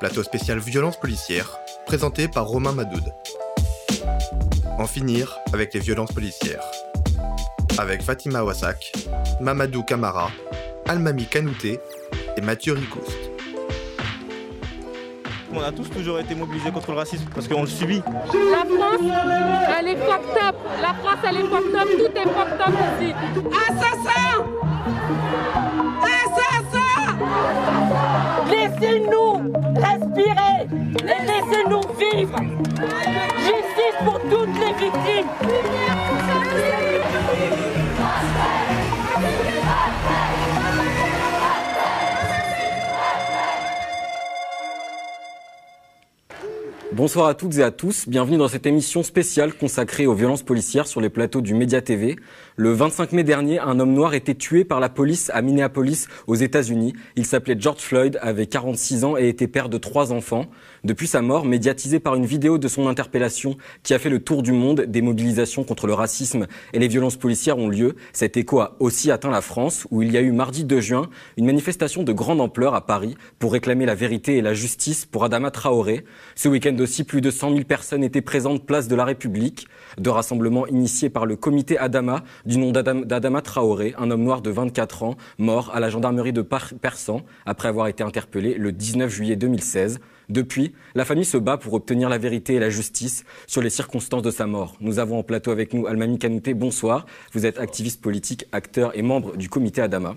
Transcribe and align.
Plateau 0.00 0.22
spécial 0.22 0.58
violence 0.58 0.96
policière, 0.96 1.58
présenté 1.84 2.26
par 2.26 2.46
Romain 2.46 2.72
Madoud. 2.72 3.12
En 4.78 4.86
finir 4.86 5.38
avec 5.52 5.74
les 5.74 5.80
violences 5.80 6.12
policières. 6.12 6.64
Avec 7.76 8.00
Fatima 8.00 8.42
Wassak, 8.42 8.94
Mamadou 9.42 9.82
Kamara, 9.82 10.30
Almami 10.88 11.26
Kanouté 11.26 11.80
et 12.34 12.40
Mathieu 12.40 12.72
Ricouste. 12.72 13.12
On 15.52 15.60
a 15.60 15.70
tous 15.70 15.90
toujours 15.90 16.18
été 16.18 16.34
mobilisés 16.34 16.70
contre 16.70 16.92
le 16.92 16.96
racisme 16.96 17.26
parce 17.34 17.46
qu'on 17.46 17.60
le 17.60 17.68
subit. 17.68 18.02
La 18.06 18.64
France, 18.64 19.02
elle 19.78 19.88
est 19.88 19.96
fucked 19.96 20.42
up. 20.42 20.56
La 20.80 20.94
France, 20.94 21.18
elle 21.28 21.36
est 21.36 21.46
fucked 21.46 21.74
up. 21.74 21.88
Tout 21.98 22.18
est 22.18 22.32
fucked 22.32 22.60
up 22.60 22.74
ici. 23.02 23.12
Assassin 23.68 24.46
respirer 30.14 30.66
Laissez-nous 31.04 31.80
vivre. 31.98 32.36
Justice 33.38 33.96
pour 34.04 34.20
toutes 34.20 34.58
les 34.58 34.72
victimes 34.74 35.89
Bonsoir 47.00 47.28
à 47.28 47.34
toutes 47.34 47.56
et 47.56 47.62
à 47.62 47.70
tous, 47.70 48.06
bienvenue 48.06 48.36
dans 48.36 48.48
cette 48.48 48.66
émission 48.66 49.02
spéciale 49.02 49.54
consacrée 49.54 50.06
aux 50.06 50.12
violences 50.12 50.42
policières 50.42 50.86
sur 50.86 51.00
les 51.00 51.08
plateaux 51.08 51.40
du 51.40 51.54
Média 51.54 51.80
TV. 51.80 52.16
Le 52.56 52.72
25 52.72 53.12
mai 53.12 53.24
dernier, 53.24 53.58
un 53.58 53.80
homme 53.80 53.94
noir 53.94 54.12
était 54.12 54.34
tué 54.34 54.66
par 54.66 54.80
la 54.80 54.90
police 54.90 55.30
à 55.32 55.40
Minneapolis, 55.40 56.08
aux 56.26 56.34
États-Unis. 56.34 56.92
Il 57.16 57.24
s'appelait 57.24 57.56
George 57.58 57.80
Floyd, 57.80 58.18
avait 58.20 58.44
46 58.44 59.04
ans 59.04 59.16
et 59.16 59.30
était 59.30 59.48
père 59.48 59.70
de 59.70 59.78
trois 59.78 60.12
enfants. 60.12 60.44
Depuis 60.82 61.06
sa 61.06 61.20
mort, 61.20 61.44
médiatisé 61.44 62.00
par 62.00 62.14
une 62.14 62.24
vidéo 62.24 62.56
de 62.56 62.66
son 62.66 62.86
interpellation 62.86 63.56
qui 63.82 63.92
a 63.92 63.98
fait 63.98 64.08
le 64.08 64.20
tour 64.20 64.42
du 64.42 64.52
monde, 64.52 64.80
des 64.82 65.02
mobilisations 65.02 65.62
contre 65.62 65.86
le 65.86 65.92
racisme 65.92 66.46
et 66.72 66.78
les 66.78 66.88
violences 66.88 67.16
policières 67.16 67.58
ont 67.58 67.68
lieu. 67.68 67.96
Cet 68.14 68.38
écho 68.38 68.60
a 68.60 68.76
aussi 68.80 69.10
atteint 69.10 69.30
la 69.30 69.42
France, 69.42 69.86
où 69.90 70.00
il 70.00 70.10
y 70.10 70.16
a 70.16 70.22
eu 70.22 70.32
mardi 70.32 70.64
2 70.64 70.80
juin 70.80 71.10
une 71.36 71.44
manifestation 71.44 72.02
de 72.02 72.12
grande 72.12 72.40
ampleur 72.40 72.74
à 72.74 72.86
Paris 72.86 73.14
pour 73.38 73.52
réclamer 73.52 73.84
la 73.84 73.94
vérité 73.94 74.38
et 74.38 74.42
la 74.42 74.54
justice 74.54 75.04
pour 75.04 75.22
Adama 75.22 75.50
Traoré. 75.50 76.04
Ce 76.34 76.48
week-end 76.48 76.76
aussi, 76.78 77.04
plus 77.04 77.20
de 77.20 77.30
100 77.30 77.50
000 77.50 77.64
personnes 77.64 78.02
étaient 78.02 78.22
présentes 78.22 78.64
place 78.64 78.88
de 78.88 78.96
la 78.96 79.04
République. 79.04 79.68
De 79.98 80.08
rassemblements 80.08 80.66
initiés 80.66 81.10
par 81.10 81.26
le 81.26 81.36
comité 81.36 81.76
Adama, 81.76 82.24
du 82.46 82.56
nom 82.56 82.72
d'Adama 82.72 83.42
Traoré, 83.42 83.94
un 83.98 84.10
homme 84.10 84.22
noir 84.22 84.40
de 84.40 84.50
24 84.50 85.02
ans, 85.02 85.16
mort 85.38 85.70
à 85.74 85.80
la 85.80 85.90
gendarmerie 85.90 86.32
de 86.32 86.42
Persan 86.42 87.22
après 87.44 87.68
avoir 87.68 87.88
été 87.88 88.02
interpellé 88.02 88.54
le 88.54 88.72
19 88.72 89.10
juillet 89.10 89.36
2016. 89.36 90.00
Depuis, 90.30 90.72
la 90.94 91.04
famille 91.04 91.24
se 91.24 91.36
bat 91.36 91.58
pour 91.58 91.74
obtenir 91.74 92.08
la 92.08 92.16
vérité 92.16 92.54
et 92.54 92.60
la 92.60 92.70
justice 92.70 93.24
sur 93.48 93.62
les 93.62 93.68
circonstances 93.68 94.22
de 94.22 94.30
sa 94.30 94.46
mort. 94.46 94.76
Nous 94.80 95.00
avons 95.00 95.18
en 95.18 95.22
plateau 95.24 95.50
avec 95.50 95.74
nous 95.74 95.88
Almami 95.88 96.20
Kanouté. 96.20 96.54
Bonsoir. 96.54 97.04
Vous 97.32 97.46
êtes 97.46 97.58
activiste 97.58 98.00
politique, 98.00 98.46
acteur 98.52 98.96
et 98.96 99.02
membre 99.02 99.36
du 99.36 99.48
comité 99.48 99.82
Adama. 99.82 100.16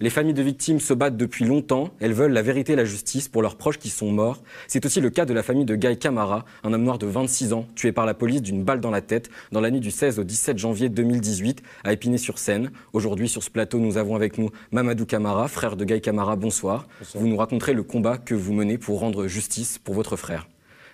Les 0.00 0.10
familles 0.10 0.34
de 0.34 0.42
victimes 0.42 0.80
se 0.80 0.92
battent 0.92 1.16
depuis 1.16 1.44
longtemps. 1.44 1.90
Elles 2.00 2.12
veulent 2.12 2.32
la 2.32 2.42
vérité 2.42 2.72
et 2.72 2.76
la 2.76 2.84
justice 2.84 3.28
pour 3.28 3.42
leurs 3.42 3.56
proches 3.56 3.78
qui 3.78 3.90
sont 3.90 4.10
morts. 4.10 4.42
C'est 4.66 4.84
aussi 4.84 5.00
le 5.00 5.08
cas 5.10 5.24
de 5.24 5.32
la 5.32 5.44
famille 5.44 5.64
de 5.64 5.76
Guy 5.76 5.96
Camara, 5.96 6.44
un 6.64 6.72
homme 6.72 6.82
noir 6.82 6.98
de 6.98 7.06
26 7.06 7.52
ans, 7.52 7.66
tué 7.76 7.92
par 7.92 8.04
la 8.04 8.14
police 8.14 8.42
d'une 8.42 8.64
balle 8.64 8.80
dans 8.80 8.90
la 8.90 9.00
tête 9.00 9.30
dans 9.52 9.60
la 9.60 9.70
nuit 9.70 9.80
du 9.80 9.92
16 9.92 10.18
au 10.18 10.24
17 10.24 10.58
janvier 10.58 10.88
2018 10.88 11.62
à 11.84 11.92
Épinay-sur-Seine. 11.92 12.72
Aujourd'hui, 12.92 13.28
sur 13.28 13.42
ce 13.42 13.50
plateau, 13.50 13.78
nous 13.78 13.96
avons 13.96 14.16
avec 14.16 14.36
nous 14.36 14.50
Mamadou 14.72 15.06
Camara, 15.06 15.46
frère 15.46 15.76
de 15.76 15.84
Guy 15.84 16.00
Camara. 16.00 16.34
Bonsoir. 16.34 16.88
Bonsoir. 16.98 17.22
Vous 17.22 17.28
nous 17.28 17.36
raconterez 17.36 17.72
le 17.72 17.84
combat 17.84 18.18
que 18.18 18.34
vous 18.34 18.52
menez 18.52 18.78
pour 18.78 18.98
rendre 18.98 19.28
justice 19.28 19.78
pour 19.78 19.94
votre 19.94 20.16
frère. 20.16 20.48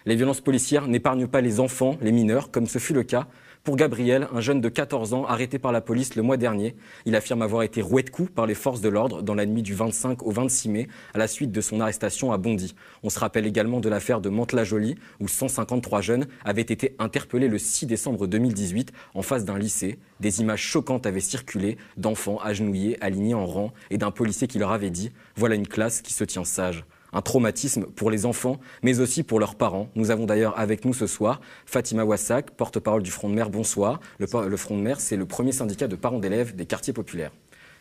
Les 0.07 0.17
violences 0.17 0.41
policières 0.41 0.89
n'épargnent 0.89 1.27
pas 1.27 1.41
les 1.41 1.61
enfants, 1.61 1.97
les 2.01 2.13
mineurs, 2.13 2.51
comme 2.51 2.67
ce 2.67 2.79
fut 2.79 2.95
le 2.95 3.03
cas 3.03 3.27
pour 3.63 3.77
Gabriel, 3.77 4.27
un 4.33 4.41
jeune 4.41 4.63
de 4.63 4.71
14 4.71 5.13
ans 5.13 5.27
arrêté 5.27 5.59
par 5.59 5.71
la 5.71 5.83
police 5.83 6.15
le 6.15 6.23
mois 6.23 6.39
dernier, 6.39 6.75
il 7.05 7.15
affirme 7.15 7.43
avoir 7.43 7.63
été 7.63 7.83
roué 7.83 8.03
de 8.03 8.09
coups 8.09 8.31
par 8.31 8.47
les 8.47 8.55
forces 8.55 8.81
de 8.81 8.89
l'ordre 8.89 9.21
dans 9.21 9.35
la 9.35 9.45
nuit 9.45 9.63
du 9.63 9.75
25 9.75 10.23
au 10.23 10.31
26 10.31 10.69
mai 10.71 10.89
à 11.13 11.19
la 11.19 11.29
suite 11.29 11.53
de 11.53 11.61
son 11.61 11.79
arrestation 11.79 12.33
à 12.33 12.39
Bondy. 12.39 12.75
On 13.03 13.11
se 13.11 13.19
rappelle 13.19 13.47
également 13.47 13.81
de 13.81 13.91
l'affaire 13.91 14.23
de 14.23 14.31
Mantes-la-Jolie 14.31 14.95
où 15.21 15.29
153 15.29 16.01
jeunes 16.01 16.27
avaient 16.43 16.63
été 16.63 16.97
interpellés 16.99 17.49
le 17.49 17.59
6 17.59 17.85
décembre 17.85 18.27
2018 18.27 18.93
en 19.15 19.21
face 19.21 19.45
d'un 19.45 19.59
lycée. 19.59 19.99
Des 20.21 20.41
images 20.41 20.63
choquantes 20.63 21.05
avaient 21.05 21.21
circulé 21.21 21.77
d'enfants 21.99 22.39
agenouillés, 22.39 22.97
alignés 23.03 23.35
en 23.35 23.45
rang 23.45 23.75
et 23.91 23.99
d'un 23.99 24.11
policier 24.11 24.47
qui 24.47 24.59
leur 24.59 24.73
avait 24.73 24.89
dit 24.89 25.13
Voilà 25.37 25.55
une 25.55 25.69
classe 25.69 26.01
qui 26.01 26.15
se 26.15 26.25
tient 26.25 26.45
sage 26.45 26.87
un 27.13 27.23
traumatisme 27.23 27.85
pour 27.85 28.11
les 28.11 28.27
enfants, 28.27 28.59
mais 28.83 29.01
aussi 29.01 29.23
pour 29.23 29.41
leurs 29.41 29.55
parents. 29.55 29.89
Nous 29.95 30.11
avons 30.11 30.27
d'ailleurs 30.27 30.59
avec 30.59 30.85
nous 30.85 30.95
ce 30.95 31.07
soir 31.07 31.41
Fatima 31.67 32.05
Wassak, 32.05 32.51
porte-parole 32.53 33.03
du 33.03 33.11
Front 33.11 33.29
de 33.29 33.35
Mer. 33.35 33.51
Bonsoir. 33.51 34.01
Le, 34.19 34.27
Front 34.57 34.77
de 34.77 34.83
Mer, 34.83 35.01
c'est 35.01 35.17
le 35.17 35.27
premier 35.27 35.53
syndicat 35.53 35.89
de 35.89 35.97
parents 35.97 36.19
d'élèves 36.19 36.55
des 36.55 36.67
quartiers 36.67 36.93
populaires. 36.93 37.33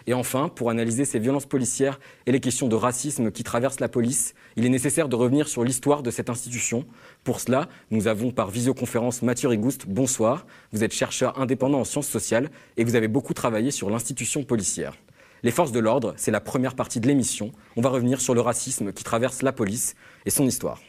Et 0.07 0.13
enfin, 0.13 0.49
pour 0.49 0.69
analyser 0.69 1.05
ces 1.05 1.19
violences 1.19 1.45
policières 1.45 1.99
et 2.25 2.31
les 2.31 2.39
questions 2.39 2.67
de 2.67 2.75
racisme 2.75 3.31
qui 3.31 3.43
traversent 3.43 3.79
la 3.79 3.89
police, 3.89 4.33
il 4.55 4.65
est 4.65 4.69
nécessaire 4.69 5.09
de 5.09 5.15
revenir 5.15 5.47
sur 5.47 5.63
l'histoire 5.63 6.01
de 6.01 6.09
cette 6.09 6.29
institution. 6.29 6.85
Pour 7.23 7.39
cela, 7.39 7.67
nous 7.91 8.07
avons 8.07 8.31
par 8.31 8.49
visioconférence 8.49 9.21
Mathieu 9.21 9.49
Rigouste. 9.49 9.85
Bonsoir. 9.87 10.47
Vous 10.71 10.83
êtes 10.83 10.93
chercheur 10.93 11.39
indépendant 11.39 11.81
en 11.81 11.83
sciences 11.83 12.07
sociales 12.07 12.49
et 12.77 12.83
vous 12.83 12.95
avez 12.95 13.07
beaucoup 13.07 13.33
travaillé 13.33 13.71
sur 13.71 13.89
l'institution 13.89 14.43
policière. 14.43 14.95
Les 15.41 15.51
forces 15.51 15.71
de 15.71 15.79
l'ordre, 15.79 16.13
c'est 16.17 16.31
la 16.31 16.41
première 16.41 16.75
partie 16.75 16.99
de 16.99 17.07
l'émission. 17.07 17.51
On 17.77 17.81
va 17.81 17.89
revenir 17.89 18.19
sur 18.19 18.33
le 18.33 18.41
racisme 18.41 18.91
qui 18.91 19.05
traverse 19.05 19.41
la 19.41 19.53
police 19.53 19.95
et 20.25 20.29
son 20.29 20.45
histoire. 20.45 20.79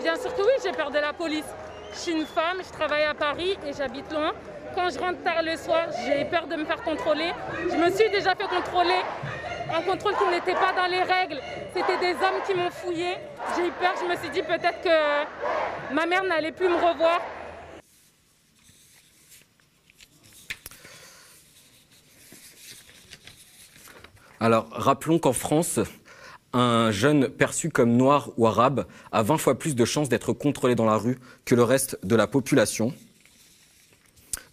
Bien 0.00 0.16
sûr 0.16 0.34
que 0.34 0.40
oui, 0.40 0.52
j'ai 0.64 0.72
peur 0.72 0.90
de 0.90 0.98
la 0.98 1.12
police. 1.12 1.44
Je 1.92 1.98
suis 1.98 2.12
une 2.12 2.24
femme, 2.24 2.62
je 2.66 2.72
travaille 2.72 3.04
à 3.04 3.12
Paris 3.12 3.58
et 3.66 3.72
j'habite 3.76 4.10
loin. 4.10 4.32
Quand 4.74 4.88
je 4.88 4.98
rentre 4.98 5.22
tard 5.22 5.42
le 5.42 5.56
soir, 5.56 5.88
j'ai 6.06 6.24
peur 6.24 6.46
de 6.46 6.56
me 6.56 6.64
faire 6.64 6.82
contrôler. 6.82 7.32
Je 7.70 7.76
me 7.76 7.90
suis 7.90 8.08
déjà 8.08 8.34
fait 8.34 8.48
contrôler. 8.48 9.00
Un 9.70 9.82
contrôle 9.82 10.14
qui 10.14 10.30
n'était 10.30 10.54
pas 10.58 10.72
dans 10.74 10.86
les 10.90 11.02
règles. 11.02 11.40
C'était 11.74 11.98
des 11.98 12.12
hommes 12.12 12.40
qui 12.46 12.54
m'ont 12.54 12.70
fouillé. 12.70 13.16
J'ai 13.54 13.66
eu 13.66 13.72
peur, 13.72 13.92
je 14.00 14.06
me 14.10 14.16
suis 14.16 14.30
dit 14.30 14.42
peut-être 14.42 14.80
que 14.80 15.94
ma 15.94 16.06
mère 16.06 16.24
n'allait 16.24 16.52
plus 16.52 16.68
me 16.68 16.76
revoir. 16.76 17.20
Alors, 24.40 24.68
rappelons 24.70 25.18
qu'en 25.18 25.32
France, 25.32 25.80
un 26.52 26.90
jeune 26.90 27.28
perçu 27.28 27.70
comme 27.70 27.96
noir 27.96 28.30
ou 28.36 28.46
arabe 28.46 28.86
a 29.12 29.22
20 29.22 29.38
fois 29.38 29.58
plus 29.58 29.74
de 29.74 29.84
chances 29.84 30.08
d'être 30.08 30.32
contrôlé 30.32 30.74
dans 30.74 30.86
la 30.86 30.96
rue 30.96 31.18
que 31.44 31.54
le 31.54 31.62
reste 31.62 31.98
de 32.04 32.16
la 32.16 32.26
population. 32.26 32.94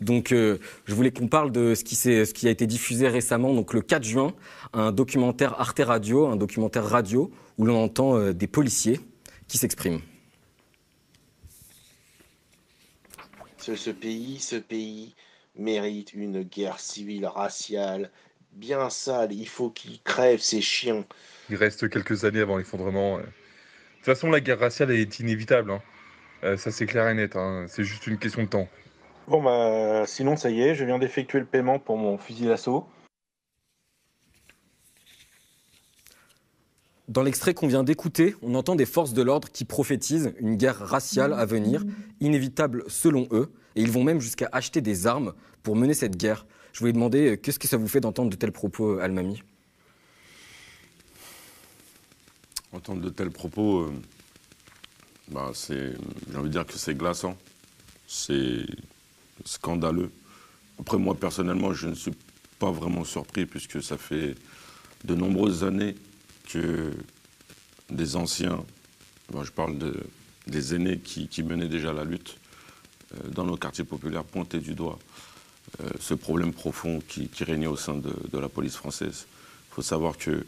Donc, 0.02 0.32
euh, 0.32 0.58
je 0.86 0.94
voulais 0.94 1.12
qu'on 1.12 1.28
parle 1.28 1.52
de 1.52 1.74
ce 1.74 1.84
qui, 1.84 1.96
ce 1.96 2.48
a 2.48 2.50
été 2.50 2.68
diffusé 2.68 3.08
récemment, 3.08 3.54
donc 3.54 3.74
le 3.74 3.82
4 3.82 4.04
juin, 4.04 4.34
un 4.74 4.92
documentaire 4.92 5.60
Arte 5.60 5.80
Radio, 5.80 6.28
un 6.28 6.36
documentaire 6.36 6.86
radio 6.86 7.32
où 7.58 7.66
l'on 7.66 7.82
entend 7.82 8.18
euh, 8.18 8.34
des 8.34 8.48
policiers 8.48 9.00
qui 9.48 9.58
s'expriment. 9.58 10.02
Ce 13.58 13.90
pays, 13.90 14.40
ce 14.40 14.58
pays 14.58 15.16
mérite 15.56 16.14
une 16.14 16.44
guerre 16.44 16.80
civile 16.80 17.26
raciale 17.26 18.12
bien 18.56 18.90
sale. 18.90 19.34
Il 19.34 19.48
faut 19.48 19.70
qu'il 19.70 20.02
crève 20.02 20.40
ces 20.40 20.62
chiens. 20.62 21.06
Il 21.50 21.56
reste 21.56 21.90
quelques 21.90 22.26
années 22.26 22.42
avant 22.42 22.58
l'effondrement. 22.58 23.18
De 23.18 23.24
toute 23.24 24.06
façon, 24.06 24.30
la 24.30 24.40
guerre 24.40 24.60
raciale 24.60 24.92
est 24.92 25.20
inévitable. 25.20 25.72
Hein. 25.72 25.82
Euh, 26.44 26.58
ça, 26.58 26.72
c'est 26.72 26.86
clair 26.86 27.08
et 27.08 27.14
net. 27.14 27.36
Hein. 27.36 27.66
C'est 27.68 27.84
juste 27.84 28.08
une 28.08 28.18
question 28.18 28.44
de 28.44 28.48
temps. 28.48 28.68
Bon, 29.28 29.42
bah, 29.42 30.04
sinon, 30.06 30.36
ça 30.36 30.50
y 30.50 30.62
est, 30.62 30.76
je 30.76 30.86
viens 30.86 31.00
d'effectuer 31.00 31.40
le 31.40 31.46
paiement 31.46 31.80
pour 31.80 31.98
mon 31.98 32.18
fusil 32.18 32.46
d'assaut. 32.46 32.88
Dans 37.08 37.22
l'extrait 37.22 37.54
qu'on 37.54 37.68
vient 37.68 37.84
d'écouter, 37.84 38.36
on 38.42 38.56
entend 38.56 38.76
des 38.76 38.86
forces 38.88 39.14
de 39.14 39.22
l'ordre 39.22 39.50
qui 39.52 39.64
prophétisent 39.64 40.34
une 40.40 40.56
guerre 40.56 40.78
raciale 40.78 41.34
à 41.34 41.46
venir, 41.46 41.84
inévitable 42.20 42.84
selon 42.88 43.28
eux, 43.32 43.52
et 43.76 43.82
ils 43.82 43.92
vont 43.92 44.04
même 44.04 44.20
jusqu'à 44.20 44.50
acheter 44.52 44.82
des 44.82 45.06
armes 45.06 45.34
pour 45.62 45.76
mener 45.76 45.94
cette 45.94 46.18
guerre. 46.18 46.48
Je 46.76 46.82
voulais 46.82 46.92
demander, 46.92 47.40
qu'est-ce 47.42 47.58
que 47.58 47.70
ça 47.70 47.78
vous 47.78 47.88
fait 47.88 48.02
d'entendre 48.02 48.30
de 48.30 48.36
tels 48.36 48.52
propos, 48.52 49.00
Almami 49.00 49.42
Entendre 52.74 53.00
de 53.02 53.10
tels 53.10 53.32
propos, 53.32 53.84
euh, 53.84 53.94
bah, 55.30 55.54
j'ai 55.70 55.96
envie 56.36 56.50
de 56.50 56.50
dire 56.50 56.66
que 56.66 56.74
c'est 56.74 56.94
glaçant, 56.94 57.38
c'est 58.08 58.66
scandaleux. 59.46 60.12
Après, 60.78 60.98
moi, 60.98 61.16
personnellement, 61.16 61.72
je 61.72 61.88
ne 61.88 61.96
suis 61.96 62.12
pas 62.60 62.72
vraiment 62.72 63.06
surpris, 63.06 63.46
puisque 63.46 63.82
ça 63.82 63.98
fait 63.98 64.36
de 65.06 65.16
nombreuses 65.16 65.64
années 65.64 65.96
que 66.50 66.92
des 67.90 68.18
anciens, 68.18 68.66
je 69.42 69.52
parle 69.52 69.78
de, 69.78 69.96
des 70.48 70.76
aînés 70.76 71.00
qui, 71.00 71.42
menaient 71.42 71.70
déjà 71.70 71.94
la 71.94 72.04
lutte 72.04 72.36
euh, 73.14 73.30
dans 73.30 73.46
nos 73.46 73.56
quartiers 73.56 73.86
populaires, 73.86 74.26
pointaient 74.26 74.60
du 74.60 74.76
doigt 74.76 75.00
euh, 75.00 75.35
ce 76.00 76.14
problème 76.14 76.54
profond 76.54 77.02
qui, 77.08 77.30
régnait 77.42 77.68
au 77.68 77.76
sein 77.76 77.96
de, 77.96 78.38
la 78.38 78.50
police 78.50 78.76
française. 78.76 79.28
Il 79.72 79.76
faut 79.76 79.82
savoir 79.82 80.18
que 80.18 80.46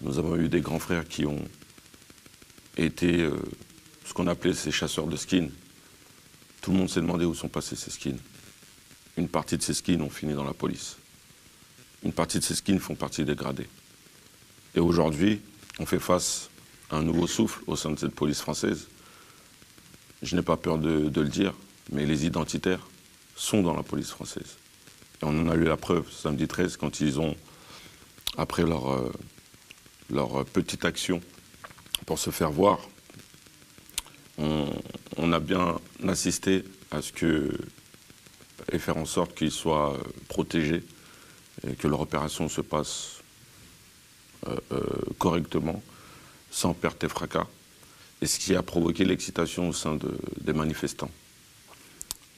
nous 0.00 0.18
avons 0.18 0.36
eu 0.36 0.48
des 0.48 0.60
grands 0.60 0.78
frères 0.78 1.06
qui 1.06 1.26
ont 1.26 1.44
été 2.76 3.20
euh, 3.20 3.36
ce 4.04 4.12
qu'on 4.12 4.26
appelait 4.26 4.54
ces 4.54 4.70
chasseurs 4.70 5.06
de 5.06 5.16
skins. 5.16 5.50
Tout 6.60 6.72
le 6.72 6.78
monde 6.78 6.90
s'est 6.90 7.00
demandé 7.00 7.24
où 7.24 7.34
sont 7.34 7.48
passés 7.48 7.76
ces 7.76 7.90
skins. 7.90 8.18
Une 9.16 9.28
partie 9.28 9.58
de 9.58 9.62
ces 9.62 9.74
skins 9.74 10.00
ont 10.00 10.10
fini 10.10 10.32
dans 10.32 10.44
la 10.44 10.54
police. 10.54 10.96
Une 12.02 12.12
partie 12.12 12.38
de 12.38 12.44
ces 12.44 12.54
skins 12.54 12.80
font 12.80 12.94
partie 12.94 13.24
des 13.24 13.34
gradés. 13.34 13.68
Et 14.74 14.80
aujourd'hui, 14.80 15.40
on 15.78 15.86
fait 15.86 16.00
face 16.00 16.48
à 16.90 16.96
un 16.96 17.02
nouveau 17.02 17.26
souffle 17.26 17.62
au 17.66 17.76
sein 17.76 17.90
de 17.90 17.98
cette 17.98 18.14
police 18.14 18.40
française. 18.40 18.88
Je 20.22 20.34
n'ai 20.36 20.42
pas 20.42 20.56
peur 20.56 20.78
de, 20.78 21.10
le 21.14 21.28
dire, 21.28 21.54
mais 21.90 22.06
les 22.06 22.26
identitaires 22.26 22.86
sont 23.36 23.62
dans 23.62 23.74
la 23.74 23.82
police 23.82 24.10
française. 24.10 24.56
On 25.22 25.38
en 25.40 25.48
a 25.48 25.54
eu 25.54 25.64
la 25.64 25.76
preuve 25.76 26.10
samedi 26.10 26.48
13 26.48 26.76
quand 26.76 27.00
ils 27.00 27.20
ont, 27.20 27.36
après 28.36 28.64
leur, 28.64 28.92
euh, 28.92 29.12
leur 30.10 30.44
petite 30.46 30.84
action 30.84 31.20
pour 32.06 32.18
se 32.18 32.30
faire 32.30 32.50
voir, 32.50 32.80
on, 34.38 35.32
a 35.32 35.38
bien 35.38 35.78
assisté 36.08 36.64
à 36.90 37.00
ce 37.00 37.12
que 37.12 37.52
et 38.70 38.78
faire 38.78 38.96
en 38.96 39.04
sorte 39.04 39.34
qu'ils 39.34 39.50
soient 39.50 39.98
protégés 40.28 40.82
et 41.66 41.74
que 41.74 41.88
leur 41.88 42.00
opération 42.00 42.48
se 42.48 42.60
passe 42.60 43.22
euh, 44.46 44.56
euh, 44.72 44.80
correctement, 45.18 45.82
sans 46.50 46.74
perte 46.74 47.04
et 47.04 47.08
fracas, 47.08 47.46
et 48.20 48.26
ce 48.26 48.38
qui 48.38 48.54
a 48.56 48.62
provoqué 48.62 49.04
l'excitation 49.04 49.68
au 49.68 49.72
sein 49.72 49.98
des 50.40 50.52
manifestants. 50.52 51.10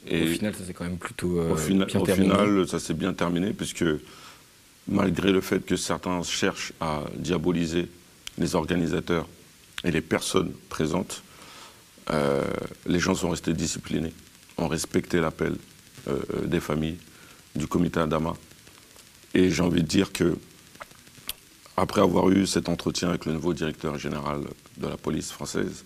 Et 0.06 0.24
au 0.24 0.26
final, 0.26 0.54
ça 0.54 0.64
s'est 0.64 0.74
quand 0.74 0.84
même 0.84 0.98
plutôt 0.98 1.38
euh, 1.38 1.52
au, 1.52 1.56
final, 1.56 1.88
au 1.94 2.04
final, 2.04 2.68
ça 2.68 2.78
s'est 2.78 2.94
bien 2.94 3.12
terminé, 3.12 3.52
puisque 3.52 3.84
malgré 4.86 5.32
le 5.32 5.40
fait 5.40 5.64
que 5.64 5.76
certains 5.76 6.22
cherchent 6.22 6.72
à 6.80 7.04
diaboliser 7.16 7.88
les 8.38 8.54
organisateurs 8.54 9.26
et 9.82 9.90
les 9.90 10.00
personnes 10.00 10.52
présentes, 10.68 11.22
euh, 12.10 12.42
les 12.86 12.98
gens 12.98 13.14
sont 13.14 13.30
restés 13.30 13.54
disciplinés, 13.54 14.12
ont 14.58 14.68
respecté 14.68 15.20
l'appel 15.20 15.56
euh, 16.08 16.20
des 16.44 16.60
familles, 16.60 16.98
du 17.54 17.66
comité 17.66 18.00
Adama. 18.00 18.34
Et 19.32 19.50
j'ai 19.50 19.62
envie 19.62 19.82
de 19.82 19.88
dire 19.88 20.12
que, 20.12 20.36
après 21.76 22.02
avoir 22.02 22.28
eu 22.30 22.46
cet 22.46 22.68
entretien 22.68 23.08
avec 23.08 23.24
le 23.24 23.32
nouveau 23.32 23.54
directeur 23.54 23.98
général 23.98 24.42
de 24.76 24.86
la 24.86 24.96
police 24.96 25.32
française, 25.32 25.84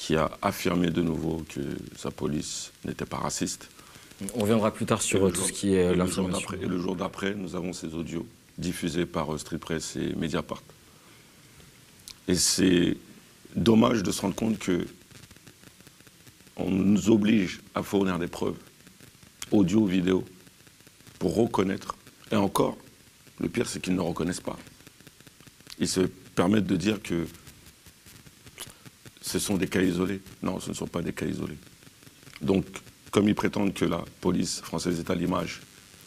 qui 0.00 0.16
a 0.16 0.30
affirmé 0.40 0.88
de 0.88 1.02
nouveau 1.02 1.44
que 1.46 1.60
sa 1.94 2.10
police 2.10 2.72
n'était 2.86 3.04
pas 3.04 3.18
raciste. 3.18 3.68
On 4.34 4.40
reviendra 4.40 4.72
plus 4.72 4.86
tard 4.86 5.02
sur 5.02 5.30
tout 5.30 5.42
ce 5.42 5.52
qui 5.52 5.74
est 5.74 5.94
l'information. 5.94 6.48
Et 6.54 6.64
le 6.64 6.78
jour 6.78 6.96
d'après, 6.96 7.34
nous 7.34 7.54
avons 7.54 7.74
ces 7.74 7.94
audios 7.94 8.26
diffusés 8.56 9.04
par 9.04 9.38
Street 9.38 9.58
Press 9.58 9.96
et 9.96 10.14
Mediapart. 10.14 10.62
Et 12.28 12.34
c'est 12.34 12.96
dommage 13.54 14.02
de 14.02 14.10
se 14.10 14.22
rendre 14.22 14.34
compte 14.34 14.58
que 14.58 14.86
on 16.56 16.70
nous 16.70 17.10
oblige 17.10 17.60
à 17.74 17.82
fournir 17.82 18.18
des 18.18 18.26
preuves, 18.26 18.56
audio, 19.50 19.84
vidéo, 19.84 20.24
pour 21.18 21.34
reconnaître. 21.34 21.94
Et 22.32 22.36
encore, 22.36 22.78
le 23.38 23.50
pire, 23.50 23.68
c'est 23.68 23.82
qu'ils 23.82 23.96
ne 23.96 24.00
reconnaissent 24.00 24.40
pas. 24.40 24.58
Ils 25.78 25.88
se 25.88 26.00
permettent 26.34 26.66
de 26.66 26.76
dire 26.76 27.02
que 27.02 27.26
ce 29.20 29.38
sont 29.38 29.56
des 29.56 29.68
cas 29.68 29.82
isolés. 29.82 30.20
Non, 30.42 30.60
ce 30.60 30.70
ne 30.70 30.74
sont 30.74 30.86
pas 30.86 31.02
des 31.02 31.12
cas 31.12 31.26
isolés. 31.26 31.58
Donc, 32.40 32.64
comme 33.10 33.28
ils 33.28 33.34
prétendent 33.34 33.74
que 33.74 33.84
la 33.84 34.04
police 34.20 34.60
française 34.60 34.98
est 34.98 35.10
à 35.10 35.14
l'image 35.14 35.60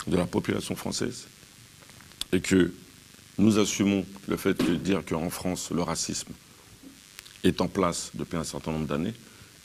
de 0.08 0.18
la 0.18 0.26
population 0.26 0.76
française, 0.76 1.28
et 2.32 2.42
que 2.42 2.74
nous 3.38 3.60
assumons 3.60 4.06
le 4.28 4.38
fait 4.38 4.54
de 4.64 4.76
dire 4.76 5.04
qu'en 5.06 5.30
France, 5.30 5.72
le 5.72 5.82
racisme 5.82 6.34
est 7.44 7.62
en 7.62 7.68
place 7.68 8.12
depuis 8.14 8.38
un 8.38 8.44
certain 8.44 8.72
nombre 8.72 8.88
d'années, 8.88 9.14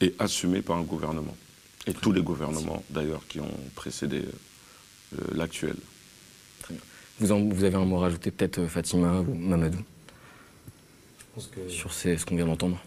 et 0.01 0.15
assumé 0.19 0.63
par 0.63 0.77
un 0.77 0.83
gouvernement. 0.83 1.37
Et 1.87 1.93
tous 1.93 2.13
les 2.13 2.23
gouvernements, 2.23 2.85
d'ailleurs, 2.91 3.27
qui 3.29 3.41
ont 3.41 3.55
précédé 3.75 4.23
euh, 5.15 5.23
l'actuel. 5.35 5.77
Vous, 7.19 7.51
vous, 7.51 7.65
avez 7.65 7.77
un 7.77 7.85
mot 7.85 7.97
à 7.97 8.01
rajouter, 8.03 8.31
peut-être, 8.31 8.59
euh, 8.59 8.69
Fatima 8.69 9.21
ou 9.21 9.35
Mamadou? 9.35 9.79
Je 9.79 11.25
pense 11.35 11.47
que... 11.49 11.69
Sur 11.69 11.93
ce 11.93 12.25
qu'on 12.25 12.37
vient 12.37 12.47
d'entendre 12.47 12.81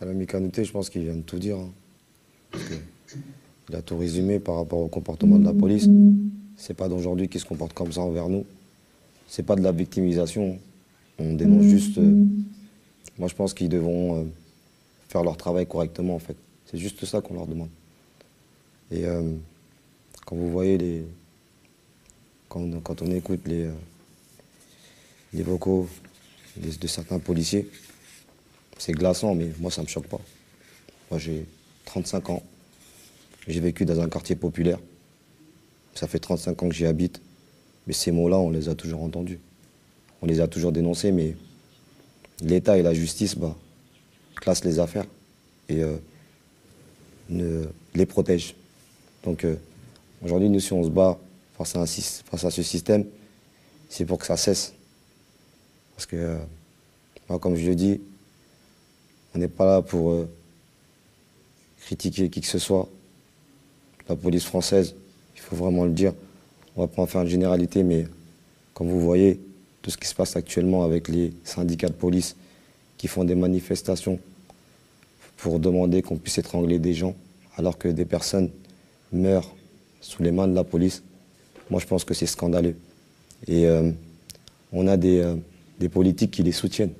À 0.00 0.04
la 0.04 0.12
mécanité, 0.12 0.64
je 0.64 0.72
pense 0.72 0.90
qu'il 0.90 1.02
vient 1.02 1.16
de 1.16 1.22
tout 1.22 1.38
dire. 1.38 1.56
Hein. 1.56 2.58
il 3.68 3.76
a 3.76 3.82
tout 3.82 3.98
résumé 3.98 4.38
par 4.38 4.56
rapport 4.56 4.78
au 4.78 4.88
comportement 4.88 5.38
de 5.38 5.44
la 5.44 5.52
police. 5.52 5.88
C'est 6.56 6.74
pas 6.74 6.88
d'aujourd'hui 6.88 7.28
qui 7.28 7.38
se 7.38 7.44
comporte 7.44 7.72
comme 7.72 7.92
ça 7.92 8.00
envers 8.00 8.28
nous. 8.28 8.44
C'est 9.26 9.44
pas 9.44 9.56
de 9.56 9.62
la 9.62 9.72
victimisation. 9.72 10.58
On 11.18 11.34
dénonce 11.34 11.64
juste. 11.64 11.98
Euh, 11.98 12.24
moi, 13.18 13.28
je 13.28 13.34
pense 13.34 13.54
qu'ils 13.54 13.68
devront 13.68 14.26
faire 15.08 15.24
leur 15.24 15.36
travail 15.36 15.66
correctement 15.66 16.14
en 16.14 16.18
fait. 16.18 16.36
C'est 16.66 16.78
juste 16.78 17.04
ça 17.04 17.20
qu'on 17.20 17.34
leur 17.34 17.46
demande. 17.46 17.70
Et 18.90 19.04
euh, 19.06 19.22
quand 20.26 20.36
vous 20.36 20.50
voyez 20.50 20.78
les. 20.78 21.04
Quand, 22.48 22.82
quand 22.82 23.02
on 23.02 23.10
écoute 23.10 23.40
les, 23.46 23.64
euh, 23.64 23.72
les 25.34 25.42
vocaux 25.42 25.86
de, 26.56 26.86
certains 26.86 27.18
policiers, 27.18 27.68
c'est 28.78 28.92
glaçant, 28.92 29.34
mais 29.34 29.50
moi 29.58 29.70
ça 29.70 29.82
me 29.82 29.86
choque 29.86 30.06
pas. 30.06 30.20
Moi 31.10 31.18
j'ai 31.18 31.46
35 31.86 32.30
ans, 32.30 32.42
j'ai 33.46 33.60
vécu 33.60 33.84
dans 33.84 34.00
un 34.00 34.08
quartier 34.08 34.36
populaire. 34.36 34.78
Ça 35.94 36.06
fait 36.06 36.18
35 36.18 36.62
ans 36.62 36.68
que 36.68 36.74
j'y 36.74 36.86
habite. 36.86 37.20
Mais 37.86 37.92
ces 37.92 38.12
mots-là, 38.12 38.38
on 38.38 38.50
les 38.50 38.68
a 38.68 38.74
toujours 38.74 39.02
entendus. 39.02 39.40
On 40.20 40.26
les 40.26 40.40
a 40.40 40.46
toujours 40.46 40.72
dénoncés, 40.72 41.10
mais 41.10 41.34
l'État 42.40 42.76
et 42.76 42.82
la 42.82 42.94
justice, 42.94 43.36
bah, 43.36 43.56
classe 44.36 44.64
les 44.64 44.78
affaires 44.78 45.06
et 45.68 45.82
euh, 45.82 45.96
ne, 47.30 47.64
les 47.94 48.06
protège. 48.06 48.54
Donc 49.24 49.44
euh, 49.44 49.56
aujourd'hui, 50.22 50.48
nous, 50.50 50.60
si 50.60 50.72
on 50.72 50.84
se 50.84 50.90
bat 50.90 51.18
face 51.56 51.74
à, 51.76 52.50
ce 52.50 52.62
système, 52.62 53.04
c'est 53.88 54.04
pour 54.04 54.18
que 54.18 54.26
ça 54.26 54.36
cesse. 54.36 54.74
Parce 55.96 56.06
que, 56.06 56.16
euh, 56.16 57.38
comme 57.38 57.56
je 57.56 57.66
le 57.68 57.74
dis, 57.74 58.00
on 59.34 59.38
n'est 59.38 59.48
pas 59.48 59.66
là 59.66 59.82
pour 59.82 60.26
critiquer 61.80 62.28
qui 62.28 62.40
que 62.40 62.46
ce 62.46 62.58
soit. 62.58 62.88
La 64.08 64.16
police 64.16 64.44
française, 64.44 64.94
il 65.34 65.40
faut 65.40 65.56
vraiment 65.56 65.84
le 65.84 65.90
dire. 65.90 66.12
On 66.76 66.82
va 66.82 66.88
pas 66.88 67.02
en 67.02 67.06
faire 67.06 67.22
une 67.22 67.28
généralité, 67.28 67.82
mais 67.82 68.06
comme 68.74 68.88
vous 68.88 69.00
voyez, 69.00 69.40
tout 69.82 69.90
ce 69.90 69.96
qui 69.96 70.06
se 70.06 70.14
passe 70.14 70.36
actuellement 70.36 70.84
avec 70.84 71.08
les 71.08 71.32
syndicats 71.44 71.88
de 71.88 71.92
police 71.94 72.36
qui 72.96 73.08
font 73.08 73.24
des 73.24 73.34
manifestations 73.34 74.18
pour 75.36 75.60
demander 75.60 76.02
qu'on 76.02 76.16
puisse 76.16 76.38
étrangler 76.38 76.78
des 76.78 76.94
gens 76.94 77.14
alors 77.56 77.78
que 77.78 77.88
des 77.88 78.04
personnes 78.04 78.50
meurent 79.12 79.54
sous 80.00 80.22
les 80.22 80.30
mains 80.30 80.48
de 80.48 80.54
la 80.54 80.64
police. 80.64 81.02
Moi, 81.70 81.80
je 81.80 81.86
pense 81.86 82.04
que 82.04 82.14
c'est 82.14 82.26
scandaleux. 82.26 82.76
Et 83.46 83.66
euh, 83.66 83.90
on 84.72 84.86
a 84.86 84.96
euh, 84.96 85.36
des, 85.78 85.88
politiques 85.88 86.32
qui 86.32 86.42
les 86.42 86.52
soutiennent, 86.52 86.92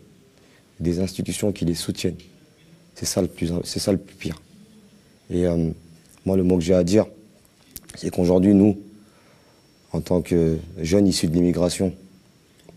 des 0.81 1.01
institutions 1.01 1.53
qui 1.53 1.65
les 1.65 1.75
soutiennent. 1.75 2.17
C'est 2.95 3.07
ça 3.07 3.21
le 3.23 3.29
plus, 3.29 4.15
pire. 4.19 4.41
Et 5.31 5.47
euh, 5.47 5.71
moi, 6.25 6.37
le 6.37 6.43
mot 6.43 6.57
que 6.57 6.65
j'ai 6.65 6.75
à 6.75 6.85
dire, 6.85 7.07
c'est 7.97 8.11
qu'aujourd'hui, 8.11 8.55
nous, 8.55 8.79
en 9.93 10.01
tant 10.01 10.21
que 10.21 10.59
jeunes 10.79 11.07
issus 11.07 11.29
de 11.29 11.35
l'immigration, 11.35 11.95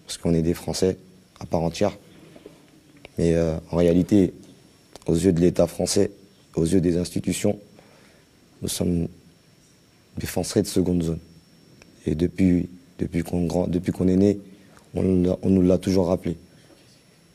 parce 0.06 0.18
qu'on 0.18 0.34
est 0.34 0.42
des 0.42 0.54
Français 0.54 0.98
à 1.40 1.46
part 1.46 1.62
entière, 1.62 1.98
mais 3.18 3.36
en 3.72 3.78
réalité, 3.78 4.34
aux 5.06 5.16
yeux 5.16 5.34
de 5.34 5.40
l'État 5.40 5.68
français, 5.68 6.12
aux 6.56 6.66
yeux 6.66 6.82
des 6.82 6.98
institutions, 6.98 7.60
nous 8.62 8.68
sommes 8.68 9.08
des 10.18 10.28
Français 10.28 10.62
de 10.62 10.68
seconde 10.68 11.04
zone. 11.04 11.20
Et 12.06 12.16
depuis, 12.16 12.68
qu'on 13.24 14.08
est 14.08 14.16
né, 14.16 14.40
on, 14.94 15.04
nous 15.04 15.62
l'a 15.62 15.78
toujours 15.78 16.08
rappelé. 16.08 16.38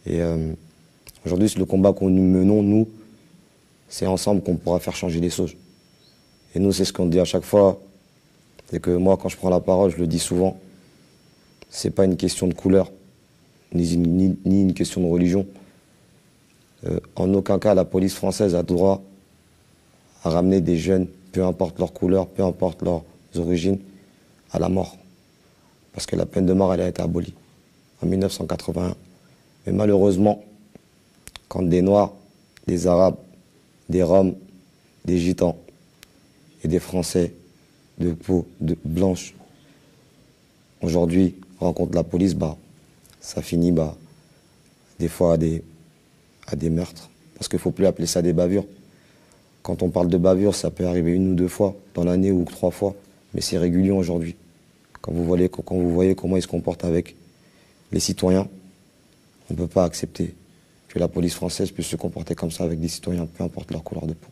Et 0.06 0.22
euh, 0.22 0.52
aujourd'hui, 1.24 1.52
le 1.58 1.64
combat 1.64 1.92
qu'on 1.92 2.08
nous 2.08 2.22
menons, 2.22 2.62
nous, 2.62 2.88
c'est 3.88 4.06
ensemble 4.06 4.42
qu'on 4.42 4.56
pourra 4.56 4.78
faire 4.78 4.94
changer 4.96 5.20
les 5.20 5.30
choses. 5.30 5.54
Et 6.54 6.58
nous, 6.58 6.72
c'est 6.72 6.84
ce 6.84 6.92
qu'on 6.92 7.06
dit 7.06 7.20
à 7.20 7.24
chaque 7.24 7.44
fois. 7.44 7.80
C'est 8.70 8.80
que 8.80 8.90
moi, 8.90 9.16
quand 9.16 9.28
je 9.28 9.36
prends 9.36 9.50
la 9.50 9.60
parole, 9.60 9.90
je 9.90 9.98
le 9.98 10.06
dis 10.06 10.18
souvent, 10.18 10.58
c'est 11.68 11.90
pas 11.90 12.04
une 12.04 12.16
question 12.16 12.46
de 12.46 12.54
couleur, 12.54 12.90
ni 13.72 13.92
une 14.44 14.74
question 14.74 15.02
de 15.02 15.06
religion. 15.06 15.46
Euh, 16.84 17.00
en 17.16 17.32
aucun 17.34 17.58
cas 17.58 17.74
la 17.74 17.84
police 17.84 18.14
française 18.14 18.54
a 18.54 18.62
droit 18.62 19.02
à 20.24 20.30
ramener 20.30 20.60
des 20.60 20.76
jeunes, 20.76 21.06
peu 21.32 21.44
importe 21.44 21.78
leur 21.78 21.92
couleur, 21.92 22.26
peu 22.26 22.42
importe 22.42 22.82
leurs 22.82 23.02
origines, 23.36 23.78
à 24.52 24.58
la 24.58 24.68
mort. 24.68 24.96
Parce 25.92 26.06
que 26.06 26.16
la 26.16 26.26
peine 26.26 26.46
de 26.46 26.52
mort, 26.52 26.74
elle 26.74 26.82
a 26.82 26.88
été 26.88 27.02
abolie 27.02 27.34
en 28.02 28.06
1981. 28.06 28.94
Mais 29.66 29.72
malheureusement, 29.72 30.44
quand 31.48 31.62
des 31.62 31.82
Noirs, 31.82 32.14
des 32.66 32.86
Arabes, 32.86 33.16
des 33.88 34.02
Roms, 34.02 34.34
des 35.04 35.18
Gitans 35.18 35.56
et 36.64 36.68
des 36.68 36.78
Français 36.78 37.32
de 37.98 38.12
peau 38.12 38.46
blanche 38.84 39.34
aujourd'hui 40.82 41.34
rencontrent 41.58 41.94
la 41.94 42.04
police, 42.04 42.34
bah, 42.34 42.56
ça 43.20 43.42
finit 43.42 43.72
bah, 43.72 43.96
des 44.98 45.08
fois 45.08 45.34
à 45.34 45.36
des, 45.36 46.70
meurtres. 46.70 47.08
Parce 47.34 47.48
qu'il 47.48 47.56
ne 47.56 47.62
faut 47.62 47.70
plus 47.70 47.86
appeler 47.86 48.06
ça 48.06 48.22
des 48.22 48.32
bavures. 48.32 48.64
Quand 49.62 49.82
on 49.82 49.90
parle 49.90 50.08
de 50.08 50.16
bavures, 50.16 50.54
ça 50.54 50.70
peut 50.70 50.86
arriver 50.86 51.12
une 51.12 51.32
ou 51.32 51.34
deux 51.34 51.48
fois 51.48 51.74
dans 51.94 52.04
l'année 52.04 52.30
ou 52.30 52.44
trois 52.44 52.70
fois, 52.70 52.94
mais 53.34 53.40
c'est 53.40 53.58
régulier 53.58 53.90
aujourd'hui. 53.90 54.36
Quand 55.02 55.12
vous 55.12 55.24
voyez 55.24 56.14
comment 56.14 56.36
ils 56.36 56.42
se 56.42 56.46
comportent 56.46 56.84
avec 56.84 57.16
les 57.92 58.00
citoyens, 58.00 58.48
on 59.50 59.54
ne 59.54 59.58
peut 59.58 59.66
pas 59.66 59.84
accepter 59.84 60.34
que 60.88 60.98
la 60.98 61.08
police 61.08 61.34
française 61.34 61.70
puisse 61.70 61.88
se 61.88 61.96
comporter 61.96 62.34
comme 62.34 62.50
ça 62.50 62.64
avec 62.64 62.80
des 62.80 62.88
citoyens, 62.88 63.26
peu 63.26 63.44
importe 63.44 63.70
leur 63.70 63.82
couleur 63.82 64.06
de 64.06 64.14
peau. 64.14 64.28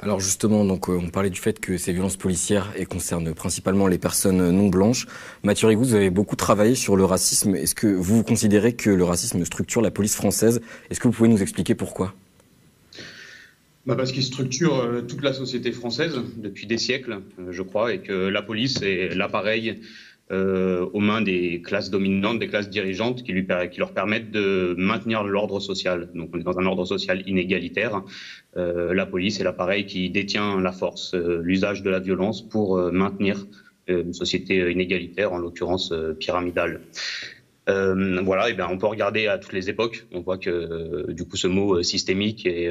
Alors 0.00 0.20
justement, 0.20 0.64
donc, 0.64 0.90
euh, 0.90 1.00
on 1.02 1.08
parlait 1.08 1.30
du 1.30 1.40
fait 1.40 1.58
que 1.58 1.78
ces 1.78 1.92
violences 1.92 2.18
policières 2.18 2.74
concernent 2.88 3.32
principalement 3.32 3.86
les 3.86 3.96
personnes 3.96 4.50
non 4.50 4.68
blanches. 4.68 5.06
Mathieu 5.42 5.68
Rigou, 5.68 5.84
vous 5.84 5.94
avez 5.94 6.10
beaucoup 6.10 6.36
travaillé 6.36 6.74
sur 6.74 6.96
le 6.96 7.04
racisme. 7.04 7.56
Est-ce 7.56 7.74
que 7.74 7.86
vous 7.86 8.22
considérez 8.22 8.74
que 8.74 8.90
le 8.90 9.04
racisme 9.04 9.42
structure 9.44 9.80
la 9.80 9.90
police 9.90 10.14
française? 10.14 10.60
Est-ce 10.90 11.00
que 11.00 11.08
vous 11.08 11.14
pouvez 11.14 11.30
nous 11.30 11.40
expliquer 11.40 11.74
pourquoi? 11.74 12.14
Bah 13.86 13.94
parce 13.94 14.10
qu'il 14.10 14.24
structure 14.24 14.80
euh, 14.80 15.00
toute 15.00 15.22
la 15.22 15.32
société 15.32 15.70
française 15.70 16.20
depuis 16.36 16.66
des 16.66 16.76
siècles, 16.76 17.20
euh, 17.38 17.52
je 17.52 17.62
crois, 17.62 17.94
et 17.94 18.00
que 18.00 18.12
la 18.12 18.42
police 18.42 18.82
est 18.82 19.14
l'appareil 19.14 19.80
euh, 20.32 20.86
aux 20.92 21.00
mains 21.00 21.22
des 21.22 21.62
classes 21.62 21.90
dominantes, 21.90 22.40
des 22.40 22.48
classes 22.48 22.68
dirigeantes 22.68 23.22
qui, 23.22 23.32
lui, 23.32 23.46
qui 23.70 23.78
leur 23.78 23.92
permettent 23.92 24.32
de 24.32 24.74
maintenir 24.76 25.22
l'ordre 25.22 25.60
social. 25.60 26.08
Donc 26.14 26.30
on 26.32 26.40
est 26.40 26.42
dans 26.42 26.58
un 26.58 26.66
ordre 26.66 26.84
social 26.84 27.22
inégalitaire. 27.28 28.02
Euh, 28.56 28.92
la 28.92 29.06
police 29.06 29.38
est 29.38 29.44
l'appareil 29.44 29.86
qui 29.86 30.10
détient 30.10 30.60
la 30.60 30.72
force, 30.72 31.14
euh, 31.14 31.40
l'usage 31.42 31.82
de 31.82 31.90
la 31.90 32.00
violence 32.00 32.42
pour 32.42 32.76
euh, 32.76 32.90
maintenir 32.90 33.46
une 33.88 34.12
société 34.12 34.68
inégalitaire, 34.72 35.32
en 35.32 35.38
l'occurrence 35.38 35.94
pyramidale. 36.18 36.80
voilà, 37.68 38.50
et 38.50 38.54
bien 38.54 38.66
on 38.68 38.78
peut 38.78 38.88
regarder 38.88 39.28
à 39.28 39.38
toutes 39.38 39.52
les 39.52 39.70
époques. 39.70 40.08
On 40.12 40.22
voit 40.22 40.38
que 40.38 41.12
du 41.12 41.24
coup 41.24 41.36
ce 41.36 41.46
mot 41.46 41.80
systémique 41.84 42.46
est 42.46 42.68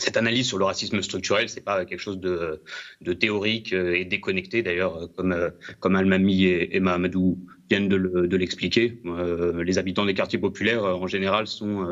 cette 0.00 0.16
analyse 0.16 0.46
sur 0.46 0.58
le 0.58 0.64
racisme 0.64 1.02
structurel, 1.02 1.48
c'est 1.48 1.60
pas 1.60 1.84
quelque 1.84 2.00
chose 2.00 2.18
de, 2.18 2.62
de, 3.00 3.12
théorique 3.12 3.72
euh, 3.72 3.94
et 3.94 4.04
déconnecté 4.04 4.62
d'ailleurs, 4.62 4.96
euh, 4.96 5.06
comme 5.16 5.32
euh, 5.32 5.50
comme 5.78 5.96
Almami 5.96 6.44
et, 6.44 6.76
et 6.76 6.80
Mahamadou 6.80 7.38
viennent 7.68 7.88
de 7.88 8.36
l'expliquer. 8.36 9.00
les 9.64 9.78
habitants 9.78 10.04
des 10.04 10.14
quartiers 10.14 10.40
populaires 10.40 10.82
en 10.82 11.06
général 11.06 11.46
sont 11.46 11.86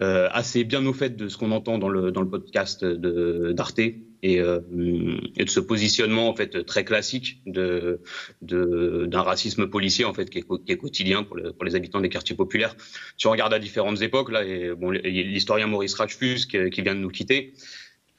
assez 0.00 0.64
bien 0.64 0.86
au 0.86 0.94
fait 0.94 1.14
de 1.14 1.28
ce 1.28 1.36
qu'on 1.36 1.50
entend 1.50 1.76
dans 1.76 1.90
le, 1.90 2.10
dans 2.10 2.22
le 2.22 2.30
podcast 2.30 2.82
d'Arte 2.86 3.80
et, 4.22 4.40
euh, 4.40 4.60
et, 5.36 5.44
de 5.44 5.50
ce 5.50 5.60
positionnement 5.60 6.28
en 6.28 6.34
fait 6.34 6.64
très 6.64 6.84
classique 6.84 7.40
de 7.46 8.00
d'un 8.42 9.22
racisme 9.22 9.68
policier 9.68 10.04
en 10.04 10.14
fait 10.14 10.28
qui 10.30 10.38
est, 10.38 10.46
qui 10.64 10.72
est 10.72 10.76
quotidien 10.76 11.22
pour, 11.22 11.36
le, 11.36 11.52
pour, 11.52 11.64
les 11.64 11.74
habitants 11.74 12.00
des 12.00 12.08
quartiers 12.08 12.36
populaires. 12.36 12.74
Si 13.16 13.26
on 13.26 13.30
regarde 13.30 13.52
à 13.54 13.58
différentes 13.58 14.02
époques 14.02 14.30
là, 14.30 14.44
et 14.44 14.72
bon, 14.74 14.90
l'historien 14.90 15.66
Maurice 15.66 15.94
Rachfus 15.94 16.46
qui, 16.50 16.70
qui, 16.70 16.82
vient 16.82 16.94
de 16.94 17.00
nous 17.00 17.10
quitter, 17.10 17.54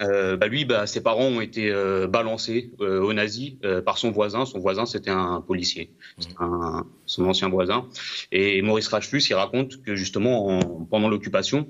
euh, 0.02 0.38
bah 0.38 0.48
lui, 0.48 0.64
bah, 0.64 0.88
ses 0.88 1.04
parents 1.04 1.26
ont 1.26 1.42
été 1.42 1.70
euh, 1.72 2.08
balancés 2.08 2.72
euh, 2.80 3.02
aux 3.02 3.14
nazis 3.14 3.56
par 3.86 3.98
son 3.98 4.12
voisin. 4.12 4.46
Son 4.46 4.60
voisin, 4.60 4.86
c'était 4.86 5.10
un 5.10 5.42
policier, 5.42 5.92
mmh. 6.18 6.44
un, 6.44 6.88
son 7.06 7.26
ancien 7.26 7.50
voisin. 7.50 7.88
Et 8.32 8.62
Maurice 8.62 8.88
Rachfus, 8.88 9.22
il 9.30 9.34
raconte 9.34 9.82
que 9.82 9.96
justement, 9.96 10.48
en, 10.48 10.86
pendant 10.86 11.10
l'occupation, 11.10 11.68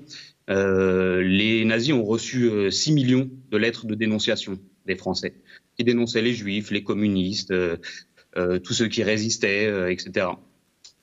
les 0.50 1.64
nazis 1.64 1.92
ont 1.92 2.04
reçu 2.04 2.70
6 2.70 2.92
millions 2.92 3.30
de 3.50 3.56
lettres 3.56 3.86
de 3.86 3.94
dénonciation 3.94 4.58
des 4.86 4.96
Français, 4.96 5.34
qui 5.76 5.84
dénonçaient 5.84 6.22
les 6.22 6.34
Juifs, 6.34 6.70
les 6.70 6.82
communistes, 6.82 7.54
tous 8.34 8.72
ceux 8.72 8.88
qui 8.88 9.02
résistaient, 9.02 9.92
etc. 9.92 10.26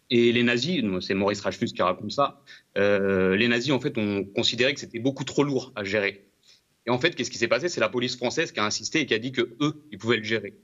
Et 0.09 0.31
les 0.31 0.43
nazis, 0.43 0.83
c'est 1.01 1.13
Maurice 1.13 1.41
Rachfus 1.41 1.67
qui 1.67 1.81
raconte 1.81 2.11
ça, 2.11 2.41
les 2.75 3.47
nazis 3.47 3.71
en 3.71 3.79
fait 3.79 3.97
ont 3.97 4.25
considéré 4.25 4.73
que 4.73 4.79
c'était 4.79 4.99
beaucoup 4.99 5.23
trop 5.23 5.43
lourd 5.43 5.71
à 5.75 5.83
gérer 5.83 6.27
et 6.87 6.89
en 6.89 6.97
fait, 6.97 7.13
qu'est-ce 7.13 7.29
qui 7.29 7.37
s'est 7.37 7.49
passé? 7.49 7.67
C'est 7.67 7.81
la 7.81 7.89
police 7.89 8.15
française 8.15 8.53
qui 8.53 8.61
a 8.61 8.65
insisté 8.65 9.01
et 9.01 9.05
qui 9.05 9.13
a 9.13 9.19
dit 9.19 9.33
que 9.33 9.55
eux, 9.59 9.83
ils 9.91 9.97
pouvaient 9.97 10.17
le 10.17 10.23
gérer. 10.23 10.55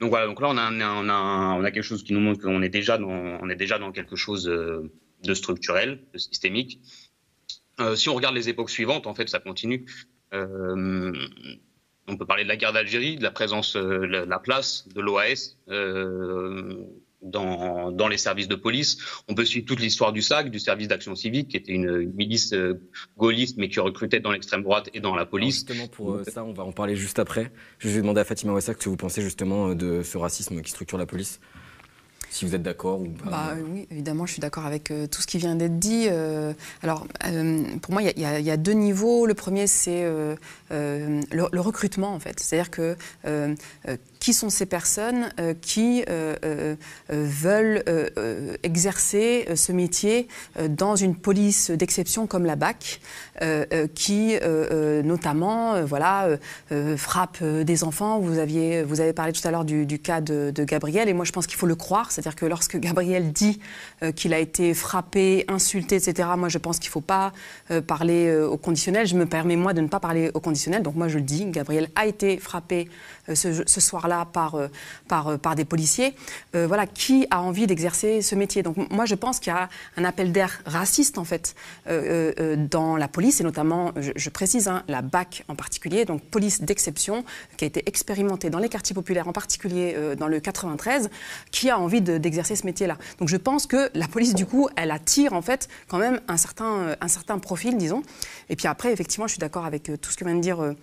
Donc 0.00 0.10
voilà, 0.10 0.26
donc 0.26 0.40
là 0.40 0.48
on 0.50 1.64
a, 1.64 1.70
quelque 1.70 1.84
chose 1.84 2.02
qui 2.02 2.12
nous 2.12 2.18
montre 2.18 2.42
qu'on 2.42 2.60
est 2.60 2.68
déjà 2.68 2.98
dans, 2.98 3.92
quelque 3.92 4.16
chose 4.16 4.48
euh, 4.48 4.90
de 5.22 5.32
structurel, 5.32 6.00
de 6.12 6.18
systémique. 6.18 6.80
Euh, 7.82 7.96
si 7.96 8.08
on 8.08 8.14
regarde 8.14 8.34
les 8.34 8.48
époques 8.48 8.70
suivantes, 8.70 9.06
en 9.06 9.14
fait, 9.14 9.28
ça 9.28 9.38
continue. 9.38 9.86
Euh, 10.32 11.12
on 12.08 12.16
peut 12.16 12.26
parler 12.26 12.44
de 12.44 12.48
la 12.48 12.56
guerre 12.56 12.72
d'Algérie, 12.72 13.16
de 13.16 13.22
la 13.22 13.30
présence, 13.30 13.76
euh, 13.76 14.00
de 14.00 14.06
la 14.06 14.38
place 14.38 14.88
de 14.94 15.00
l'OAS, 15.00 15.56
dans, 17.22 17.92
dans, 17.92 18.08
les 18.08 18.18
services 18.18 18.48
de 18.48 18.54
police. 18.54 18.98
On 19.28 19.34
peut 19.34 19.44
suivre 19.44 19.66
toute 19.66 19.80
l'histoire 19.80 20.12
du 20.12 20.22
SAC, 20.22 20.50
du 20.50 20.58
service 20.58 20.88
d'action 20.88 21.14
civique, 21.14 21.48
qui 21.48 21.56
était 21.56 21.72
une, 21.72 22.12
milice 22.14 22.52
euh, 22.52 22.80
gaulliste, 23.16 23.56
mais 23.58 23.68
qui 23.68 23.80
recrutait 23.80 24.20
dans 24.20 24.32
l'extrême 24.32 24.62
droite 24.62 24.90
et 24.92 25.00
dans 25.00 25.14
la 25.14 25.24
police. 25.24 25.54
justement, 25.54 25.86
pour 25.86 26.14
euh, 26.14 26.24
ça, 26.24 26.44
on 26.44 26.52
va 26.52 26.64
en 26.64 26.72
parler 26.72 26.96
juste 26.96 27.18
après. 27.18 27.52
Je 27.78 27.88
vais 27.88 28.00
demander 28.00 28.20
à 28.20 28.24
Fatima 28.24 28.52
Wassak 28.52 28.78
ce 28.78 28.84
que 28.84 28.88
vous 28.90 28.96
pensez 28.96 29.22
justement 29.22 29.74
de 29.74 30.02
ce 30.02 30.18
racisme 30.18 30.60
qui 30.62 30.70
structure 30.70 30.98
la 30.98 31.06
police 31.06 31.40
si 32.32 32.46
vous 32.46 32.54
êtes 32.54 32.62
d'accord 32.62 33.00
ou 33.00 33.08
pas 33.08 33.30
bah, 33.30 33.54
Oui, 33.68 33.86
évidemment, 33.90 34.24
je 34.24 34.32
suis 34.32 34.40
d'accord 34.40 34.64
avec 34.64 34.90
euh, 34.90 35.06
tout 35.06 35.20
ce 35.20 35.26
qui 35.26 35.36
vient 35.36 35.54
d'être 35.54 35.78
dit. 35.78 36.06
Euh, 36.08 36.54
alors, 36.82 37.06
euh, 37.26 37.62
pour 37.82 37.92
moi, 37.92 38.02
il 38.02 38.18
y, 38.18 38.50
a 38.50 38.56
deux 38.56 38.72
niveaux. 38.72 39.26
Le 39.26 39.34
premier, 39.34 39.66
c'est 39.66 40.02
le, 40.02 40.36
le, 40.70 41.60
recrutement, 41.60 42.14
en 42.14 42.18
fait. 42.18 42.40
C'est-à-dire 42.40 42.70
que 42.70 42.96
qui 44.22 44.32
sont 44.32 44.50
ces 44.50 44.66
personnes 44.66 45.30
qui 45.60 46.04
veulent 47.08 47.82
exercer 48.62 49.48
ce 49.56 49.72
métier 49.72 50.28
dans 50.68 50.94
une 50.94 51.16
police 51.16 51.72
d'exception 51.72 52.28
comme 52.28 52.46
la 52.46 52.54
BAC, 52.54 53.00
qui 53.96 54.36
notamment 55.04 55.82
voilà, 55.84 56.28
frappe 56.96 57.42
des 57.42 57.84
enfants. 57.84 58.20
Vous, 58.20 58.38
aviez, 58.38 58.84
vous 58.84 59.00
avez 59.00 59.12
parlé 59.12 59.32
tout 59.32 59.46
à 59.46 59.50
l'heure 59.50 59.64
du, 59.64 59.98
cas 59.98 60.20
de, 60.20 60.52
Gabriel, 60.64 61.08
et 61.08 61.12
moi 61.12 61.24
je 61.24 61.32
pense 61.32 61.46
qu'il 61.46 61.58
faut 61.58 61.66
le 61.66 61.74
croire. 61.74 62.12
C'est-à-dire 62.12 62.36
que 62.36 62.46
lorsque 62.46 62.78
Gabriel 62.78 63.32
dit 63.32 63.60
euh, 64.02 64.12
qu'il 64.12 64.34
a 64.34 64.38
été 64.38 64.74
frappé, 64.74 65.44
insulté, 65.48 65.96
etc., 65.96 66.28
moi 66.36 66.48
je 66.48 66.58
pense 66.58 66.78
qu'il 66.78 66.88
ne 66.88 66.92
faut 66.92 67.00
pas 67.00 67.32
euh, 67.70 67.80
parler 67.80 68.26
euh, 68.28 68.48
au 68.48 68.56
conditionnel. 68.56 69.06
Je 69.06 69.16
me 69.16 69.26
permets 69.26 69.56
moi 69.56 69.72
de 69.72 69.80
ne 69.80 69.88
pas 69.88 70.00
parler 70.00 70.30
au 70.34 70.40
conditionnel. 70.40 70.82
Donc 70.82 70.94
moi 70.94 71.08
je 71.08 71.18
le 71.18 71.24
dis, 71.24 71.44
Gabriel 71.46 71.88
a 71.96 72.06
été 72.06 72.38
frappé 72.38 72.88
ce 73.34 73.80
soir-là 73.80 74.11
par, 74.32 74.56
par, 75.08 75.38
par 75.38 75.54
des 75.54 75.64
policiers. 75.64 76.14
voilà, 76.54 76.86
qui 76.86 77.26
a 77.30 77.40
envie 77.40 77.66
d'exercer 77.66 78.22
ce 78.22 78.34
métier 78.34 78.62
Donc 78.62 78.76
moi 78.90 79.04
je 79.04 79.14
pense 79.14 79.38
qu'il 79.38 79.52
y 79.52 79.56
a 79.56 79.68
un 79.96 80.04
appel 80.04 80.32
d'air 80.32 80.62
raciste 80.66 81.18
en 81.18 81.24
fait 81.24 81.54
dans 81.86 82.96
la 82.96 83.08
police 83.08 83.40
et 83.40 83.44
notamment, 83.44 83.92
je, 83.96 84.30
précise, 84.30 84.68
hein, 84.68 84.82
la 84.88 85.02
BAC 85.02 85.44
en 85.48 85.54
particulier, 85.54 86.04
donc 86.04 86.22
police 86.22 86.62
d'exception, 86.62 87.24
qui 87.56 87.64
a 87.64 87.68
été 87.68 87.82
expérimentée 87.86 88.50
dans 88.50 88.58
les 88.58 88.68
quartiers 88.68 88.94
populaires, 88.94 89.28
en 89.28 89.32
particulier 89.32 89.96
dans 90.18 90.28
le 90.28 90.40
93, 90.40 91.10
qui 91.50 91.70
a 91.70 91.78
envie 91.78 92.00
de 92.00 92.18
d'exercer 92.18 92.56
ce 92.56 92.66
métier-là. 92.66 92.96
Donc 93.18 93.28
je 93.28 93.36
pense 93.36 93.66
que 93.66 93.90
la 93.94 94.08
police, 94.08 94.34
du 94.34 94.46
coup, 94.46 94.68
elle 94.76 94.90
attire 94.90 95.32
en 95.32 95.42
fait 95.42 95.68
quand 95.88 95.98
même 95.98 96.20
un 96.28 96.36
certain, 96.36 96.96
euh, 97.00 97.38
profil, 97.42 97.76
disons. 97.76 98.02
Et 98.48 98.56
puis 98.56 98.68
après, 98.68 98.92
effectivement, 98.92 99.26
je 99.26 99.32
suis 99.32 99.40
d'accord 99.40 99.64
avec 99.64 99.88
euh, 99.90 99.96
tout 99.96 100.10
ce 100.10 100.16
que 100.16 100.24
vient 100.24 100.34
de 100.34 100.40
dire 100.40 100.60
euh, 100.60 100.72
euh, 100.72 100.74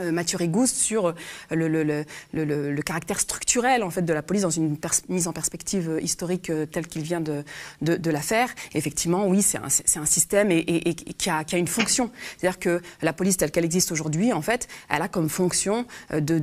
Mathieu 0.00 0.38
Rigous 0.38 0.66
sur 0.66 1.06
euh, 1.06 2.04
le, 2.32 2.82
caractère 2.82 3.20
structurel 3.20 3.82
en 3.82 3.90
fait 3.90 4.02
de 4.02 4.12
la 4.12 4.22
police 4.22 4.42
dans 4.42 4.50
une 4.50 4.76
mise 5.08 5.28
en 5.28 5.32
perspective 5.32 5.90
euh, 5.90 6.00
historique 6.00 6.50
telle 6.70 6.86
qu'il 6.86 7.02
vient 7.02 7.20
de, 7.20 7.44
de, 7.80 7.96
de, 7.96 8.10
la 8.10 8.20
faire. 8.20 8.48
effectivement, 8.74 9.26
oui, 9.26 9.42
c'est 9.42 9.58
un, 9.58 10.02
un, 10.02 10.06
système 10.06 10.50
et, 10.50 10.58
et, 10.58 10.94
qui, 10.94 11.30
a, 11.30 11.44
qui, 11.44 11.54
a, 11.54 11.58
une 11.58 11.68
fonction. 11.68 12.10
C'est-à-dire 12.38 12.58
que 12.58 12.82
la 13.02 13.12
police 13.12 13.36
telle 13.36 13.50
qu'elle 13.50 13.64
existe 13.64 13.92
aujourd'hui, 13.92 14.32
en 14.32 14.42
fait, 14.42 14.68
elle 14.88 15.02
a 15.02 15.08
comme 15.08 15.28
fonction 15.28 15.86
de 16.12 16.38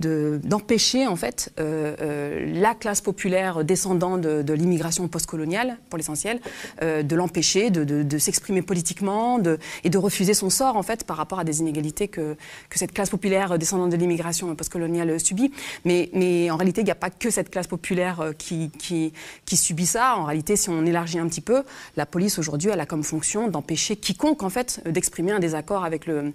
d'empêcher 0.00 1.06
en 1.06 1.16
fait 1.16 1.52
euh, 1.58 2.52
la 2.54 2.74
classe 2.74 3.00
populaire 3.00 3.64
descendant 3.64 4.18
de, 4.18 4.52
l'immigration 4.52 5.06
postcoloniale, 5.08 5.78
pour 5.88 5.96
l'essentiel, 5.96 6.40
euh, 6.82 7.02
de 7.02 7.16
l'empêcher 7.16 7.70
de, 7.70 8.18
s'exprimer 8.18 8.62
politiquement 8.62 9.38
de, 9.38 9.58
et 9.84 9.90
de 9.90 9.98
refuser 9.98 10.34
son 10.34 10.50
sort 10.50 10.76
en 10.76 10.82
fait 10.82 11.04
par 11.04 11.16
rapport 11.16 11.38
à 11.38 11.44
des 11.44 11.60
inégalités 11.60 12.08
que 12.08 12.36
que 12.68 12.78
cette 12.78 12.92
classe 12.92 13.10
populaire 13.10 13.58
descendante 13.58 13.90
de 13.90 13.96
l'immigration 13.96 14.54
postcoloniale 14.54 15.18
subit. 15.20 15.52
Mais, 15.84 16.10
mais 16.12 16.50
en 16.50 16.56
réalité, 16.56 16.80
il 16.80 16.84
n'y 16.84 16.90
a 16.90 16.96
pas 16.96 17.10
que 17.10 17.30
cette 17.30 17.50
classe 17.50 17.66
populaire 17.66 18.20
euh, 18.20 18.32
qui, 18.32 18.70
qui, 18.78 19.56
subit 19.56 19.86
ça. 19.86 20.16
En 20.16 20.24
réalité, 20.24 20.56
si 20.56 20.70
on 20.70 20.84
élargit 20.86 21.18
un 21.18 21.28
petit 21.28 21.40
peu, 21.40 21.62
la 21.96 22.06
police 22.06 22.38
aujourd'hui, 22.38 22.70
a 22.70 22.86
comme 22.86 23.02
fonction 23.02 23.48
d'empêcher 23.48 23.96
quiconque, 23.96 24.42
en 24.42 24.50
fait, 24.50 24.80
d'exprimer 24.88 25.32
un 25.32 25.38
désaccord 25.38 25.84
avec 25.84 26.06
le, 26.06 26.32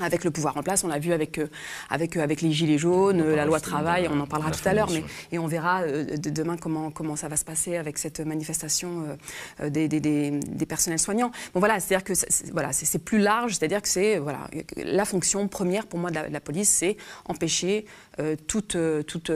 avec 0.00 0.24
le 0.24 0.30
pouvoir 0.30 0.56
en 0.56 0.62
place. 0.62 0.84
On 0.84 0.88
l'a 0.88 0.98
vu 0.98 1.12
avec, 1.12 1.38
euh, 1.38 1.48
avec, 1.90 2.16
euh, 2.16 2.22
avec 2.22 2.40
les 2.40 2.50
Gilets 2.52 2.78
jaunes, 2.78 3.22
la 3.22 3.44
loi 3.44 3.60
travail, 3.60 4.08
on 4.10 4.18
en 4.20 4.26
parlera 4.26 4.50
tout 4.50 4.66
à 4.66 4.72
l'heure, 4.72 4.90
mais 4.90 5.04
et 5.30 5.38
on 5.38 5.46
verra 5.46 5.82
euh, 5.82 6.16
demain 6.16 6.56
comment, 6.56 6.90
comment 6.90 7.16
ça 7.16 7.28
va 7.28 7.36
se 7.36 7.44
passer 7.44 7.76
avec 7.76 7.98
cette 7.98 8.20
manifestation 8.20 9.18
des, 9.62 9.88
des, 9.88 10.00
des, 10.00 10.66
personnels 10.66 10.98
soignants. 10.98 11.30
Bon 11.54 11.60
voilà, 11.60 11.80
c'est-à-dire 11.80 12.04
que 12.04 12.14
c'est, 12.14 12.50
voilà, 12.52 12.72
c'est, 12.72 12.98
plus 12.98 13.18
large, 13.18 13.54
c'est-à-dire 13.54 13.82
que 13.82 13.88
c'est 13.88 14.18
voilà, 14.18 14.48
la 14.76 15.04
fonction 15.04 15.46
première 15.48 15.86
pour 15.86 15.98
moi 15.98 16.10
de 16.10 16.18
la, 16.30 16.40
police, 16.40 16.68
c'est 16.68 16.96
empêcher 17.26 17.86
toute, 18.46 18.76
toute 19.06 19.30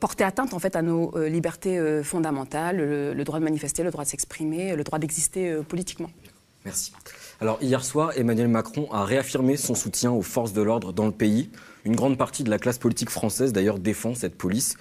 porter 0.00 0.24
atteinte 0.24 0.54
en 0.54 0.58
fait 0.58 0.76
à 0.76 0.82
nos 0.82 1.16
libertés 1.26 2.02
fondamentales, 2.02 2.76
le 2.76 3.24
droit 3.24 3.38
de 3.38 3.44
manifester, 3.44 3.82
le 3.82 3.90
droit 3.90 4.04
de 4.04 4.08
s'exprimer, 4.08 4.76
le 4.76 4.84
droit 4.84 4.98
d'exister 4.98 5.58
politiquement. 5.68 6.10
Merci. 6.64 6.92
Alors 7.40 7.58
hier 7.60 7.84
soir, 7.84 8.12
Emmanuel 8.16 8.46
Macron 8.46 8.88
a 8.92 9.04
réaffirmé 9.04 9.56
son 9.56 9.74
soutien 9.74 10.12
aux 10.12 10.22
forces 10.22 10.52
de 10.52 10.62
l'ordre 10.62 10.92
dans 10.92 11.06
le 11.06 11.12
pays. 11.12 11.50
Une 11.84 11.96
grande 11.96 12.16
partie 12.16 12.44
de 12.44 12.50
la 12.50 12.58
classe 12.58 12.78
politique 12.78 13.10
française 13.10 13.52
d'ailleurs 13.52 13.80
défend 13.80 14.14
cette 14.14 14.36
police, 14.38 14.76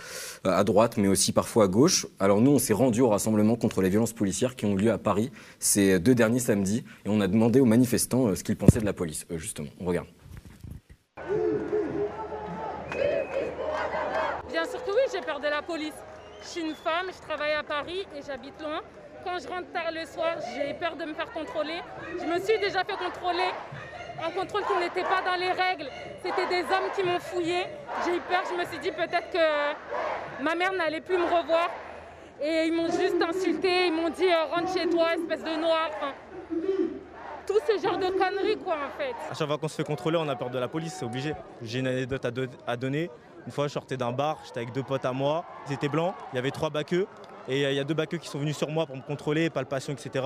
euh, 0.45 0.51
à 0.51 0.63
droite 0.63 0.97
mais 0.97 1.07
aussi 1.07 1.31
parfois 1.31 1.65
à 1.65 1.67
gauche. 1.67 2.05
Alors 2.19 2.41
nous, 2.41 2.51
on 2.51 2.59
s'est 2.59 2.73
rendu 2.73 3.01
au 3.01 3.09
rassemblement 3.09 3.55
contre 3.55 3.81
les 3.81 3.89
violences 3.89 4.13
policières 4.13 4.55
qui 4.55 4.65
ont 4.65 4.75
lieu 4.75 4.91
à 4.91 4.99
Paris 4.99 5.31
ces 5.57 5.99
deux 5.99 6.13
derniers 6.13 6.39
samedis 6.39 6.83
et 7.05 7.09
on 7.09 7.21
a 7.21 7.27
demandé 7.27 7.59
aux 7.59 7.65
manifestants 7.65 8.27
euh, 8.27 8.35
ce 8.35 8.43
qu'ils 8.43 8.55
pensaient 8.55 8.79
de 8.79 8.85
la 8.85 8.93
police, 8.93 9.25
euh, 9.31 9.37
justement. 9.39 9.69
On 9.79 9.85
regarde. 9.85 10.07
Bien 14.47 14.65
sûr 14.65 14.83
que 14.85 14.91
oui, 14.91 15.11
j'ai 15.11 15.21
peur 15.21 15.39
de 15.39 15.47
la 15.47 15.63
police. 15.63 15.93
Je 16.43 16.47
suis 16.47 16.61
une 16.61 16.75
femme, 16.75 17.07
je 17.07 17.27
travaille 17.27 17.53
à 17.53 17.63
Paris 17.63 18.05
et 18.15 18.21
j'habite 18.25 18.61
loin. 18.61 18.81
Quand 19.23 19.39
je 19.39 19.47
rentre 19.47 19.71
tard 19.71 19.91
le 19.93 20.05
soir, 20.05 20.35
j'ai 20.53 20.73
peur 20.73 20.95
de 20.95 21.05
me 21.05 21.13
faire 21.13 21.31
contrôler. 21.31 21.81
Je 22.19 22.25
me 22.25 22.39
suis 22.39 22.59
déjà 22.59 22.83
fait 22.83 22.97
contrôler. 22.97 23.49
Un 24.23 24.31
contrôle 24.31 24.63
qui 24.65 24.77
n'était 24.77 25.03
pas 25.03 25.21
dans 25.25 25.35
les 25.39 25.51
règles. 25.51 25.89
C'était 26.23 26.47
des 26.47 26.61
hommes 26.63 26.91
qui 26.95 27.03
m'ont 27.03 27.19
fouillé. 27.19 27.65
J'ai 28.05 28.17
eu 28.17 28.19
peur. 28.21 28.43
Je 28.49 28.57
me 28.57 28.65
suis 28.65 28.79
dit 28.79 28.91
peut-être 28.91 29.29
que 29.31 30.43
ma 30.43 30.55
mère 30.55 30.73
n'allait 30.73 31.01
plus 31.01 31.17
me 31.17 31.23
revoir. 31.25 31.69
Et 32.41 32.65
ils 32.67 32.73
m'ont 32.73 32.91
juste 32.91 33.21
insulté. 33.21 33.87
Ils 33.87 33.93
m'ont 33.93 34.09
dit 34.09 34.27
euh, 34.27 34.45
rentre 34.53 34.73
chez 34.73 34.89
toi, 34.89 35.13
espèce 35.15 35.43
de 35.43 35.59
noir. 35.59 35.89
tout 37.47 37.59
ce 37.67 37.81
genre 37.81 37.97
de 37.97 38.07
conneries, 38.07 38.57
quoi, 38.57 38.75
en 38.75 38.97
fait. 38.97 39.13
À 39.31 39.33
chaque 39.33 39.47
fois 39.47 39.57
qu'on 39.57 39.67
se 39.67 39.75
fait 39.75 39.83
contrôler, 39.83 40.17
on 40.19 40.27
a 40.27 40.35
peur 40.35 40.49
de 40.49 40.59
la 40.59 40.67
police, 40.67 40.95
c'est 40.99 41.05
obligé. 41.05 41.33
J'ai 41.61 41.79
une 41.79 41.87
anecdote 41.87 42.25
à, 42.67 42.75
donner. 42.75 43.09
Une 43.45 43.51
fois, 43.51 43.67
je 43.67 43.73
sortais 43.73 43.97
d'un 43.97 44.11
bar, 44.11 44.39
j'étais 44.45 44.59
avec 44.59 44.73
deux 44.73 44.83
potes 44.83 45.05
à 45.05 45.13
moi. 45.13 45.45
Ils 45.67 45.73
étaient 45.73 45.89
blancs, 45.89 46.13
il 46.31 46.35
y 46.35 46.39
avait 46.39 46.51
trois 46.51 46.69
baqueux. 46.69 47.07
Et 47.47 47.63
il 47.63 47.75
y 47.75 47.79
a 47.79 47.83
deux 47.83 47.93
baqueux 47.93 48.17
qui 48.17 48.27
sont 48.27 48.39
venus 48.39 48.57
sur 48.57 48.69
moi 48.69 48.85
pour 48.85 48.95
me 48.95 49.01
contrôler, 49.01 49.49
palpation, 49.49 49.93
etc. 49.93 50.25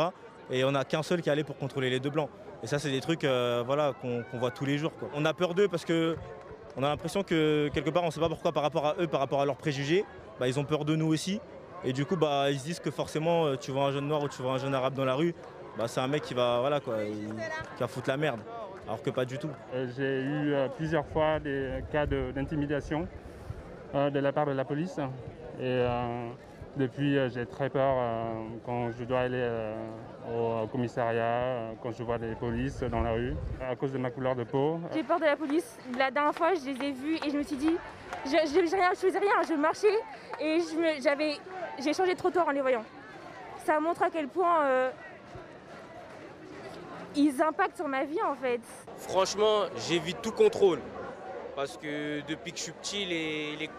Et 0.52 0.64
on 0.64 0.72
n'a 0.72 0.86
qu'un 0.86 1.04
seul 1.04 1.22
qui 1.22 1.30
allait 1.30 1.44
pour 1.44 1.58
contrôler 1.58 1.90
les 1.90 2.00
deux 2.00 2.10
blancs. 2.10 2.30
Et 2.64 2.68
ça, 2.68 2.80
c'est 2.80 2.92
des 2.92 3.02
trucs 3.02 3.24
euh, 3.24 3.64
voilà, 3.66 3.94
qu'on 4.02 4.24
voit 4.38 4.52
tous 4.52 4.66
les 4.66 4.78
jours. 4.78 4.92
On 5.14 5.26
a 5.26 5.34
peur 5.34 5.54
d'eux 5.54 5.68
parce 5.68 5.86
que 5.86 6.16
on 6.76 6.84
a 6.84 6.90
l'impression 6.90 7.24
que 7.24 7.70
quelque 7.74 7.90
part, 7.90 8.04
on 8.04 8.08
ne 8.08 8.12
sait 8.12 8.20
pas 8.20 8.30
pourquoi 8.30 8.52
par 8.52 8.64
rapport 8.64 8.86
à 8.86 8.96
eux, 9.00 9.08
par 9.08 9.20
rapport 9.20 9.42
à 9.42 9.46
leurs 9.46 9.58
préjugés, 9.58 10.06
bah, 10.40 10.48
ils 10.48 10.60
ont 10.60 10.64
peur 10.64 10.86
de 10.86 10.96
nous 10.96 11.08
aussi. 11.08 11.42
Et 11.84 11.94
du 11.94 12.06
coup, 12.06 12.16
bah, 12.16 12.52
ils 12.52 12.60
se 12.60 12.66
disent 12.66 12.80
que 12.80 12.92
forcément, 12.92 13.46
euh, 13.46 13.56
tu 13.56 13.72
vois 13.72 13.86
un 13.86 13.92
jeune 13.92 14.08
noir 14.08 14.24
ou 14.24 14.30
tu 14.30 14.42
vois 14.42 14.54
un 14.54 14.58
jeune 14.58 14.74
arabe 14.74 14.94
dans 14.94 15.06
la 15.06 15.16
rue, 15.16 15.34
bah, 15.78 15.88
c'est 15.88 16.00
un 16.00 16.08
mec 16.08 16.24
qui 16.24 16.34
va, 16.34 16.60
voilà, 16.60 16.80
qui 16.80 16.90
va 17.80 17.88
foutre 17.88 18.10
la 18.10 18.18
merde. 18.18 18.40
Alors 18.86 19.02
que 19.02 19.10
pas 19.10 19.26
du 19.26 19.38
tout. 19.38 19.50
Euh, 19.74 19.88
j'ai 19.98 20.22
eu 20.22 20.70
plusieurs 20.78 21.06
fois 21.08 21.40
des 21.40 21.84
cas 21.92 22.06
d'intimidation 22.06 23.08
de, 23.94 24.20
la 24.20 24.32
part 24.32 24.46
de 24.46 24.52
la 24.52 24.64
police. 24.64 25.00
Et 25.60 25.84
depuis, 26.78 27.18
euh, 27.18 27.30
j'ai 27.30 27.46
très 27.46 27.70
peur 27.70 27.96
euh, 27.98 28.34
quand 28.66 28.92
je 28.92 29.04
dois 29.04 29.22
aller 29.22 29.42
euh, 29.42 30.64
au 30.64 30.68
commissariat, 30.68 31.72
quand 31.82 31.92
je 31.92 32.04
vois 32.04 32.18
des 32.18 32.36
polices 32.36 32.82
dans 32.84 33.02
la 33.02 33.12
rue, 33.12 33.36
à 33.62 33.76
cause 33.76 33.92
de 33.92 33.98
ma 33.98 34.12
couleur 34.12 34.36
de 34.36 34.44
peau. 34.44 34.80
J'ai 34.94 35.04
peur 35.04 35.20
de 35.20 35.26
la 35.26 35.36
police. 35.36 35.78
La 35.98 36.12
dernière 36.12 36.34
fois, 36.34 36.54
je 36.54 36.70
les 36.70 36.88
ai 36.88 36.92
vus 36.92 37.16
et 37.26 37.30
je 37.30 37.38
me 37.38 37.44
suis 37.44 37.58
dit, 37.58 37.76
je 38.26 38.32
ne 38.32 38.76
rien, 38.76 38.92
je 38.92 39.00
faisais 39.00 39.20
rien, 39.20 39.42
je 39.48 39.54
marchais 39.54 39.88
et 40.40 40.60
j'ai 41.80 41.94
changé 41.94 42.14
de 42.14 42.18
trottoir 42.18 42.48
en 42.48 42.52
les 42.52 42.62
voyant. 42.62 42.84
Ça 43.66 43.80
montre 43.80 44.04
à 44.04 44.10
quel 44.10 44.28
point 44.28 44.92
ils 47.16 47.42
impactent 47.42 47.78
sur 47.78 47.88
ma 47.88 48.06
vie 48.06 48.22
en 48.22 48.36
fait. 48.36 48.62
Franchement, 48.98 49.66
j'évite 49.88 50.22
tout 50.22 50.32
contrôle. 50.32 50.80
Parce 51.56 51.76
que 51.76 52.22
depuis 52.28 52.52
que 52.52 52.60
je 52.60 52.64
suis 52.64 52.72
petit, 52.72 53.06
les, 53.06 53.56
les, 53.56 53.70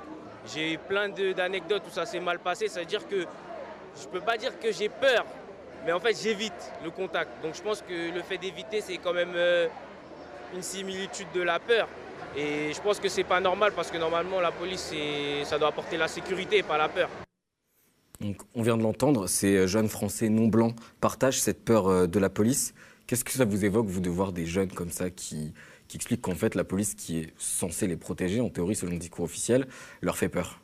j'ai 0.53 0.79
plein 0.79 1.09
d'anecdotes 1.09 1.83
où 1.89 1.91
ça 1.91 2.07
s'est 2.07 2.21
mal 2.21 2.39
passé. 2.39 2.69
Ça 2.69 2.81
veut 2.81 2.87
dire 2.87 3.07
que 3.07 3.21
je 3.21 4.07
ne 4.07 4.13
peux 4.13 4.21
pas 4.21 4.37
dire 4.37 4.59
que 4.59 4.73
j'ai 4.73 4.89
peur, 4.89 5.25
mais 5.85 5.93
en 5.93 6.01
fait 6.01 6.17
j'évite 6.21 6.73
le 6.85 6.91
contact. 6.91 7.43
Donc 7.43 7.55
je 7.55 7.63
pense 7.63 7.83
que 7.83 8.15
le 8.15 8.23
fait 8.23 8.39
d'éviter, 8.39 8.81
c'est 8.81 8.99
quand 8.99 9.13
même 9.13 9.33
euh, 9.35 9.67
une 10.55 10.63
similitude 10.63 11.29
de 11.35 11.43
la 11.43 11.59
peur. 11.59 11.89
Et 12.37 12.73
je 12.73 12.81
pense 12.81 13.01
que 13.01 13.09
c'est 13.09 13.25
pas 13.25 13.41
normal 13.41 13.73
parce 13.75 13.91
que 13.91 13.97
normalement 13.97 14.41
la 14.41 14.53
police, 14.53 14.93
ça 15.45 15.59
doit 15.59 15.69
apporter 15.69 15.97
la 15.97 16.09
sécurité 16.09 16.59
et 16.59 16.63
pas 16.63 16.79
la 16.79 16.89
peur. 16.89 17.09
Donc, 18.21 18.37
on 18.55 18.63
vient 18.63 18.77
de 18.77 18.83
l'entendre, 18.83 19.29
ces 19.29 19.69
jeunes 19.69 19.89
Français 19.89 20.29
non 20.29 20.49
blancs 20.49 20.75
partagent 21.01 21.41
cette 21.41 21.65
peur 21.65 21.87
euh, 21.87 22.07
de 22.07 22.19
la 22.19 22.29
police. 22.29 22.75
Qu'est-ce 23.07 23.25
que 23.25 23.31
ça 23.31 23.45
vous 23.45 23.65
évoque, 23.65 23.87
vous, 23.87 24.01
de 24.01 24.11
voir 24.11 24.33
des 24.33 24.45
jeunes 24.45 24.73
comme 24.73 24.91
ça 24.91 25.09
qui, 25.09 25.55
qui 25.89 25.97
explique 25.97 26.21
qu'en 26.21 26.35
fait, 26.35 26.55
la 26.55 26.65
police 26.65 26.95
qui 26.95 27.19
est 27.19 27.33
censée 27.39 27.87
les 27.87 27.97
protéger, 27.97 28.41
en 28.41 28.51
théorie, 28.51 28.77
selon 28.77 28.93
le 28.93 28.99
discours 28.99 29.25
officiel, 29.25 29.67
leur 30.03 30.17
fait 30.17 30.29
peur. 30.29 30.61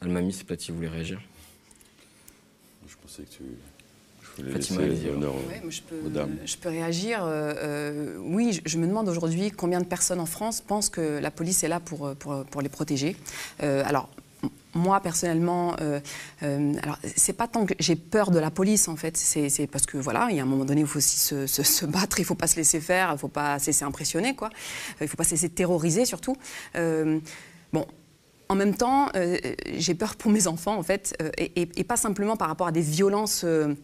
Almami, 0.00 0.32
c'est 0.32 0.44
peut-être 0.44 0.60
si 0.60 0.72
vous 0.72 0.78
voulez 0.78 0.88
réagir. 0.88 1.20
Je 2.86 2.94
pensais 3.00 3.22
que 3.22 3.28
tu. 3.28 3.42
Je 4.36 4.42
voulais 4.42 4.54
laisser 4.88 5.08
l'honneur 5.08 5.34
je, 5.68 5.80
peux, 5.82 5.96
je 6.44 6.56
peux 6.56 6.68
réagir. 6.68 7.24
Euh, 7.24 7.54
euh, 7.56 8.16
oui, 8.20 8.60
je, 8.64 8.78
me 8.78 8.86
demande 8.86 9.08
aujourd'hui 9.08 9.50
combien 9.50 9.80
de 9.80 9.84
personnes 9.84 10.20
en 10.20 10.26
France 10.26 10.60
pensent 10.60 10.88
que 10.88 11.18
la 11.18 11.30
police 11.30 11.64
est 11.64 11.68
là 11.68 11.80
pour, 11.80 12.14
pour, 12.16 12.44
pour 12.44 12.62
les 12.62 12.68
protéger. 12.68 13.16
Euh, 13.62 13.82
alors, 13.84 14.08
moi 14.74 15.00
personnellement, 15.00 15.74
euh, 15.80 16.00
euh, 16.42 16.74
alors 16.82 16.98
c'est 17.16 17.32
pas 17.32 17.48
tant 17.48 17.66
que 17.66 17.74
j'ai 17.78 17.96
peur 17.96 18.30
de 18.30 18.38
la 18.38 18.50
police 18.50 18.88
en 18.88 18.96
fait, 18.96 19.16
c'est 19.16 19.66
parce 19.66 19.86
que 19.86 19.98
voilà, 19.98 20.28
il 20.30 20.36
y 20.36 20.40
a 20.40 20.42
un 20.42 20.46
moment 20.46 20.64
donné 20.64 20.82
où 20.82 20.84
il 20.84 20.88
faut 20.88 20.98
aussi 20.98 21.18
se, 21.18 21.86
battre, 21.86 22.20
il 22.20 22.24
faut 22.24 22.34
pas 22.34 22.46
se 22.46 22.56
laisser 22.56 22.80
faire, 22.80 23.10
il 23.12 23.18
faut 23.18 23.28
pas 23.28 23.58
se 23.58 23.66
laisser 23.66 23.84
impressionner 23.84 24.34
quoi, 24.34 24.50
il 25.00 25.08
faut 25.08 25.16
pas 25.16 25.24
se 25.24 25.32
laisser 25.32 25.48
terroriser 25.48 26.04
surtout. 26.04 26.36
Euh, 26.76 27.18
bon, 27.72 27.86
en 28.48 28.56
même 28.56 28.74
temps, 28.74 29.10
j'ai 29.76 29.94
peur 29.94 30.16
pour 30.16 30.30
mes 30.32 30.48
enfants 30.48 30.76
en 30.76 30.82
fait, 30.82 31.16
et, 31.38 31.84
pas 31.84 31.96
simplement 31.96 32.36
par 32.36 32.48
rapport 32.48 32.66
à 32.66 32.72
des 32.72 32.80
violences 32.80 33.42
euh, 33.44 33.74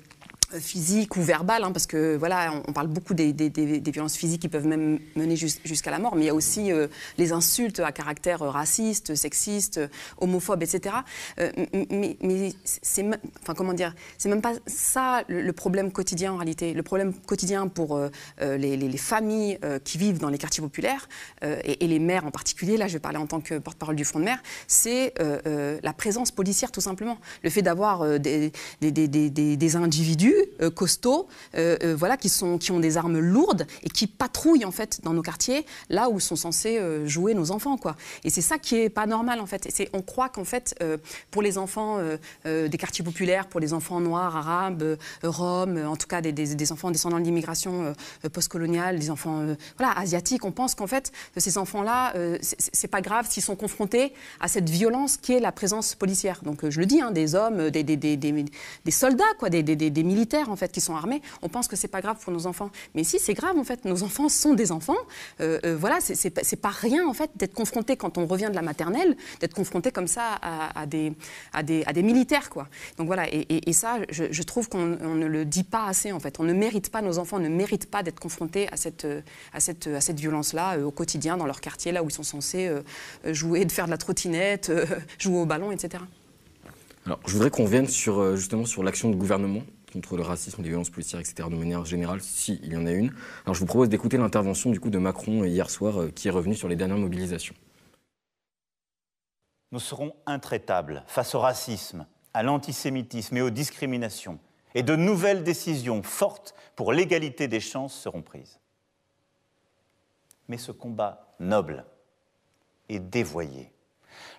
physique 0.60 1.16
ou 1.16 1.22
verbale, 1.22 1.64
hein, 1.64 1.72
parce 1.72 1.86
que 1.86 2.16
voilà, 2.16 2.62
on, 2.66 2.72
parle 2.72 2.86
beaucoup 2.86 3.14
des, 3.14 3.32
violences 3.32 4.16
physiques 4.16 4.42
qui 4.42 4.48
peuvent 4.48 4.66
même 4.66 4.98
mener 5.16 5.36
jusqu'à 5.36 5.90
la 5.90 5.98
mort, 5.98 6.14
mais 6.14 6.22
il 6.22 6.26
y 6.26 6.30
a 6.30 6.34
aussi 6.34 6.72
euh, 6.72 6.86
les 7.18 7.32
insultes 7.32 7.80
à 7.80 7.92
caractère 7.92 8.40
raciste, 8.40 9.14
sexiste, 9.14 9.80
homophobe, 10.18 10.62
etc. 10.62 10.96
Euh, 11.40 11.50
mais, 11.90 12.16
mais 12.20 12.52
c'est, 12.64 13.04
enfin 13.42 13.54
comment 13.54 13.72
dire, 13.72 13.94
c'est 14.18 14.28
même 14.28 14.40
pas 14.40 14.54
ça 14.66 15.24
le, 15.28 15.52
problème 15.52 15.90
quotidien 15.90 16.32
en 16.32 16.36
réalité. 16.36 16.74
Le 16.74 16.82
problème 16.82 17.12
quotidien 17.14 17.66
pour 17.68 17.98
les, 18.40 18.96
familles 18.96 19.58
qui 19.84 19.98
vivent 19.98 20.18
dans 20.18 20.28
les 20.28 20.38
quartiers 20.38 20.62
populaires 20.62 21.08
et, 21.42 21.86
les 21.86 21.98
maires 21.98 22.24
en 22.24 22.30
particulier, 22.30 22.76
là 22.76 22.88
je 22.88 22.94
vais 22.94 22.98
parler 22.98 23.18
en 23.18 23.26
tant 23.26 23.40
que 23.40 23.58
porte-parole 23.58 23.96
du 23.96 24.04
Front 24.04 24.20
de 24.20 24.24
mer, 24.24 24.38
c'est 24.66 25.14
la 25.18 25.92
présence 25.92 26.30
policière 26.30 26.70
tout 26.70 26.80
simplement. 26.80 27.18
Le 27.42 27.50
fait 27.50 27.62
d'avoir 27.62 28.18
des, 28.18 28.52
des 28.80 29.76
euh, 30.60 30.70
costauds, 30.70 31.28
euh, 31.54 31.76
euh, 31.82 31.96
voilà, 31.96 32.16
qui, 32.16 32.28
sont, 32.28 32.58
qui 32.58 32.72
ont 32.72 32.80
des 32.80 32.96
armes 32.96 33.18
lourdes 33.18 33.66
et 33.82 33.88
qui 33.88 34.06
patrouillent 34.06 34.64
en 34.64 34.70
fait 34.70 35.00
dans 35.02 35.12
nos 35.12 35.22
quartiers, 35.22 35.66
là 35.90 36.08
où 36.08 36.20
sont 36.20 36.36
censés 36.36 36.80
jouer 37.04 37.34
nos 37.34 37.50
enfants, 37.50 37.76
quoi. 37.76 37.96
Et 38.24 38.30
c'est 38.30 38.40
ça 38.40 38.58
qui 38.58 38.76
est 38.76 38.88
pas 38.88 39.06
normal 39.06 39.40
en 39.40 39.46
fait. 39.46 39.66
C'est, 39.70 39.88
on 39.92 40.02
croit 40.02 40.28
qu'en 40.28 40.44
fait, 40.44 40.74
pour 41.30 41.42
les 41.42 41.58
enfants 41.58 41.98
des 42.44 42.78
quartiers 42.78 43.04
populaires, 43.04 43.46
pour 43.48 43.60
les 43.60 43.72
enfants 43.72 44.00
noirs, 44.00 44.36
arabes, 44.36 44.96
roms, 45.22 45.84
en 45.86 45.96
tout 45.96 46.06
cas 46.06 46.20
des, 46.20 46.32
des, 46.32 46.72
enfants 46.72 46.90
descendants 46.90 47.18
de 47.18 47.24
l'immigration 47.24 47.94
postcoloniale, 48.32 48.98
des 48.98 49.10
enfants 49.10 49.44
voilà, 49.78 49.92
asiatiques, 49.98 50.44
on 50.44 50.52
pense 50.52 50.74
qu'en 50.74 50.86
fait, 50.86 51.12
ces 51.36 51.58
enfants-là, 51.58 52.14
c'est, 52.40 52.88
pas 52.88 53.00
grave 53.00 53.26
s'ils 53.28 53.42
sont 53.42 53.56
confrontés 53.56 54.12
à 54.40 54.48
cette 54.48 54.70
violence 54.70 55.16
qui 55.16 55.32
est 55.32 55.40
la 55.40 55.52
présence 55.52 55.94
policière. 55.94 56.40
Donc 56.42 56.68
je 56.68 56.80
le 56.80 56.86
dis, 56.86 57.00
hein, 57.00 57.10
des 57.10 57.34
hommes, 57.34 57.70
des, 57.70 57.82
des, 57.82 57.96
des 58.16 58.90
soldats, 58.90 59.24
quoi, 59.38 59.50
des, 59.50 59.62
militaires 60.02 60.25
en 60.34 60.56
fait 60.56 60.72
qui 60.72 60.80
sont 60.80 60.94
armés, 60.94 61.22
on 61.42 61.48
pense 61.48 61.68
que 61.68 61.76
c'est 61.76 61.88
pas 61.88 62.00
grave 62.00 62.18
pour 62.22 62.32
nos 62.32 62.46
enfants. 62.46 62.70
Mais 62.94 63.04
si 63.04 63.18
c'est 63.18 63.34
grave 63.34 63.58
en 63.58 63.64
fait, 63.64 63.84
nos 63.84 64.02
enfants 64.02 64.28
sont 64.28 64.54
des 64.54 64.72
enfants. 64.72 64.96
Euh, 65.40 65.58
euh, 65.64 65.76
voilà, 65.78 65.98
c'est 66.00 66.60
pas 66.60 66.70
rien 66.70 67.06
en 67.06 67.12
fait 67.12 67.30
d'être 67.36 67.54
confronté 67.54 67.96
quand 67.96 68.18
on 68.18 68.26
revient 68.26 68.48
de 68.50 68.54
la 68.54 68.62
maternelle, 68.62 69.16
d'être 69.40 69.54
confronté 69.54 69.92
comme 69.92 70.08
ça 70.08 70.38
à, 70.42 70.86
des, 70.86 71.12
militaires 72.02 72.50
quoi. 72.50 72.68
Donc 72.98 73.06
voilà, 73.06 73.26
et, 73.30 73.72
ça, 73.72 73.98
je, 74.10 74.42
trouve 74.42 74.68
qu'on 74.68 74.86
ne 74.86 75.26
le 75.26 75.44
dit 75.44 75.64
pas 75.64 75.86
assez 75.86 76.12
en 76.12 76.20
fait. 76.20 76.40
On 76.40 76.44
ne 76.44 76.52
mérite 76.52 76.90
pas, 76.90 77.02
nos 77.02 77.18
enfants 77.18 77.38
ne 77.38 77.48
méritent 77.48 77.90
pas 77.90 78.02
d'être 78.02 78.20
confrontés 78.20 78.68
à 78.72 78.76
cette, 78.76 80.18
violence-là 80.20 80.76
euh, 80.76 80.84
au 80.84 80.90
quotidien 80.90 81.36
dans 81.36 81.46
leur 81.46 81.60
quartier, 81.60 81.92
là 81.92 82.02
où 82.02 82.08
ils 82.08 82.12
sont 82.12 82.22
censés 82.22 82.70
jouer, 83.24 83.64
de 83.64 83.72
faire 83.72 83.86
de 83.86 83.90
la 83.90 83.98
trottinette, 83.98 84.72
jouer 85.18 85.38
au 85.38 85.46
ballon, 85.46 85.70
etc. 85.72 86.02
Alors, 87.04 87.20
je 87.26 87.32
voudrais 87.32 87.50
qu'on 87.50 87.66
vienne 87.66 87.86
sur, 87.86 88.36
justement 88.36 88.64
sur 88.64 88.82
l'action 88.82 89.10
du 89.10 89.16
gouvernement 89.16 89.62
contre 89.92 90.16
le 90.16 90.22
racisme, 90.22 90.62
les 90.62 90.68
violences 90.68 90.90
policières, 90.90 91.20
etc. 91.20 91.48
de 91.50 91.56
manière 91.56 91.84
générale, 91.84 92.20
si 92.20 92.60
il 92.62 92.72
y 92.72 92.76
en 92.76 92.86
a 92.86 92.92
une. 92.92 93.12
Alors 93.44 93.54
je 93.54 93.60
vous 93.60 93.66
propose 93.66 93.88
d'écouter 93.88 94.16
l'intervention 94.16 94.70
du 94.70 94.80
coup 94.80 94.90
de 94.90 94.98
Macron 94.98 95.44
hier 95.44 95.70
soir 95.70 96.00
euh, 96.00 96.10
qui 96.10 96.28
est 96.28 96.30
revenu 96.30 96.54
sur 96.54 96.68
les 96.68 96.76
dernières 96.76 96.98
mobilisations. 96.98 97.54
Nous 99.72 99.80
serons 99.80 100.14
intraitables 100.26 101.04
face 101.06 101.34
au 101.34 101.40
racisme, 101.40 102.06
à 102.34 102.42
l'antisémitisme 102.42 103.36
et 103.36 103.42
aux 103.42 103.50
discriminations. 103.50 104.38
Et 104.74 104.82
de 104.82 104.94
nouvelles 104.94 105.42
décisions 105.42 106.02
fortes 106.02 106.54
pour 106.76 106.92
l'égalité 106.92 107.48
des 107.48 107.60
chances 107.60 107.94
seront 107.94 108.22
prises. 108.22 108.60
Mais 110.48 110.58
ce 110.58 110.70
combat 110.70 111.34
noble 111.40 111.84
est 112.88 113.00
dévoyé 113.00 113.72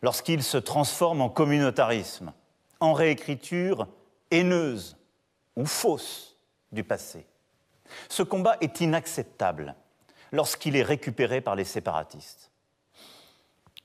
lorsqu'il 0.01 0.43
se 0.43 0.57
transforme 0.57 1.21
en 1.21 1.29
communautarisme, 1.29 2.33
en 2.79 2.93
réécriture 2.93 3.87
haineuse 4.31 4.96
ou 5.57 5.65
fausse 5.65 6.37
du 6.71 6.85
passé. 6.85 7.25
Ce 8.07 8.23
combat 8.23 8.55
est 8.61 8.79
inacceptable 8.79 9.75
lorsqu'il 10.31 10.77
est 10.77 10.83
récupéré 10.83 11.41
par 11.41 11.55
les 11.55 11.65
séparatistes. 11.65 12.51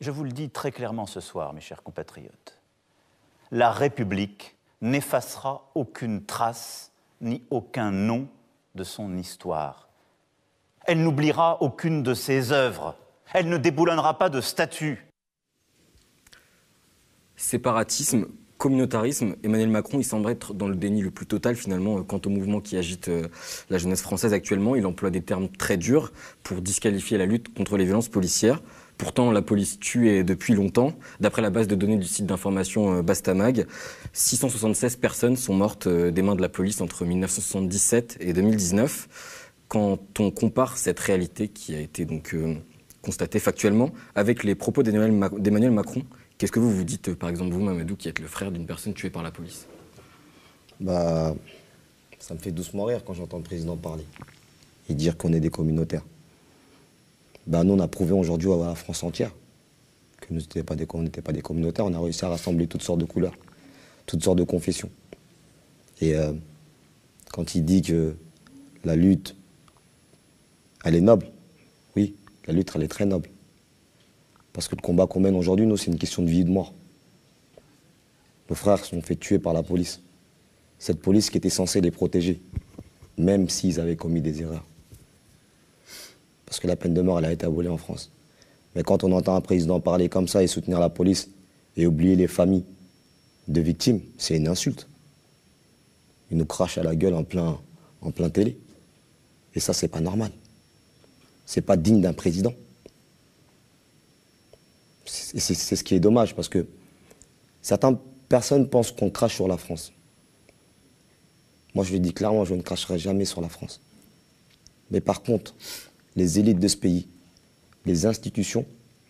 Je 0.01 0.11
vous 0.11 0.25
le 0.25 0.33
dis 0.33 0.51
très 0.51 0.71
clairement 0.71 1.07
ce 1.07 1.21
soir, 1.21 1.53
mes 1.53 1.61
chers 1.61 1.83
compatriotes. 1.83 2.61
La 3.51 3.71
République 3.71 4.57
n'effacera 4.81 5.71
aucune 5.75 6.25
trace 6.25 6.93
ni 7.21 7.43
aucun 7.51 7.91
nom 7.91 8.29
de 8.75 8.85
son 8.85 9.17
histoire. 9.17 9.89
Elle 10.85 11.03
n'oubliera 11.03 11.63
aucune 11.63 12.03
de 12.03 12.15
ses 12.15 12.53
œuvres. 12.53 12.97
Elle 13.33 13.49
ne 13.49 13.57
déboulonnera 13.57 14.19
pas 14.19 14.29
de 14.29 14.41
statues. 14.41 15.07
Séparatisme, 17.37 18.27
communautarisme, 18.63 19.35
Emmanuel 19.43 19.71
Macron, 19.71 19.99
il 19.99 20.05
semble 20.05 20.31
être 20.31 20.55
dans 20.55 20.69
le 20.69 20.77
déni 20.77 21.03
le 21.03 21.11
plus 21.11 21.27
total 21.27 21.57
finalement 21.57 21.99
euh, 21.99 22.03
quant 22.03 22.21
au 22.25 22.29
mouvement 22.29 22.61
qui 22.61 22.77
agite 22.77 23.09
euh, 23.09 23.27
la 23.71 23.79
jeunesse 23.79 24.03
française 24.03 24.33
actuellement. 24.33 24.77
Il 24.77 24.87
emploie 24.87 25.11
des 25.11 25.21
termes 25.21 25.49
très 25.49 25.77
durs 25.77 26.13
pour 26.45 26.61
disqualifier 26.61 27.19
la 27.19 27.27
lutte 27.27 27.53
contre 27.53 27.77
les 27.77 27.85
violences 27.85 28.09
policières. 28.09 28.63
Pourtant, 28.99 29.33
la 29.33 29.43
police 29.43 29.81
tue 29.81 30.23
depuis 30.23 30.55
longtemps. 30.55 30.93
D'après 31.19 31.43
la 31.43 31.51
base 31.51 31.67
de 31.67 31.75
données 31.75 31.97
du 31.97 32.07
site 32.07 32.27
d'information 32.27 32.99
euh, 32.99 33.03
Bastamag, 33.03 33.67
676 34.13 34.95
personnes 34.95 35.37
sont 35.37 35.55
mortes 35.55 35.89
des 35.89 36.23
mains 36.23 36.37
de 36.37 36.43
la 36.43 36.49
police 36.49 36.81
entre 36.81 37.05
1977 37.05 38.19
et 38.21 38.33
2019. 38.33 39.49
Quand 39.67 39.99
on 40.21 40.31
compare 40.31 40.79
cette 40.79 41.01
réalité 41.01 41.49
qui 41.49 41.75
a 41.75 41.81
été 41.81 42.05
donc 42.05 42.37
constatée 43.01 43.41
factuellement 43.41 43.91
avec 44.15 44.45
les 44.45 44.55
propos 44.55 44.85
d'Emmanuel 44.85 45.73
Macron, 45.73 46.05
Qu'est-ce 46.43 46.51
que 46.51 46.59
vous 46.59 46.75
vous 46.75 46.83
dites, 46.83 47.15
par 47.15 47.29
exemple, 47.29 47.53
vous, 47.53 47.61
Mamadou, 47.61 47.95
qui 47.95 48.09
êtes 48.09 48.19
le 48.19 48.27
frère 48.27 48.51
d'une 48.51 48.67
personne 48.67 48.95
tuée 48.95 49.11
par 49.11 49.23
la 49.23 49.31
police? 49.31 49.69
Bah, 50.81 51.37
ça 52.19 52.35
me 52.35 52.41
fait 52.41 52.51
doucement 52.51 52.83
rire 52.83 53.05
quand 53.05 53.15
j'entends 53.15 53.37
le 53.37 53.45
président 53.45 53.77
parler 53.77 54.03
et 54.89 54.95
dire 54.95 55.17
qu'on 55.17 55.33
est 55.33 55.39
des 55.39 55.51
communautaires. 55.51 56.05
Bah, 57.47 57.63
nous, 57.63 57.75
on 57.75 57.79
a 57.79 57.87
prouvé 57.87 58.11
aujourd'hui 58.13 58.51
à 58.53 58.57
la 58.57 58.75
France 58.75 59.05
entière 59.05 59.31
que 60.21 60.35
nous 60.35 60.41
n'étions 60.41 60.65
pas, 60.65 60.75
des, 60.75 60.85
pas 61.23 61.33
des 61.33 61.43
communautaires. 61.43 61.87
On 61.87 61.95
a 61.95 62.01
réussi 62.01 62.25
à 62.25 62.31
rassembler 62.31 62.67
toutes 62.67 62.83
sortes 62.83 62.99
de 62.99 63.05
couleurs, 63.05 63.37
toutes 64.07 64.25
sortes 64.25 64.39
de 64.39 64.43
confessions. 64.43 64.91
Et 66.01 66.17
euh, 66.17 66.33
quand 67.31 67.55
il 67.55 67.65
dit 67.65 67.83
que 67.83 68.17
la 68.83 68.97
lutte, 68.97 69.37
elle 70.85 70.97
est 70.97 71.01
noble, 71.01 71.29
oui, 71.95 72.17
la 72.49 72.53
lutte, 72.53 72.73
elle 72.75 72.83
est 72.83 72.89
très 72.89 73.07
noble. 73.07 73.29
Parce 74.53 74.69
que 74.69 74.77
le 74.77 74.83
combat 74.83 75.07
qu'on 75.07 75.21
mène 75.21 75.35
aujourd'hui, 75.35 75.67
nous, 75.67 75.77
c'est 75.77 75.91
une 75.91 75.99
question 75.99 76.23
de 76.23 76.29
vie 76.29 76.41
et 76.41 76.45
de 76.45 76.51
mort. 76.51 76.75
Nos 78.51 78.57
frères 78.57 78.85
sont 78.85 79.01
fait 79.01 79.17
tuer 79.17 79.39
par 79.39 79.55
la 79.55 79.63
police. 79.63 80.01
Cette 80.79 81.01
police 81.01 81.31
qui 81.31 81.39
était 81.39 81.49
censée 81.49 81.81
les 81.81 81.91
protéger, 81.91 82.41
même 83.17 83.49
s'ils 83.49 83.81
avaient 83.81 83.97
commis 83.97 84.21
des 84.21 84.43
erreurs. 84.43 84.65
Parce 86.45 86.61
que 86.61 86.67
la 86.67 86.77
peine 86.77 86.93
de 86.93 87.01
mort, 87.01 87.19
elle 87.19 87.25
a 87.25 87.33
été 87.33 87.47
abolie 87.47 87.69
en 87.69 87.79
France. 87.79 88.11
Mais 88.75 88.83
quand 88.83 89.05
on 89.05 89.13
entend 89.13 89.37
un 89.37 89.41
président 89.41 89.81
parler 89.81 90.09
comme 90.09 90.29
ça 90.29 90.43
et 90.43 90.47
soutenir 90.47 90.81
la 90.81 90.91
police 90.91 91.31
et 91.77 91.87
oublier 91.87 92.17
les 92.17 92.27
familles 92.27 92.65
de 93.49 93.61
victimes, 93.61 94.01
c'est 94.19 94.37
une 94.37 94.49
insulte. 94.49 94.87
Il 96.31 96.37
nous 96.37 96.47
crache 96.47 96.79
à 96.79 96.83
la 96.83 96.95
gueule 96.95 97.15
en 97.15 97.25
plein, 97.25 97.59
en 98.01 98.11
plein 98.11 98.29
télé. 98.29 98.59
Et 99.55 99.61
ça, 99.61 99.73
c'est 99.73 99.89
pas 99.89 100.01
normal. 100.01 100.31
C'est 101.47 101.61
pas 101.61 101.77
digne 101.77 102.01
d'un 102.01 102.13
président 102.13 102.55
c'est 105.05 105.55
ce 105.77 105.85
qui 105.85 105.95
est 105.95 106.01
dommage 106.01 106.35
parce 106.35 106.49
que 106.49 106.67
certaines 107.61 107.99
personnes 108.29 108.69
pensent 108.69 108.93
qu'on 108.93 109.11
crache 109.11 109.35
sur 109.35 109.49
la 109.49 109.57
France. 109.57 109.93
Moi, 111.75 111.85
je 111.85 111.93
le 111.93 111.99
dis 111.99 112.13
clairement, 112.13 112.45
je 112.45 112.55
ne 112.55 112.63
cracherai 112.63 112.99
jamais 112.99 113.25
sur 113.25 113.41
la 113.41 113.49
France. 113.49 113.81
Mais 114.91 115.01
par 115.01 115.23
contre, 115.23 115.55
les 116.17 116.39
élites 116.39 116.59
de 116.59 116.69
ce 116.69 116.77
pays, 116.77 117.09
les 117.87 118.07
institutions, 118.07 118.67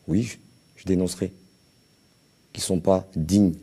oui, 0.07 0.39
je 0.77 0.85
dénoncerai, 0.85 1.33
qui 2.53 2.61
ne 2.61 2.65
sont 2.65 2.81
pas 2.81 3.09
dignes. 3.17 3.55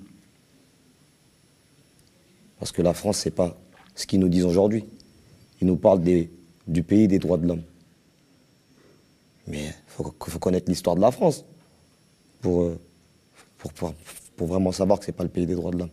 Parce 2.59 2.71
que 2.71 2.81
la 2.81 2.93
France, 2.93 3.19
ce 3.19 3.29
n'est 3.29 3.35
pas 3.35 3.57
ce 3.95 4.05
qu'ils 4.05 4.19
nous 4.19 4.27
disent 4.27 4.45
aujourd'hui. 4.45 4.85
Ils 5.61 5.67
nous 5.67 5.77
parlent 5.77 6.03
du 6.67 6.83
pays 6.83 7.07
des 7.07 7.19
droits 7.19 7.37
de 7.37 7.47
l'homme. 7.47 7.63
Mais 9.47 9.65
il 9.65 9.73
faut 9.87 10.39
connaître 10.39 10.69
l'histoire 10.69 10.95
de 10.95 11.01
la 11.01 11.11
France. 11.11 11.45
Euh, 12.45 12.75
pour, 13.57 13.73
pour, 13.73 13.93
pour, 14.37 14.47
vraiment 14.47 14.71
savoir 14.71 14.99
que 14.99 15.05
ce 15.05 15.11
n'est 15.11 15.17
pas 15.17 15.23
le 15.23 15.29
pays 15.29 15.45
des 15.45 15.55
droits 15.55 15.71
de 15.71 15.77
l'homme. 15.77 15.89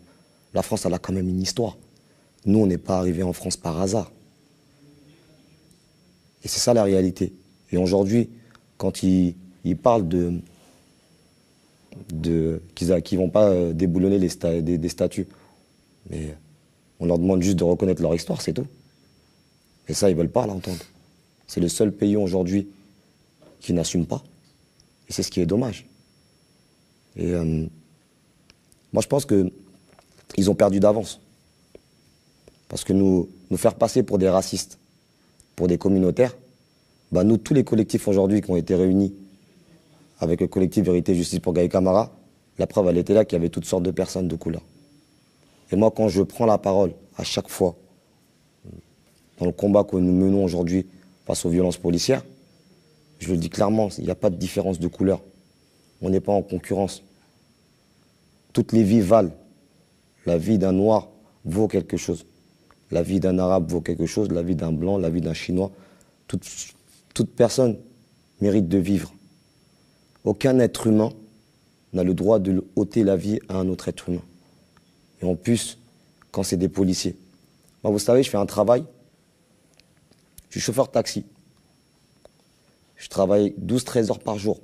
La 0.54 0.62
France, 0.62 0.86
elle 0.86 0.94
a 0.94 0.98
quand 0.98 1.12
même 1.12 1.28
une 1.28 1.42
histoire. 1.42 1.76
Nous, 2.44 2.58
on 2.60 2.66
n'est 2.66 2.78
pas 2.78 2.98
arrivés 2.98 3.24
en 3.24 3.32
France 3.32 3.56
par 3.56 3.80
hasard. 3.80 4.12
Et 6.44 6.48
c'est 6.48 6.60
ça 6.60 6.72
la 6.72 6.84
réalité. 6.84 7.32
Et 7.72 7.76
aujourd'hui, 7.76 8.30
quand 8.78 9.02
ils, 9.02 9.34
parlent 9.82 10.06
de, 10.06 10.40
de 12.12 12.62
qu'ils 12.76 12.88
ne 12.88 13.16
vont 13.16 13.30
pas 13.30 13.48
euh, 13.48 13.72
déboulonner 13.72 14.18
les 14.20 14.62
des, 14.62 14.78
des, 14.78 14.88
statuts, 14.88 15.26
mais 16.08 16.36
on 17.00 17.06
leur 17.06 17.18
demande 17.18 17.42
juste 17.42 17.56
de 17.56 17.64
reconnaître 17.64 18.00
leur 18.00 18.14
histoire, 18.14 18.40
c'est 18.40 18.52
tout. 18.52 18.66
Et 19.88 19.94
ça, 19.94 20.08
ils 20.08 20.14
ne 20.14 20.18
veulent 20.18 20.30
pas 20.30 20.46
l'entendre. 20.46 20.84
C'est 21.48 21.60
le 21.60 21.68
seul 21.68 21.90
pays 21.90 22.16
aujourd'hui 22.16 22.68
qui 23.58 23.72
n'assume 23.72 24.06
pas. 24.06 24.22
Et 25.08 25.12
c'est 25.12 25.24
ce 25.24 25.30
qui 25.32 25.40
est 25.40 25.46
dommage. 25.46 25.86
Et 27.16 27.32
euh, 27.32 27.66
moi, 28.92 29.02
je 29.02 29.08
pense 29.08 29.26
qu'ils 29.26 30.50
ont 30.50 30.54
perdu 30.54 30.80
d'avance. 30.80 31.20
Parce 32.68 32.84
que 32.84 32.92
nous, 32.92 33.28
nous 33.50 33.56
faire 33.56 33.74
passer 33.74 34.02
pour 34.02 34.18
des 34.18 34.28
racistes, 34.28 34.78
pour 35.54 35.68
des 35.68 35.78
communautaires, 35.78 36.36
bah 37.12 37.24
nous, 37.24 37.38
tous 37.38 37.54
les 37.54 37.64
collectifs 37.64 38.08
aujourd'hui 38.08 38.42
qui 38.42 38.50
ont 38.50 38.56
été 38.56 38.74
réunis 38.74 39.14
avec 40.18 40.40
le 40.40 40.48
collectif 40.48 40.84
Vérité 40.84 41.12
et 41.12 41.14
Justice 41.14 41.40
pour 41.40 41.52
Gaï 41.52 41.68
Camara, 41.68 42.10
la 42.58 42.66
preuve, 42.66 42.88
elle 42.88 42.98
était 42.98 43.14
là 43.14 43.24
qu'il 43.24 43.36
y 43.36 43.40
avait 43.40 43.50
toutes 43.50 43.66
sortes 43.66 43.82
de 43.82 43.90
personnes 43.90 44.28
de 44.28 44.34
couleur. 44.34 44.62
Et 45.70 45.76
moi, 45.76 45.90
quand 45.90 46.08
je 46.08 46.22
prends 46.22 46.46
la 46.46 46.58
parole 46.58 46.92
à 47.16 47.24
chaque 47.24 47.48
fois, 47.48 47.76
dans 49.38 49.46
le 49.46 49.52
combat 49.52 49.84
que 49.84 49.96
nous 49.96 50.12
menons 50.12 50.44
aujourd'hui 50.44 50.86
face 51.26 51.44
aux 51.44 51.50
violences 51.50 51.76
policières, 51.76 52.24
je 53.18 53.30
le 53.32 53.36
dis 53.36 53.50
clairement, 53.50 53.88
il 53.98 54.04
n'y 54.04 54.10
a 54.10 54.14
pas 54.14 54.30
de 54.30 54.36
différence 54.36 54.78
de 54.78 54.88
couleur. 54.88 55.20
On 56.02 56.10
n'est 56.10 56.20
pas 56.20 56.32
en 56.32 56.42
concurrence. 56.42 57.02
Toutes 58.56 58.72
les 58.72 58.84
vies 58.84 59.02
valent. 59.02 59.32
La 60.24 60.38
vie 60.38 60.56
d'un 60.56 60.72
noir 60.72 61.10
vaut 61.44 61.68
quelque 61.68 61.98
chose. 61.98 62.24
La 62.90 63.02
vie 63.02 63.20
d'un 63.20 63.38
arabe 63.38 63.70
vaut 63.70 63.82
quelque 63.82 64.06
chose. 64.06 64.30
La 64.30 64.42
vie 64.42 64.54
d'un 64.56 64.72
blanc, 64.72 64.96
la 64.96 65.10
vie 65.10 65.20
d'un 65.20 65.34
chinois. 65.34 65.70
Toute, 66.26 67.30
personne 67.36 67.76
mérite 68.40 68.66
de 68.66 68.78
vivre. 68.78 69.12
Aucun 70.24 70.58
être 70.58 70.86
humain 70.86 71.10
n'a 71.92 72.02
le 72.02 72.14
droit 72.14 72.38
de 72.38 72.64
ôter 72.76 73.04
la 73.04 73.14
vie 73.14 73.40
à 73.50 73.58
un 73.58 73.68
autre 73.68 73.88
être 73.88 74.08
humain. 74.08 74.22
Et 75.20 75.26
en 75.26 75.36
plus, 75.36 75.76
quand 76.30 76.42
c'est 76.42 76.56
des 76.56 76.70
policiers. 76.70 77.14
Moi, 77.84 77.92
vous 77.92 77.98
savez, 77.98 78.22
je 78.22 78.30
fais 78.30 78.38
un 78.38 78.46
travail. 78.46 78.86
Je 80.48 80.54
suis 80.54 80.60
chauffeur 80.62 80.90
taxi. 80.90 81.26
Je 82.96 83.10
travaille 83.10 83.54
12-13 83.60 84.08
heures 84.12 84.20
par 84.20 84.38
jour. 84.38 84.60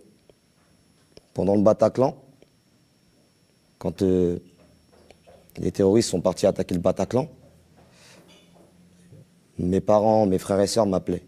Pendant 1.35 1.57
le 1.57 1.61
Bataclan, 1.61 2.21
quand 3.83 4.01
euh, 4.03 4.38
les 5.59 5.73
terroristes 5.73 6.11
sont 6.11 6.21
partis 6.21 6.47
attaquer 6.47 6.73
le 6.73 6.81
Bataclan, 6.81 7.29
mes 9.59 9.81
parents, 9.81 10.25
mes 10.25 10.38
frères 10.38 10.61
et 10.61 10.68
sœurs 10.68 10.87
m'appelaient. 10.87 11.25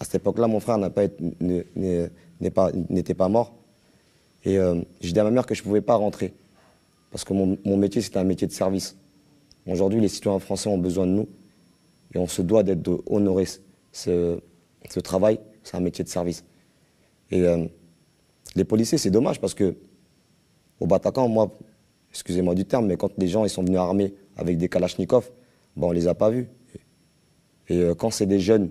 À 0.00 0.04
cette 0.04 0.16
époque-là, 0.16 0.48
mon 0.48 0.58
frère 0.58 0.78
n'était 0.78 3.14
pas, 3.14 3.28
mort. 3.28 3.54
Et 4.44 4.58
euh, 4.58 4.82
j'ai 5.00 5.12
dit 5.12 5.20
à 5.20 5.22
ma 5.22 5.30
mère 5.30 5.46
que 5.46 5.54
je 5.54 5.60
ne 5.60 5.64
pouvais 5.64 5.80
pas 5.80 5.94
rentrer. 5.94 6.34
Parce 7.12 7.22
que 7.22 7.34
mon, 7.34 7.76
métier, 7.76 8.02
c'était 8.02 8.18
un 8.18 8.24
métier 8.24 8.48
de 8.48 8.52
service. 8.52 8.96
Aujourd'hui, 9.64 10.00
les 10.00 10.08
citoyens 10.08 10.40
français 10.40 10.68
ont 10.68 10.78
besoin 10.78 11.06
de 11.06 11.12
nous. 11.12 11.28
Et 12.16 12.18
on 12.18 12.26
se 12.26 12.42
doit 12.42 12.64
d'être 12.64 13.00
honorer 13.06 13.46
ce, 13.92 14.40
ce 14.90 14.98
travail. 14.98 15.38
C'est 15.62 15.76
un 15.76 15.80
métier 15.80 16.02
de 16.02 16.08
service. 16.08 16.44
Et 17.30 17.42
euh, 17.42 17.64
les 18.56 18.64
policiers, 18.64 18.98
c'est 18.98 19.12
dommage 19.12 19.40
parce 19.40 19.54
que 19.54 19.76
au 20.80 20.88
Bataclan, 20.88 21.28
moi, 21.28 21.56
excusez-moi 22.12 22.54
du 22.54 22.64
terme, 22.66 22.86
mais 22.86 22.96
quand 22.96 23.10
les 23.16 23.26
gens 23.26 23.46
sont 23.48 23.62
venus 23.62 23.78
armés 23.78 24.14
avec 24.36 24.58
des 24.58 24.68
kalachnikovs, 24.68 25.30
ben, 25.76 25.86
on 25.86 25.90
ne 25.90 25.94
les 25.94 26.08
a 26.08 26.14
pas 26.14 26.30
vus. 26.30 26.48
Et 27.68 27.78
euh, 27.78 27.94
quand 27.94 28.10
c'est 28.10 28.26
des 28.26 28.38
jeunes 28.38 28.70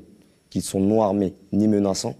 qui 0.49 0.61
sont 0.61 0.79
non 0.79 1.01
armés 1.01 1.33
ni 1.51 1.67
menaçants, 1.67 2.15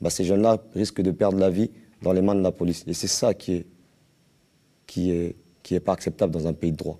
ben, 0.00 0.10
ces 0.10 0.24
jeunes-là 0.24 0.62
risquent 0.74 1.00
de 1.00 1.10
perdre 1.10 1.38
la 1.38 1.48
vie 1.48 1.70
dans 2.02 2.12
les 2.12 2.20
mains 2.20 2.34
de 2.34 2.42
la 2.42 2.52
police. 2.52 2.84
Et 2.86 2.92
c'est 2.92 3.06
ça 3.06 3.32
qui 3.32 3.64
est, 4.96 5.80
pas 5.80 5.92
acceptable 5.92 6.32
dans 6.32 6.46
un 6.46 6.52
pays 6.52 6.72
de 6.72 6.76
droit. 6.76 6.98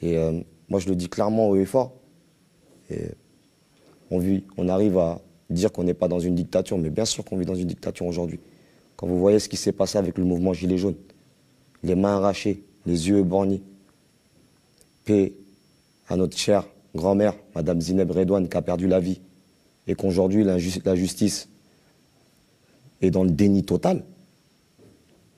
Et 0.00 0.16
euh, 0.16 0.40
moi, 0.68 0.80
je 0.80 0.88
le 0.88 0.96
dis 0.96 1.08
clairement 1.08 1.48
haut 1.48 1.56
et 1.56 1.66
fort. 1.66 1.92
On, 4.10 4.22
on 4.56 4.68
arrive 4.68 4.98
à 4.98 5.20
dire 5.50 5.72
qu'on 5.72 5.84
n'est 5.84 5.94
pas 5.94 6.08
dans 6.08 6.20
une 6.20 6.34
dictature, 6.34 6.78
mais 6.78 6.90
bien 6.90 7.04
sûr 7.04 7.24
qu'on 7.24 7.36
vit 7.36 7.46
dans 7.46 7.54
une 7.54 7.66
dictature 7.66 8.06
aujourd'hui. 8.06 8.40
Quand 8.96 9.06
vous 9.06 9.18
voyez 9.18 9.38
ce 9.38 9.48
qui 9.48 9.56
s'est 9.56 9.72
passé 9.72 9.98
avec 9.98 10.16
le 10.18 10.24
mouvement 10.24 10.52
Gilets 10.52 10.78
jaunes, 10.78 10.94
les 11.84 11.94
mains 11.94 12.16
arrachées, 12.16 12.62
les 12.86 13.08
yeux 13.08 13.22
bornis, 13.22 13.62
paix 15.04 15.34
à 16.08 16.16
notre 16.16 16.36
chère 16.36 16.66
grand-mère, 16.94 17.34
Madame 17.54 17.80
Zineb 17.80 18.10
Redouane, 18.10 18.48
qui 18.48 18.56
a 18.56 18.62
perdu 18.62 18.88
la 18.88 19.00
vie, 19.00 19.20
et 19.86 19.94
qu'aujourd'hui 19.94 20.44
la, 20.44 20.58
justice 20.58 21.48
est 23.02 23.10
dans 23.10 23.24
le 23.24 23.30
déni 23.30 23.64
total, 23.64 24.02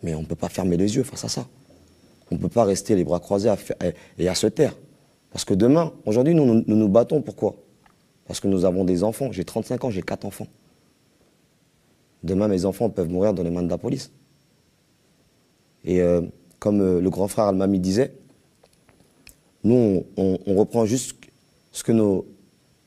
mais 0.02 0.14
on 0.14 0.20
ne 0.20 0.26
peut 0.26 0.36
pas 0.36 0.48
fermer 0.48 0.76
les 0.76 0.96
yeux 0.96 1.02
face 1.02 1.24
à 1.24 1.28
ça. 1.28 1.46
On 2.30 2.36
ne 2.36 2.40
peut 2.40 2.48
pas 2.48 2.64
rester 2.64 2.94
les 2.94 3.04
bras 3.04 3.20
croisés 3.20 3.52
et 4.18 4.28
à 4.28 4.34
se 4.34 4.46
taire. 4.46 4.76
Parce 5.30 5.44
que 5.44 5.54
demain, 5.54 5.92
aujourd'hui, 6.06 6.34
nous, 6.34 6.44
nous 6.44 6.76
nous 6.76 6.88
battons. 6.88 7.22
Pourquoi 7.22 7.54
Parce 8.26 8.40
que 8.40 8.48
nous 8.48 8.64
avons 8.64 8.84
des 8.84 9.04
enfants. 9.04 9.30
J'ai 9.30 9.44
35 9.44 9.84
ans, 9.84 9.90
j'ai 9.90 10.02
4 10.02 10.24
enfants. 10.24 10.48
Demain, 12.24 12.48
mes 12.48 12.64
enfants 12.64 12.90
peuvent 12.90 13.08
mourir 13.08 13.32
dans 13.32 13.42
les 13.42 13.50
mains 13.50 13.62
de 13.62 13.70
la 13.70 13.78
police. 13.78 14.10
Et 15.86 16.00
euh, 16.00 16.20
comme 16.58 16.80
euh, 16.80 17.00
le 17.00 17.10
grand 17.10 17.28
frère 17.28 17.46
Almami 17.46 17.78
disait, 17.78 18.12
nous, 19.64 20.04
on, 20.16 20.38
reprend 20.54 20.84
juste 20.84 21.16
ce 21.72 21.82
que 21.82 21.92
nos, 21.92 22.26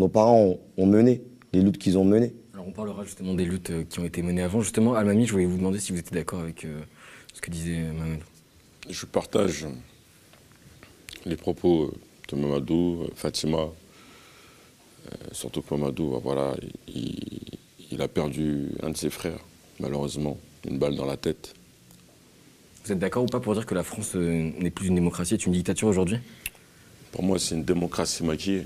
parents 0.10 0.58
ont, 0.78 0.86
mené, 0.86 1.22
les 1.54 1.62
luttes 1.62 1.78
qu'ils 1.78 1.98
ont 1.98 2.06
menées. 2.06 2.34
Alors 2.54 2.68
on 2.68 2.72
parlera 2.72 3.04
justement 3.04 3.34
des 3.34 3.46
luttes 3.46 3.70
euh, 3.70 3.84
qui 3.84 4.00
ont 4.00 4.06
été 4.06 4.22
menées 4.22 4.44
avant. 4.44 4.62
Justement, 4.62 4.94
Almami, 4.94 5.26
je 5.26 5.32
voulais 5.32 5.46
vous 5.46 5.58
demander 5.58 5.80
si 5.80 5.92
vous 5.92 6.00
étiez 6.00 6.16
d'accord 6.16 6.42
avec 6.42 6.68
ce 7.34 7.42
que 7.42 7.50
disait 7.50 7.82
Mamadou. 7.82 8.24
Je 8.90 9.06
partage 9.06 9.68
les 11.26 11.36
propos 11.36 11.94
de 12.30 12.36
Mamadou, 12.36 13.08
Fatima. 13.16 13.68
surtout 15.32 15.62
que 15.62 15.76
Mamadou, 15.76 16.20
voilà, 16.24 16.56
il, 16.88 17.18
il 17.92 18.02
a 18.02 18.08
perdu 18.08 18.70
un 18.82 18.90
de 18.90 18.98
ses 18.98 19.10
frères, 19.10 19.40
malheureusement, 19.80 20.38
une 20.68 20.80
balle 20.80 20.96
dans 20.96 21.06
la 21.06 21.18
tête. 21.18 21.54
Vous 22.84 22.92
êtes 22.92 23.00
d'accord 23.00 23.24
ou 23.24 23.28
pas 23.28 23.40
pour 23.40 23.54
dire 23.54 23.66
que 23.66 23.76
la 23.76 23.84
France 23.84 24.12
euh, 24.16 24.52
n'est 24.58 24.70
plus 24.70 24.88
une 24.88 24.96
démocratie, 24.96 25.34
est 25.34 25.46
une 25.46 25.54
dictature 25.54 25.88
aujourd'hui? 25.88 26.18
Pour 27.12 27.24
moi, 27.24 27.40
c'est 27.40 27.56
une 27.56 27.64
démocratie 27.64 28.24
maquillée. 28.24 28.66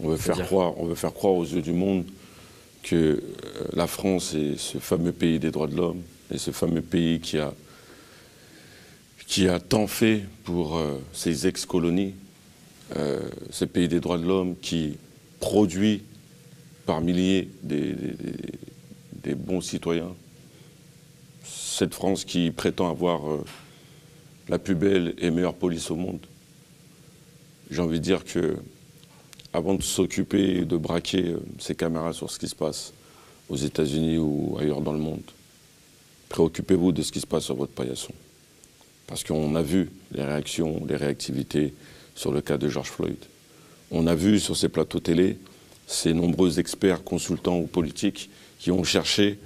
On 0.00 0.08
veut, 0.08 0.16
faire 0.16 0.38
croire, 0.44 0.78
on 0.78 0.86
veut 0.86 0.94
faire 0.94 1.12
croire 1.12 1.34
aux 1.34 1.44
yeux 1.44 1.62
du 1.62 1.72
monde 1.72 2.04
que 2.82 2.94
euh, 2.96 3.20
la 3.72 3.86
France 3.86 4.34
est 4.34 4.58
ce 4.58 4.78
fameux 4.78 5.12
pays 5.12 5.38
des 5.38 5.50
droits 5.50 5.66
de 5.66 5.76
l'homme 5.76 6.02
et 6.32 6.38
ce 6.38 6.50
fameux 6.50 6.82
pays 6.82 7.18
qui 7.20 7.38
a, 7.38 7.52
qui 9.26 9.48
a 9.48 9.58
tant 9.58 9.86
fait 9.86 10.22
pour 10.44 10.76
euh, 10.76 11.00
ses 11.12 11.46
ex-colonies, 11.46 12.14
ce 13.50 13.66
pays 13.66 13.86
des 13.86 14.00
droits 14.00 14.16
de 14.16 14.24
l'homme 14.24 14.56
qui 14.62 14.96
produit 15.40 16.02
par 16.86 17.02
milliers 17.02 17.50
des, 17.62 19.34
bons 19.34 19.60
citoyens. 19.60 20.14
Cette 21.78 21.94
France 21.94 22.24
qui 22.24 22.50
prétend 22.50 22.90
avoir 22.90 23.30
euh, 23.30 23.44
la 24.48 24.58
plus 24.58 24.74
belle 24.74 25.14
et 25.18 25.30
meilleure 25.30 25.54
police 25.54 25.92
au 25.92 25.94
monde. 25.94 26.18
J'ai 27.70 27.80
envie 27.80 28.00
de 28.00 28.04
dire 28.04 28.24
que, 28.24 28.56
avant 29.52 29.76
de 29.76 29.82
s'occuper 29.84 30.64
de 30.64 30.76
braquer 30.76 31.28
euh, 31.28 31.40
ses 31.60 31.76
caméras 31.76 32.12
sur 32.12 32.32
ce 32.32 32.40
qui 32.40 32.48
se 32.48 32.56
passe 32.56 32.92
aux 33.48 33.54
États-Unis 33.54 34.18
ou 34.18 34.56
ailleurs 34.58 34.80
dans 34.80 34.92
le 34.92 34.98
monde, 34.98 35.22
préoccupez-vous 36.30 36.90
de 36.90 37.00
ce 37.02 37.12
qui 37.12 37.20
se 37.20 37.28
passe 37.28 37.44
sur 37.44 37.54
votre 37.54 37.70
paillasson. 37.70 38.12
Parce 39.06 39.22
qu'on 39.22 39.54
a 39.54 39.62
vu 39.62 39.88
les 40.10 40.24
réactions, 40.24 40.84
les 40.84 40.96
réactivités 40.96 41.74
sur 42.16 42.32
le 42.32 42.40
cas 42.40 42.58
de 42.58 42.68
George 42.68 42.90
Floyd. 42.90 43.24
On 43.92 44.08
a 44.08 44.16
vu 44.16 44.40
sur 44.40 44.56
ces 44.56 44.68
plateaux 44.68 44.98
télé 44.98 45.38
ces 45.86 46.12
nombreux 46.12 46.58
experts, 46.58 47.04
consultants 47.04 47.60
ou 47.60 47.68
politiques 47.68 48.30
qui 48.58 48.72
ont 48.72 48.82
cherché 48.82 49.38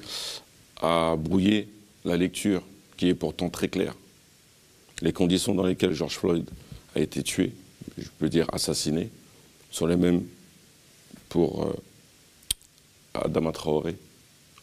à 0.81 1.14
brouiller 1.18 1.68
la 2.04 2.16
lecture 2.16 2.62
qui 2.96 3.08
est 3.08 3.14
pourtant 3.14 3.50
très 3.50 3.68
claire. 3.68 3.94
Les 5.00 5.12
conditions 5.12 5.54
dans 5.54 5.64
lesquelles 5.64 5.92
George 5.92 6.16
Floyd 6.16 6.48
a 6.94 7.00
été 7.00 7.22
tué, 7.22 7.52
je 7.98 8.08
peux 8.18 8.28
dire 8.28 8.46
assassiné, 8.52 9.10
sont 9.70 9.86
les 9.86 9.96
mêmes 9.96 10.22
pour 11.28 11.64
euh, 11.64 11.72
Adama 13.14 13.52
Traoré, 13.52 13.96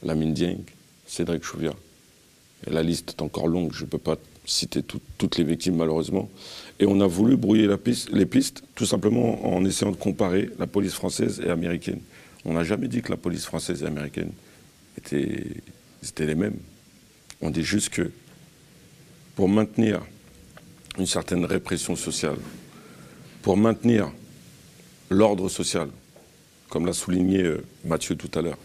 Lamine 0.04 0.34
Dieng, 0.34 0.64
Cédric 1.08 1.44
Chouviat. 1.44 1.74
Et 2.68 2.72
la 2.72 2.84
liste 2.84 3.10
est 3.18 3.22
encore 3.22 3.48
longue, 3.48 3.74
je 3.74 3.84
ne 3.84 3.90
peux 3.90 3.98
pas 3.98 4.18
citer 4.46 4.82
toutes 4.84 5.38
les 5.38 5.44
victimes 5.44 5.76
malheureusement. 5.76 6.30
Et 6.80 6.86
on 6.86 7.00
a 7.02 7.08
voulu 7.08 7.38
brouiller 7.38 7.70
les 8.12 8.26
pistes 8.26 8.64
tout 8.76 8.86
simplement 8.86 9.54
en 9.54 9.64
essayant 9.66 9.92
de 9.92 9.98
comparer 9.98 10.50
la 10.58 10.68
police 10.68 10.94
française 10.94 11.42
et 11.46 11.50
américaine. 11.50 12.02
On 12.46 12.54
n'a 12.54 12.64
jamais 12.64 12.88
dit 12.88 13.02
que 13.02 13.12
la 13.12 13.18
police 13.18 13.46
française 13.46 13.84
et 13.84 13.86
américaine 13.86 14.32
étaient 14.98 15.46
les 16.20 16.36
mêmes. 16.36 16.58
On 17.42 17.50
dit 17.50 17.64
juste 17.64 17.90
que 17.90 18.12
pour 19.36 19.48
maintenir 19.48 20.02
une 20.98 21.06
certaine 21.06 21.46
répression 21.46 21.96
sociale, 21.96 22.38
pour 23.42 23.56
maintenir 23.56 24.12
l'ordre 25.10 25.48
social, 25.50 25.90
comme 26.70 26.86
l'a 26.86 26.94
souligné 26.94 27.44
euh, 27.44 27.64
Mathieu 27.86 28.16
tout 28.16 28.30
à 28.38 28.42
l'heure, 28.42 28.58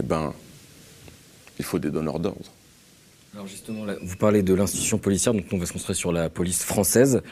eh 0.00 0.02
ben, 0.02 0.32
il 1.58 1.64
faut 1.64 1.78
des 1.78 1.90
donneurs 1.90 2.18
d'ordre. 2.18 2.50
Alors 3.34 3.46
justement, 3.46 3.86
vous 4.02 4.16
parlez 4.16 4.42
de 4.42 4.52
l'institution 4.52 4.98
policière, 4.98 5.32
donc 5.32 5.44
on 5.52 5.58
va 5.58 5.64
se 5.64 5.72
concentrer 5.72 5.94
sur 5.94 6.12
la 6.12 6.28
police 6.28 6.64
française. 6.64 7.22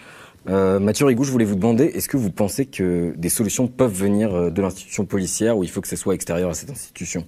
Euh, 0.48 0.78
Mathieu 0.78 1.04
Rigou, 1.04 1.24
je 1.24 1.30
voulais 1.30 1.44
vous 1.44 1.56
demander, 1.56 1.84
est-ce 1.84 2.08
que 2.08 2.16
vous 2.16 2.30
pensez 2.30 2.64
que 2.64 3.12
des 3.16 3.28
solutions 3.28 3.66
peuvent 3.68 3.92
venir 3.92 4.32
euh, 4.34 4.50
de 4.50 4.62
l'institution 4.62 5.04
policière 5.04 5.58
ou 5.58 5.64
il 5.64 5.68
faut 5.68 5.82
que 5.82 5.88
ce 5.88 5.96
soit 5.96 6.14
extérieur 6.14 6.48
à 6.50 6.54
cette 6.54 6.70
institution? 6.70 7.26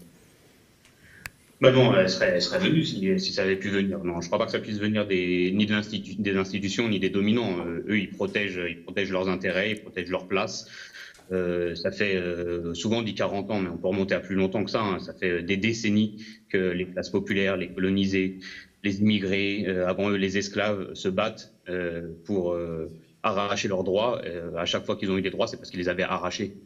Bah 1.62 1.70
non, 1.70 1.96
elle 1.96 2.10
serait, 2.10 2.32
elle 2.34 2.42
serait 2.42 2.58
venue 2.58 2.82
si, 2.82 3.20
si, 3.20 3.32
ça 3.32 3.42
avait 3.42 3.54
pu 3.54 3.68
venir. 3.68 4.02
Non, 4.02 4.20
je 4.20 4.26
ne 4.26 4.26
crois 4.26 4.38
pas 4.40 4.46
que 4.46 4.50
ça 4.50 4.58
puisse 4.58 4.80
venir 4.80 5.06
des, 5.06 5.52
ni 5.54 5.64
de 5.64 6.20
des 6.20 6.36
institutions 6.36 6.88
ni 6.88 6.98
des 6.98 7.08
dominants. 7.08 7.64
Euh, 7.64 7.84
eux, 7.88 7.98
ils 8.00 8.10
protègent, 8.10 8.60
ils 8.68 8.82
protègent 8.82 9.12
leurs 9.12 9.28
intérêts, 9.28 9.70
ils 9.70 9.80
protègent 9.80 10.10
leur 10.10 10.26
place. 10.26 10.66
Euh, 11.30 11.76
ça 11.76 11.92
fait 11.92 12.16
euh, 12.16 12.74
souvent 12.74 13.00
dit 13.02 13.14
40 13.14 13.52
ans, 13.52 13.60
mais 13.60 13.68
on 13.68 13.76
peut 13.76 13.86
remonter 13.86 14.16
à 14.16 14.18
plus 14.18 14.34
longtemps 14.34 14.64
que 14.64 14.72
ça. 14.72 14.80
Hein. 14.80 14.98
Ça 14.98 15.14
fait 15.14 15.44
des 15.44 15.56
décennies 15.56 16.24
que 16.48 16.58
les 16.58 16.84
classes 16.86 17.10
populaires, 17.10 17.56
les 17.56 17.68
colonisés, 17.68 18.40
les 18.82 19.00
immigrés, 19.00 19.68
avant 19.86 20.10
eux 20.10 20.16
les 20.16 20.38
esclaves, 20.38 20.94
se 20.94 21.08
battent 21.08 21.54
pour 22.24 22.58
arracher 23.22 23.68
leurs 23.68 23.84
droits. 23.84 24.20
à 24.56 24.64
chaque 24.64 24.84
fois 24.84 24.96
qu'ils 24.96 25.12
ont 25.12 25.16
eu 25.16 25.22
des 25.22 25.30
droits, 25.30 25.46
c'est 25.46 25.58
parce 25.58 25.70
qu'ils 25.70 25.78
les 25.78 25.88
avaient 25.88 26.02
arrachés. 26.02 26.56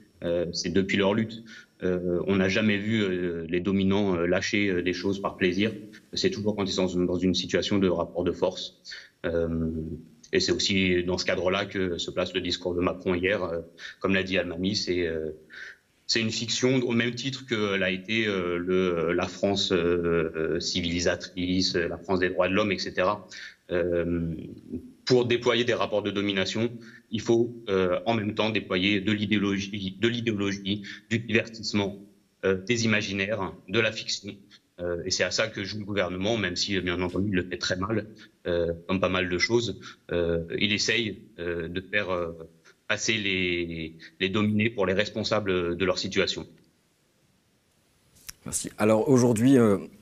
c'est 0.55 0.73
depuis 0.73 0.97
leur 0.97 1.13
lutte. 1.13 1.45
On 1.83 2.37
n'a 2.37 2.49
jamais 2.49 2.79
vu 2.79 3.47
les 3.47 3.61
dominants 3.61 4.17
lâcher 4.17 4.83
des 4.83 4.93
choses 4.93 5.21
par 5.21 5.37
plaisir. 5.37 5.73
C'est 6.13 6.31
toujours 6.31 6.57
quand 6.57 6.65
ils 6.65 6.73
sont 6.73 6.87
dans 7.05 7.19
une 7.19 7.35
situation 7.35 7.79
de 7.79 7.89
rapport 7.89 8.25
de 8.25 8.33
force. 8.33 8.81
Et 10.33 10.41
c'est 10.41 10.53
aussi 10.53 11.05
dans 11.05 11.19
ce 11.19 11.25
cadre-là 11.25 11.67
que 11.67 11.99
se 11.99 12.11
place 12.11 12.35
le 12.35 12.41
discours 12.41 12.75
de 12.75 12.81
Macron 12.81 13.15
hier. 13.15 13.43
Euh, 13.43 13.61
comme 14.01 14.15
l'a 14.15 14.23
dit 14.23 14.39
Almami, 14.39 14.75
c'est 14.75 15.07
euh, 15.07 15.31
une 16.15 16.31
fiction 16.31 16.77
au 16.77 16.93
même 16.93 17.15
titre 17.15 17.47
que 17.47 17.75
l'a 17.77 17.91
été 17.91 18.27
euh, 18.27 19.13
la 19.15 19.27
France 19.27 19.73
civilisatrice, 20.61 21.75
la 21.75 21.99
France 21.99 22.21
des 22.21 22.31
droits 22.31 22.49
de 22.49 22.55
l'homme, 22.55 22.73
etc. 22.73 23.09
pour 25.05 25.25
déployer 25.25 25.65
des 25.65 25.75
rapports 25.75 26.03
de 26.03 26.11
domination, 26.11 26.71
il 27.11 27.21
faut 27.21 27.55
en 28.07 28.15
même 28.15 28.35
temps 28.35 28.51
déployer 28.51 29.01
de 29.01 29.13
l'idéologie, 29.13 29.97
de 29.99 30.09
l'idéologie, 30.09 30.83
du 31.11 31.19
divertissement, 31.19 31.99
des 32.45 32.85
imaginaires, 32.85 33.53
de 33.69 33.81
la 33.81 33.93
fiction. 33.93 34.35
Euh, 34.81 35.03
et 35.05 35.11
c'est 35.11 35.25
à 35.25 35.31
ça 35.31 35.49
que 35.49 35.65
joue 35.65 35.79
le 35.79 35.85
gouvernement, 35.85 36.37
même 36.37 36.57
si 36.57 36.79
bien 36.81 37.01
entendu 37.01 37.29
il 37.31 37.35
le 37.35 37.49
fait 37.49 37.57
très 37.57 37.77
mal, 37.77 38.07
euh, 38.47 38.73
comme 38.87 39.01
pas 39.01 39.09
mal 39.09 39.29
de 39.29 39.39
choses. 39.39 39.81
Euh, 40.13 40.45
il 40.59 40.73
essaye 40.73 41.23
de 41.39 41.81
faire 41.81 42.09
passer 42.89 43.15
les, 43.15 43.97
les 44.21 44.29
dominés 44.29 44.71
pour 44.71 44.87
les 44.87 44.93
responsables 44.93 45.77
de 45.77 45.85
leur 45.85 45.99
situation. 45.99 46.47
Merci. 48.45 48.71
Alors 48.79 49.09
aujourd'hui, 49.09 49.57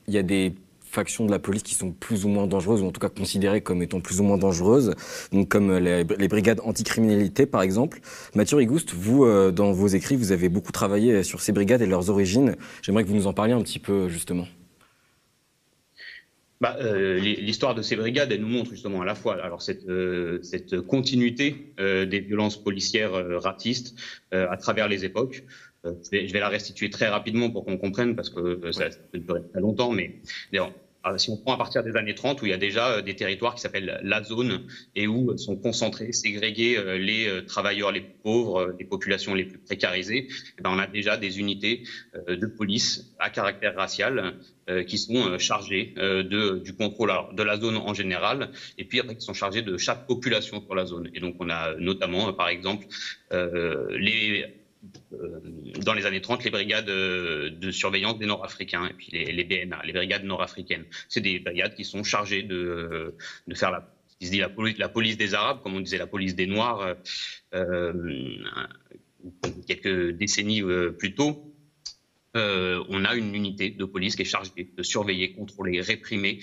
il 0.09 0.14
y 0.14 0.19
a 0.19 0.23
des 0.23 0.55
factions 0.94 1.26
de 1.26 1.30
la 1.30 1.38
police 1.38 1.62
qui 1.62 1.74
sont 1.74 1.92
plus 1.92 2.24
ou 2.24 2.28
moins 2.28 2.46
dangereuses, 2.46 2.83
ou 2.83 2.87
en 2.87 2.92
tout 2.92 3.00
cas 3.00 3.09
considérées 3.09 3.61
comme 3.61 3.83
étant 3.83 4.00
plus 4.00 4.20
ou 4.20 4.24
moins 4.24 4.38
dangereuses, 4.38 4.94
donc 5.33 5.48
comme 5.48 5.76
les, 5.76 6.04
les 6.04 6.28
brigades 6.28 6.61
anticriminalité 6.64 7.46
par 7.46 7.62
exemple. 7.62 8.00
Mathieu 8.35 8.57
Rigouste, 8.57 8.94
vous, 8.94 9.26
dans 9.52 9.72
vos 9.72 9.88
écrits, 9.88 10.16
vous 10.16 10.33
avez 10.33 10.48
beaucoup 10.48 10.72
travaillé 10.72 11.22
sur 11.22 11.40
ces 11.40 11.52
brigades 11.52 11.83
et 11.83 11.87
leurs 11.87 12.11
origines. 12.11 12.57
J'aimerais 12.83 13.04
que 13.04 13.09
vous 13.09 13.16
nous 13.16 13.26
en 13.26 13.33
parliez 13.33 13.52
un 13.52 13.62
petit 13.62 13.78
peu 13.78 14.09
justement. 14.09 14.46
bah, 16.61 16.76
euh, 16.80 17.18
L'histoire 17.18 17.74
de 17.74 17.83
ces 17.83 17.96
brigades, 17.96 18.33
elle 18.33 18.40
nous 18.40 18.48
montre 18.48 18.70
justement 18.70 19.02
à 19.02 19.04
la 19.04 19.14
fois 19.14 19.42
alors 19.42 19.62
cette, 19.62 19.88
euh, 19.88 20.40
continuité 20.87 21.74
euh, 21.80 22.07
des 22.07 22.20
violences 22.20 22.62
policières 22.62 23.12
racistes 23.40 23.94
à 24.33 24.57
travers 24.57 24.88
les 24.88 25.04
époques. 25.04 25.44
Je 25.85 26.33
vais, 26.33 26.40
la 26.40 26.48
restituer 26.48 26.88
très 26.88 27.09
rapidement 27.09 27.50
pour 27.50 27.66
qu'on 27.66 27.76
comprenne 27.76 28.16
parce 28.16 28.30
que 28.30 28.72
ça, 28.72 28.90
ça, 28.90 28.98
peut 29.12 29.18
durer 29.18 29.42
très 29.52 29.61
longtemps, 29.61 29.92
mais 29.92 30.22
si 31.17 31.31
on 31.31 31.37
prend 31.37 31.55
à 31.55 31.57
partir 31.57 31.83
des 31.83 31.97
années 31.97 32.14
30, 32.14 32.43
où 32.43 32.47
il 32.47 32.51
y 32.51 32.55
a 32.55 32.59
déjà 32.59 32.88
euh, 32.88 33.03
des 33.03 33.14
territoires 33.14 33.55
qui 33.55 33.61
s'appellent 33.61 34.01
la 34.03 34.23
zone 34.23 34.67
et 34.95 35.07
où 35.07 35.37
sont 35.37 35.57
concentrés, 35.57 36.12
ségrégés 36.12 36.77
euh, 36.79 36.99
les 36.99 37.27
euh, 37.27 37.43
travailleurs 37.43 37.93
les 37.93 38.01
pauvres, 38.01 38.75
les 38.79 38.85
populations 38.85 39.35
les 39.35 39.45
plus 39.45 39.59
précarisées, 39.59 40.29
eh 40.59 40.62
ben 40.62 40.71
on 40.73 40.79
a 40.79 40.87
déjà 40.87 41.17
des 41.17 41.38
unités 41.38 41.83
de 42.29 42.47
police 42.47 43.14
à 43.19 43.31
caractère 43.31 43.77
racial 43.77 44.35
qui 44.87 44.99
sont 44.99 45.38
chargées 45.38 45.95
du 46.25 46.73
contrôle 46.75 47.12
de 47.33 47.43
la 47.43 47.59
zone 47.59 47.77
en 47.77 47.93
général, 47.93 48.51
et 48.79 48.85
puis 48.85 49.01
qui 49.01 49.21
sont 49.21 49.35
chargées 49.35 49.62
de 49.62 49.77
chaque 49.77 50.07
population 50.07 50.62
sur 50.62 50.75
la 50.75 50.87
zone. 50.87 51.11
Et 51.14 51.21
donc 51.21 51.37
on 51.38 51.51
a 51.51 51.75
notamment, 51.77 52.33
par 52.33 52.49
exemple, 52.49 52.87
les 53.31 54.45
euh, 54.45 54.47
dans 55.85 55.94
les 55.94 56.07
années 56.07 56.20
30 56.20 56.44
les 56.44 56.51
brigades 56.51 56.88
euh, 56.88 57.51
de 57.51 57.70
surveillance 57.70 58.18
des 58.18 58.27
Nord-Africains 58.27 58.87
et 58.87 58.92
puis 58.92 59.09
les, 59.12 59.44
BNA, 59.44 59.83
les 59.85 59.92
brigades 59.92 60.25
nord-africaines. 60.25 60.85
C'est 61.09 61.20
des 61.20 61.38
brigades 61.38 61.75
qui 61.75 61.85
sont 61.85 62.05
chargées 62.05 62.42
de, 62.42 63.14
de 63.47 63.55
faire 63.55 63.70
la, 63.70 63.88
la, 64.79 64.88
police, 64.88 65.16
des 65.16 65.35
Arabes, 65.35 65.61
comme 65.62 65.75
on 65.75 65.81
disait 65.81 65.99
la 65.99 66.07
police 66.07 66.35
des 66.35 66.47
Noirs 66.47 66.97
euh, 67.55 67.92
quelques 69.66 70.11
décennies 70.11 70.62
plus 70.99 71.14
tôt. 71.14 71.54
On 72.35 73.05
a 73.05 73.14
une 73.14 73.35
unité 73.35 73.70
de 73.70 73.85
police 73.85 74.16
qui 74.16 74.23
est 74.23 74.27
chargée 74.27 74.73
de 74.77 74.83
surveiller, 74.83 75.33
contrôler, 75.33 75.81
réprimer 75.81 76.40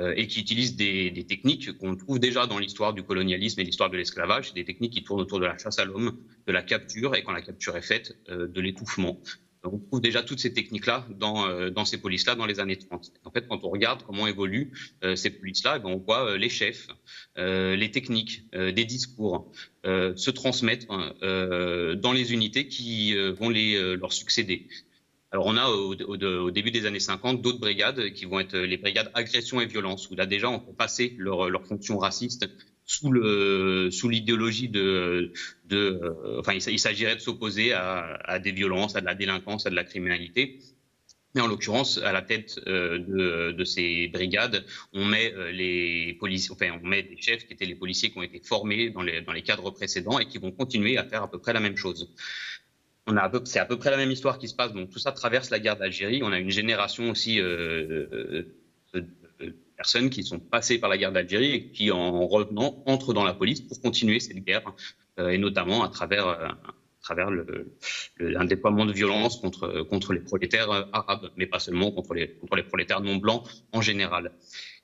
euh, 0.00 0.12
et 0.16 0.26
qui 0.26 0.40
utilisent 0.40 0.74
des, 0.74 1.24
techniques 1.28 1.78
qu'on 1.78 1.94
trouve 1.94 2.18
déjà 2.18 2.48
dans 2.48 2.58
l'histoire 2.58 2.94
du 2.94 3.04
colonialisme 3.04 3.60
et 3.60 3.64
l'histoire 3.64 3.90
de 3.90 3.96
l'esclavage, 3.96 4.52
des 4.52 4.64
techniques 4.64 4.92
qui 4.92 5.04
tournent 5.04 5.20
autour 5.20 5.38
de 5.38 5.46
la 5.46 5.56
chasse 5.56 5.78
à 5.78 5.84
l'homme, 5.84 6.18
de 6.48 6.52
la 6.52 6.62
capture, 6.62 7.14
et 7.14 7.22
quand 7.22 7.30
la 7.30 7.42
capture 7.42 7.76
est 7.76 7.82
faite, 7.82 8.16
euh, 8.28 8.48
de 8.48 8.60
l'étouffement. 8.60 9.20
On 9.62 9.78
trouve 9.78 10.00
déjà 10.00 10.24
toutes 10.24 10.40
ces 10.40 10.52
techniques-là 10.52 11.06
dans, 11.10 11.46
euh, 11.46 11.84
ces 11.84 11.98
polices-là 11.98 12.34
dans 12.34 12.44
les 12.44 12.58
années 12.58 12.76
30. 12.76 13.12
En 13.22 13.30
fait, 13.30 13.46
quand 13.46 13.62
on 13.62 13.70
regarde 13.70 14.02
comment 14.02 14.26
évoluent 14.26 14.72
ces 15.14 15.30
polices-là, 15.30 15.76
eh 15.76 15.78
ben, 15.78 15.90
on 15.90 15.98
voit 15.98 16.36
les 16.36 16.50
chefs, 16.50 16.88
les 17.36 17.90
techniques, 17.90 18.44
des 18.52 18.84
discours 18.84 19.50
se 19.84 20.30
transmettre 20.30 20.88
dans 20.88 22.12
les 22.12 22.32
unités 22.34 22.68
qui 22.68 23.14
vont 23.14 23.48
les, 23.48 23.96
leur 23.96 24.12
succéder. 24.12 24.68
Alors 25.34 25.46
on 25.46 25.56
a 25.56 25.66
au, 25.66 26.50
début 26.52 26.70
des 26.70 26.86
années 26.86 27.00
50 27.00 27.42
d'autres 27.42 27.58
brigades 27.58 28.12
qui 28.12 28.24
vont 28.24 28.38
être 28.38 28.56
les 28.56 28.76
brigades 28.76 29.10
agression 29.14 29.60
et 29.60 29.66
violence, 29.66 30.08
où 30.08 30.14
là 30.14 30.26
déjà 30.26 30.48
on 30.48 30.60
peut 30.60 30.72
passer 30.72 31.16
leur, 31.18 31.66
fonction 31.66 31.98
raciste 31.98 32.48
sous 32.84 33.10
l'idéologie 33.10 34.68
de, 34.68 35.32
euh, 35.72 36.38
enfin 36.38 36.52
il, 36.52 36.78
s'agirait 36.78 37.16
de 37.16 37.20
s'opposer 37.20 37.72
à, 37.72 38.38
des 38.38 38.52
violences, 38.52 38.94
à 38.94 39.00
de 39.00 39.06
la 39.06 39.16
délinquance, 39.16 39.66
à 39.66 39.70
de 39.70 39.74
la 39.74 39.82
criminalité. 39.82 40.60
Mais 41.34 41.40
en 41.40 41.48
l'occurrence, 41.48 41.98
à 41.98 42.12
la 42.12 42.22
tête 42.22 42.60
euh, 42.68 43.52
de, 43.52 43.64
ces 43.64 44.06
brigades, 44.06 44.64
on 44.92 45.04
met 45.04 45.34
euh, 45.34 45.50
les 45.50 46.16
policiers, 46.20 46.52
enfin 46.52 46.78
on 46.80 46.86
met 46.86 47.02
des 47.02 47.20
chefs 47.20 47.44
qui 47.48 47.54
étaient 47.54 47.66
les 47.66 47.74
policiers 47.74 48.12
qui 48.12 48.18
ont 48.18 48.22
été 48.22 48.38
formés 48.38 48.90
dans 48.90 49.02
les 49.02 49.42
cadres 49.42 49.72
précédents 49.72 50.20
et 50.20 50.28
qui 50.28 50.38
vont 50.38 50.52
continuer 50.52 50.96
à 50.96 51.02
faire 51.02 51.24
à 51.24 51.28
peu 51.28 51.40
près 51.40 51.52
la 51.52 51.58
même 51.58 51.76
chose 51.76 52.14
on 53.06 53.16
a 53.16 53.30
c'est 53.44 53.58
à 53.58 53.66
peu 53.66 53.78
près 53.78 53.90
la 53.90 53.96
même 53.96 54.10
histoire 54.10 54.38
qui 54.38 54.48
se 54.48 54.54
passe. 54.54 54.72
Donc 54.72 54.90
tout 54.90 54.98
ça 54.98 55.12
traverse 55.12 55.50
la 55.50 55.58
guerre 55.58 55.76
d'Algérie. 55.76 56.22
On 56.22 56.32
a 56.32 56.38
une 56.38 56.50
génération 56.50 57.10
aussi 57.10 57.40
euh, 57.40 58.06
euh, 58.12 58.46
de, 58.94 59.06
personnes 59.76 60.08
qui 60.08 60.22
sont 60.22 60.38
passées 60.38 60.78
par 60.78 60.88
la 60.88 60.96
guerre 60.96 61.12
d'Algérie 61.12 61.52
et 61.52 61.70
qui, 61.70 61.90
en 61.90 62.26
revenant, 62.26 62.82
entrent 62.86 63.12
dans 63.12 63.24
la 63.24 63.34
police 63.34 63.60
pour 63.60 63.80
continuer 63.80 64.20
cette 64.20 64.38
guerre, 64.44 64.62
euh, 65.18 65.30
et 65.30 65.38
notamment 65.38 65.82
à 65.82 65.88
travers, 65.88 66.28
à 66.28 66.56
travers 67.02 67.30
le, 67.30 67.74
le, 68.16 68.38
un 68.38 68.44
déploiement 68.44 68.86
de 68.86 68.92
violence 68.92 69.38
contre, 69.38 69.82
contre 69.82 70.12
les 70.12 70.20
prolétaires 70.20 70.70
arabes, 70.92 71.30
mais 71.36 71.46
pas 71.46 71.58
seulement 71.58 71.90
contre 71.90 72.14
les, 72.14 72.34
contre 72.36 72.54
les 72.54 72.62
prolétaires 72.62 73.00
non 73.00 73.16
blancs 73.16 73.42
en 73.72 73.82
général. 73.82 74.32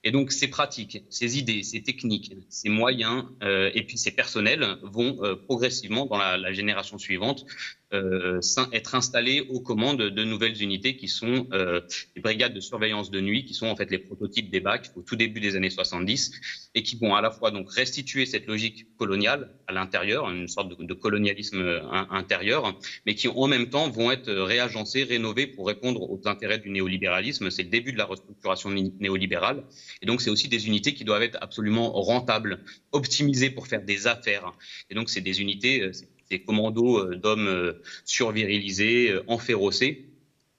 Et 0.02 0.12
donc 0.12 0.33
ces 0.33 0.48
pratiques, 0.48 1.04
ces 1.11 1.38
idées, 1.38 1.62
ces 1.62 1.83
techniques, 1.83 2.35
ces 2.48 2.70
moyens 2.70 3.24
euh, 3.42 3.70
et 3.74 3.83
puis 3.85 3.98
ces 3.98 4.11
personnels 4.11 4.78
vont 4.83 5.18
euh, 5.22 5.37
progressivement 5.37 6.06
dans 6.06 6.16
la, 6.16 6.38
la, 6.38 6.52
génération 6.52 6.96
suivante 6.96 7.44
euh, 7.44 7.80
être 7.92 8.94
installés 8.94 9.40
aux 9.48 9.61
commandes 9.61 10.03
de 10.03 10.24
nouvelles 10.24 10.62
unités 10.62 10.96
qui 10.96 11.09
sont 11.09 11.48
euh, 11.53 11.81
les 12.14 12.22
brigades 12.22 12.55
de 12.55 12.61
surveillance 12.61 13.11
de 13.11 13.20
nuit, 13.20 13.44
qui 13.44 13.55
sont 13.55 13.66
en 13.66 13.76
fait 13.76 13.90
les 13.90 13.98
prototypes 13.98 14.50
des 14.50 14.61
BAC 14.61 14.90
au 14.96 15.03
tout 15.03 15.16
début 15.16 15.40
des 15.40 15.57
années 15.57 15.70
70 15.70 16.33
et 16.74 16.83
qui 16.83 16.96
vont 16.96 17.14
à 17.14 17.20
la 17.20 17.31
fois 17.31 17.50
donc 17.50 17.70
restituer 17.70 18.26
cette 18.26 18.46
logique 18.46 18.87
coloniale 18.96 19.50
à 19.66 19.72
l'intérieur, 19.72 20.31
une 20.31 20.48
sorte 20.48 20.79
de, 20.79 20.85
de 20.85 20.94
colonialisme 20.94 21.61
euh, 21.61 21.83
intérieur, 22.11 22.79
mais 23.07 23.14
qui 23.14 23.29
en 23.29 23.46
même 23.48 23.70
temps 23.70 23.88
vont 23.90 24.11
être 24.11 24.31
réagencés, 24.31 25.05
rénovés 25.05 25.46
pour 25.46 25.66
répondre 25.66 26.03
aux 26.03 26.20
intérêts 26.29 26.59
du 26.59 26.70
néolibéralisme. 26.70 27.50
C'est 27.50 27.64
le 27.64 27.70
début 27.70 27.92
de 27.92 27.98
la 27.98 28.05
restructuration 28.05 28.70
néolibérale. 28.70 29.64
Et 30.03 30.07
donc, 30.07 30.20
c'est 30.20 30.31
aussi 30.31 30.48
des 30.48 30.66
unités 30.66 30.94
qui 30.94 31.05
doivent 31.05 31.22
être 31.22 31.38
absolument 31.40 31.92
rentables, 31.92 32.64
optimisées 32.92 33.50
pour 33.50 33.66
faire 33.66 33.83
des 33.83 34.07
affaires. 34.07 34.53
Et 34.90 34.94
donc, 34.94 35.11
c'est 35.11 35.20
des 35.20 35.40
unités, 35.40 35.90
euh, 36.31 36.37
des 36.37 36.43
commandos 36.43 36.99
euh, 36.99 37.16
d'hommes 37.16 37.49
euh, 37.49 37.83
survirilisés, 38.05 39.19
enférocés, 39.27 40.07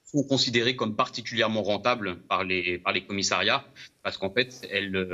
sont 0.03 0.23
considérés 0.23 0.75
comme 0.75 0.95
particulièrement 0.95 1.63
rentables 1.63 2.17
par 2.27 2.43
les, 2.43 2.77
par 2.79 2.91
les 2.91 3.05
commissariats, 3.05 3.65
parce 4.03 4.17
qu'en 4.17 4.29
fait, 4.29 4.67
elles, 4.69 5.07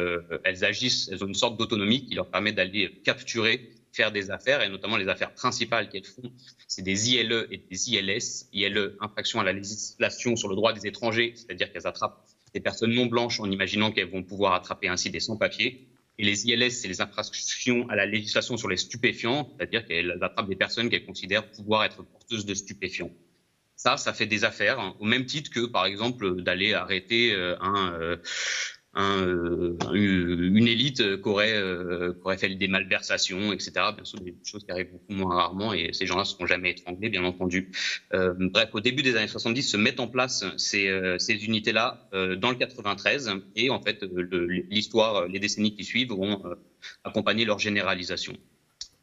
elles 0.43 0.65
agissent, 0.65 1.07
elles 1.11 1.23
ont 1.23 1.27
une 1.27 1.35
sorte 1.35 1.55
d'autonomie 1.55 2.03
qui 2.07 2.15
leur 2.15 2.27
permet 2.31 2.51
d'aller 2.51 2.99
capturer 3.03 3.69
faire 3.91 4.11
des 4.11 4.31
affaires, 4.31 4.63
et 4.63 4.69
notamment 4.69 4.97
les 4.97 5.07
affaires 5.07 5.33
principales 5.35 5.89
qu'elles 5.89 6.05
font, 6.05 6.31
c'est 6.67 6.81
des 6.81 7.11
ILE 7.11 7.47
et 7.51 7.57
des 7.57 7.89
ILS. 7.91 8.47
ILE, 8.53 8.95
infraction 8.99 9.39
à 9.39 9.43
la 9.43 9.53
législation 9.53 10.35
sur 10.35 10.49
le 10.49 10.55
droit 10.55 10.73
des 10.73 10.87
étrangers, 10.87 11.33
c'est-à-dire 11.35 11.71
qu'elles 11.71 11.87
attrapent 11.87 12.25
des 12.53 12.59
personnes 12.59 12.93
non 12.93 13.05
blanches 13.05 13.39
en 13.39 13.49
imaginant 13.51 13.91
qu'elles 13.91 14.09
vont 14.09 14.23
pouvoir 14.23 14.53
attraper 14.53 14.87
ainsi 14.87 15.11
des 15.11 15.19
sans-papiers. 15.19 15.87
Et 16.19 16.25
les 16.25 16.47
ILS, 16.47 16.71
c'est 16.71 16.87
les 16.87 17.01
infractions 17.01 17.87
à 17.89 17.95
la 17.95 18.05
législation 18.05 18.57
sur 18.57 18.69
les 18.69 18.77
stupéfiants, 18.77 19.47
c'est-à-dire 19.57 19.85
qu'elles 19.85 20.17
attrapent 20.21 20.49
des 20.49 20.55
personnes 20.55 20.89
qu'elles 20.89 21.05
considèrent 21.05 21.49
pouvoir 21.51 21.83
être 21.83 22.03
porteuses 22.03 22.45
de 22.45 22.53
stupéfiants. 22.53 23.11
Ça, 23.75 23.97
ça 23.97 24.11
fait 24.13 24.25
des 24.25 24.43
affaires, 24.43 24.79
hein, 24.79 24.95
au 24.99 25.05
même 25.05 25.25
titre 25.27 25.51
que, 25.51 25.67
par 25.67 25.85
exemple, 25.85 26.41
d'aller 26.41 26.73
arrêter 26.73 27.33
euh, 27.33 28.17
un, 28.97 29.21
euh, 29.21 29.77
euh, 29.91 30.49
une 30.55 30.67
élite 30.67 31.21
qui 31.21 31.29
aurait, 31.29 31.55
euh, 31.55 32.13
aurait, 32.23 32.37
fait 32.37 32.49
des 32.49 32.67
malversations, 32.67 33.53
etc. 33.53 33.71
Bien 33.95 34.03
sûr, 34.03 34.19
des 34.19 34.35
choses 34.43 34.65
qui 34.65 34.71
arrivent 34.71 34.91
beaucoup 34.91 35.13
moins 35.13 35.35
rarement 35.35 35.73
et 35.73 35.93
ces 35.93 36.07
gens-là 36.07 36.23
ne 36.23 36.27
seront 36.27 36.47
jamais 36.47 36.71
étranglés, 36.71 37.09
bien 37.09 37.23
entendu. 37.23 37.71
Euh, 38.13 38.33
bref, 38.37 38.69
au 38.73 38.79
début 38.79 39.03
des 39.03 39.15
années 39.15 39.27
70, 39.27 39.61
se 39.61 39.77
mettent 39.77 39.99
en 39.99 40.07
place 40.07 40.43
ces, 40.57 40.87
euh, 40.87 41.19
ces 41.19 41.45
unités-là 41.45 42.09
dans 42.37 42.49
le 42.49 42.55
93 42.55 43.31
et 43.55 43.69
en 43.69 43.81
fait, 43.81 44.03
l'histoire, 44.69 45.27
les 45.27 45.39
décennies 45.39 45.75
qui 45.75 45.83
suivent 45.83 46.09
vont 46.09 46.41
accompagner 47.03 47.45
leur 47.45 47.59
généralisation. 47.59 48.33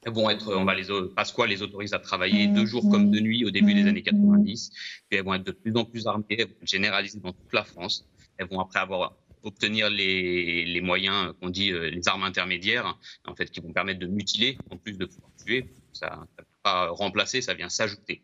Elles 0.02 0.12
vont 0.12 0.28
être, 0.28 0.54
on 0.54 0.64
va 0.64 0.74
les, 0.74 0.88
Pasqua 1.14 1.46
les 1.46 1.62
autorise 1.62 1.94
à 1.94 1.98
travailler 1.98 2.48
deux 2.48 2.66
jours 2.66 2.90
comme 2.90 3.10
de 3.10 3.20
nuit 3.20 3.44
au 3.44 3.50
début 3.50 3.74
des 3.74 3.86
années 3.86 4.02
90, 4.02 4.70
puis 5.08 5.18
elles 5.18 5.24
vont 5.24 5.34
être 5.34 5.44
de 5.44 5.52
plus 5.52 5.74
en 5.76 5.84
plus 5.84 6.06
armées, 6.06 6.24
elles 6.30 6.46
vont 6.46 6.52
être 6.60 6.68
généralisées 6.68 7.20
dans 7.20 7.32
toute 7.32 7.52
la 7.52 7.64
France. 7.64 8.06
Elles 8.36 8.48
vont 8.48 8.60
après 8.60 8.80
avoir 8.80 9.14
obtenir 9.44 9.90
les, 9.90 10.80
moyens 10.80 11.32
qu'on 11.40 11.50
dit 11.50 11.70
euh, 11.70 11.90
les 11.90 12.08
armes 12.08 12.24
intermédiaires, 12.24 12.98
en 13.26 13.34
fait, 13.34 13.50
qui 13.50 13.60
vont 13.60 13.72
permettre 13.72 14.00
de 14.00 14.06
mutiler 14.06 14.58
en 14.70 14.76
plus 14.76 14.98
de 14.98 15.04
pouvoir 15.04 15.30
tuer. 15.44 15.66
Ça 15.92 16.18
ne 16.20 16.36
peut 16.36 16.48
pas 16.62 16.88
remplacer, 16.88 17.40
ça 17.40 17.54
vient 17.54 17.68
s'ajouter. 17.68 18.22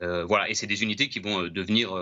Euh, 0.00 0.24
voilà, 0.24 0.48
et 0.48 0.54
c'est 0.54 0.68
des 0.68 0.84
unités 0.84 1.08
qui 1.08 1.18
vont 1.18 1.42
euh, 1.42 1.50
devenir 1.50 1.92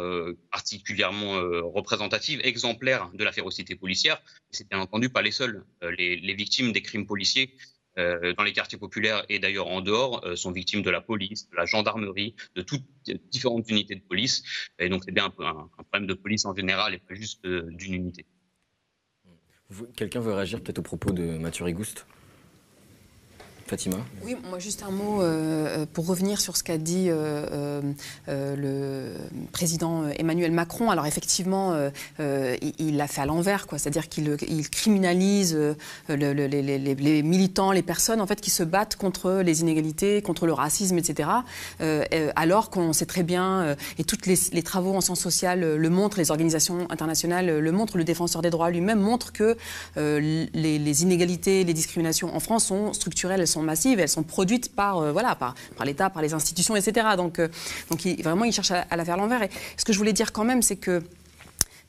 particulièrement 0.53 1.41
représentatives, 1.63 2.41
exemplaires 2.45 3.11
de 3.15 3.25
la 3.25 3.33
férocité 3.33 3.75
policière. 3.75 4.23
C'est 4.51 4.69
bien 4.69 4.79
entendu 4.79 5.09
pas 5.09 5.23
les 5.23 5.33
seuls. 5.33 5.65
Les, 5.99 6.35
victimes 6.35 6.73
des 6.73 6.83
crimes 6.83 7.07
policiers 7.07 7.55
dans 7.97 8.45
les 8.45 8.53
quartiers 8.53 8.79
populaires 8.79 9.25
et 9.29 9.39
d'ailleurs 9.39 9.69
en 9.69 9.81
dehors, 9.81 10.25
euh, 10.25 10.37
sont 10.37 10.53
victimes 10.53 10.83
de 10.83 10.91
la 10.91 11.01
police, 11.01 11.49
de 11.51 11.57
la 11.57 11.65
gendarmerie, 11.65 12.35
de 12.55 12.63
toutes 12.63 12.85
différentes 13.31 13.71
unités 13.71 13.95
de 13.95 14.03
police. 14.03 14.43
Et 14.79 14.89
donc 14.89 15.03
c'est 15.05 15.13
bien 15.13 15.27
un, 15.27 15.31
peu 15.31 15.47
un, 15.47 15.69
problème 15.77 16.07
de 16.07 16.15
police 16.15 16.45
en 16.45 16.55
général 16.55 16.95
et 16.95 16.99
pas 16.99 17.15
juste 17.15 17.45
euh, 17.47 17.67
d'une 17.71 17.95
unité. 17.95 18.27
Quelqu'un 19.97 20.21
veut 20.21 20.33
réagir 20.33 20.61
peut-être 20.61 20.79
au 20.79 20.83
propos 20.83 21.13
de 21.13 21.39
Mathieu 21.39 21.65
Rigouste? 21.65 22.07
Oui, 24.25 24.37
moi 24.49 24.59
juste 24.59 24.83
un 24.83 24.91
mot 24.91 25.23
euh, 25.23 25.87
pour 25.93 26.07
revenir 26.07 26.41
sur 26.41 26.57
ce 26.57 26.63
qu'a 26.63 26.79
dit 26.79 27.07
euh, 27.09 27.81
euh, 28.29 28.57
le 28.57 29.13
président 29.53 30.05
Emmanuel 30.09 30.53
Macron. 30.53 30.91
Alors 30.91 31.07
effectivement, 31.07 31.75
il 32.19 32.97
l'a 32.97 33.07
fait 33.07 33.21
à 33.21 33.27
l'envers, 33.27 33.67
quoi. 33.67 33.79
C'est-à-dire 33.79 34.09
qu'il 34.09 34.71
criminalise 34.71 35.57
le, 36.09 36.33
les, 36.33 37.23
militants, 37.23 37.73
les 37.73 37.83
personnes 37.83 38.21
en 38.21 38.27
fait 38.27 38.41
qui 38.41 38.51
se 38.51 38.63
battent 38.63 38.97
contre 38.97 39.43
les 39.45 39.61
inégalités, 39.61 40.23
contre 40.23 40.47
le 40.47 40.53
racisme, 40.53 40.99
etc. 40.99 41.29
alors 42.37 42.71
qu'on 42.71 42.93
sait 42.93 43.07
très 43.07 43.23
bien, 43.23 43.77
et 43.99 44.05
tous 44.05 44.19
les, 44.27 44.63
travaux 44.63 44.95
en 44.95 45.01
sciences 45.01 45.21
sociales 45.21 45.77
le 45.77 45.91
montrent, 45.91 46.19
les 46.19 46.31
organisations 46.31 46.87
internationales 46.91 47.59
le 47.59 47.73
montrent, 47.73 47.97
le 47.97 48.05
défenseur 48.05 48.43
des 48.43 48.51
droits 48.51 48.71
lui-même 48.71 49.01
montre 49.01 49.33
que 49.33 49.57
les, 49.97 51.03
inégalités, 51.03 51.65
les 51.65 51.75
discriminations 51.75 52.35
en 52.35 52.41
France 52.41 52.67
sont 52.67 52.93
structurelles, 52.93 53.47
massives, 53.63 54.01
elles 54.01 54.09
sont 54.09 54.23
produites 54.23 54.75
par, 54.75 54.99
euh, 54.99 55.13
voilà, 55.13 55.35
par, 55.35 55.55
par 55.77 55.87
l'État, 55.87 56.11
par 56.11 56.23
les 56.23 56.35
institutions, 56.35 56.77
etc. 56.77 57.09
Donc, 57.17 57.39
euh, 57.39 57.49
donc 57.91 58.07
vraiment, 58.23 58.45
ils 58.45 58.53
cherchent 58.53 58.73
à, 58.73 58.97
la 58.97 59.05
faire 59.05 59.17
l'envers. 59.17 59.43
Et 59.43 59.51
ce 59.77 59.85
que 59.85 59.93
je 59.93 59.99
voulais 59.99 60.13
dire 60.13 60.33
quand 60.33 60.45
même, 60.45 60.63
c'est 60.63 60.77
que 60.77 61.03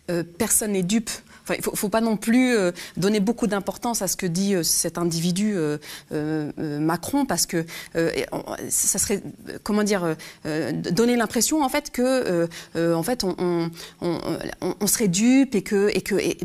euh, 0.09 0.23
personne 0.37 0.71
n'est 0.71 0.83
dupe 0.83 1.09
il 1.55 1.57
ne 1.57 1.75
faut, 1.75 1.89
pas 1.89 2.01
non 2.01 2.17
plus 2.17 2.55
euh, 2.55 2.71
donner 2.97 3.19
beaucoup 3.19 3.47
d'importance 3.47 4.01
à 4.01 4.07
ce 4.07 4.15
que 4.15 4.25
dit 4.25 4.55
euh, 4.55 4.63
cet 4.63 4.97
individu 4.97 5.55
euh, 5.55 6.51
Macron, 6.57 7.25
parce 7.25 7.45
que 7.45 7.65
ça 8.69 8.99
serait, 8.99 9.21
comment 9.63 9.83
dire, 9.83 10.15
donner 10.45 11.15
l'impression 11.15 11.63
en 11.63 11.69
fait 11.69 11.91
que, 11.91 12.47
en 12.75 13.03
fait, 13.03 13.23
on, 13.23 14.87
serait 14.87 15.07
dupe 15.07 15.55
et 15.55 15.61
que, 15.61 15.91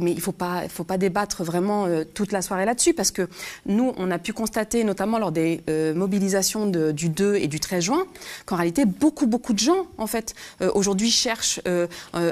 mais 0.01 0.13
il 0.13 0.21
faut 0.21 0.33
pas, 0.33 0.69
faut 0.69 0.85
pas 0.85 0.99
débattre 0.99 1.45
vraiment 1.45 1.87
toute 2.15 2.33
la 2.33 2.43
soirée 2.43 2.65
là-dessus, 2.65 2.95
parce 2.95 3.11
que 3.11 3.29
nous, 3.67 3.93
on 3.97 4.11
a 4.11 4.19
pu 4.19 4.33
constater, 4.33 4.85
notamment 4.85 5.19
lors 5.19 5.33
des 5.33 5.61
mobilisations 5.95 6.67
du 6.67 7.09
2 7.09 7.37
et 7.37 7.49
du 7.49 7.61
13 7.61 7.85
juin, 7.85 8.05
qu'en 8.47 8.57
réalité, 8.57 8.85
beaucoup, 8.85 9.27
beaucoup 9.27 9.53
de 9.53 9.61
gens, 9.61 9.87
en 9.99 10.07
fait, 10.07 10.35
aujourd'hui 10.75 11.11
cherchent 11.11 11.61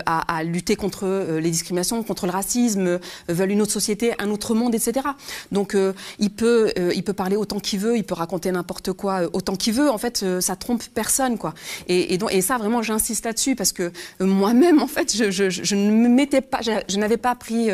à 0.06 0.44
lutter 0.44 0.76
contre 0.76 1.38
les 1.38 1.50
discriminations, 1.50 2.02
contre 2.02 2.26
le 2.26 2.32
racisme 2.32 2.59
euh, 2.76 2.98
veulent 3.28 3.50
une 3.50 3.62
autre 3.62 3.72
société, 3.72 4.12
un 4.18 4.30
autre 4.30 4.54
monde, 4.54 4.74
etc. 4.74 5.06
Donc 5.52 5.74
euh, 5.74 5.92
il, 6.18 6.30
peut, 6.30 6.72
euh, 6.78 6.92
il 6.94 7.02
peut 7.02 7.12
parler 7.12 7.36
autant 7.36 7.60
qu'il 7.60 7.80
veut, 7.80 7.96
il 7.96 8.04
peut 8.04 8.14
raconter 8.14 8.50
n'importe 8.52 8.92
quoi 8.92 9.22
autant 9.32 9.56
qu'il 9.56 9.74
veut. 9.74 9.90
En 9.90 9.98
fait, 9.98 10.24
ça 10.40 10.56
trompe 10.56 10.82
personne, 10.94 11.38
quoi. 11.38 11.54
Et, 11.88 12.18
donc, 12.18 12.32
et 12.32 12.40
ça, 12.40 12.58
vraiment, 12.58 12.82
j'insiste 12.82 13.24
là-dessus 13.24 13.54
parce 13.54 13.72
que 13.72 13.92
moi-même, 14.20 14.80
en 14.80 14.86
fait, 14.86 15.14
je, 15.14 15.30
je, 15.30 15.74
ne 15.74 15.90
me 15.90 16.08
mettais 16.08 16.40
pas, 16.40 16.60
je, 16.62 16.98
n'avais 16.98 17.16
pas 17.16 17.34
pris 17.34 17.68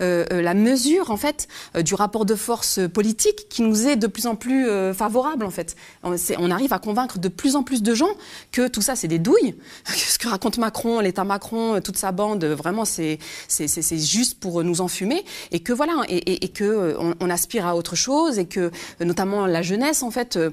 la 0.00 0.54
mesure, 0.54 1.10
en 1.10 1.16
fait, 1.16 1.48
du 1.78 1.94
rapport 1.94 2.24
de 2.24 2.34
force 2.34 2.80
politique 2.92 3.48
qui 3.48 3.62
nous 3.62 3.86
est 3.86 3.96
de 3.96 4.06
plus 4.06 4.26
en 4.26 4.36
plus 4.36 4.66
favorable, 4.94 5.44
en 5.44 5.50
fait. 5.50 5.76
On, 6.02 6.14
on, 6.38 6.50
arrive 6.50 6.72
à 6.72 6.78
convaincre 6.78 7.18
de 7.18 7.28
plus 7.28 7.56
en 7.56 7.62
plus 7.62 7.82
de 7.82 7.94
gens 7.94 8.10
que 8.52 8.68
tout 8.68 8.82
ça, 8.82 8.96
c'est 8.96 9.08
des 9.08 9.18
douilles. 9.18 9.54
Ce 9.86 10.18
que 10.18 10.28
raconte 10.28 10.58
Macron, 10.58 11.00
l'État 11.00 11.24
Macron, 11.24 11.80
toute 11.80 11.96
sa 11.96 12.12
bande, 12.12 12.44
vraiment, 12.44 12.84
c'est 12.84 13.18
juste 13.48 14.25
pour 14.34 14.62
nous 14.64 14.80
enfumer 14.80 15.24
et 15.52 15.60
que 15.60 15.72
voilà 15.72 16.02
et, 16.08 16.48
que 16.48 16.64
euh, 16.64 17.14
on, 17.20 17.30
aspire 17.30 17.66
à 17.66 17.76
autre 17.76 17.96
chose 17.96 18.38
et 18.38 18.46
que 18.46 18.70
notamment 19.00 19.46
la 19.46 19.62
jeunesse 19.62 20.02
en 20.02 20.10
fait 20.10 20.36
euh, 20.36 20.50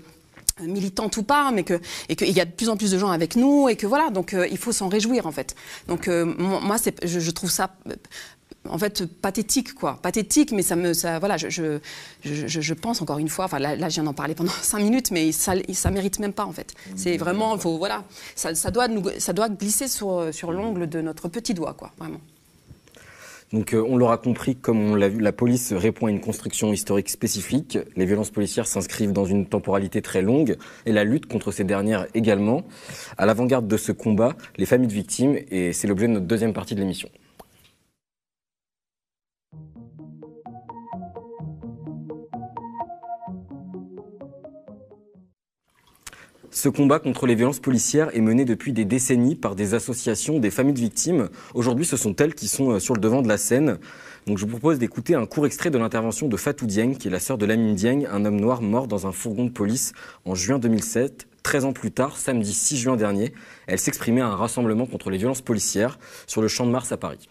militante 0.61 1.17
ou 1.17 1.23
pas, 1.23 1.51
mais 1.51 1.63
que 1.63 1.79
et 2.09 2.15
qu'il 2.15 2.31
y 2.31 2.41
a 2.41 2.45
de 2.45 2.51
plus 2.51 2.69
en 2.69 2.77
plus 2.77 2.91
de 2.91 2.97
gens 2.97 3.09
avec 3.09 3.35
nous 3.35 3.69
et 3.69 3.75
que 3.75 3.87
voilà, 3.87 4.09
donc 4.09 4.33
euh, 4.33 4.47
il 4.51 4.57
faut 4.57 4.71
s'en 4.71 4.87
réjouir 4.87 5.25
en 5.27 5.31
fait. 5.31 5.55
Donc 5.87 6.07
moi, 6.07 6.77
c'est, 6.77 7.05
je, 7.05 7.31
trouve 7.31 7.49
ça 7.49 7.75
en 8.69 8.77
fait 8.77 9.05
pathétique 9.05 9.73
quoi, 9.73 9.99
pathétique, 10.01 10.51
mais 10.51 10.61
ça 10.61 10.75
me 10.75 10.93
ça 10.93 11.19
voilà, 11.19 11.37
je 11.37 11.49
je, 11.49 11.79
je, 12.23 12.73
pense 12.73 13.01
encore 13.01 13.19
une 13.19 13.29
fois, 13.29 13.45
enfin 13.45 13.59
là, 13.59 13.89
je 13.89 13.93
viens 13.95 14.03
d'en 14.03 14.13
parler 14.13 14.35
pendant 14.35 14.51
cinq 14.61 14.79
minutes, 14.79 15.11
mais 15.11 15.31
ça 15.31 15.53
ça 15.73 15.91
mérite 15.91 16.19
même 16.19 16.33
pas 16.33 16.45
en 16.45 16.51
fait. 16.51 16.73
C'est 16.95 17.17
vraiment 17.17 17.57
faut 17.57 17.77
voilà, 17.77 18.03
ça, 18.35 18.53
ça 18.55 18.71
doit 18.71 18.87
nous, 18.87 19.03
ça 19.17 19.33
doit 19.33 19.49
glisser 19.49 19.87
sur 19.87 20.33
sur 20.33 20.51
l'ongle 20.51 20.87
de 20.87 21.01
notre 21.01 21.29
petit 21.29 21.53
doigt 21.53 21.73
quoi, 21.73 21.91
vraiment. 21.97 22.19
Donc 23.53 23.75
euh, 23.75 23.85
on 23.87 23.97
l'aura 23.97 24.17
compris, 24.17 24.55
comme 24.55 24.79
on 24.81 24.95
l'a 24.95 25.07
vu, 25.07 25.19
la 25.19 25.31
police 25.31 25.73
répond 25.73 26.07
à 26.07 26.09
une 26.09 26.19
construction 26.19 26.73
historique 26.73 27.09
spécifique. 27.09 27.77
Les 27.95 28.05
violences 28.05 28.31
policières 28.31 28.65
s'inscrivent 28.65 29.13
dans 29.13 29.25
une 29.25 29.45
temporalité 29.45 30.01
très 30.01 30.23
longue 30.23 30.57
et 30.87 30.91
la 30.91 31.03
lutte 31.03 31.27
contre 31.27 31.51
ces 31.51 31.63
dernières 31.63 32.07
également. 32.15 32.63
À 33.17 33.27
l'avant-garde 33.27 33.67
de 33.67 33.77
ce 33.77 33.91
combat, 33.91 34.33
les 34.57 34.65
familles 34.65 34.87
de 34.87 34.93
victimes 34.93 35.37
et 35.51 35.71
c'est 35.71 35.87
l'objet 35.87 36.07
de 36.07 36.13
notre 36.13 36.25
deuxième 36.25 36.53
partie 36.53 36.73
de 36.73 36.79
l'émission. 36.79 37.09
Ce 46.53 46.69
combat 46.69 46.99
contre 46.99 47.25
les 47.25 47.33
violences 47.33 47.59
policières 47.59 48.15
est 48.15 48.21
mené 48.21 48.45
depuis 48.45 48.73
des 48.73 48.85
décennies 48.85 49.35
par 49.35 49.55
des 49.55 49.73
associations, 49.73 50.37
des 50.37 50.51
familles 50.51 50.75
de 50.75 50.79
victimes. 50.79 51.29
Aujourd'hui, 51.55 51.83
ce 51.83 51.97
sont 51.97 52.15
elles 52.17 52.35
qui 52.35 52.47
sont 52.47 52.73
euh, 52.73 52.79
sur 52.79 52.93
le 52.93 53.01
devant 53.01 53.23
de 53.23 53.27
la 53.27 53.39
scène. 53.39 53.79
Donc 54.27 54.37
je 54.37 54.45
vous 54.45 54.51
propose 54.51 54.77
d'écouter 54.77 55.15
un 55.15 55.25
court 55.25 55.47
extrait 55.47 55.71
de 55.71 55.79
l'intervention 55.79 56.27
de 56.27 56.37
Fatou 56.37 56.67
Dieng, 56.67 56.93
qui 56.93 57.07
est 57.07 57.11
la 57.11 57.19
sœur 57.19 57.39
de 57.39 57.47
Lamine 57.47 57.73
Dieng, 57.73 58.05
un 58.05 58.23
homme 58.23 58.39
noir 58.39 58.61
mort 58.61 58.85
dans 58.85 59.07
un 59.07 59.11
fourgon 59.11 59.45
de 59.45 59.49
police 59.49 59.93
en 60.25 60.35
juin 60.35 60.59
2007. 60.59 61.27
13 61.41 61.65
ans 61.65 61.73
plus 61.73 61.91
tard, 61.91 62.17
samedi 62.17 62.53
6 62.53 62.77
juin 62.77 62.97
dernier, 62.97 63.33
elle 63.65 63.79
s'exprimait 63.79 64.21
à 64.21 64.27
un 64.27 64.35
rassemblement 64.35 64.85
contre 64.85 65.09
les 65.09 65.17
violences 65.17 65.41
policières 65.41 65.97
sur 66.27 66.43
le 66.43 66.47
Champ 66.47 66.67
de 66.67 66.71
Mars 66.71 66.91
à 66.91 66.97
Paris. 66.97 67.27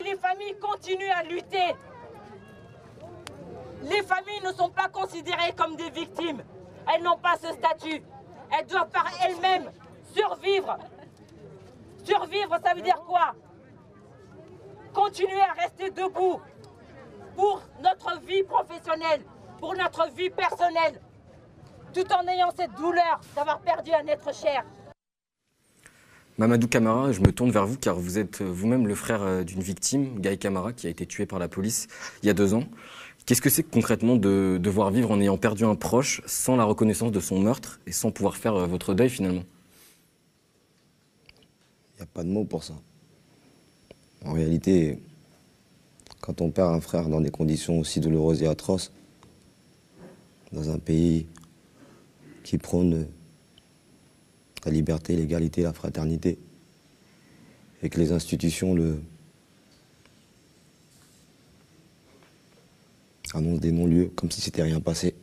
Les 0.00 0.16
familles 0.16 0.56
continuent 0.62 1.12
à 1.14 1.24
lutter. 1.24 1.76
Les 3.82 4.02
familles 4.02 4.40
ne 4.46 4.52
sont 4.52 4.70
pas 4.70 4.88
considérées 4.88 5.52
comme 5.54 5.76
des 5.76 5.90
victimes. 5.90 6.42
Elles 6.88 7.02
n'ont 7.02 7.18
pas 7.18 7.36
ce 7.36 7.48
statut. 7.52 8.02
Elle 8.50 8.66
doit 8.66 8.86
par 8.86 9.06
elle-même 9.24 9.70
survivre. 10.14 10.78
Survivre, 12.04 12.58
ça 12.64 12.74
veut 12.74 12.82
dire 12.82 13.02
quoi? 13.06 13.34
Continuer 14.92 15.40
à 15.40 15.52
rester 15.52 15.90
debout 15.90 16.40
pour 17.34 17.62
notre 17.82 18.20
vie 18.20 18.42
professionnelle, 18.44 19.22
pour 19.58 19.74
notre 19.74 20.08
vie 20.14 20.30
personnelle, 20.30 21.00
tout 21.92 22.12
en 22.12 22.26
ayant 22.26 22.50
cette 22.56 22.72
douleur 22.74 23.20
d'avoir 23.34 23.60
perdu 23.60 23.90
un 23.92 24.06
être 24.06 24.34
cher. 24.34 24.64
Mamadou 26.38 26.68
Camara, 26.68 27.12
je 27.12 27.20
me 27.20 27.32
tourne 27.32 27.50
vers 27.50 27.66
vous 27.66 27.78
car 27.78 27.96
vous 27.96 28.18
êtes 28.18 28.42
vous-même 28.42 28.86
le 28.86 28.94
frère 28.94 29.22
euh, 29.22 29.42
d'une 29.42 29.62
victime, 29.62 30.20
Guy 30.20 30.36
Camara, 30.36 30.74
qui 30.74 30.86
a 30.86 30.90
été 30.90 31.06
tué 31.06 31.24
par 31.24 31.38
la 31.38 31.48
police 31.48 31.88
il 32.22 32.26
y 32.26 32.30
a 32.30 32.34
deux 32.34 32.52
ans. 32.52 32.64
Qu'est-ce 33.26 33.42
que 33.42 33.50
c'est 33.50 33.64
concrètement 33.64 34.14
de 34.14 34.56
devoir 34.62 34.92
vivre 34.92 35.10
en 35.10 35.20
ayant 35.20 35.36
perdu 35.36 35.64
un 35.64 35.74
proche 35.74 36.22
sans 36.26 36.54
la 36.54 36.62
reconnaissance 36.62 37.10
de 37.10 37.18
son 37.18 37.40
meurtre 37.40 37.80
et 37.84 37.90
sans 37.90 38.12
pouvoir 38.12 38.36
faire 38.36 38.54
euh, 38.54 38.66
votre 38.66 38.94
deuil 38.94 39.10
finalement? 39.10 39.42
Il 41.94 41.96
n'y 41.96 42.02
a 42.02 42.06
pas 42.06 42.22
de 42.22 42.28
mots 42.28 42.44
pour 42.44 42.62
ça. 42.62 42.74
En 44.24 44.32
réalité, 44.32 45.00
quand 46.20 46.40
on 46.40 46.50
perd 46.50 46.72
un 46.72 46.80
frère 46.80 47.08
dans 47.08 47.20
des 47.20 47.30
conditions 47.30 47.80
aussi 47.80 47.98
douloureuses 47.98 48.44
et 48.44 48.46
atroces, 48.46 48.92
dans 50.52 50.70
un 50.70 50.78
pays 50.78 51.26
qui 52.44 52.58
prône 52.58 53.08
la 54.64 54.70
liberté, 54.70 55.16
l'égalité, 55.16 55.62
la 55.62 55.72
fraternité, 55.72 56.38
et 57.82 57.88
que 57.88 57.98
les 57.98 58.12
institutions 58.12 58.72
le, 58.72 59.00
annonce 63.34 63.60
des 63.60 63.72
non-lieux 63.72 64.10
comme 64.14 64.30
si 64.30 64.40
c'était 64.40 64.62
rien 64.62 64.80
passé. 64.80 65.14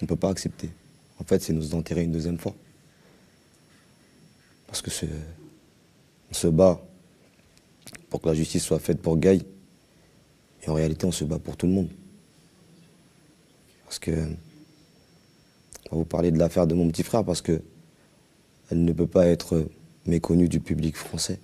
On 0.00 0.04
ne 0.04 0.06
peut 0.06 0.16
pas 0.16 0.30
accepter. 0.30 0.70
En 1.18 1.24
fait, 1.24 1.40
c'est 1.42 1.52
nous 1.52 1.74
enterrer 1.74 2.02
une 2.02 2.12
deuxième 2.12 2.38
fois. 2.38 2.54
Parce 4.66 4.82
que 4.82 4.90
on 6.30 6.34
se 6.34 6.48
bat 6.48 6.80
pour 8.08 8.20
que 8.20 8.28
la 8.28 8.34
justice 8.34 8.64
soit 8.64 8.78
faite 8.78 9.00
pour 9.00 9.16
Guy. 9.16 9.44
Et 10.64 10.68
en 10.68 10.74
réalité, 10.74 11.06
on 11.06 11.12
se 11.12 11.24
bat 11.24 11.38
pour 11.38 11.56
tout 11.56 11.66
le 11.66 11.72
monde. 11.72 11.88
Parce 13.84 13.98
que. 13.98 14.10
On 15.90 15.96
va 15.96 15.98
vous 15.98 16.04
parler 16.06 16.30
de 16.30 16.38
l'affaire 16.38 16.66
de 16.66 16.74
mon 16.74 16.88
petit 16.88 17.02
frère 17.02 17.22
parce 17.22 17.42
que 17.42 17.60
elle 18.70 18.82
ne 18.82 18.92
peut 18.92 19.06
pas 19.06 19.26
être 19.26 19.68
méconnue 20.06 20.48
du 20.48 20.58
public 20.58 20.96
français. 20.96 21.38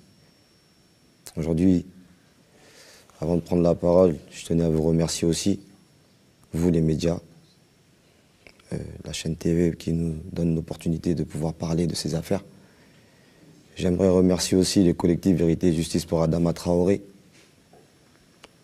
Aujourd'hui, 1.36 1.84
avant 3.20 3.36
de 3.36 3.40
prendre 3.40 3.62
la 3.62 3.74
parole, 3.74 4.16
je 4.30 4.44
tenais 4.44 4.64
à 4.64 4.70
vous 4.70 4.82
remercier 4.82 5.26
aussi, 5.26 5.60
vous 6.52 6.70
les 6.70 6.80
médias, 6.80 7.18
euh, 8.72 8.78
la 9.04 9.12
chaîne 9.12 9.36
TV 9.36 9.74
qui 9.76 9.92
nous 9.92 10.16
donne 10.32 10.54
l'opportunité 10.54 11.14
de 11.14 11.24
pouvoir 11.24 11.54
parler 11.54 11.86
de 11.86 11.94
ces 11.94 12.14
affaires. 12.14 12.44
J'aimerais 13.76 14.08
remercier 14.08 14.56
aussi 14.56 14.82
les 14.84 14.94
collectifs 14.94 15.36
Vérité 15.36 15.68
et 15.68 15.72
Justice 15.72 16.04
pour 16.04 16.22
Adama 16.22 16.52
Traoré, 16.52 17.02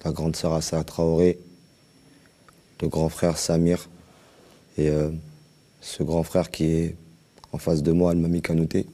la 0.05 0.12
grande 0.12 0.36
sœur 0.36 0.52
Assa 0.55 0.82
Traoré, 0.84 1.38
le 2.80 2.88
grand 2.88 3.09
frère 3.09 3.38
Samir 3.38 3.88
et 4.78 4.88
euh, 4.88 5.11
ce 5.80 6.02
grand 6.02 6.22
frère 6.22 6.50
qui 6.50 6.64
est 6.64 6.96
en 7.52 7.59
face 7.59 7.82
de 7.82 7.92
moi, 7.92 8.12
Almami 8.12 8.42
Kanouté, 8.42 8.86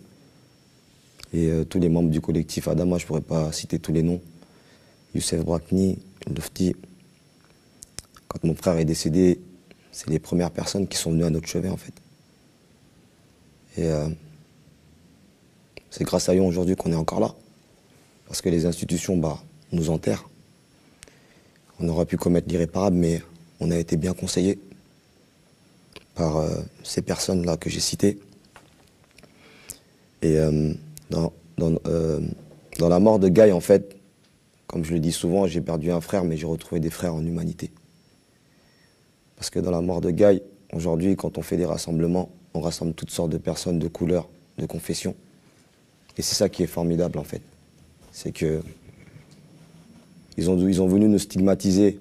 et 1.32 1.48
euh, 1.48 1.64
tous 1.64 1.80
les 1.80 1.88
membres 1.88 2.10
du 2.10 2.20
collectif 2.20 2.68
Adama, 2.68 2.98
je 2.98 3.04
ne 3.04 3.06
pourrais 3.08 3.20
pas 3.20 3.52
citer 3.52 3.78
tous 3.78 3.92
les 3.92 4.02
noms. 4.02 4.20
Youssef 5.14 5.44
Brakni, 5.44 5.98
Lofti. 6.34 6.74
Quand 8.28 8.44
mon 8.44 8.54
frère 8.54 8.78
est 8.78 8.84
décédé, 8.84 9.40
c'est 9.90 10.08
les 10.08 10.18
premières 10.18 10.50
personnes 10.50 10.86
qui 10.86 10.96
sont 10.96 11.10
venues 11.10 11.24
à 11.24 11.30
notre 11.30 11.48
chevet, 11.48 11.68
en 11.68 11.76
fait. 11.76 11.94
Et 13.76 13.86
euh, 13.86 14.08
c'est 15.90 16.04
grâce 16.04 16.28
à 16.28 16.34
eux 16.34 16.40
aujourd'hui 16.40 16.76
qu'on 16.76 16.92
est 16.92 16.96
encore 16.96 17.20
là. 17.20 17.34
Parce 18.26 18.40
que 18.40 18.48
les 18.48 18.66
institutions 18.66 19.16
bah, 19.16 19.38
nous 19.72 19.90
enterrent. 19.90 20.28
On 21.80 21.88
aurait 21.88 22.06
pu 22.06 22.16
commettre 22.16 22.48
l'irréparable, 22.48 22.96
mais 22.96 23.22
on 23.58 23.70
a 23.70 23.76
été 23.76 23.96
bien 23.96 24.12
conseillé 24.12 24.60
par 26.14 26.36
euh, 26.36 26.60
ces 26.84 27.02
personnes-là 27.02 27.56
que 27.56 27.68
j'ai 27.68 27.80
citées. 27.80 28.20
Et 30.22 30.38
euh, 30.38 30.72
dans, 31.08 31.32
dans, 31.56 31.72
dans 32.78 32.88
la 32.88 33.00
mort 33.00 33.18
de 33.18 33.28
Guy, 33.28 33.50
en 33.50 33.60
fait, 33.60 33.99
comme 34.70 34.84
je 34.84 34.92
le 34.92 35.00
dis 35.00 35.10
souvent, 35.10 35.48
j'ai 35.48 35.60
perdu 35.60 35.90
un 35.90 36.00
frère, 36.00 36.22
mais 36.22 36.36
j'ai 36.36 36.46
retrouvé 36.46 36.80
des 36.80 36.90
frères 36.90 37.12
en 37.12 37.26
humanité. 37.26 37.72
Parce 39.34 39.50
que 39.50 39.58
dans 39.58 39.72
la 39.72 39.80
mort 39.80 40.00
de 40.00 40.12
Guy, 40.12 40.42
aujourd'hui, 40.72 41.16
quand 41.16 41.38
on 41.38 41.42
fait 41.42 41.56
des 41.56 41.64
rassemblements, 41.64 42.30
on 42.54 42.60
rassemble 42.60 42.94
toutes 42.94 43.10
sortes 43.10 43.30
de 43.30 43.38
personnes 43.38 43.80
de 43.80 43.88
couleurs, 43.88 44.28
de 44.58 44.66
confessions. 44.66 45.16
Et 46.16 46.22
c'est 46.22 46.36
ça 46.36 46.48
qui 46.48 46.62
est 46.62 46.68
formidable, 46.68 47.18
en 47.18 47.24
fait. 47.24 47.42
C'est 48.12 48.30
que 48.30 48.62
ils 50.36 50.48
ont, 50.48 50.56
ils 50.56 50.80
ont 50.80 50.86
nous 50.86 51.18
stigmatiser. 51.18 51.98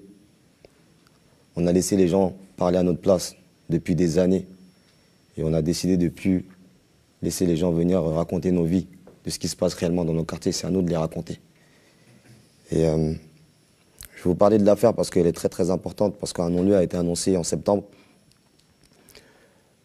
On 1.56 1.66
a 1.66 1.72
laissé 1.72 1.96
les 1.96 2.06
gens 2.06 2.36
parler 2.56 2.78
à 2.78 2.84
notre 2.84 3.00
place 3.00 3.34
depuis 3.68 3.96
des 3.96 4.20
années. 4.20 4.46
Et 5.36 5.42
on 5.42 5.52
a 5.54 5.62
décidé 5.62 5.96
de 5.96 6.08
plus 6.08 6.46
laisser 7.20 7.46
les 7.46 7.56
gens 7.56 7.72
venir 7.72 8.00
raconter 8.00 8.52
nos 8.52 8.64
vies, 8.64 8.86
de 9.24 9.30
ce 9.30 9.40
qui 9.40 9.48
se 9.48 9.56
passe 9.56 9.74
réellement 9.74 10.04
dans 10.04 10.14
nos 10.14 10.24
quartiers. 10.24 10.52
C'est 10.52 10.68
à 10.68 10.70
nous 10.70 10.82
de 10.82 10.88
les 10.88 10.96
raconter. 10.96 11.40
Et 12.70 12.86
euh, 12.86 13.12
je 14.14 14.24
vais 14.24 14.30
vous 14.30 14.34
parler 14.34 14.58
de 14.58 14.64
l'affaire 14.64 14.94
parce 14.94 15.10
qu'elle 15.10 15.26
est 15.26 15.32
très 15.32 15.48
très 15.48 15.70
importante, 15.70 16.16
parce 16.18 16.32
qu'un 16.32 16.50
non-lieu 16.50 16.76
a 16.76 16.82
été 16.82 16.96
annoncé 16.96 17.36
en 17.36 17.42
septembre. 17.42 17.84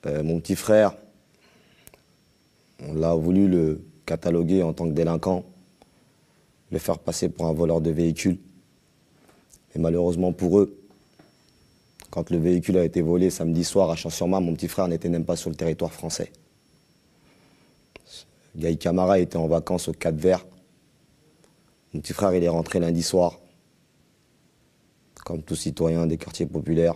Euh, 0.05 0.23
mon 0.23 0.39
petit 0.39 0.55
frère, 0.55 0.95
on 2.87 2.93
l'a 2.93 3.15
voulu 3.15 3.47
le 3.47 3.83
cataloguer 4.05 4.61
en 4.61 4.73
tant 4.73 4.87
que 4.87 4.93
délinquant, 4.93 5.43
le 6.71 6.77
faire 6.77 6.99
passer 6.99 7.29
pour 7.29 7.47
un 7.47 7.53
voleur 7.53 7.81
de 7.81 7.89
véhicule. 7.89 8.37
Et 9.75 9.79
malheureusement 9.79 10.31
pour 10.31 10.59
eux, 10.59 10.77
quand 12.11 12.29
le 12.29 12.37
véhicule 12.37 12.77
a 12.77 12.85
été 12.85 13.01
volé 13.01 13.29
samedi 13.29 13.63
soir 13.63 13.89
à 13.89 13.95
Champs-sur-Marne, 13.95 14.45
mon 14.45 14.53
petit 14.53 14.67
frère 14.67 14.87
n'était 14.87 15.09
même 15.09 15.25
pas 15.25 15.35
sur 15.35 15.49
le 15.49 15.55
territoire 15.55 15.91
français. 15.91 16.31
Gaï 18.55 18.77
Camara 18.77 19.19
était 19.19 19.37
en 19.37 19.47
vacances 19.47 19.89
au 19.89 19.93
Cap 19.93 20.15
Vert. 20.15 20.45
Mon 21.95 22.01
petit 22.01 22.11
frère, 22.11 22.35
il 22.35 22.43
est 22.43 22.49
rentré 22.49 22.81
lundi 22.81 23.01
soir. 23.01 23.39
Comme 25.23 25.41
tout 25.41 25.55
citoyen 25.55 26.07
des 26.07 26.17
quartiers 26.17 26.45
populaires. 26.45 26.95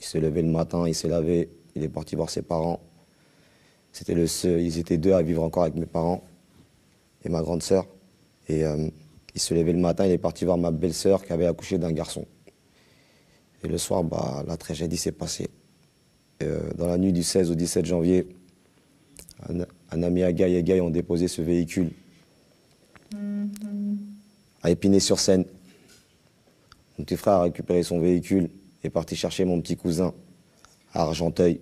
Il 0.00 0.04
s'est 0.04 0.18
levé 0.18 0.42
le 0.42 0.48
matin, 0.48 0.88
il 0.88 0.94
s'est 0.96 1.06
lavé, 1.06 1.50
il 1.76 1.84
est 1.84 1.88
parti 1.88 2.16
voir 2.16 2.28
ses 2.28 2.42
parents. 2.42 2.80
C'était 3.92 4.14
le 4.14 4.26
seul, 4.26 4.60
ils 4.60 4.76
étaient 4.80 4.98
deux 4.98 5.12
à 5.12 5.22
vivre 5.22 5.44
encore 5.44 5.62
avec 5.62 5.76
mes 5.76 5.86
parents 5.86 6.24
et 7.24 7.28
ma 7.28 7.42
grande 7.42 7.62
sœur. 7.62 7.86
Et 8.48 8.64
euh, 8.64 8.88
il 9.36 9.40
se 9.40 9.54
levait 9.54 9.72
le 9.72 9.78
matin, 9.78 10.04
il 10.04 10.10
est 10.10 10.18
parti 10.18 10.44
voir 10.44 10.58
ma 10.58 10.72
belle-sœur 10.72 11.24
qui 11.24 11.32
avait 11.32 11.46
accouché 11.46 11.78
d'un 11.78 11.92
garçon. 11.92 12.26
Et 13.62 13.68
le 13.68 13.78
soir, 13.78 14.02
bah, 14.02 14.42
la 14.48 14.56
tragédie 14.56 14.96
s'est 14.96 15.12
passée. 15.12 15.48
Euh, 16.42 16.72
dans 16.76 16.88
la 16.88 16.98
nuit 16.98 17.12
du 17.12 17.22
16 17.22 17.52
au 17.52 17.54
17 17.54 17.84
janvier, 17.84 18.26
un, 19.48 20.02
ami 20.02 20.24
à 20.24 20.32
Gaï 20.32 20.56
et 20.56 20.64
Gaï 20.64 20.80
ont 20.80 20.90
déposé 20.90 21.28
ce 21.28 21.40
véhicule 21.40 21.92
à 24.64 24.70
Épinay-sur-Seine. 24.70 25.44
Mon 26.98 27.04
petit 27.04 27.16
frère 27.16 27.34
a 27.34 27.42
récupéré 27.42 27.82
son 27.82 28.00
véhicule 28.00 28.48
et 28.82 28.86
est 28.86 28.90
parti 28.90 29.14
chercher 29.14 29.44
mon 29.44 29.60
petit 29.60 29.76
cousin 29.76 30.14
à 30.92 31.02
Argenteuil. 31.02 31.60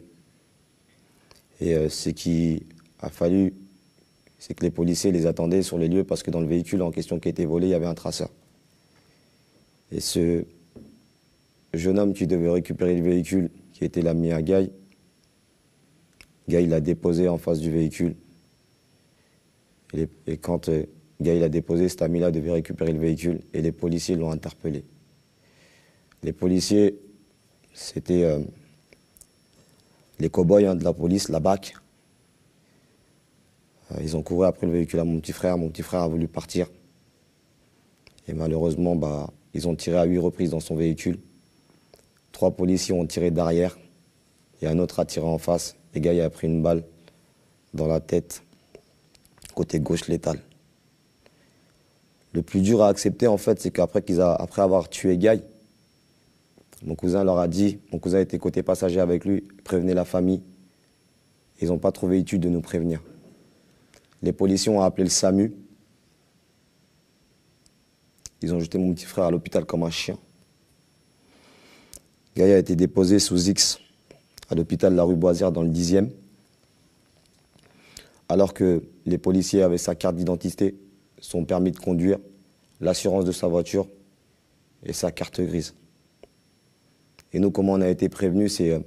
Et 1.60 1.74
euh, 1.74 1.88
ce 1.88 2.10
qui 2.10 2.64
a 3.00 3.10
fallu, 3.10 3.54
c'est 4.38 4.54
que 4.54 4.62
les 4.62 4.70
policiers 4.70 5.10
les 5.10 5.26
attendaient 5.26 5.62
sur 5.62 5.78
les 5.78 5.88
lieux 5.88 6.04
parce 6.04 6.22
que 6.22 6.30
dans 6.30 6.40
le 6.40 6.46
véhicule 6.46 6.80
en 6.80 6.92
question 6.92 7.18
qui 7.18 7.28
a 7.28 7.30
été 7.30 7.44
volé, 7.44 7.66
il 7.66 7.70
y 7.70 7.74
avait 7.74 7.86
un 7.86 7.94
traceur. 7.94 8.28
Et 9.90 10.00
ce 10.00 10.44
jeune 11.74 11.98
homme 11.98 12.14
qui 12.14 12.28
devait 12.28 12.50
récupérer 12.50 12.94
le 12.94 13.02
véhicule, 13.02 13.50
qui 13.72 13.84
était 13.84 14.02
l'ami 14.02 14.32
à 14.32 14.42
Gaï, 14.42 14.70
Gaï 16.48 16.66
l'a 16.66 16.80
déposé 16.80 17.28
en 17.28 17.38
face 17.38 17.58
du 17.58 17.70
véhicule. 17.70 18.14
Et, 19.94 20.36
quand 20.38 20.68
euh, 20.68 20.86
Gaï 21.22 21.40
l'a 21.40 21.48
déposé, 21.48 21.88
cet 21.88 22.02
ami-là 22.02 22.30
devait 22.30 22.52
récupérer 22.52 22.92
le 22.92 22.98
véhicule 22.98 23.40
et 23.52 23.62
les 23.62 23.72
policiers 23.72 24.16
l'ont 24.16 24.30
interpellé. 24.30 24.84
Les 26.22 26.32
policiers, 26.32 26.98
c'était 27.72 28.24
euh, 28.24 28.40
les 30.18 30.28
cow-boys 30.28 30.68
hein, 30.68 30.74
de 30.74 30.84
la 30.84 30.92
police, 30.92 31.28
la 31.28 31.40
BAC. 31.40 31.74
Euh, 33.92 33.96
ils 34.02 34.16
ont 34.16 34.22
couru 34.22 34.46
après 34.46 34.66
le 34.66 34.72
véhicule 34.72 35.00
à 35.00 35.04
mon 35.04 35.18
petit 35.20 35.32
frère. 35.32 35.58
Mon 35.58 35.68
petit 35.68 35.82
frère 35.82 36.02
a 36.02 36.08
voulu 36.08 36.28
partir. 36.28 36.68
Et 38.28 38.32
malheureusement, 38.32 38.94
bah, 38.94 39.30
ils 39.54 39.66
ont 39.66 39.74
tiré 39.74 39.96
à 39.96 40.04
huit 40.04 40.18
reprises 40.18 40.50
dans 40.50 40.60
son 40.60 40.76
véhicule. 40.76 41.18
Trois 42.30 42.52
policiers 42.52 42.94
ont 42.94 43.06
tiré 43.06 43.30
derrière 43.30 43.76
et 44.60 44.66
un 44.66 44.78
autre 44.78 45.00
a 45.00 45.04
tiré 45.04 45.26
en 45.26 45.38
face. 45.38 45.76
Le 45.94 46.00
gars 46.00 46.14
il 46.14 46.20
a 46.20 46.30
pris 46.30 46.46
une 46.46 46.62
balle 46.62 46.84
dans 47.74 47.86
la 47.86 48.00
tête, 48.00 48.42
côté 49.54 49.80
gauche 49.80 50.08
létal. 50.08 50.38
Le 52.32 52.42
plus 52.42 52.60
dur 52.60 52.82
à 52.82 52.88
accepter, 52.88 53.26
en 53.26 53.36
fait, 53.36 53.60
c'est 53.60 53.70
qu'après 53.70 54.02
qu'ils 54.02 54.20
avoir 54.20 54.88
tué 54.88 55.18
Guy, 55.18 55.42
mon 56.84 56.94
cousin 56.94 57.22
leur 57.24 57.38
a 57.38 57.46
dit, 57.46 57.78
mon 57.92 57.98
cousin 57.98 58.20
était 58.20 58.38
côté 58.38 58.62
passager 58.62 59.00
avec 59.00 59.24
lui, 59.24 59.42
prévenez 59.64 59.94
la 59.94 60.04
famille. 60.04 60.42
Ils 61.60 61.68
n'ont 61.68 61.78
pas 61.78 61.92
trouvé 61.92 62.18
étude 62.18 62.40
de 62.40 62.48
nous 62.48 62.60
prévenir. 62.60 63.02
Les 64.22 64.32
policiers 64.32 64.72
ont 64.72 64.80
appelé 64.80 65.04
le 65.04 65.10
SAMU. 65.10 65.52
Ils 68.40 68.52
ont 68.52 68.58
jeté 68.58 68.78
mon 68.78 68.92
petit 68.94 69.04
frère 69.04 69.26
à 69.26 69.30
l'hôpital 69.30 69.64
comme 69.64 69.84
un 69.84 69.90
chien. 69.90 70.18
Guy 72.34 72.42
a 72.42 72.58
été 72.58 72.74
déposé 72.74 73.18
sous 73.18 73.48
X 73.48 73.78
à 74.48 74.54
l'hôpital 74.54 74.92
de 74.92 74.96
la 74.96 75.04
rue 75.04 75.16
Boisière 75.16 75.52
dans 75.52 75.62
le 75.62 75.70
10e. 75.70 76.08
Alors 78.28 78.54
que 78.54 78.82
les 79.06 79.18
policiers 79.18 79.62
avaient 79.62 79.78
sa 79.78 79.94
carte 79.94 80.16
d'identité, 80.16 80.74
son 81.22 81.44
permis 81.44 81.70
de 81.70 81.78
conduire, 81.78 82.18
l'assurance 82.80 83.24
de 83.24 83.32
sa 83.32 83.46
voiture 83.46 83.86
et 84.84 84.92
sa 84.92 85.12
carte 85.12 85.40
grise. 85.40 85.72
Et 87.32 87.38
nous, 87.38 87.50
comment 87.50 87.74
on 87.74 87.80
a 87.80 87.88
été 87.88 88.08
prévenus, 88.08 88.56
c'est 88.56 88.72
euh, 88.72 88.80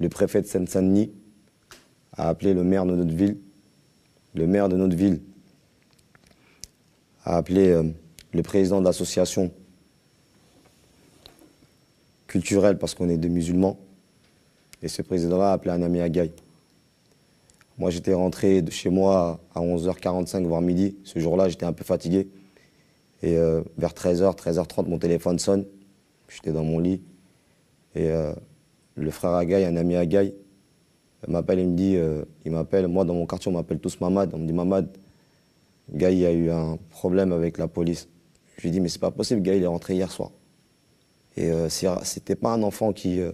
le 0.00 0.08
préfet 0.08 0.40
de 0.40 0.46
Seine-Saint-Denis 0.46 1.12
a 2.16 2.28
appelé 2.28 2.54
le 2.54 2.64
maire 2.64 2.86
de 2.86 2.96
notre 2.96 3.14
ville. 3.14 3.38
Le 4.34 4.46
maire 4.46 4.68
de 4.68 4.76
notre 4.76 4.96
ville 4.96 5.20
a 7.24 7.36
appelé 7.36 7.68
euh, 7.68 7.84
le 8.32 8.42
président 8.42 8.80
de 8.80 8.86
l'association 8.86 9.52
culturelle 12.26 12.78
parce 12.78 12.94
qu'on 12.94 13.10
est 13.10 13.18
des 13.18 13.28
musulmans. 13.28 13.78
Et 14.82 14.88
ce 14.88 15.02
président-là 15.02 15.50
a 15.50 15.52
appelé 15.52 15.70
un 15.72 15.82
ami 15.82 16.00
à. 16.00 16.08
Moi, 17.78 17.90
j'étais 17.90 18.14
rentré 18.14 18.62
de 18.62 18.70
chez 18.70 18.90
moi 18.90 19.40
à 19.54 19.60
11h45, 19.60 20.44
voire 20.46 20.60
midi. 20.60 20.96
Ce 21.04 21.18
jour-là, 21.18 21.48
j'étais 21.48 21.66
un 21.66 21.72
peu 21.72 21.84
fatigué. 21.84 22.28
Et 23.22 23.36
euh, 23.36 23.62
vers 23.78 23.92
13h, 23.92 24.36
13h30, 24.36 24.88
mon 24.88 24.98
téléphone 24.98 25.38
sonne. 25.38 25.64
J'étais 26.28 26.52
dans 26.52 26.64
mon 26.64 26.78
lit. 26.78 27.02
Et 27.94 28.10
euh, 28.10 28.32
le 28.96 29.10
frère 29.10 29.32
Agaï, 29.32 29.64
un 29.64 29.76
ami 29.76 29.96
Agaï, 29.96 30.34
m'appelle 31.28 31.58
et 31.58 31.64
me 31.64 31.74
dit, 31.74 31.96
euh, 31.96 32.24
il 32.44 32.52
m'appelle, 32.52 32.88
moi 32.88 33.04
dans 33.04 33.14
mon 33.14 33.26
quartier 33.26 33.50
on 33.50 33.54
m'appelle 33.54 33.78
tous 33.78 34.00
Mamad, 34.00 34.30
on 34.34 34.38
me 34.38 34.46
dit 34.46 34.52
Mamad, 34.52 34.88
Gaï 35.90 36.24
a 36.26 36.32
eu 36.32 36.50
un 36.50 36.78
problème 36.90 37.32
avec 37.32 37.58
la 37.58 37.68
police. 37.68 38.08
Je 38.56 38.62
lui 38.62 38.70
dis 38.70 38.80
mais 38.80 38.88
c'est 38.88 39.00
pas 39.00 39.10
possible, 39.10 39.42
Gaï 39.42 39.58
il 39.58 39.62
est 39.62 39.68
rentré 39.68 39.94
hier 39.94 40.10
soir. 40.10 40.30
Et 41.36 41.50
euh, 41.50 41.68
c'était 41.68 42.36
pas 42.36 42.52
un 42.52 42.62
enfant 42.62 42.92
qui, 42.92 43.20
euh, 43.20 43.32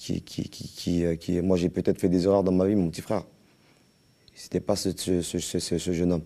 qui, 0.00 0.22
qui, 0.22 0.48
qui, 0.48 1.04
euh, 1.04 1.14
qui- 1.16 1.40
moi 1.42 1.56
j'ai 1.58 1.68
peut-être 1.68 2.00
fait 2.00 2.08
des 2.08 2.24
erreurs 2.24 2.42
dans 2.42 2.52
ma 2.52 2.66
vie, 2.66 2.74
mon 2.74 2.88
petit 2.88 3.02
frère. 3.02 3.24
C'était 4.34 4.60
pas 4.60 4.74
ce, 4.74 4.90
ce- 4.96 5.20
ce- 5.20 5.58
ce- 5.58 5.92
jeune 5.92 6.12
homme. 6.12 6.22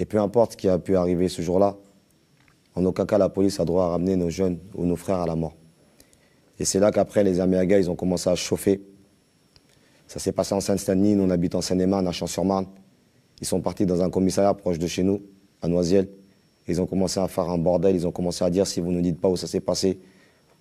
Et 0.00 0.04
peu 0.04 0.18
importe 0.20 0.52
ce 0.52 0.56
qui 0.56 0.68
a 0.68 0.78
pu 0.78 0.96
arriver 0.96 1.28
ce 1.28 1.40
jour-là, 1.40 1.76
en 2.74 2.84
aucun 2.84 3.06
cas 3.06 3.18
la 3.18 3.28
police 3.28 3.60
a 3.60 3.64
droit 3.64 3.84
à 3.84 3.88
ramener 3.90 4.16
nos 4.16 4.30
jeunes 4.30 4.58
ou 4.74 4.84
nos 4.84 4.96
frères 4.96 5.20
à 5.20 5.26
la 5.26 5.36
mort. 5.36 5.54
Et 6.58 6.64
c'est 6.64 6.80
là 6.80 6.90
qu'après, 6.90 7.22
les 7.22 7.38
Améagas, 7.38 7.78
ils 7.78 7.88
ont 7.90 7.94
commencé 7.94 8.28
à 8.28 8.34
chauffer. 8.34 8.80
Ça 10.08 10.18
s'est 10.18 10.32
passé 10.32 10.54
en 10.54 10.60
Seine-Saint-Denis, 10.60 11.14
nous 11.14 11.22
on 11.22 11.30
habite 11.30 11.54
en 11.54 11.60
Seine-et-Marne, 11.60 12.08
à 12.08 12.12
Champs-sur-Marne. 12.12 12.66
Ils 13.40 13.46
sont 13.46 13.60
partis 13.60 13.86
dans 13.86 14.02
un 14.02 14.10
commissariat 14.10 14.54
proche 14.54 14.78
de 14.80 14.88
chez 14.88 15.04
nous, 15.04 15.22
à 15.62 15.68
Noisiel. 15.68 16.08
Ils 16.66 16.80
ont 16.80 16.86
commencé 16.86 17.20
à 17.20 17.28
faire 17.28 17.48
un 17.48 17.58
bordel, 17.58 17.94
ils 17.94 18.06
ont 18.08 18.12
commencé 18.12 18.44
à 18.44 18.50
dire 18.50 18.66
si 18.66 18.80
vous 18.80 18.90
ne 18.90 19.00
dites 19.00 19.20
pas 19.20 19.28
où 19.28 19.36
ça 19.36 19.46
s'est 19.46 19.60
passé, 19.60 20.00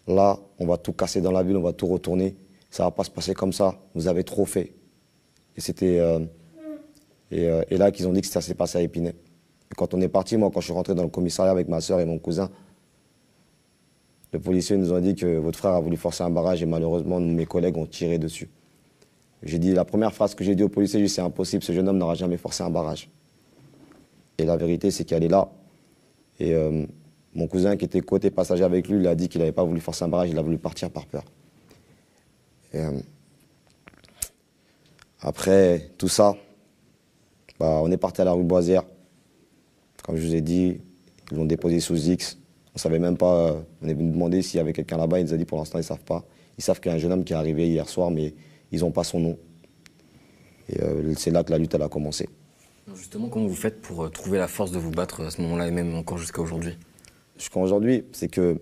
là, 0.07 0.39
on 0.59 0.65
va 0.67 0.77
tout 0.77 0.93
casser 0.93 1.21
dans 1.21 1.31
la 1.31 1.43
ville, 1.43 1.57
on 1.57 1.61
va 1.61 1.73
tout 1.73 1.87
retourner. 1.87 2.35
Ça 2.69 2.83
va 2.83 2.91
pas 2.91 3.03
se 3.03 3.11
passer 3.11 3.33
comme 3.33 3.53
ça, 3.53 3.79
vous 3.95 4.07
avez 4.07 4.23
trop 4.23 4.45
fait. 4.45 4.73
Et 5.55 5.61
c'était. 5.61 5.99
euh, 5.99 6.19
et, 7.31 7.47
euh, 7.47 7.63
et 7.69 7.77
là 7.77 7.91
qu'ils 7.91 8.07
ont 8.07 8.13
dit 8.13 8.21
que 8.21 8.27
ça 8.27 8.41
s'est 8.41 8.55
passé 8.55 8.77
à 8.77 8.81
Épinay. 8.81 9.13
Quand 9.75 9.93
on 9.93 10.01
est 10.01 10.07
parti, 10.07 10.37
moi, 10.37 10.49
quand 10.53 10.61
je 10.61 10.65
suis 10.65 10.73
rentré 10.73 10.95
dans 10.95 11.03
le 11.03 11.09
commissariat 11.09 11.51
avec 11.51 11.67
ma 11.67 11.81
soeur 11.81 11.99
et 11.99 12.05
mon 12.05 12.19
cousin, 12.19 12.49
Le 14.33 14.39
policier 14.39 14.77
nous 14.77 14.93
a 14.93 14.99
dit 15.01 15.15
que 15.15 15.37
votre 15.37 15.57
frère 15.57 15.73
a 15.73 15.79
voulu 15.79 15.97
forcer 15.97 16.23
un 16.23 16.29
barrage 16.29 16.61
et 16.61 16.65
malheureusement, 16.65 17.19
mes 17.19 17.45
collègues 17.45 17.77
ont 17.77 17.85
tiré 17.85 18.17
dessus. 18.19 18.49
J'ai 19.43 19.59
dit, 19.59 19.73
la 19.73 19.85
première 19.85 20.13
phrase 20.13 20.35
que 20.35 20.43
j'ai 20.43 20.55
dit 20.55 20.63
au 20.63 20.69
policier, 20.69 20.99
j'ai 20.99 21.05
dit, 21.05 21.11
c'est 21.11 21.21
impossible, 21.21 21.63
ce 21.63 21.71
jeune 21.71 21.87
homme 21.87 21.97
n'aura 21.97 22.15
jamais 22.15 22.37
forcé 22.37 22.63
un 22.63 22.69
barrage. 22.69 23.09
Et 24.37 24.45
la 24.45 24.57
vérité, 24.57 24.91
c'est 24.91 25.05
qu'elle 25.05 25.23
est 25.23 25.29
là. 25.29 25.49
Et 26.39 26.53
euh, 26.53 26.85
mon 27.37 27.47
cousin 27.47 27.77
qui 27.77 27.85
était 27.85 28.01
côté 28.01 28.31
passager 28.31 28.63
avec 28.63 28.89
lui, 28.89 28.99
il 28.99 29.07
a 29.07 29.13
dit 29.13 29.29
qu'il 29.29 29.39
n'avait 29.39 29.51
pas 29.51 29.63
voulu 29.63 29.79
forcer 29.79 30.03
un 30.03 30.07
barrage, 30.07 30.29
il 30.29 30.37
a 30.39 30.41
voulu 30.41 30.57
partir 30.57 30.89
par 30.89 31.05
peur. 31.05 31.23
Euh, 32.73 32.99
après 35.21 35.91
tout 35.99 36.07
ça, 36.07 36.35
bah, 37.59 37.79
on 37.83 37.91
est 37.91 37.97
parti 37.97 38.21
à 38.21 38.25
la 38.25 38.33
rue 38.33 38.43
Boisière. 38.43 38.83
Comme 40.03 40.17
je 40.17 40.25
vous 40.25 40.33
ai 40.33 40.41
dit, 40.41 40.81
ils 41.31 41.37
l'ont 41.37 41.45
déposé 41.45 41.79
sous 41.79 42.09
X. 42.09 42.39
On 42.73 42.79
savait 42.79 42.97
même 42.97 43.17
pas, 43.17 43.51
euh, 43.51 43.61
on 43.83 43.87
est 43.87 43.93
venu 43.93 44.11
demander 44.11 44.41
s'il 44.41 44.57
y 44.57 44.61
avait 44.61 44.73
quelqu'un 44.73 44.97
là-bas, 44.97 45.19
ils 45.19 45.25
nous 45.25 45.33
ont 45.33 45.37
dit 45.37 45.45
pour 45.45 45.59
l'instant 45.59 45.77
ils 45.77 45.83
savent 45.83 46.03
pas. 46.03 46.25
Ils 46.57 46.63
savent 46.63 46.79
qu'il 46.79 46.89
y 46.89 46.93
a 46.93 46.95
un 46.95 46.99
jeune 46.99 47.11
homme 47.11 47.23
qui 47.23 47.33
est 47.33 47.37
arrivé 47.37 47.69
hier 47.69 47.87
soir, 47.87 48.09
mais 48.09 48.33
ils 48.71 48.79
n'ont 48.79 48.91
pas 48.91 49.03
son 49.03 49.19
nom. 49.19 49.37
Et 50.69 50.81
euh, 50.81 51.13
c'est 51.15 51.29
là 51.29 51.43
que 51.43 51.51
la 51.51 51.59
lutte 51.59 51.75
a 51.75 51.87
commencé. 51.87 52.27
Justement, 52.95 53.29
comment 53.29 53.45
vous 53.45 53.53
faites 53.53 53.79
pour 53.79 54.09
trouver 54.11 54.39
la 54.39 54.47
force 54.47 54.71
de 54.71 54.79
vous 54.79 54.91
battre 54.91 55.21
à 55.21 55.29
ce 55.29 55.39
moment-là 55.41 55.67
et 55.67 55.71
même 55.71 55.93
encore 55.93 56.17
jusqu'à 56.17 56.41
aujourd'hui? 56.41 56.75
Jusqu'à 57.37 57.59
aujourd'hui, 57.59 58.03
c'est 58.11 58.27
que 58.27 58.59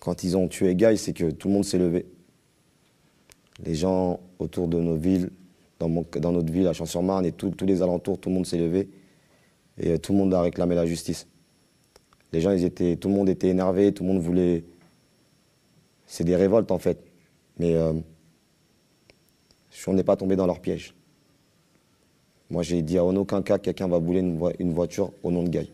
quand 0.00 0.24
ils 0.24 0.36
ont 0.36 0.48
tué 0.48 0.74
Guy, 0.74 0.96
c'est 0.96 1.12
que 1.12 1.30
tout 1.30 1.48
le 1.48 1.54
monde 1.54 1.64
s'est 1.64 1.78
levé. 1.78 2.06
Les 3.64 3.74
gens 3.74 4.20
autour 4.38 4.66
de 4.68 4.80
nos 4.80 4.96
villes, 4.96 5.30
dans, 5.78 5.88
notre 6.32 6.52
ville, 6.52 6.66
à 6.66 6.72
Champs-sur-Marne 6.72 7.24
et 7.26 7.32
tous 7.32 7.54
les 7.64 7.82
alentours, 7.82 8.18
tout 8.18 8.28
le 8.28 8.34
monde 8.34 8.46
s'est 8.46 8.58
levé 8.58 8.88
et 9.78 9.92
euh, 9.92 9.98
tout 9.98 10.12
le 10.12 10.18
monde 10.18 10.34
a 10.34 10.42
réclamé 10.42 10.74
la 10.74 10.84
justice. 10.86 11.26
Les 12.32 12.40
gens, 12.40 12.50
ils 12.52 12.64
étaient, 12.64 12.96
tout 12.96 13.08
le 13.08 13.14
monde 13.14 13.28
était 13.28 13.48
énervé, 13.48 13.92
tout 13.92 14.04
le 14.04 14.12
monde 14.12 14.22
voulait. 14.22 14.64
C'est 16.06 16.24
des 16.24 16.36
révoltes 16.36 16.70
en 16.70 16.78
fait, 16.78 16.98
mais 17.58 17.74
euh, 17.74 17.94
on 19.86 19.92
n'est 19.94 20.04
pas 20.04 20.16
tombé 20.16 20.36
dans 20.36 20.46
leur 20.46 20.60
piège. 20.60 20.94
Moi, 22.50 22.62
j'ai 22.62 22.82
dit 22.82 22.98
en 22.98 23.14
aucun 23.16 23.42
cas 23.42 23.58
quelqu'un 23.58 23.86
va 23.88 23.98
voi- 23.98 24.52
une 24.58 24.72
voiture 24.72 25.12
au 25.22 25.30
nom 25.30 25.44
de 25.44 25.48
Guy. 25.48 25.70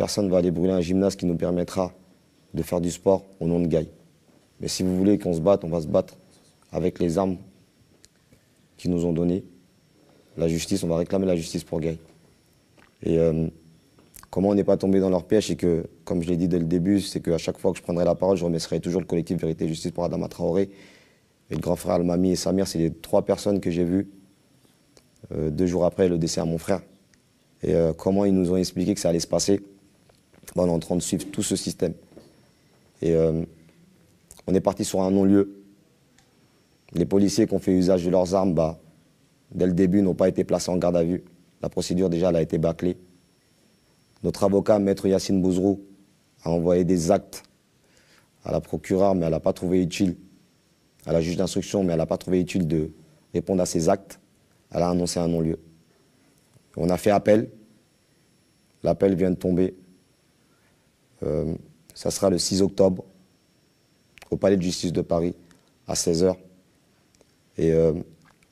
Personne 0.00 0.24
ne 0.24 0.30
va 0.30 0.38
aller 0.38 0.50
brûler 0.50 0.72
un 0.72 0.80
gymnase 0.80 1.14
qui 1.14 1.26
nous 1.26 1.36
permettra 1.36 1.92
de 2.54 2.62
faire 2.62 2.80
du 2.80 2.90
sport 2.90 3.26
au 3.38 3.46
nom 3.46 3.60
de 3.60 3.66
Guy. 3.66 3.86
Mais 4.58 4.66
si 4.66 4.82
vous 4.82 4.96
voulez 4.96 5.18
qu'on 5.18 5.34
se 5.34 5.42
batte, 5.42 5.62
on 5.62 5.68
va 5.68 5.82
se 5.82 5.88
battre 5.88 6.16
avec 6.72 6.98
les 7.00 7.18
armes 7.18 7.36
qu'ils 8.78 8.92
nous 8.92 9.04
ont 9.04 9.12
données. 9.12 9.44
La 10.38 10.48
justice, 10.48 10.82
on 10.84 10.88
va 10.88 10.96
réclamer 10.96 11.26
la 11.26 11.36
justice 11.36 11.64
pour 11.64 11.80
Guy. 11.80 11.98
Et 13.02 13.18
euh, 13.18 13.48
comment 14.30 14.48
on 14.48 14.54
n'est 14.54 14.64
pas 14.64 14.78
tombé 14.78 15.00
dans 15.00 15.10
leur 15.10 15.24
piège, 15.24 15.48
c'est 15.48 15.56
que, 15.56 15.84
comme 16.06 16.22
je 16.22 16.30
l'ai 16.30 16.38
dit 16.38 16.48
dès 16.48 16.58
le 16.58 16.64
début, 16.64 17.02
c'est 17.02 17.20
qu'à 17.20 17.36
chaque 17.36 17.58
fois 17.58 17.70
que 17.72 17.76
je 17.76 17.82
prendrai 17.82 18.06
la 18.06 18.14
parole, 18.14 18.38
je 18.38 18.44
remercierai 18.46 18.80
toujours 18.80 19.02
le 19.02 19.06
collectif 19.06 19.38
Vérité 19.38 19.66
et 19.66 19.68
Justice 19.68 19.90
pour 19.90 20.04
Adama 20.04 20.28
Traoré. 20.28 20.70
Et 21.50 21.54
le 21.54 21.60
grand 21.60 21.76
frère 21.76 21.96
Almami 21.96 22.30
et 22.30 22.36
Samir, 22.36 22.66
c'est 22.66 22.78
les 22.78 22.90
trois 22.90 23.20
personnes 23.26 23.60
que 23.60 23.70
j'ai 23.70 23.84
vues 23.84 24.08
euh, 25.32 25.50
deux 25.50 25.66
jours 25.66 25.84
après 25.84 26.08
le 26.08 26.16
décès 26.16 26.40
à 26.40 26.46
mon 26.46 26.56
frère. 26.56 26.80
Et 27.62 27.74
euh, 27.74 27.92
comment 27.92 28.24
ils 28.24 28.32
nous 28.32 28.50
ont 28.50 28.56
expliqué 28.56 28.94
que 28.94 29.00
ça 29.00 29.10
allait 29.10 29.20
se 29.20 29.26
passer, 29.26 29.60
on 30.56 30.66
est 30.66 30.70
en 30.70 30.78
train 30.78 30.96
de 30.96 31.00
suivre 31.00 31.26
tout 31.30 31.42
ce 31.42 31.56
système. 31.56 31.94
Et 33.02 33.14
euh, 33.14 33.42
on 34.46 34.54
est 34.54 34.60
parti 34.60 34.84
sur 34.84 35.02
un 35.02 35.10
non-lieu. 35.10 35.62
Les 36.92 37.06
policiers 37.06 37.46
qui 37.46 37.54
ont 37.54 37.58
fait 37.58 37.72
usage 37.72 38.04
de 38.04 38.10
leurs 38.10 38.34
armes, 38.34 38.54
bah, 38.54 38.78
dès 39.52 39.66
le 39.66 39.72
début, 39.72 40.02
n'ont 40.02 40.14
pas 40.14 40.28
été 40.28 40.44
placés 40.44 40.70
en 40.70 40.76
garde 40.76 40.96
à 40.96 41.04
vue. 41.04 41.22
La 41.62 41.68
procédure, 41.68 42.10
déjà, 42.10 42.28
a 42.28 42.42
été 42.42 42.58
bâclée. 42.58 42.96
Notre 44.22 44.44
avocat, 44.44 44.78
maître 44.78 45.06
Yacine 45.06 45.40
Bouzrou, 45.40 45.80
a 46.44 46.50
envoyé 46.50 46.84
des 46.84 47.10
actes 47.10 47.42
à 48.44 48.52
la 48.52 48.60
procureure, 48.60 49.14
mais 49.14 49.26
elle 49.26 49.32
n'a 49.32 49.40
pas 49.40 49.52
trouvé 49.52 49.82
utile, 49.82 50.16
à 51.06 51.12
la 51.12 51.20
juge 51.20 51.36
d'instruction, 51.36 51.84
mais 51.84 51.92
elle 51.92 51.98
n'a 51.98 52.06
pas 52.06 52.18
trouvé 52.18 52.40
utile 52.40 52.66
de 52.66 52.90
répondre 53.32 53.62
à 53.62 53.66
ces 53.66 53.88
actes. 53.88 54.18
Elle 54.72 54.82
a 54.82 54.90
annoncé 54.90 55.20
un 55.20 55.28
non-lieu. 55.28 55.58
On 56.76 56.88
a 56.88 56.96
fait 56.96 57.10
appel. 57.10 57.50
L'appel 58.82 59.14
vient 59.14 59.30
de 59.30 59.36
tomber. 59.36 59.74
Euh, 61.22 61.54
ça 61.94 62.10
sera 62.10 62.30
le 62.30 62.38
6 62.38 62.62
octobre 62.62 63.04
au 64.30 64.36
Palais 64.36 64.56
de 64.56 64.62
justice 64.62 64.92
de 64.92 65.02
Paris 65.02 65.34
à 65.86 65.94
16h. 65.94 66.36
Et 67.58 67.72
euh, 67.72 67.92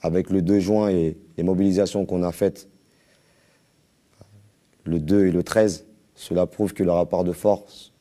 avec 0.03 0.31
le 0.31 0.43
2 0.43 0.59
juin 0.59 0.89
et 0.89 1.16
les 1.37 1.43
mobilisations 1.43 2.05
qu'on 2.05 2.23
a 2.23 2.33
faites 2.33 2.69
le 4.85 5.01
2 5.01 5.27
et 5.27 5.31
le 5.31 5.43
13, 5.43 5.87
cela 6.14 6.47
prouve 6.47 6.73
que 6.73 6.83
le 6.83 6.91
rapport 6.91 7.25
de 7.25 7.33
force 7.33 7.93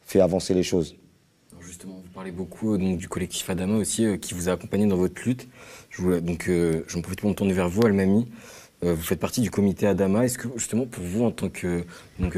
fait 0.00 0.20
avancer 0.20 0.54
les 0.54 0.62
choses. 0.62 0.96
Justement, 1.60 2.00
vous 2.02 2.10
parlez 2.14 2.30
beaucoup 2.30 2.78
donc, 2.78 2.98
du 2.98 3.08
collectif 3.08 3.48
Adama 3.50 3.76
aussi, 3.76 4.06
euh, 4.06 4.16
qui 4.16 4.32
vous 4.32 4.48
a 4.48 4.52
accompagné 4.52 4.86
dans 4.86 4.96
votre 4.96 5.20
lutte. 5.22 5.48
Je 5.90 6.20
donc, 6.20 6.48
euh, 6.48 6.82
j'en 6.86 7.02
profite 7.02 7.20
pour 7.20 7.28
me 7.28 7.34
tourner 7.34 7.52
vers 7.52 7.68
vous, 7.68 7.84
Almami. 7.84 8.26
Euh, 8.84 8.94
vous 8.94 9.02
faites 9.02 9.18
partie 9.18 9.40
du 9.40 9.50
comité 9.50 9.86
Adama. 9.86 10.24
Est-ce 10.24 10.38
que, 10.38 10.48
justement, 10.56 10.86
pour 10.86 11.02
vous, 11.02 11.24
en 11.24 11.32
tant 11.32 11.48
que 11.48 11.84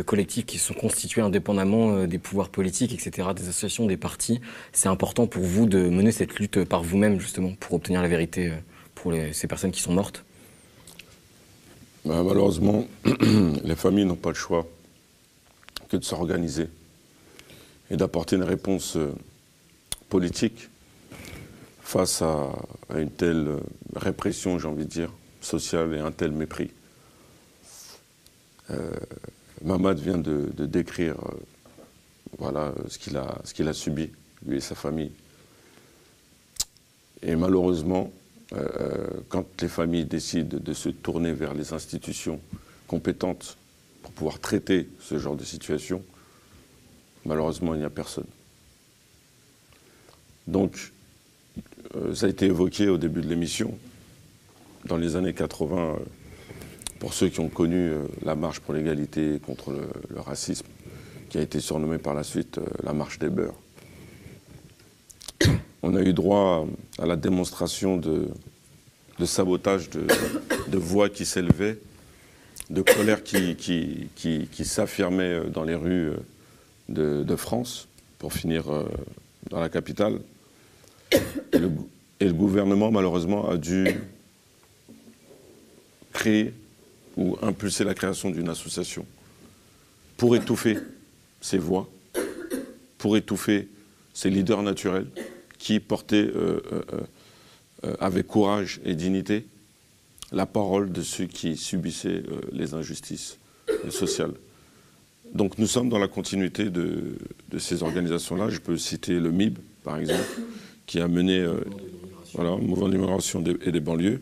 collectif 0.02 0.46
qui 0.46 0.58
sont 0.58 0.72
constitués 0.72 1.20
indépendamment 1.20 1.96
euh, 1.96 2.06
des 2.06 2.18
pouvoirs 2.18 2.48
politiques, 2.48 2.94
etc., 2.94 3.28
des 3.36 3.42
associations, 3.42 3.86
des 3.86 3.98
partis, 3.98 4.40
c'est 4.72 4.88
important 4.88 5.26
pour 5.26 5.42
vous 5.42 5.66
de 5.66 5.88
mener 5.88 6.12
cette 6.12 6.38
lutte 6.38 6.64
par 6.64 6.82
vous-même, 6.82 7.20
justement, 7.20 7.52
pour 7.60 7.74
obtenir 7.74 8.00
la 8.00 8.08
vérité 8.08 8.48
euh, 8.48 8.56
pour 8.94 9.12
ces 9.32 9.46
personnes 9.46 9.70
qui 9.70 9.82
sont 9.82 9.92
mortes? 9.92 10.24
Bah, 12.06 12.22
malheureusement, 12.22 12.86
les 13.64 13.76
familles 13.76 14.06
n'ont 14.06 14.14
pas 14.14 14.30
le 14.30 14.34
choix 14.34 14.66
que 15.90 15.96
de 15.98 16.04
s'organiser 16.04 16.68
et 17.90 17.96
d'apporter 17.96 18.36
une 18.36 18.44
réponse 18.44 18.96
politique 20.08 20.70
face 21.82 22.22
à, 22.22 22.52
une 22.96 23.10
telle 23.10 23.56
répression, 23.96 24.58
j'ai 24.58 24.68
envie 24.68 24.84
de 24.84 24.90
dire, 24.90 25.10
sociale 25.40 25.94
et 25.94 25.98
un 25.98 26.12
tel 26.12 26.32
mépris. 26.32 26.70
Euh, 28.70 28.90
vient 29.62 30.18
de, 30.18 30.50
décrire 30.66 31.14
euh, 31.14 31.36
voilà, 32.38 32.72
ce 32.88 32.98
qu'il 32.98 33.16
a, 33.16 33.38
ce 33.44 33.52
qu'il 33.52 33.68
a 33.68 33.72
subi, 33.72 34.10
lui 34.46 34.58
et 34.58 34.60
sa 34.60 34.74
famille. 34.74 35.12
Et 37.22 37.36
malheureusement, 37.36 38.10
euh, 38.52 39.06
quand 39.28 39.44
les 39.60 39.68
familles 39.68 40.06
décident 40.06 40.58
de 40.58 40.72
se 40.72 40.88
tourner 40.88 41.32
vers 41.32 41.54
les 41.54 41.72
institutions 41.72 42.40
compétentes 42.86 43.56
pour 44.02 44.12
pouvoir 44.12 44.40
traiter 44.40 44.88
ce 45.00 45.18
genre 45.18 45.36
de 45.36 45.44
situation, 45.44 46.02
malheureusement, 47.24 47.74
il 47.74 47.80
n'y 47.80 47.86
a 47.86 47.90
personne. 47.90 48.26
Donc, 50.46 50.92
euh, 51.96 52.14
ça 52.14 52.26
a 52.26 52.28
été 52.28 52.46
évoqué 52.46 52.88
au 52.88 52.96
début 52.96 53.20
de 53.20 53.28
l'émission, 53.28 53.76
dans 54.84 54.96
les 54.96 55.16
années 55.16 55.32
80, 55.32 55.76
euh, 55.76 55.94
pour 56.98 57.12
ceux 57.12 57.28
qui 57.28 57.40
ont 57.40 57.48
connu 57.48 57.90
euh, 57.90 58.02
la 58.24 58.34
marche 58.34 58.60
pour 58.60 58.74
l'égalité 58.74 59.40
contre 59.44 59.72
le, 59.72 60.20
racisme, 60.20 60.66
qui 61.28 61.38
a 61.38 61.42
été 61.42 61.60
surnommée 61.60 61.98
par 61.98 62.14
la 62.14 62.22
suite 62.22 62.58
euh, 62.58 62.64
la 62.82 62.92
marche 62.92 63.18
des 63.18 63.30
beurs. 63.30 63.54
On 65.82 65.94
a 65.94 66.02
eu 66.02 66.12
droit 66.12 66.66
à 66.98 67.06
la 67.06 67.16
démonstration 67.16 67.96
de, 67.96 68.28
sabotage 69.24 69.90
de, 69.90 70.78
voix 70.78 71.08
qui 71.08 71.24
s'élevaient, 71.24 71.78
de 72.70 72.82
colère 72.82 73.22
qui, 73.22 73.56
s'affirmait 74.64 75.42
dans 75.50 75.64
les 75.64 75.74
rues 75.74 76.12
de, 76.88 77.36
France, 77.36 77.88
pour 78.18 78.32
finir 78.32 78.64
dans 79.50 79.60
la 79.60 79.68
capitale. 79.68 80.20
Et 81.52 82.26
le 82.26 82.32
gouvernement, 82.32 82.90
malheureusement, 82.90 83.48
a 83.48 83.56
dû 83.56 83.86
créer 86.12 86.52
ou 87.16 87.36
impulser 87.42 87.84
la 87.84 87.94
création 87.94 88.30
d'une 88.30 88.48
association 88.48 89.06
pour 90.16 90.36
étouffer 90.36 90.76
ces 91.40 91.58
voix, 91.58 91.88
pour 92.98 93.16
étouffer 93.16 93.68
ces 94.12 94.28
leaders 94.28 94.62
naturels 94.62 95.06
qui 95.58 95.80
portaient 95.80 96.16
euh, 96.16 96.60
euh, 96.72 96.82
euh, 97.84 97.94
avec 98.00 98.26
courage 98.26 98.80
et 98.84 98.94
dignité 98.94 99.46
la 100.32 100.46
parole 100.46 100.92
de 100.92 101.02
ceux 101.02 101.26
qui 101.26 101.56
subissaient 101.56 102.22
les 102.52 102.74
injustices 102.74 103.38
sociales. 103.88 104.34
Donc 105.34 105.58
nous 105.58 105.66
sommes 105.66 105.88
dans 105.88 105.98
la 105.98 106.06
continuité 106.06 106.70
de, 106.70 107.16
ces 107.58 107.82
organisations-là. 107.82 108.48
Je 108.48 108.58
peux 108.58 108.76
citer 108.76 109.18
le 109.18 109.32
MIB, 109.32 109.58
par 109.82 109.98
exemple, 109.98 110.40
qui 110.86 111.00
a 111.00 111.08
mené 111.08 111.44
voilà, 112.34 112.50
un 112.50 112.58
mouvement 112.58 112.88
d'immigration 112.88 113.42
et 113.60 113.72
des 113.72 113.80
banlieues, 113.80 114.20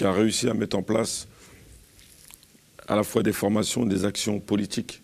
qui 0.00 0.06
a 0.06 0.12
réussi 0.12 0.48
à 0.48 0.54
mettre 0.54 0.78
en 0.78 0.82
place 0.82 1.28
à 2.88 2.96
la 2.96 3.02
fois 3.02 3.22
des 3.22 3.34
formations, 3.34 3.84
des 3.84 4.06
actions 4.06 4.40
politiques 4.40 5.02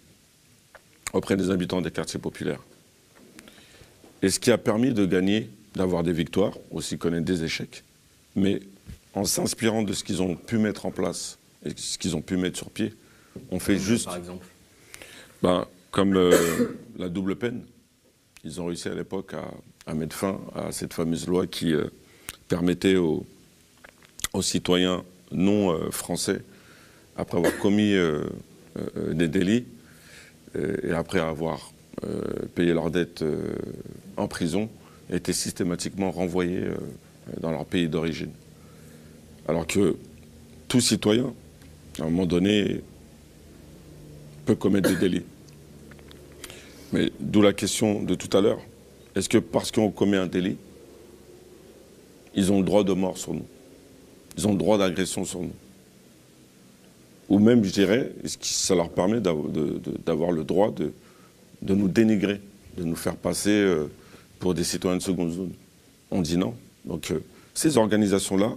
auprès 1.13 1.37
des 1.37 1.51
habitants 1.51 1.83
des 1.83 1.91
quartiers 1.91 2.19
populaires. 2.19 2.63
Et 4.23 4.31
ce 4.31 4.41
qui 4.41 4.51
a 4.51 4.57
permis 4.57 4.95
de 4.95 5.05
gagner, 5.05 5.51
d'avoir 5.75 6.03
des 6.03 6.15
victoires, 6.15 6.55
aussi 6.71 6.97
connaître 6.97 7.27
des 7.27 7.45
échecs, 7.45 7.85
mais 8.37 8.61
en 9.13 9.27
s'inspirant 9.27 9.83
de 9.83 9.93
ce 9.93 10.03
qu'ils 10.03 10.23
ont 10.23 10.35
pu 10.35 10.57
mettre 10.57 10.87
en 10.87 10.91
place 10.91 11.37
et 11.67 11.73
ce 11.77 11.99
qu'ils 11.99 12.17
ont 12.17 12.23
pu 12.23 12.39
mettre 12.39 12.57
sur 12.57 12.71
pied, 12.71 12.95
on 13.51 13.59
fait 13.59 13.79
juste. 13.79 14.07
Par 14.07 14.17
exemple 14.17 14.47
Ben, 15.43 15.67
comme 15.91 16.17
euh, 16.17 16.75
la 16.97 17.11
double 17.11 17.37
peine. 17.37 17.67
Ils 18.45 18.63
ont 18.63 18.65
réussi 18.65 18.89
à 18.89 18.95
l'époque 18.95 19.35
à, 19.35 19.45
à 19.85 19.93
mettre 19.93 20.17
fin 20.17 20.41
à 20.55 20.73
cette 20.73 20.95
fameuse 20.95 21.27
loi 21.27 21.47
qui 21.47 21.75
euh, 21.75 21.85
permettait 22.49 22.97
aux, 22.97 23.27
aux 24.37 24.43
citoyens 24.43 25.03
non 25.33 25.73
euh, 25.73 25.91
français, 25.91 26.43
après 27.17 27.39
avoir 27.39 27.57
commis 27.59 27.95
euh, 27.95 28.25
euh, 28.79 29.15
des 29.15 29.29
délits 29.29 29.65
et 30.83 30.93
après 30.93 31.21
avoir 31.21 31.73
payé 32.55 32.73
leurs 32.73 32.91
dettes 32.91 33.23
en 34.17 34.27
prison, 34.27 34.71
étaient 35.13 35.35
systématiquement 35.35 36.11
renvoyés 36.11 36.63
dans 37.43 37.51
leur 37.51 37.67
pays 37.67 37.89
d'origine. 37.89 38.31
Alors 39.49 39.67
que 39.67 39.97
tout 40.67 40.81
citoyen, 40.81 41.35
à 41.99 42.05
un 42.05 42.07
moment 42.07 42.25
donné, 42.25 42.81
peut 44.47 44.55
commettre 44.55 44.89
des 44.89 44.97
délits. 44.97 45.25
Mais 46.95 47.13
d'où 47.21 47.43
la 47.43 47.53
question 47.53 48.03
de 48.03 48.15
tout 48.15 48.35
à 48.35 48.41
l'heure. 48.41 48.61
Est-ce 49.15 49.29
que 49.29 49.37
parce 49.37 49.71
qu'on 49.71 49.91
commet 49.91 50.17
un 50.17 50.27
délit, 50.27 50.57
ils 52.35 52.51
ont 52.51 52.61
le 52.61 52.65
droit 52.65 52.83
de 52.83 52.95
mort 52.95 53.19
sur 53.19 53.35
nous? 53.35 53.47
Ils 54.37 54.47
ont 54.47 54.53
le 54.53 54.59
droit 54.59 54.79
d'agression 54.79 55.25
sur 55.25 55.41
nous 55.41 55.53
Ou 57.29 57.39
même, 57.39 57.65
je 57.65 57.73
dirais, 57.73 58.13
ça 58.41 58.75
leur 58.75 58.91
permet 58.91 59.21
d'avoir 59.21 60.33
le 60.33 60.45
droit 60.45 60.73
de, 60.73 60.93
nous 61.75 61.89
dénigrer, 61.89 62.41
de 62.77 62.85
nous 62.85 62.97
faire 62.97 63.17
passer 63.17 63.51
euh, 63.51 63.87
pour 64.39 64.55
des 64.55 64.65
citoyens 64.65 64.99
de 64.99 65.03
seconde 65.03 65.33
zone? 65.33 65.53
On 66.11 66.21
dit 66.21 66.37
non. 66.37 66.55
Donc 66.85 67.11
euh, 67.11 67.21
ces 67.55 67.79
organisations-là 67.79 68.57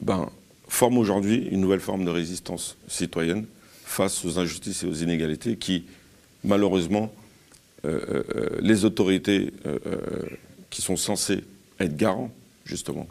ben, 0.00 0.28
forment 0.68 0.98
aujourd'hui 0.98 1.48
une 1.50 1.60
nouvelle 1.60 1.80
forme 1.80 2.04
de 2.04 2.10
résistance 2.10 2.76
citoyenne 2.86 3.46
face 3.84 4.24
aux 4.24 4.38
injustices 4.38 4.84
et 4.84 4.86
aux 4.86 4.94
inégalités 4.94 5.56
qui, 5.56 5.84
malheureusement, 6.44 7.10
euh, 7.86 8.22
les 8.60 8.84
autorités 8.84 9.52
qui 10.68 10.82
sont 10.82 10.96
censées 10.96 11.42
être 11.80 11.96
garants, 11.96 12.30
justement, 12.64 13.08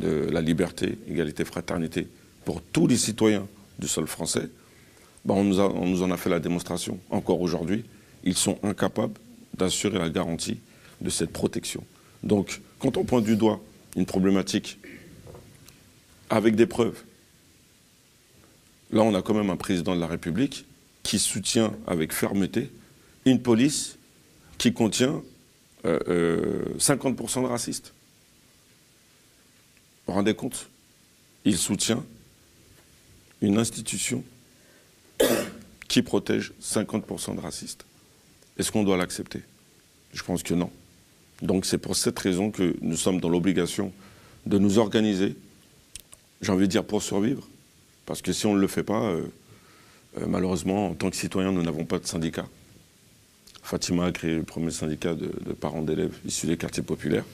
de 0.00 0.28
la 0.30 0.40
liberté, 0.40 0.98
égalité, 1.08 1.44
fraternité 1.44 2.08
pour 2.44 2.60
tous 2.60 2.86
les 2.86 2.96
citoyens 2.96 3.46
du 3.78 3.88
sol 3.88 4.06
français, 4.06 4.48
ben, 5.24 5.34
on, 5.34 5.44
nous 5.44 6.02
en 6.02 6.10
a 6.10 6.16
fait 6.16 6.30
la 6.30 6.40
démonstration. 6.40 6.98
Encore 7.10 7.40
aujourd'hui, 7.40 7.84
ils 8.24 8.36
sont 8.36 8.58
incapables 8.62 9.14
d'assurer 9.56 9.98
la 9.98 10.10
garantie 10.10 10.58
de 11.00 11.10
cette 11.10 11.30
protection. 11.30 11.82
Donc, 12.22 12.60
quand 12.78 12.96
on 12.96 13.04
pointe 13.04 13.24
du 13.24 13.36
doigt 13.36 13.60
une 13.96 14.06
problématique 14.06 14.78
avec 16.28 16.56
des 16.56 16.66
preuves, 16.66 17.02
là, 18.90 19.02
on 19.02 19.14
a 19.14 19.22
quand 19.22 19.34
même 19.34 19.50
un 19.50 19.56
président 19.56 19.94
de 19.94 20.00
la 20.00 20.06
République 20.06 20.66
qui 21.02 21.18
soutient 21.18 21.72
avec 21.86 22.12
fermeté 22.12 22.70
une 23.24 23.40
police 23.40 23.96
qui 24.58 24.72
contient 24.72 25.22
euh, 25.86 25.98
euh, 26.08 26.64
50% 26.78 27.42
de 27.42 27.46
racistes. 27.46 27.93
Vous 30.06 30.12
vous 30.12 30.18
rendez 30.18 30.34
compte? 30.34 30.68
Il 31.44 31.56
soutient 31.56 32.04
une 33.40 33.58
institution 33.58 34.22
qui 35.88 36.02
protège 36.02 36.52
50% 36.62 37.36
de 37.36 37.40
racistes. 37.40 37.84
Est-ce 38.58 38.70
qu'on 38.70 38.84
doit 38.84 38.96
l'accepter? 38.96 39.40
Je 40.12 40.22
pense 40.22 40.42
que 40.42 40.54
non. 40.54 40.70
Donc 41.42 41.66
c'est 41.66 41.78
pour 41.78 41.96
cette 41.96 42.18
raison 42.18 42.50
que 42.50 42.76
nous 42.80 42.96
sommes 42.96 43.20
dans 43.20 43.28
l'obligation 43.28 43.92
de 44.46 44.58
nous 44.58 44.78
organiser, 44.78 45.36
j'ai 46.40 46.52
envie 46.52 46.66
de 46.66 46.70
dire 46.70 46.84
pour 46.84 47.02
survivre, 47.02 47.48
parce 48.06 48.22
que 48.22 48.32
si 48.32 48.46
on 48.46 48.54
ne 48.54 48.60
le 48.60 48.66
fait 48.66 48.82
pas, 48.82 49.02
euh, 49.02 49.26
euh, 50.20 50.26
malheureusement, 50.26 50.88
en 50.88 50.94
tant 50.94 51.10
que 51.10 51.16
citoyen, 51.16 51.50
nous 51.50 51.62
n'avons 51.62 51.86
pas 51.86 51.98
de 51.98 52.06
syndicat. 52.06 52.46
Fatima 53.62 54.06
a 54.06 54.12
créé 54.12 54.34
le 54.34 54.42
premier 54.42 54.70
syndicat 54.70 55.14
de, 55.14 55.32
de 55.44 55.52
parents 55.54 55.82
d'élèves 55.82 56.16
issus 56.26 56.46
des 56.46 56.58
quartiers 56.58 56.82
populaires, 56.82 57.24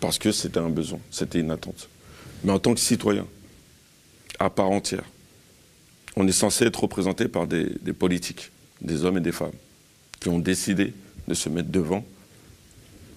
parce 0.00 0.18
que 0.18 0.32
c'était 0.32 0.58
un 0.58 0.70
besoin, 0.70 0.98
c'était 1.10 1.38
une 1.40 1.52
attente. 1.52 1.88
Mais 2.44 2.52
en 2.52 2.58
tant 2.58 2.74
que 2.74 2.80
citoyen, 2.80 3.26
à 4.38 4.50
part 4.50 4.70
entière, 4.70 5.04
on 6.16 6.26
est 6.26 6.32
censé 6.32 6.64
être 6.64 6.80
représenté 6.80 7.28
par 7.28 7.46
des, 7.46 7.92
politiques, 7.92 8.50
des 8.80 9.04
hommes 9.04 9.18
et 9.18 9.20
des 9.20 9.32
femmes, 9.32 9.52
qui 10.20 10.28
ont 10.28 10.38
décidé 10.38 10.92
de 11.28 11.34
se 11.34 11.48
mettre 11.48 11.70
devant 11.70 12.04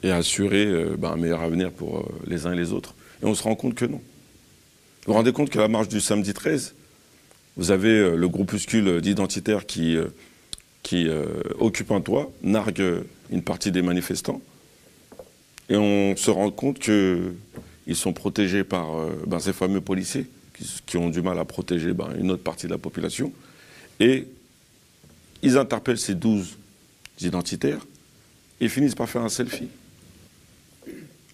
et 0.04 0.12
assurer 0.12 0.66
euh, 0.66 0.96
ben, 0.98 1.12
un 1.12 1.16
meilleur 1.16 1.42
avenir 1.42 1.72
pour 1.72 2.00
euh, 2.00 2.04
les 2.28 2.46
uns 2.46 2.54
et 2.54 2.58
les 2.58 2.74
autres. 2.74 2.94
Et 3.22 3.26
on 3.26 3.34
se 3.34 3.44
rend 3.44 3.56
compte 3.56 3.76
que 3.76 3.86
non. 3.86 4.02
Vous 5.06 5.12
vous 5.12 5.14
rendez 5.14 5.32
compte 5.32 5.50
qu'à 5.50 5.62
la 5.62 5.68
marche 5.68 5.88
du 5.88 6.02
samedi 6.02 6.34
13, 6.34 6.76
vous 7.56 7.72
avez 7.72 7.90
euh, 7.90 8.16
le 8.16 8.28
groupuscule 8.28 9.02
d'identitaires 9.02 9.66
qui, 9.66 9.98
qui 10.82 11.08
occupe 11.60 11.92
un 11.92 12.02
toit, 12.02 12.32
nargue 12.42 13.04
une 13.32 13.42
partie 13.42 13.72
des 13.72 13.82
manifestants, 13.82 14.42
et 15.70 15.78
on 15.78 16.16
se 16.18 16.30
rend 16.30 16.52
compte 16.52 16.80
qu'ils 17.84 17.96
sont 17.96 18.14
protégés 18.14 18.64
par 18.64 18.96
euh, 18.96 19.24
ben, 19.28 19.40
ces 19.40 19.54
fameux 19.54 19.82
policiers 19.82 20.28
qui, 20.86 20.98
ont 20.98 21.10
du 21.10 21.22
mal 21.22 21.40
à 21.40 21.46
protéger 21.46 21.94
ben, 21.94 22.10
une 22.20 22.32
autre 22.32 22.44
partie 22.44 22.68
de 22.68 22.72
la 22.72 22.78
population. 22.78 23.34
Et 24.00 24.28
ils 25.42 25.58
interpellent 25.58 25.98
ces 25.98 26.16
12 26.16 26.58
identitaires 27.22 27.86
et 28.62 28.70
finissent 28.70 28.96
par 28.96 29.10
faire 29.10 29.24
un 29.24 29.30
selfie. 29.30 29.68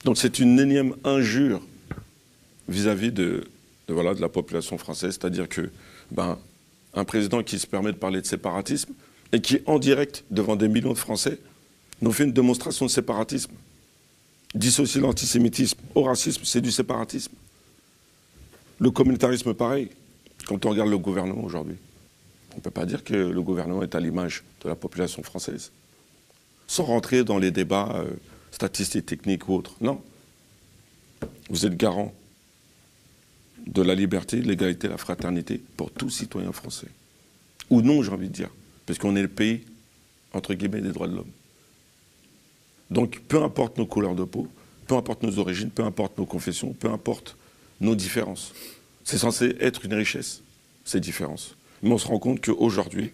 Donc 0.05 0.17
c'est 0.17 0.39
une 0.39 0.59
énième 0.59 0.95
injure 1.03 1.61
vis-à-vis 2.67 3.11
de 3.11 3.43
la 3.87 4.29
population 4.29 4.77
française, 4.77 5.17
c'est-à-dire 5.19 5.49
que 5.49 5.69
ben, 6.11 6.37
un 6.93 7.03
président 7.03 7.43
qui 7.43 7.59
se 7.59 7.67
permet 7.67 7.91
de 7.91 7.97
parler 7.97 8.21
de 8.21 8.25
séparatisme 8.25 8.93
et 9.31 9.41
qui, 9.41 9.59
en 9.65 9.79
direct, 9.79 10.23
devant 10.31 10.55
des 10.55 10.67
millions 10.67 10.93
de 10.93 10.97
Français, 10.97 11.39
nous 12.01 12.11
fait 12.11 12.23
une 12.23 12.33
démonstration 12.33 12.85
de 12.85 12.91
séparatisme. 12.91 13.51
Dissocier 14.55 14.99
l'antisémitisme 14.99 15.79
au 15.93 16.03
racisme, 16.03 16.41
c'est 16.43 16.61
du 16.61 16.71
séparatisme. 16.71 17.33
Le 18.79 18.91
communautarisme, 18.91 19.53
pareil. 19.53 19.89
Quand 20.45 20.65
on 20.65 20.69
regarde 20.69 20.89
le 20.89 20.97
gouvernement 20.97 21.43
aujourd'hui, 21.43 21.75
on 22.53 22.57
ne 22.57 22.61
peut 22.61 22.71
pas 22.71 22.85
dire 22.85 23.03
que 23.03 23.13
le 23.13 23.41
gouvernement 23.41 23.83
est 23.83 23.93
à 23.93 23.99
l'image 23.99 24.43
de 24.63 24.69
la 24.69 24.75
population 24.75 25.21
française. 25.21 25.71
Sans 26.65 26.85
rentrer 26.85 27.23
dans 27.23 27.37
les 27.37 27.51
débats 27.51 27.91
euh, 27.95 28.09
statistiques, 28.51 29.05
techniques 29.05 29.47
ou 29.47 29.53
autres. 29.53 29.75
Non. 29.81 30.01
Vous 31.49 31.65
êtes 31.65 31.77
garant 31.77 32.13
de 33.67 33.81
la 33.81 33.93
liberté, 33.93 34.37
de 34.37 34.47
l'égalité, 34.47 34.87
de 34.87 34.93
la 34.93 34.97
fraternité 34.97 35.61
pour 35.77 35.91
tout 35.91 36.09
citoyen 36.09 36.51
français. 36.51 36.87
Ou 37.69 37.81
non, 37.81 38.01
j'ai 38.01 38.11
envie 38.11 38.29
de 38.29 38.33
dire, 38.33 38.49
parce 38.85 38.97
qu'on 38.97 39.15
est 39.15 39.21
le 39.21 39.27
pays, 39.27 39.63
entre 40.33 40.53
guillemets, 40.53 40.81
des 40.81 40.91
droits 40.91 41.07
de 41.07 41.15
l'homme. 41.15 41.31
Donc, 42.91 43.21
peu 43.27 43.41
importe 43.41 43.77
nos 43.77 43.85
couleurs 43.85 44.15
de 44.15 44.23
peau, 44.23 44.47
peu 44.87 44.95
importe 44.95 45.23
nos 45.23 45.37
origines, 45.39 45.69
peu 45.69 45.83
importe 45.83 46.17
nos 46.17 46.25
confessions, 46.25 46.73
peu 46.73 46.89
importe 46.89 47.37
nos 47.79 47.95
différences. 47.95 48.53
C'est 49.03 49.17
censé 49.17 49.55
être 49.59 49.85
une 49.85 49.93
richesse, 49.93 50.41
ces 50.85 50.99
différences. 50.99 51.55
Mais 51.81 51.91
on 51.91 51.97
se 51.97 52.07
rend 52.07 52.19
compte 52.19 52.41
qu'aujourd'hui, 52.41 53.11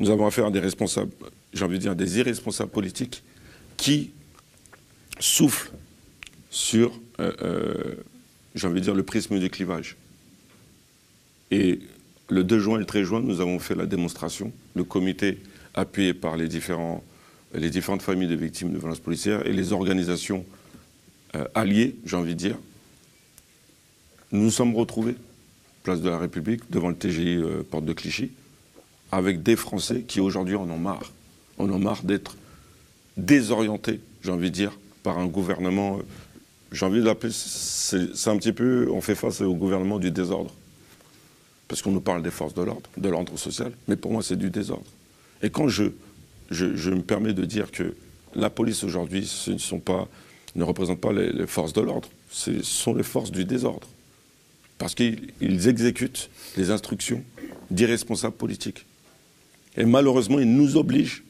nous 0.00 0.10
avons 0.10 0.26
affaire 0.26 0.46
à 0.46 0.50
des 0.50 0.60
responsables, 0.60 1.12
j'ai 1.52 1.64
envie 1.64 1.76
de 1.76 1.82
dire 1.82 1.96
des 1.96 2.18
irresponsables 2.18 2.70
politiques, 2.70 3.22
qui 3.76 4.12
soufflent 5.18 5.72
sur, 6.50 6.92
euh, 7.20 7.32
euh, 7.42 7.94
j'ai 8.54 8.66
envie 8.66 8.80
de 8.80 8.84
dire, 8.84 8.94
le 8.94 9.02
prisme 9.02 9.38
du 9.38 9.50
clivage. 9.50 9.96
Et 11.50 11.80
le 12.28 12.44
2 12.44 12.58
juin 12.58 12.76
et 12.76 12.80
le 12.80 12.86
13 12.86 13.04
juin, 13.04 13.20
nous 13.20 13.40
avons 13.40 13.58
fait 13.58 13.74
la 13.74 13.86
démonstration. 13.86 14.52
Le 14.74 14.84
comité, 14.84 15.38
appuyé 15.74 16.14
par 16.14 16.36
les, 16.36 16.48
différents, 16.48 17.02
les 17.54 17.70
différentes 17.70 18.02
familles 18.02 18.28
de 18.28 18.34
victimes 18.34 18.72
de 18.72 18.78
violences 18.78 19.00
policières 19.00 19.46
et 19.46 19.52
les 19.52 19.72
organisations 19.72 20.44
euh, 21.34 21.44
alliées, 21.54 21.96
j'ai 22.04 22.16
envie 22.16 22.34
de 22.34 22.38
dire, 22.38 22.56
nous 24.32 24.42
nous 24.42 24.50
sommes 24.50 24.74
retrouvés, 24.74 25.16
place 25.82 26.00
de 26.00 26.08
la 26.08 26.18
République, 26.18 26.70
devant 26.70 26.88
le 26.88 26.94
TGI 26.94 27.36
euh, 27.36 27.62
Porte 27.62 27.84
de 27.84 27.92
Clichy, 27.92 28.30
avec 29.10 29.42
des 29.42 29.56
Français 29.56 30.02
qui 30.02 30.20
aujourd'hui 30.20 30.56
en 30.56 30.68
ont 30.70 30.78
marre. 30.78 31.12
En 31.58 31.68
ont 31.70 31.78
marre 31.78 32.02
d'être 32.02 32.36
désorientés, 33.16 34.00
j'ai 34.22 34.30
envie 34.30 34.50
de 34.50 34.54
dire, 34.54 34.72
par 35.02 35.18
un 35.18 35.26
gouvernement. 35.26 35.98
euh, 35.98 36.02
j'ai 36.72 36.86
envie 36.86 37.00
de 37.00 37.04
l'appeler, 37.04 37.32
c'est 37.32 38.28
un 38.28 38.38
petit 38.38 38.52
peu, 38.52 38.88
on 38.90 39.02
fait 39.02 39.14
face 39.14 39.42
au 39.42 39.54
gouvernement 39.54 39.98
du 39.98 40.10
désordre. 40.10 40.54
Parce 41.68 41.82
qu'on 41.82 41.92
nous 41.92 42.00
parle 42.00 42.22
des 42.22 42.30
forces 42.30 42.54
de 42.54 42.62
l'ordre, 42.62 42.88
de 42.96 43.08
l'ordre 43.08 43.38
social, 43.38 43.72
mais 43.88 43.96
pour 43.96 44.12
moi 44.12 44.22
c'est 44.22 44.36
du 44.36 44.50
désordre. 44.50 44.86
Et 45.42 45.50
quand 45.50 45.68
je, 45.68 45.84
je, 46.52 46.90
me 46.90 47.02
permets 47.02 47.32
de 47.32 47.44
dire 47.44 47.70
que 47.70 47.94
la 48.34 48.50
police 48.50 48.84
aujourd'hui, 48.84 49.30
ne, 50.54 50.64
représente 50.64 51.00
pas 51.00 51.12
les, 51.12 51.46
forces 51.46 51.72
de 51.72 51.80
l'ordre, 51.80 52.08
ce 52.30 52.62
sont 52.62 52.94
les 52.94 53.02
forces 53.02 53.30
du 53.30 53.44
désordre. 53.44 53.88
Parce 54.78 54.94
qu'ils 54.94 55.32
ils 55.40 55.68
exécutent 55.68 56.30
les 56.56 56.70
instructions 56.70 57.22
d'irresponsables 57.70 58.36
politiques. 58.36 58.84
Et 59.76 59.84
malheureusement, 59.84 60.38
ils 60.38 60.52
nous 60.52 60.76
obligent 60.76 61.22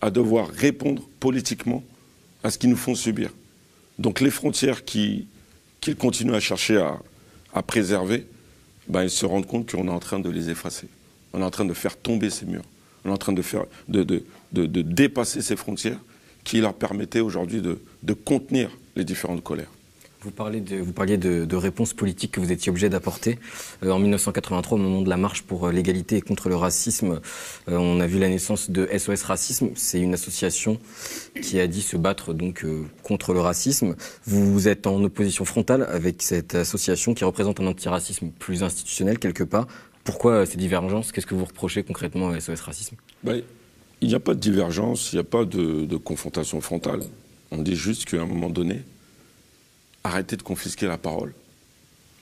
à 0.00 0.10
devoir 0.10 0.48
répondre 0.48 1.02
politiquement 1.20 1.82
à 2.42 2.50
ce 2.50 2.58
qu'ils 2.58 2.70
nous 2.70 2.76
font 2.76 2.94
subir. 2.94 3.30
Donc 3.98 4.20
les 4.20 4.30
frontières 4.30 4.84
qui- 4.84 5.26
qu'ils 5.80 5.96
continuent 5.96 6.34
à 6.34 6.40
chercher 6.40 6.78
à, 7.52 7.62
préserver, 7.62 8.26
ben, 8.88 9.02
ils 9.02 9.10
se 9.10 9.26
rendent 9.26 9.46
compte 9.46 9.70
qu'on 9.70 9.88
est 9.88 9.90
en 9.90 9.98
train 9.98 10.20
de 10.20 10.30
les 10.30 10.50
effacer. 10.50 10.86
On 11.32 11.40
est 11.40 11.44
en 11.44 11.50
train 11.50 11.64
de 11.64 11.74
faire 11.74 11.96
tomber 11.96 12.30
ces 12.30 12.46
murs. 12.46 12.64
On 13.04 13.10
est 13.10 13.12
en 13.12 13.18
train 13.18 13.32
de, 13.32 13.42
faire, 13.42 13.64
de, 13.88 14.22
de, 14.52 14.66
de 14.66 14.82
dépasser 14.82 15.42
ces 15.42 15.56
frontières 15.56 15.98
qui 16.44 16.60
leur 16.60 16.74
permettaient 16.74 17.20
aujourd'hui 17.20 17.60
de, 17.60 17.78
de 18.02 18.12
contenir 18.12 18.70
les 18.96 19.04
différentes 19.04 19.42
colères. 19.42 19.70
Vous, 20.22 20.30
parlez 20.30 20.60
de, 20.60 20.76
vous 20.76 20.92
parliez 20.92 21.16
de, 21.16 21.46
de 21.46 21.56
réponses 21.56 21.94
politiques 21.94 22.32
que 22.32 22.40
vous 22.40 22.52
étiez 22.52 22.68
obligé 22.68 22.90
d'apporter. 22.90 23.38
Euh, 23.82 23.90
en 23.90 23.98
1983, 23.98 24.76
au 24.76 24.80
moment 24.80 25.00
de 25.00 25.08
la 25.08 25.16
marche 25.16 25.42
pour 25.42 25.66
euh, 25.66 25.72
l'égalité 25.72 26.18
et 26.18 26.20
contre 26.20 26.50
le 26.50 26.56
racisme, 26.56 27.20
euh, 27.70 27.76
on 27.78 28.00
a 28.00 28.06
vu 28.06 28.18
la 28.18 28.28
naissance 28.28 28.70
de 28.70 28.86
SOS 28.86 29.22
Racisme. 29.22 29.70
C'est 29.76 29.98
une 29.98 30.12
association 30.12 30.78
qui 31.40 31.58
a 31.58 31.66
dit 31.66 31.80
se 31.80 31.96
battre 31.96 32.34
donc 32.34 32.64
euh, 32.64 32.84
contre 33.02 33.32
le 33.32 33.40
racisme. 33.40 33.96
Vous, 34.26 34.52
vous 34.52 34.68
êtes 34.68 34.86
en 34.86 35.02
opposition 35.02 35.46
frontale 35.46 35.84
avec 35.90 36.20
cette 36.20 36.54
association 36.54 37.14
qui 37.14 37.24
représente 37.24 37.58
un 37.60 37.66
antiracisme 37.66 38.28
plus 38.28 38.62
institutionnel 38.62 39.18
quelque 39.18 39.44
part. 39.44 39.68
Pourquoi 40.04 40.44
ces 40.44 40.58
divergences? 40.58 41.12
Qu'est-ce 41.12 41.26
que 41.26 41.34
vous 41.34 41.46
reprochez 41.46 41.82
concrètement 41.82 42.28
à 42.28 42.40
SOS 42.40 42.60
Racisme? 42.60 42.96
Ben, 43.24 43.42
il 44.00 44.08
n'y 44.08 44.14
a 44.14 44.20
pas 44.20 44.34
de 44.34 44.40
divergence, 44.40 45.12
il 45.12 45.16
n'y 45.16 45.20
a 45.20 45.24
pas 45.24 45.44
de, 45.44 45.96
confrontation 45.96 46.60
frontale. 46.60 47.02
On 47.50 47.58
dit 47.58 47.76
juste 47.76 48.06
qu'à 48.06 48.20
un 48.20 48.26
moment 48.26 48.50
donné, 48.50 48.82
arrêtez 50.04 50.36
de 50.36 50.42
confisquer 50.42 50.86
la 50.86 50.98
parole 50.98 51.34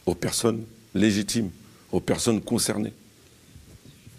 aux 0.07 0.15
personnes 0.15 0.65
légitimes, 0.95 1.51
aux 1.93 2.01
personnes 2.01 2.41
concernées. 2.41 2.95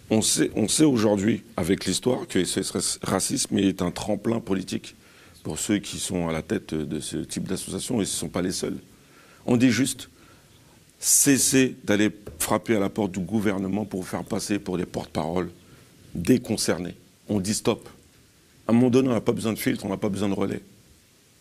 On 0.08 0.22
sait, 0.22 0.50
on 0.56 0.68
sait 0.68 0.84
aujourd'hui, 0.84 1.42
avec 1.56 1.84
l'histoire, 1.84 2.26
que 2.26 2.44
ce 2.44 2.98
racisme 3.02 3.58
est 3.58 3.82
un 3.82 3.90
tremplin 3.90 4.40
politique 4.40 4.96
pour 5.42 5.58
ceux 5.58 5.78
qui 5.78 5.98
sont 5.98 6.28
à 6.28 6.32
la 6.32 6.42
tête 6.42 6.74
de 6.74 7.00
ce 7.00 7.18
type 7.18 7.46
d'association, 7.46 8.00
et 8.00 8.04
ce 8.04 8.14
ne 8.14 8.18
sont 8.18 8.28
pas 8.28 8.42
les 8.42 8.52
seuls. 8.52 8.78
On 9.46 9.56
dit 9.56 9.70
juste, 9.70 10.10
cessez 10.98 11.76
d'aller 11.84 12.10
frapper 12.38 12.76
à 12.76 12.80
la 12.80 12.90
porte 12.90 13.12
du 13.12 13.20
gouvernement 13.20 13.84
pour 13.84 14.00
vous 14.00 14.06
faire 14.06 14.24
passer 14.24 14.58
pour 14.58 14.78
des 14.78 14.86
porte-paroles 14.86 15.50
déconcernés. 16.14 16.96
On 17.30 17.38
dit 17.38 17.54
stop. 17.54 17.88
À 18.66 18.72
un 18.72 18.74
moment 18.74 18.90
donné, 18.90 19.08
on 19.08 19.12
n'a 19.12 19.20
pas 19.20 19.32
besoin 19.32 19.52
de 19.52 19.58
filtre, 19.58 19.86
on 19.86 19.88
n'a 19.88 19.96
pas 19.96 20.08
besoin 20.08 20.28
de 20.28 20.34
relais. 20.34 20.60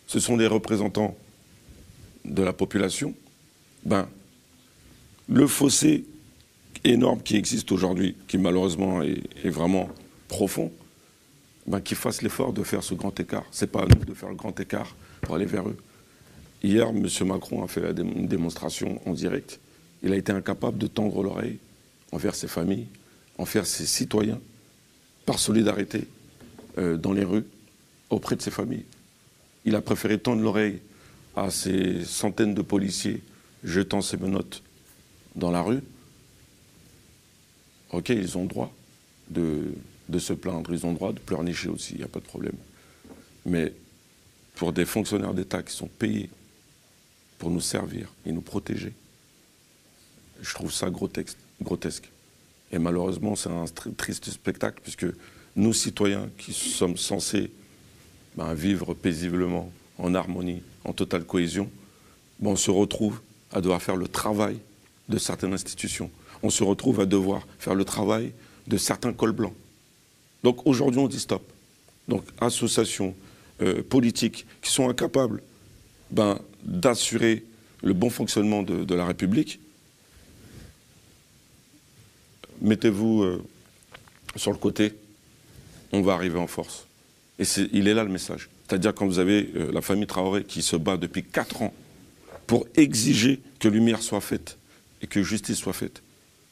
Ce 0.05 0.19
sont 0.19 0.37
des 0.37 0.45
représentants 0.45 1.17
de 2.23 2.43
la 2.43 2.53
population. 2.53 3.15
Ben, 3.83 4.07
le 5.27 5.47
fossé 5.47 6.05
énorme 6.83 7.21
qui 7.21 7.35
existe 7.35 7.71
aujourd'hui, 7.71 8.15
qui 8.27 8.37
malheureusement 8.37 9.01
est, 9.01 9.49
vraiment 9.49 9.89
profond, 10.27 10.71
ben, 11.65 11.81
qu'ils 11.81 11.97
fassent 11.97 12.21
l'effort 12.21 12.53
de 12.53 12.63
faire 12.63 12.83
ce 12.83 12.93
grand 12.93 13.19
écart. 13.19 13.45
Ce 13.51 13.65
n'est 13.65 13.71
pas 13.71 13.81
à 13.81 13.85
nous 13.87 14.05
de 14.05 14.13
faire 14.13 14.29
le 14.29 14.35
grand 14.35 14.57
écart 14.59 14.95
pour 15.21 15.35
aller 15.35 15.45
vers 15.45 15.67
eux. 15.67 15.77
Hier, 16.61 16.87
M. 16.89 17.07
Macron 17.25 17.63
a 17.63 17.67
fait 17.67 17.81
une 17.97 18.27
démonstration 18.27 19.01
en 19.07 19.13
direct. 19.13 19.59
Il 20.03 20.13
a 20.13 20.17
été 20.17 20.31
incapable 20.31 20.77
de 20.77 20.87
tendre 20.87 21.23
l'oreille 21.23 21.57
envers 22.11 22.35
ses 22.35 22.47
familles, 22.47 22.87
envers 23.39 23.65
ses 23.65 23.87
citoyens, 23.87 24.39
par 25.29 25.37
solidarité 25.37 26.07
euh, 26.79 26.97
dans 26.97 27.13
les 27.13 27.23
rues, 27.23 27.45
auprès 28.09 28.35
de 28.35 28.41
ses 28.41 28.49
familles. 28.49 28.85
Il 29.63 29.75
a 29.75 29.81
préféré 29.81 30.17
tendre 30.17 30.41
l'oreille 30.41 30.79
à 31.35 31.51
ces 31.51 32.03
centaines 32.03 32.55
de 32.55 32.63
policiers 32.63 33.21
jetant 33.63 34.01
ses 34.01 34.17
menottes 34.17 34.63
dans 35.35 35.51
la 35.51 35.61
rue. 35.61 35.81
Ok, 37.91 38.09
ils 38.09 38.39
ont 38.39 38.45
droit 38.45 38.73
de, 39.29 39.71
se 40.17 40.33
plaindre, 40.33 40.73
ils 40.73 40.87
ont 40.87 40.93
droit 40.93 41.13
de 41.13 41.19
pleurnicher 41.19 41.69
aussi, 41.69 41.93
il 41.93 41.97
n'y 41.99 42.05
a 42.05 42.07
pas 42.07 42.21
de 42.21 42.25
problème. 42.25 42.57
Mais 43.45 43.71
pour 44.55 44.73
des 44.73 44.85
fonctionnaires 44.85 45.35
d'État 45.35 45.61
qui 45.61 45.75
sont 45.75 45.89
payés 45.99 46.31
pour 47.37 47.51
nous 47.51 47.61
servir 47.61 48.11
et 48.25 48.31
nous 48.31 48.41
protéger, 48.41 48.93
je 50.41 50.55
trouve 50.55 50.73
ça 50.73 50.89
grotesque. 50.89 52.09
Et 52.71 52.79
malheureusement, 52.79 53.35
c'est 53.35 53.49
un 53.49 53.65
triste 53.97 54.29
spectacle, 54.29 54.79
puisque 54.83 55.07
nous, 55.55 55.73
citoyens, 55.73 56.29
qui 56.37 56.53
sommes 56.53 56.97
censés 56.97 57.51
ben, 58.35 58.53
vivre 58.53 58.93
paisiblement, 58.93 59.71
en 59.97 60.15
harmonie, 60.15 60.61
en 60.85 60.93
totale 60.93 61.23
cohésion, 61.23 61.69
ben, 62.39 62.51
on 62.51 62.55
se 62.55 62.71
retrouve 62.71 63.19
à 63.51 63.61
devoir 63.61 63.81
faire 63.81 63.95
le 63.95 64.07
travail 64.07 64.59
de 65.09 65.17
certaines 65.17 65.53
institutions. 65.53 66.09
On 66.43 66.49
se 66.49 66.63
retrouve 66.63 66.99
à 66.99 67.05
devoir 67.05 67.45
faire 67.57 67.75
le 67.75 67.83
travail 67.83 68.31
de 68.67 68.77
certains 68.77 69.11
cols 69.11 69.31
blancs. 69.31 69.53
Donc 70.43 70.65
aujourd'hui, 70.65 71.01
on 71.01 71.07
dit 71.07 71.19
stop. 71.19 71.41
Donc 72.07 72.23
associations 72.39 73.15
euh, 73.61 73.83
politiques 73.83 74.45
qui 74.61 74.71
sont 74.71 74.89
incapables 74.89 75.41
ben, 76.11 76.39
d'assurer 76.63 77.43
le 77.83 77.93
bon 77.93 78.09
fonctionnement 78.09 78.63
de, 78.63 78.83
de 78.83 78.95
la 78.95 79.05
République, 79.05 79.59
mettez-vous 82.61 83.23
euh, 83.23 83.43
sur 84.35 84.51
le 84.51 84.57
côté, 84.57 84.93
on 85.91 86.01
va 86.01 86.13
arriver 86.13 86.39
en 86.39 86.47
force. 86.47 86.85
Et 87.39 87.43
il 87.71 87.87
est 87.87 87.93
là 87.93 88.03
le 88.03 88.09
message. 88.09 88.49
C'est-à-dire 88.67 88.93
quand 88.93 89.07
vous 89.07 89.19
avez 89.19 89.49
euh, 89.55 89.71
la 89.71 89.81
famille 89.81 90.07
Traoré 90.07 90.43
qui 90.43 90.61
se 90.61 90.75
bat 90.75 90.97
depuis 90.97 91.23
4 91.23 91.63
ans 91.63 91.73
pour 92.47 92.67
exiger 92.75 93.39
que 93.59 93.67
lumière 93.67 94.01
soit 94.01 94.21
faite 94.21 94.57
et 95.01 95.07
que 95.07 95.23
justice 95.23 95.57
soit 95.57 95.73
faite. 95.73 96.01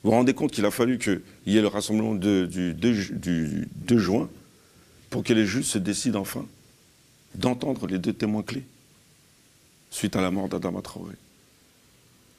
Vous 0.04 0.12
vous 0.12 0.18
rendez 0.18 0.34
compte 0.34 0.52
qu'il 0.52 0.66
a 0.66 0.72
fallu 0.72 1.00
qu'il 1.00 1.22
y 1.46 1.58
ait 1.58 1.62
le 1.62 1.68
rassemblement 1.68 2.16
du, 2.16 2.48
du 2.48 2.74
2 2.74 3.98
juin 3.98 4.30
pour 5.10 5.24
que 5.24 5.34
les 5.34 5.46
juges 5.46 5.66
se 5.66 5.78
décident 5.78 6.20
enfin 6.20 6.46
d'entendre 7.36 7.88
les 7.88 8.00
deux 8.00 8.14
témoins 8.14 8.44
clés 8.44 8.64
suite 9.90 10.16
à 10.16 10.22
la 10.22 10.32
mort 10.32 10.50
d'Adama 10.50 10.82
Traoré. 10.82 11.14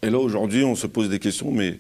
Et 0.03 0.11
là, 0.11 0.19
aujourd'hui, 0.19 0.65
on 0.65 0.75
se 0.75 0.87
pose 0.87 1.09
des 1.09 1.19
questions, 1.19 1.51
mais 1.51 1.79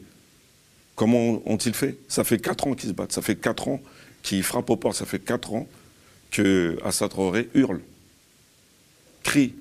comment 0.98 1.40
ont-ils 1.46 1.74
fait? 1.74 1.96
Ça 2.08 2.24
fait 2.24 2.40
4 2.40 2.66
ans 2.66 2.74
qu'ils 2.74 2.88
se 2.88 2.94
battent, 2.94 3.12
ça 3.12 3.22
fait 3.22 3.36
4 3.36 3.68
ans 3.68 3.80
qu'ils 4.22 4.42
frappent 4.42 4.68
aux 4.68 4.76
portes, 4.76 4.96
ça 4.96 5.06
fait 5.06 5.20
4 5.20 5.54
ans 5.54 5.68
que 6.32 6.76
Assad 6.84 7.12
hurle, 7.54 7.80
crie. 9.22 9.54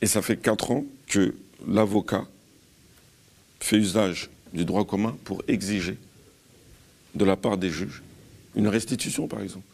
Et 0.00 0.06
ça 0.06 0.22
fait 0.22 0.38
4 0.38 0.70
ans 0.70 0.84
que 1.06 1.34
l'avocat 1.68 2.26
fait 3.60 3.76
usage 3.76 4.30
du 4.54 4.64
droit 4.64 4.86
commun 4.86 5.18
pour 5.24 5.42
exiger 5.46 5.98
de 7.14 7.24
la 7.26 7.36
part 7.36 7.58
des 7.58 7.68
juges 7.70 8.02
une 8.56 8.68
restitution, 8.68 9.28
par 9.28 9.42
exemple. 9.42 9.66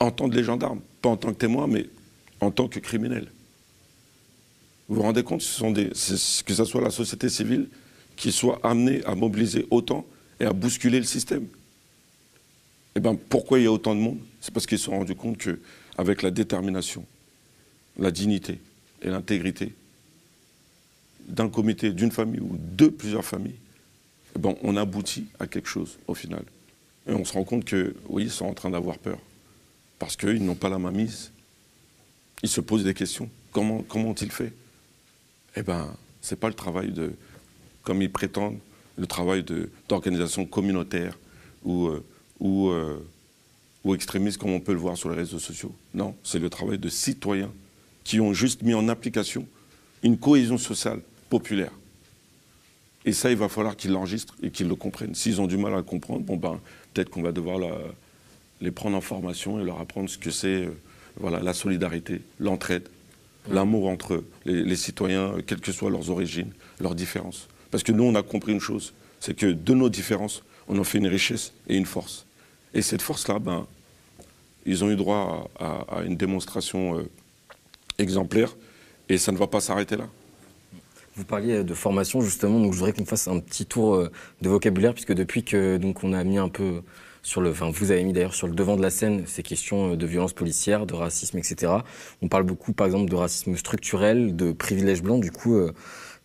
Entendre 0.00 0.34
les 0.34 0.42
gendarmes, 0.42 0.80
pas 1.00 1.10
en 1.10 1.16
tant 1.16 1.32
que 1.32 1.38
témoin, 1.38 1.68
mais 1.68 1.86
en 2.40 2.50
tant 2.50 2.66
que 2.66 2.80
criminel. 2.80 3.30
Vous 4.88 4.96
vous 4.96 5.02
rendez 5.02 5.22
compte 5.22 5.42
ce 5.42 5.54
sont 5.54 5.70
des, 5.70 5.90
que 5.90 6.54
ce 6.54 6.64
soit 6.64 6.82
la 6.82 6.90
société 6.90 7.28
civile 7.28 7.68
qui 8.16 8.32
soit 8.32 8.60
amenée 8.62 9.04
à 9.04 9.14
mobiliser 9.14 9.66
autant 9.70 10.06
et 10.40 10.44
à 10.44 10.52
bousculer 10.52 10.98
le 10.98 11.04
système. 11.04 11.46
Eh 12.94 13.00
bien, 13.00 13.14
pourquoi 13.14 13.58
il 13.58 13.64
y 13.64 13.66
a 13.66 13.72
autant 13.72 13.94
de 13.94 14.00
monde? 14.00 14.18
C'est 14.40 14.52
parce 14.52 14.66
qu'ils 14.66 14.78
se 14.78 14.84
sont 14.84 14.92
rendus 14.98 15.14
compte 15.14 15.38
qu'avec 15.38 16.22
la 16.22 16.30
détermination, 16.30 17.06
la 17.98 18.10
dignité 18.10 18.60
et 19.00 19.08
l'intégrité 19.08 19.72
d'un 21.26 21.48
comité, 21.48 21.92
d'une 21.92 22.10
famille 22.10 22.40
ou 22.40 22.56
de 22.58 22.88
plusieurs 22.88 23.24
familles, 23.24 23.58
eh 24.36 24.38
ben, 24.38 24.54
on 24.62 24.76
aboutit 24.76 25.26
à 25.38 25.46
quelque 25.46 25.68
chose 25.68 25.98
au 26.06 26.14
final. 26.14 26.42
Et 27.06 27.12
on 27.12 27.24
se 27.24 27.32
rend 27.32 27.44
compte 27.44 27.64
que, 27.64 27.94
oui, 28.08 28.24
ils 28.24 28.30
sont 28.30 28.46
en 28.46 28.54
train 28.54 28.70
d'avoir 28.70 28.98
peur. 28.98 29.18
Parce 29.98 30.16
qu'ils 30.16 30.44
n'ont 30.44 30.54
pas 30.54 30.68
la 30.68 30.78
main 30.78 30.90
mise. 30.90 31.30
Ils 32.42 32.48
se 32.48 32.60
posent 32.60 32.84
des 32.84 32.94
questions. 32.94 33.30
Comment, 33.52 33.82
comment 33.82 34.10
ont-ils 34.10 34.30
fait? 34.30 34.52
Eh 35.56 35.62
bien, 35.62 35.94
ce 36.20 36.34
n'est 36.34 36.38
pas 36.38 36.48
le 36.48 36.54
travail 36.54 36.90
de, 36.92 37.12
comme 37.82 38.02
ils 38.02 38.10
prétendent, 38.10 38.58
le 38.96 39.06
travail 39.06 39.44
d'organisation 39.88 40.44
communautaire 40.44 41.18
ou, 41.64 41.86
euh, 41.86 42.04
ou, 42.40 42.68
euh, 42.68 42.98
ou 43.84 43.94
extrémiste 43.94 44.38
comme 44.38 44.50
on 44.50 44.60
peut 44.60 44.72
le 44.72 44.78
voir 44.78 44.96
sur 44.96 45.10
les 45.10 45.16
réseaux 45.16 45.38
sociaux. 45.38 45.74
Non, 45.94 46.14
c'est 46.22 46.38
le 46.38 46.50
travail 46.50 46.78
de 46.78 46.88
citoyens 46.88 47.50
qui 48.04 48.20
ont 48.20 48.32
juste 48.32 48.62
mis 48.62 48.74
en 48.74 48.88
application 48.88 49.46
une 50.02 50.18
cohésion 50.18 50.58
sociale 50.58 51.00
populaire. 51.30 51.72
Et 53.04 53.12
ça, 53.12 53.30
il 53.30 53.36
va 53.36 53.48
falloir 53.48 53.76
qu'ils 53.76 53.92
l'enregistrent 53.92 54.36
et 54.42 54.50
qu'ils 54.50 54.68
le 54.68 54.74
comprennent. 54.74 55.14
S'ils 55.14 55.40
ont 55.40 55.46
du 55.46 55.56
mal 55.56 55.72
à 55.72 55.78
le 55.78 55.82
comprendre, 55.82 56.20
bon 56.20 56.36
ben, 56.36 56.60
peut-être 56.92 57.10
qu'on 57.10 57.22
va 57.22 57.32
devoir 57.32 57.58
la, 57.58 57.76
les 58.60 58.70
prendre 58.70 58.96
en 58.96 59.00
formation 59.00 59.60
et 59.60 59.64
leur 59.64 59.80
apprendre 59.80 60.08
ce 60.08 60.18
que 60.18 60.30
c'est 60.30 60.66
euh, 60.66 60.70
voilà, 61.16 61.40
la 61.40 61.52
solidarité, 61.52 62.20
l'entraide, 62.38 62.88
l'amour 63.50 63.88
entre 63.88 64.24
les, 64.44 64.62
les, 64.62 64.76
citoyens, 64.76 65.34
quelles 65.46 65.60
que 65.60 65.72
soient 65.72 65.90
leurs 65.90 66.10
origines, 66.10 66.52
leurs 66.80 66.94
différences. 66.94 67.48
Parce 67.72 67.82
que 67.82 67.90
nous, 67.90 68.04
on 68.04 68.14
a 68.14 68.22
compris 68.22 68.52
une 68.52 68.60
chose, 68.60 68.92
c'est 69.18 69.34
que 69.34 69.46
de 69.46 69.74
nos 69.74 69.88
différences, 69.88 70.44
on 70.68 70.78
en 70.78 70.84
fait 70.84 70.98
une 70.98 71.08
richesse 71.08 71.52
et 71.68 71.76
une 71.76 71.86
force. 71.86 72.26
Et 72.74 72.82
cette 72.82 73.02
force-là, 73.02 73.40
ben, 73.40 73.66
ils 74.66 74.84
ont 74.84 74.90
eu 74.90 74.96
droit 74.96 75.50
à, 75.58 76.02
une 76.04 76.16
démonstration 76.16 76.98
euh, 76.98 77.08
exemplaire 77.98 78.54
et 79.08 79.18
ça 79.18 79.32
ne 79.32 79.38
va 79.38 79.46
pas 79.46 79.60
s'arrêter 79.60 79.96
là. 79.96 80.06
Vous 81.16 81.24
parliez 81.24 81.64
de 81.64 81.74
formation 81.74 82.20
justement, 82.20 82.60
donc 82.60 82.72
je 82.72 82.78
voudrais 82.78 82.92
qu'on 82.92 83.04
fasse 83.04 83.26
un 83.26 83.40
petit 83.40 83.66
tour 83.66 83.94
euh, 83.94 84.10
de 84.40 84.48
vocabulaire 84.48 84.94
puisque 84.94 85.12
depuis 85.12 85.42
que 85.42 85.78
donc 85.78 86.04
on 86.04 86.12
a 86.12 86.24
mis 86.24 86.38
un 86.38 86.48
peu 86.48 86.82
sur 87.22 87.40
le, 87.40 87.50
enfin 87.50 87.70
vous 87.70 87.90
avez 87.90 88.02
mis 88.04 88.12
d'ailleurs 88.12 88.34
sur 88.34 88.48
le 88.48 88.54
devant 88.54 88.76
de 88.76 88.82
la 88.82 88.90
scène 88.90 89.24
ces 89.26 89.42
questions 89.42 89.94
de 89.94 90.06
violence 90.06 90.32
policière, 90.32 90.86
de 90.86 90.94
racisme, 90.94 91.38
etc. 91.38 91.72
On 92.20 92.28
parle 92.28 92.44
beaucoup 92.44 92.72
par 92.72 92.86
exemple 92.86 93.10
de 93.10 93.16
racisme 93.16 93.56
structurel, 93.56 94.36
de 94.36 94.52
privilèges 94.52 95.02
blancs. 95.02 95.20
Du 95.22 95.30
coup, 95.30 95.56
euh, 95.56 95.72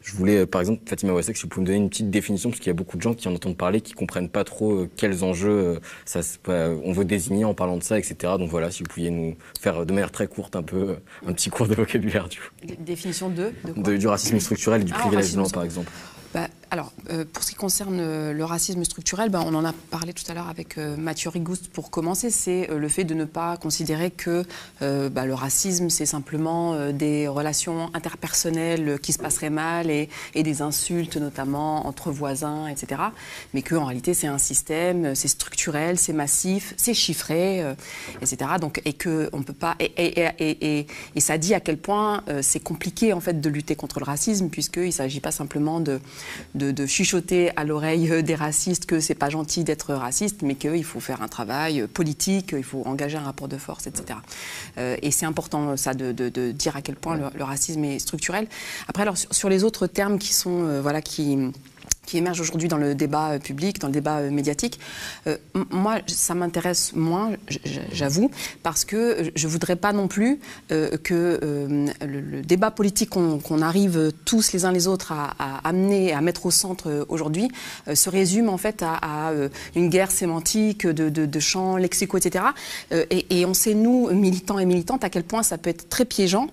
Je 0.01 0.13
voulais, 0.15 0.45
par 0.45 0.61
exemple, 0.61 0.81
Fatima 0.85 1.11
Wasek, 1.13 1.35
si 1.35 1.43
vous 1.43 1.49
pouvez 1.49 1.61
me 1.61 1.67
donner 1.67 1.79
une 1.79 1.89
petite 1.89 2.09
définition, 2.09 2.49
parce 2.49 2.59
qu'il 2.59 2.67
y 2.67 2.71
a 2.71 2.73
beaucoup 2.73 2.97
de 2.97 3.01
gens 3.01 3.13
qui 3.13 3.27
en 3.27 3.33
entendent 3.33 3.57
parler, 3.57 3.81
qui 3.81 3.93
comprennent 3.93 4.29
pas 4.29 4.43
trop 4.43 4.87
quels 4.95 5.23
enjeux 5.23 5.79
ça, 6.05 6.21
on 6.47 6.91
veut 6.93 7.05
désigner 7.05 7.45
en 7.45 7.53
parlant 7.53 7.77
de 7.77 7.83
ça, 7.83 7.97
etc. 7.97 8.33
Donc 8.39 8.49
voilà, 8.49 8.71
si 8.71 8.83
vous 8.83 8.89
pouviez 8.89 9.09
nous 9.09 9.35
faire 9.59 9.85
de 9.85 9.93
manière 9.93 10.11
très 10.11 10.27
courte 10.27 10.55
un 10.55 10.63
peu 10.63 10.97
un 11.25 11.33
petit 11.33 11.49
cours 11.49 11.67
de 11.67 11.75
vocabulaire 11.75 12.29
du 12.29 12.39
Définition 12.79 13.29
de, 13.29 13.51
de, 13.75 13.97
Du 13.97 14.07
racisme 14.07 14.39
structurel 14.39 14.81
et 14.81 14.85
du 14.85 14.93
ah, 14.95 14.99
privilège 14.99 15.33
blanc, 15.33 15.49
par 15.49 15.63
exemple. 15.63 15.91
Bah, 16.33 16.47
alors, 16.69 16.91
euh, 17.09 17.23
pour 17.31 17.43
ce 17.43 17.51
qui 17.51 17.55
concerne 17.55 17.99
euh, 17.99 18.33
le 18.33 18.43
racisme 18.43 18.83
structurel, 18.83 19.29
ben, 19.29 19.41
on 19.45 19.55
en 19.55 19.63
a 19.63 19.71
parlé 19.89 20.11
tout 20.11 20.29
à 20.29 20.33
l'heure 20.33 20.49
avec 20.49 20.77
euh, 20.77 20.97
Mathieu 20.97 21.29
Rigouste 21.29 21.69
pour 21.69 21.89
commencer, 21.89 22.29
c'est 22.29 22.67
le 22.67 22.89
fait 22.89 23.05
de 23.05 23.13
ne 23.13 23.23
pas 23.23 23.55
considérer 23.57 24.11
que 24.11 24.43
bah, 24.81 25.25
le 25.25 25.33
racisme, 25.33 25.89
c'est 25.89 26.05
simplement 26.05 26.91
des 26.91 27.27
relations 27.27 27.89
interpersonnelles 27.93 28.99
qui 29.01 29.13
se 29.13 29.19
passeraient 29.19 29.49
mal 29.49 29.89
et, 29.89 30.09
des 30.35 30.61
insultes, 30.61 31.17
notamment 31.17 31.87
entre 31.87 32.11
voisins, 32.11 32.67
etc. 32.67 33.01
Mais 33.53 33.61
qu'en 33.61 33.85
réalité, 33.85 34.13
c'est 34.13 34.27
un 34.27 34.37
système, 34.37 35.15
c'est 35.15 35.27
structurel, 35.27 35.97
c'est 35.97 36.13
massif, 36.13 36.73
c'est 36.77 36.93
chiffré, 36.93 37.63
etc. 38.21 38.51
Donc, 38.59 38.81
et 38.85 38.93
que 38.93 39.29
on 39.33 39.43
peut 39.43 39.53
pas. 39.53 39.75
Et, 39.79 40.87
ça 41.17 41.37
dit 41.37 41.53
à 41.53 41.59
quel 41.59 41.77
point 41.77 42.23
c'est 42.41 42.61
compliqué, 42.61 43.13
en 43.13 43.19
fait, 43.19 43.39
de 43.39 43.49
lutter 43.49 43.75
contre 43.75 43.99
le 43.99 44.05
racisme, 44.05 44.49
puisqu'il 44.49 44.87
ne 44.87 44.91
s'agit 44.91 45.19
pas 45.19 45.31
simplement 45.31 45.79
de 45.79 45.99
de, 46.57 46.85
chuchoter 46.85 47.55
à 47.55 47.63
l'oreille 47.63 48.23
des 48.23 48.35
racistes 48.35 48.85
que 48.85 48.99
c'est 48.99 49.15
pas 49.15 49.29
gentil 49.29 49.63
d'être 49.63 49.93
raciste, 49.93 50.41
mais 50.41 50.55
qu'il 50.55 50.83
faut 50.83 50.99
faire 50.99 51.21
un 51.21 51.27
travail 51.27 51.87
politique, 51.87 52.53
il 52.57 52.63
faut 52.63 52.83
engager 52.85 53.17
un 53.17 53.21
rapport 53.21 53.47
de 53.47 53.57
force, 53.57 53.87
etc. 53.87 54.19
Euh, 54.77 54.97
et 55.01 55.11
c'est 55.11 55.25
important 55.25 55.77
ça 55.77 55.93
de, 55.93 56.11
dire 56.51 56.75
à 56.75 56.81
quel 56.81 56.95
point 56.95 57.17
le, 57.17 57.43
racisme 57.43 57.83
est 57.83 57.99
structurel. 57.99 58.47
Après, 58.87 59.03
alors 59.03 59.17
sur 59.17 59.49
les 59.49 59.63
autres 59.63 59.87
termes 59.87 60.19
qui 60.19 60.33
sont 60.33 60.63
euh, 60.63 60.81
voilà 60.81 61.01
qui 61.01 61.37
qui 62.07 62.17
émerge 62.17 62.41
aujourd'hui 62.41 62.69
dans 62.69 62.77
le 62.77 62.95
débat 62.95 63.33
euh, 63.33 63.39
public, 63.39 63.79
dans 63.79 63.87
le 63.87 63.93
débat 63.93 64.19
euh, 64.19 64.31
médiatique. 64.31 64.79
Euh, 65.27 65.37
moi, 65.69 65.97
ça 66.07 66.33
m'intéresse 66.33 66.93
moins, 66.95 67.33
j'avoue, 67.91 68.31
parce 68.63 68.85
que 68.85 69.29
je 69.35 69.47
voudrais 69.47 69.75
pas 69.75 69.91
non 69.91 70.07
plus 70.07 70.39
que 70.69 71.39
le, 71.41 72.41
débat 72.41 72.71
politique 72.71 73.09
qu'on 73.09 73.61
arrive 73.61 74.13
tous 74.23 74.53
les 74.53 74.63
uns 74.63 74.71
les 74.71 74.87
autres 74.87 75.11
à, 75.11 75.35
à 75.37 75.67
amener, 75.67 76.13
à 76.13 76.21
mettre 76.21 76.45
au 76.45 76.51
centre 76.51 77.05
aujourd'hui, 77.09 77.49
se 77.93 78.09
résume 78.09 78.47
en 78.47 78.57
fait 78.57 78.81
à, 78.83 79.33
une 79.75 79.89
guerre 79.89 80.11
sémantique 80.11 80.87
de, 80.87 81.09
de, 81.09 81.39
champs 81.39 81.75
lexicaux, 81.75 82.17
etc. 82.17 82.45
Et, 82.91 83.45
on 83.45 83.53
sait, 83.53 83.73
nous, 83.73 84.09
militants 84.11 84.59
et 84.59 84.65
militantes, 84.65 85.03
à 85.03 85.09
quel 85.09 85.23
point 85.23 85.43
ça 85.43 85.57
peut 85.57 85.69
être 85.69 85.89
très 85.89 86.05
piégeant, 86.05 86.47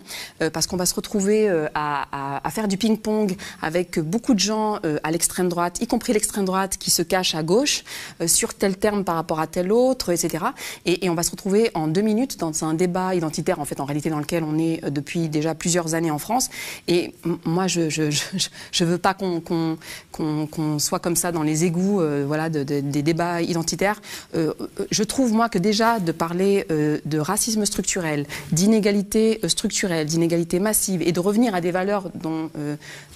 parce 0.53 0.67
qu'on 0.67 0.77
va 0.77 0.87
se 0.87 0.95
retrouver 0.95 1.49
à, 1.75 2.41
à 2.43 2.51
faire 2.51 2.67
du 2.67 2.77
ping-pong 2.77 3.37
avec 3.63 4.01
beaucoup 4.01 4.35
de 4.35 4.41
gens 4.41 4.81
à 5.03 5.11
l'extrême 5.11 5.44
droite, 5.49 5.81
y 5.81 5.87
compris 5.87 6.13
l'extrême 6.13 6.45
droite 6.45 6.77
qui 6.79 6.91
se 6.91 7.03
cache 7.03 7.35
à 7.35 7.43
gauche, 7.43 7.85
euh, 8.21 8.27
sur 8.27 8.55
tel 8.55 8.77
terme 8.77 9.05
par 9.05 9.17
rapport 9.17 9.41
à 9.41 9.47
tel 9.47 9.73
autre, 9.73 10.11
etc. 10.11 10.45
Et, 10.87 11.09
on 11.09 11.15
va 11.15 11.23
se 11.23 11.31
retrouver 11.31 11.71
en 11.75 11.87
deux 11.87 12.01
minutes 12.01 12.39
dans 12.39 12.65
un 12.65 12.75
débat 12.75 13.15
identitaire, 13.15 13.61
en 13.61 13.65
fait, 13.65 13.81
en 13.81 13.85
réalité, 13.85 14.11
dans 14.11 14.19
lequel 14.19 14.43
on 14.43 14.59
est 14.59 14.85
euh, 14.85 14.91
depuis 14.91 15.29
déjà 15.29 15.55
plusieurs 15.55 15.95
années 15.95 16.11
en 16.11 16.19
France. 16.19 16.51
Et 16.89 17.15
moi, 17.45 17.67
je 17.67 17.83
ne 17.83 18.85
veux 18.85 18.99
pas 18.99 19.15
qu'on 19.15 20.79
soit 20.79 20.99
comme 20.99 21.17
ça 21.17 21.31
dans 21.31 21.43
les 21.43 21.65
égouts 21.65 22.01
euh, 22.01 22.25
voilà, 22.27 22.49
des 22.49 22.83
débats 22.83 23.43
identitaires. 23.43 24.01
je 24.35 25.03
trouve, 25.03 25.33
moi, 25.33 25.49
que 25.49 25.59
déjà 25.59 26.01
de 26.01 26.13
parler 26.13 26.67
de 26.69 27.19
racisme 27.19 27.65
structurel, 27.67 28.27
d'inégalité 28.53 29.41
structurelle, 29.47 30.07
d'inégalité 30.07 30.59
massive, 30.59 31.03
et 31.03 31.13
de 31.13 31.21
revenir 31.21 31.55
à 31.55 31.61
des 31.61 31.71
valeurs 31.71 32.11
dont 32.15 32.51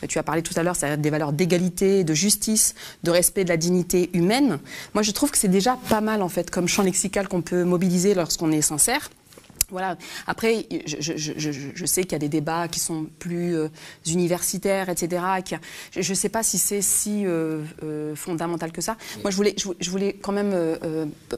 tu 0.09 0.19
as 0.19 0.23
parlé 0.23 0.43
tout 0.43 0.55
à 0.57 0.63
l'heure, 0.63 0.77
c'est-à-dire 0.77 0.99
des 0.99 1.11
valeurs 1.11 1.33
d'égalité, 1.33 2.05
de 2.05 2.15
justice, 2.19 2.75
de 3.03 3.11
respect 3.11 3.45
de 3.45 3.49
la 3.49 3.57
dignité 3.57 4.11
humaine. 4.13 4.59
Moi, 4.95 5.03
je 5.03 5.11
trouve 5.13 5.31
que 5.31 5.39
c'est 5.39 5.49
déjà 5.49 5.79
pas 5.89 6.01
mal, 6.01 6.23
en 6.23 6.29
fait, 6.29 6.51
comme 6.51 6.69
champ 6.69 6.83
lexical 6.83 7.29
qu'on 7.29 7.43
peut 7.43 7.65
mobiliser 7.65 8.15
lorsqu'on 8.15 8.53
est 8.53 8.63
sincère. 8.63 9.09
Voilà. 9.71 9.99
Après, 10.27 10.67
je, 10.87 11.87
sais 11.87 12.03
qu'il 12.03 12.13
y 12.13 12.15
a 12.15 12.19
des 12.19 12.31
débats 12.31 12.69
qui 12.69 12.81
sont 12.81 13.07
plus 13.19 13.55
euh, 13.55 13.69
universitaires, 14.07 14.89
etc. 14.89 15.23
je 15.93 15.99
ne 15.99 16.15
sais 16.15 16.31
pas 16.31 16.43
si 16.43 16.57
c'est 16.57 16.81
si 16.81 17.27
euh, 17.27 17.63
euh, 17.83 18.17
fondamental 18.17 18.73
que 18.73 18.81
ça. 18.81 18.97
Moi, 19.23 19.31
je 19.31 19.91
voulais, 19.91 20.15
quand 20.23 20.33
même 20.33 20.55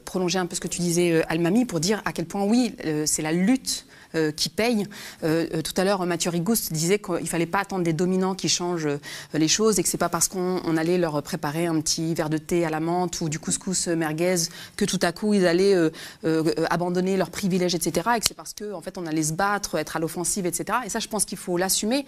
prolonger 0.05 0.39
un 0.39 0.45
peu 0.45 0.55
ce 0.55 0.61
que 0.61 0.69
tu 0.69 0.81
disais, 0.81 1.23
Almami, 1.27 1.65
pour 1.65 1.81
dire 1.81 2.01
à 2.05 2.13
quel 2.13 2.25
point, 2.25 2.43
oui, 2.43 2.73
c'est 3.05 3.21
la 3.21 3.33
lutte 3.33 3.85
qui 4.35 4.49
payent. 4.49 4.87
Euh, 5.23 5.47
euh, 5.53 5.61
tout 5.61 5.73
à 5.77 5.83
l'heure, 5.83 6.05
Mathieu 6.05 6.29
Rigouste 6.29 6.73
disait 6.73 6.99
qu'il 6.99 7.15
ne 7.15 7.25
fallait 7.25 7.45
pas 7.45 7.59
attendre 7.59 7.83
des 7.83 7.93
dominants 7.93 8.35
qui 8.35 8.49
changent 8.49 8.89
les 9.33 9.47
choses 9.47 9.79
et 9.79 9.83
que 9.83 9.89
ce 9.89 9.95
n'est 9.95 9.99
pas 9.99 10.09
parce 10.09 10.27
qu'on 10.27 10.77
allait 10.77 10.97
leur 10.97 11.21
préparer 11.23 11.65
un 11.65 11.79
petit 11.81 12.13
verre 12.13 12.29
de 12.29 12.37
thé 12.37 12.65
à 12.65 12.69
la 12.69 12.79
menthe 12.79 13.21
ou 13.21 13.29
du 13.29 13.39
couscous 13.39 13.87
merguez 13.87 14.35
que 14.75 14.85
tout 14.85 14.99
à 15.01 15.11
coup 15.11 15.33
ils 15.33 15.47
allaient 15.47 15.75
abandonner 16.69 17.17
leurs 17.17 17.29
privilèges, 17.29 17.75
etc. 17.75 18.09
Et 18.15 18.19
que 18.19 18.25
c'est 18.25 18.33
parce 18.33 18.53
qu'en 18.53 18.77
en 18.77 18.81
fait, 18.81 18.97
on 18.97 19.05
allait 19.05 19.23
se 19.23 19.33
battre, 19.33 19.77
être 19.77 19.95
à 19.95 19.99
l'offensive, 19.99 20.45
etc. 20.45 20.79
Et 20.85 20.89
ça, 20.89 20.99
je 20.99 21.07
pense 21.07 21.25
qu'il 21.25 21.37
faut 21.37 21.57
l'assumer. 21.57 22.05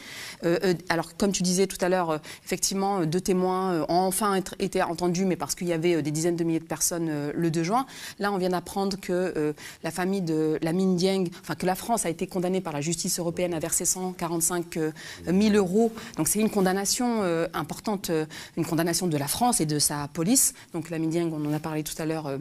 alors, 0.90 1.16
comme 1.18 1.32
tu 1.32 1.44
disais 1.44 1.68
tout 1.68 1.78
à 1.82 1.90
l'heure, 1.90 2.20
effectivement, 2.46 3.06
deux 3.06 3.22
témoins 3.22 3.86
ont 3.90 4.08
enfin 4.08 4.42
été 4.60 4.82
entendus, 4.82 5.26
mais 5.26 5.36
parce 5.36 5.56
qu'il 5.56 5.68
y 5.68 5.74
avait 5.74 6.02
des 6.02 6.12
dizaines 6.12 6.36
de 6.36 6.44
milliers 6.44 6.60
de 6.60 6.66
personnes 6.66 7.32
le 7.34 7.52
2 7.52 7.64
juin. 7.64 7.86
Là, 8.20 8.32
on 8.32 8.38
vient 8.38 8.50
d'apprendre 8.50 8.98
que 9.00 9.54
la 9.84 9.92
famille 9.92 10.22
de 10.22 10.60
la 10.62 10.74
Dieng, 10.74 11.30
enfin 11.42 11.56
que 11.56 11.66
la 11.66 11.76
France 11.76 11.93
a 12.06 12.10
été 12.10 12.28
condamné 12.28 12.62
par 12.62 12.74
la 12.74 12.82
justice 12.82 13.20
européenne 13.20 13.54
à 13.54 13.60
verser 13.60 13.86
145 13.86 14.80
000 15.28 15.56
euros. 15.56 15.92
Donc 16.18 16.28
c'est 16.28 16.40
une 16.40 16.50
condamnation 16.50 17.22
euh, 17.24 17.48
importante, 17.54 18.10
euh, 18.10 18.26
une 18.58 18.66
condamnation 18.66 19.08
de 19.08 19.18
la 19.18 19.28
France 19.28 19.62
et 19.62 19.66
de 19.66 19.80
sa 19.80 20.08
police. 20.08 20.54
Donc 20.74 20.90
la 20.90 21.00
Midieng, 21.00 21.32
on 21.32 21.46
en 21.46 21.54
a 21.54 21.60
parlé 21.60 21.84
tout 21.84 22.00
à 22.02 22.06
l'heure 22.06 22.28
euh, 22.28 22.38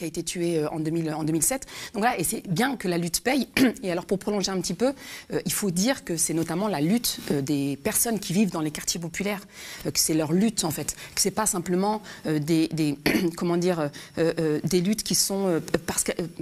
qui 0.00 0.04
a 0.04 0.08
été 0.08 0.22
tué 0.22 0.56
euh, 0.56 0.68
en, 0.70 0.80
2000, 0.80 1.12
en 1.12 1.24
2007. 1.24 1.66
Donc 1.92 2.02
voilà, 2.02 2.18
et 2.18 2.24
c'est 2.24 2.42
bien 2.48 2.76
que 2.76 2.88
la 2.88 2.96
lutte 2.96 3.20
paye. 3.20 3.48
Et 3.82 3.92
alors 3.92 4.06
pour 4.06 4.18
prolonger 4.18 4.50
un 4.50 4.58
petit 4.58 4.72
peu, 4.72 4.94
euh, 5.32 5.40
il 5.44 5.52
faut 5.52 5.70
dire 5.70 6.04
que 6.04 6.16
c'est 6.16 6.32
notamment 6.32 6.68
la 6.68 6.80
lutte 6.80 7.18
euh, 7.30 7.42
des 7.42 7.76
personnes 7.76 8.18
qui 8.18 8.32
vivent 8.32 8.50
dans 8.50 8.62
les 8.62 8.70
quartiers 8.70 8.98
populaires, 8.98 9.46
que 9.84 9.98
c'est 9.98 10.14
leur 10.14 10.32
lutte 10.32 10.64
en 10.64 10.70
fait, 10.70 10.96
que 11.14 11.20
c'est 11.20 11.30
pas 11.30 11.44
simplement 11.44 12.02
des, 12.24 12.68
comment 13.36 13.56
dire 13.56 13.90
des 14.16 14.80
luttes 14.80 15.02
qui 15.02 15.14
sont 15.14 15.60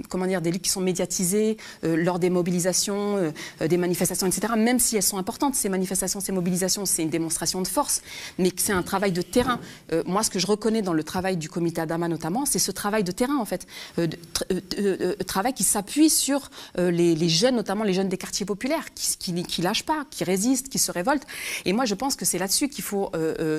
comment 0.09 0.25
dire 0.25 0.41
des 0.41 0.51
luttes 0.51 0.61
qui 0.61 0.69
sont 0.69 0.81
médiatisées 0.81 1.57
lors 1.83 2.19
des 2.19 2.29
mobilisations, 2.29 3.33
des 3.59 3.77
manifestations, 3.77 4.27
etc. 4.27 4.53
Même 4.57 4.79
si 4.79 4.95
elles 4.95 5.03
sont 5.03 5.17
importantes, 5.17 5.55
ces 5.55 5.69
manifestations, 5.69 6.19
ces 6.19 6.31
mobilisations, 6.31 6.85
c'est 6.85 7.03
une 7.03 7.09
démonstration 7.09 7.61
de 7.61 7.67
force, 7.67 8.01
mais 8.37 8.51
que 8.51 8.61
c'est 8.61 8.73
un 8.73 8.83
travail 8.83 9.11
de 9.11 9.21
terrain. 9.21 9.59
moi, 10.05 10.23
ce 10.23 10.29
que 10.29 10.39
je 10.39 10.47
reconnais 10.47 10.81
dans 10.81 10.93
le 10.93 11.03
travail 11.03 11.37
du 11.37 11.49
comité 11.49 11.81
Adama 11.81 12.07
notamment, 12.07 12.45
c'est 12.45 12.59
ce 12.59 12.71
travail 12.71 13.03
de 13.03 13.11
terrain 13.11 13.37
en 13.37 13.45
euh, 13.97 14.07
euh, 14.51 14.59
euh, 14.79 15.15
travail 15.25 15.53
qui 15.53 15.63
s'appuie 15.63 16.09
sur 16.09 16.49
les, 16.77 17.29
jeunes, 17.29 17.55
notamment 17.55 17.83
les 17.83 17.93
jeunes 17.93 18.09
des 18.09 18.17
quartiers 18.17 18.45
populaires, 18.45 18.85
qui, 18.93 19.43
qui, 19.43 19.61
lâchent 19.61 19.85
pas, 19.85 20.05
qui 20.09 20.23
résistent, 20.23 20.69
qui 20.69 20.79
se 20.79 20.91
révoltent. 20.91 21.25
Et 21.65 21.73
moi, 21.73 21.85
je 21.85 21.95
pense 21.95 22.15
que 22.15 22.25
c'est 22.25 22.37
là-dessus 22.37 22.69
qu'il 22.69 22.83
faut 22.83 23.11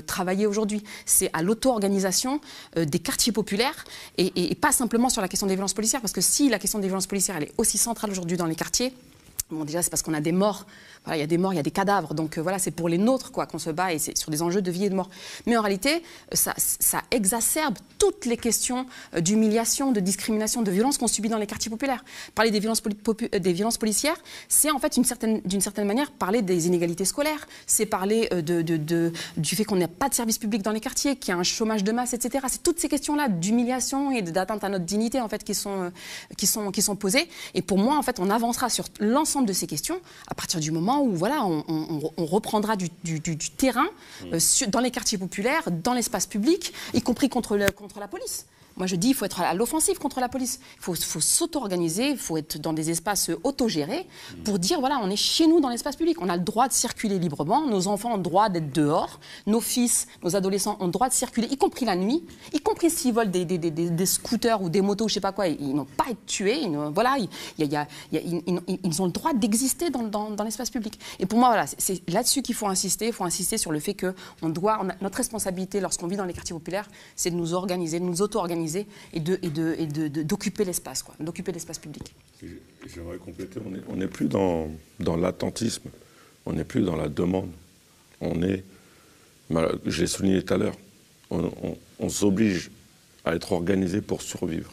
travailler 0.07 0.47
aujourd'hui. 0.47 0.82
C'est 1.07 1.30
à 1.32 1.43
l'auto-organisation 1.43 2.41
des 2.76 2.99
quartiers 2.99 3.32
populaires 3.32 3.84
et, 4.18 4.51
et, 4.51 4.55
pas 4.55 4.72
simplement 4.72 5.09
sur 5.09 5.22
la 5.22 5.28
question 5.28 5.47
des 5.47 5.55
violences 5.55 5.74
policières, 5.74 6.01
parce 6.01 6.12
que 6.12 6.20
si 6.20 6.49
la 6.49 6.59
question 6.59 6.78
des 6.78 6.86
violences 6.86 7.07
policières 7.07 7.36
elle 7.36 7.45
est 7.45 7.53
aussi 7.59 7.78
centrale 7.78 8.11
aujourd'hui 8.11 8.36
dans 8.36 8.47
les 8.47 8.57
quartiers, 8.57 8.93
Bon, 9.51 9.64
déjà, 9.64 9.82
c'est 9.82 9.91
parce 9.91 10.03
qu'on 10.03 10.14
a 10.14 10.20
des 10.20 10.32
morts. 10.32 10.64
Il 11.09 11.18
y 11.18 11.22
a 11.22 11.26
des 11.26 11.38
morts, 11.38 11.53
il 11.53 11.57
y 11.57 11.61
a 11.61 11.62
des 11.62 11.70
cadavres. 11.70 12.14
Donc 12.14 12.36
euh, 12.36 12.42
voilà, 12.42 12.59
c'est 12.59 12.70
pour 12.70 12.88
les 12.88 12.98
nôtres 12.98 13.32
quoi 13.32 13.46
qu'on 13.46 13.59
se 13.59 13.70
bat 13.70 13.92
et 13.92 13.98
c'est 13.98 14.16
sur 14.16 14.30
des 14.30 14.42
enjeux 14.42 14.62
de 14.62 14.70
vie 14.70 14.84
et 14.84 14.90
de 14.90 14.94
mort. 14.94 15.09
Mais 15.46 15.57
en 15.57 15.62
réalité, 15.62 16.03
ça, 16.32 16.55
ça 16.57 17.03
exacerbe 17.11 17.78
toutes 17.98 18.26
les 18.26 18.36
questions 18.36 18.86
euh, 19.14 19.20
d'humiliation, 19.20 19.92
de 19.92 20.01
discrimination, 20.01 20.62
de 20.62 20.70
violence 20.70 20.98
qu'on 20.98 21.09
subit 21.09 21.28
dans 21.28 21.38
les 21.38 21.46
quartiers 21.46 21.70
populaires. 21.70 22.05
Parler 22.34 22.51
des 22.51 22.61
violences, 22.61 22.82
euh, 22.86 23.38
des 23.38 23.53
violences 23.53 23.78
policières, 23.78 24.16
c'est 24.48 24.70
en 24.70 24.78
fait 24.78 24.94
d'une 24.94 25.05
certaine, 25.61 25.86
manière 25.86 26.11
parler 26.12 26.42
des 26.42 26.66
inégalités 26.66 27.05
scolaires. 27.05 27.48
C'est 27.66 27.86
parler 27.86 28.28
du 28.42 29.57
fait 29.57 29.64
qu'on 29.64 29.76
n'a 29.76 29.88
pas 29.88 30.09
de 30.09 30.14
service 30.14 30.38
public 30.38 30.62
dans 30.62 30.72
les 30.72 30.80
quartiers, 30.80 31.16
qu'il 31.16 31.32
y 31.32 31.36
a 31.36 31.38
un 31.38 31.42
chômage 31.42 31.84
de 31.84 31.92
masse, 31.92 32.12
etc. 32.12 32.44
C'est 32.48 32.62
toutes 32.62 32.78
ces 32.78 32.88
questions-là 32.88 33.28
d'humiliation 33.28 34.11
et 34.11 34.22
d'atteinte 34.22 34.64
à 34.64 34.68
notre 34.68 34.84
dignité 34.84 35.20
en 35.20 35.28
fait 35.28 35.42
qui 35.42 35.55
sont, 35.55 35.90
qui 36.36 36.46
sont, 36.46 36.70
qui 36.70 36.82
sont 36.82 36.96
posées. 36.96 37.28
Et 37.55 37.62
pour 37.62 37.78
moi, 37.78 37.96
en 37.96 38.03
fait, 38.03 38.18
on 38.20 38.28
avancera 38.30 38.68
sur 38.68 38.84
l'ensemble 38.98 39.46
de 39.46 39.53
ces 39.53 39.66
questions 39.66 40.01
à 40.28 40.34
partir 40.34 40.61
du 40.61 40.70
moment 40.70 40.89
où 40.99 41.14
voilà, 41.14 41.45
on, 41.45 42.26
reprendra 42.26 42.76
du, 42.76 42.91
terrain 43.57 43.88
mmh. 44.22 44.34
euh, 44.34 44.66
dans 44.68 44.80
les 44.80 44.91
quartiers 44.91 45.18
populaires, 45.18 45.70
dans 45.70 45.95
l'espace 45.95 46.26
public, 46.26 46.72
y 46.95 47.03
compris 47.03 47.28
contre, 47.28 47.57
contre 47.72 48.01
la 48.01 48.09
police. 48.09 48.47
Moi, 48.81 48.87
je 48.87 48.97
dis, 48.97 49.09
il 49.09 49.14
faut 49.14 49.26
être 49.26 49.43
à 49.43 49.53
l'offensive 49.53 49.99
contre 49.99 50.20
la 50.20 50.31
police. 50.31 50.59
Il 50.78 50.83
faut, 50.83 50.95
faut 50.95 51.20
s'auto-organiser, 51.20 52.12
il 52.12 52.16
faut 52.16 52.39
être 52.39 52.59
dans 52.59 52.72
des 52.72 52.89
espaces 52.89 53.31
autogérés 53.45 54.07
pour 54.43 54.59
dire, 54.59 54.81
voilà, 54.81 54.99
on 55.03 55.11
est 55.11 55.16
chez 55.16 55.47
nous 55.47 55.61
dans 55.61 55.68
l'espace 55.68 55.97
public. 55.97 56.16
On 56.22 56.31
a 56.31 56.37
le 56.39 56.43
droit 56.43 56.66
de 56.66 56.72
circuler 56.72 57.18
librement. 57.18 57.66
Nos 57.66 57.89
enfants 57.89 58.14
ont 58.14 58.16
le 58.16 58.22
droit 58.22 58.49
d'être 58.49 58.72
dehors. 58.72 59.20
Nos 59.47 59.61
fils, 59.61 60.07
nos 60.22 60.35
adolescents 60.35 60.78
ont 60.81 60.87
le 60.87 60.93
droit 60.93 61.11
de 61.11 61.12
circuler, 61.12 61.47
y 61.51 61.59
compris 61.59 61.85
la 61.85 61.95
nuit, 61.95 62.24
y 62.55 62.61
compris 62.61 62.89
s'ils 62.89 63.12
volent 63.12 63.31
des, 63.31 63.45
des, 63.45 63.59
des, 63.59 63.70
des, 63.70 64.07
scooters 64.07 64.62
ou 64.62 64.70
des 64.70 64.81
motos, 64.81 65.09
je 65.09 65.12
sais 65.12 65.20
pas 65.20 65.33
quoi. 65.33 65.47
Ils, 65.49 65.74
n'ont 65.74 65.85
pas 65.85 66.05
été 66.09 66.16
tués. 66.26 66.62
Ils, 66.62 66.74
voilà, 66.95 67.18
ils, 67.18 69.03
ont 69.03 69.05
le 69.05 69.12
droit 69.12 69.35
d'exister 69.35 69.91
dans, 69.91 70.05
dans, 70.05 70.31
dans 70.31 70.45
l'espace 70.45 70.70
public. 70.70 70.99
Et 71.18 71.26
pour 71.26 71.39
moi, 71.39 71.49
voilà, 71.49 71.66
c'est 71.66 72.01
là-dessus 72.09 72.41
qu'il 72.41 72.55
faut 72.55 72.66
insister. 72.66 73.09
Il 73.09 73.12
faut 73.12 73.24
insister 73.24 73.59
sur 73.59 73.72
le 73.72 73.78
fait 73.78 73.93
que 73.93 74.14
on 74.41 74.49
doit, 74.49 74.81
notre 75.03 75.18
responsabilité 75.18 75.81
lorsqu'on 75.81 76.07
vit 76.07 76.16
dans 76.16 76.24
les 76.24 76.33
quartiers 76.33 76.55
populaires, 76.55 76.89
c'est 77.14 77.31
de 77.31 77.37
nous 77.37 77.53
organiser, 77.53 78.01
de 78.01 78.07
nous 78.07 78.22
auto-organiser 78.22 78.70
et 79.12 79.21
d'occuper 79.21 80.64
l'espace, 80.64 81.05
public. 81.79 82.14
J'aimerais 82.87 83.18
compléter, 83.18 83.61
on 83.89 83.97
n'est 83.97 84.09
plus 84.09 84.27
dans, 84.27 84.68
l'attentisme, 85.16 85.91
on 86.47 86.53
n'est 86.53 86.64
plus 86.64 86.83
dans 86.83 86.97
la 86.97 87.09
demande. 87.09 87.51
On 88.21 88.43
est, 88.43 88.64
je 89.87 90.01
l'ai 90.01 90.07
souligné 90.07 90.43
tout 90.43 90.55
à 90.55 90.57
l'heure, 90.57 90.77
on, 91.31 91.51
on 91.99 92.09
s'oblige 92.09 92.71
à 93.25 93.35
être 93.35 93.53
organisé 93.53 94.01
pour 94.01 94.23
survivre 94.23 94.73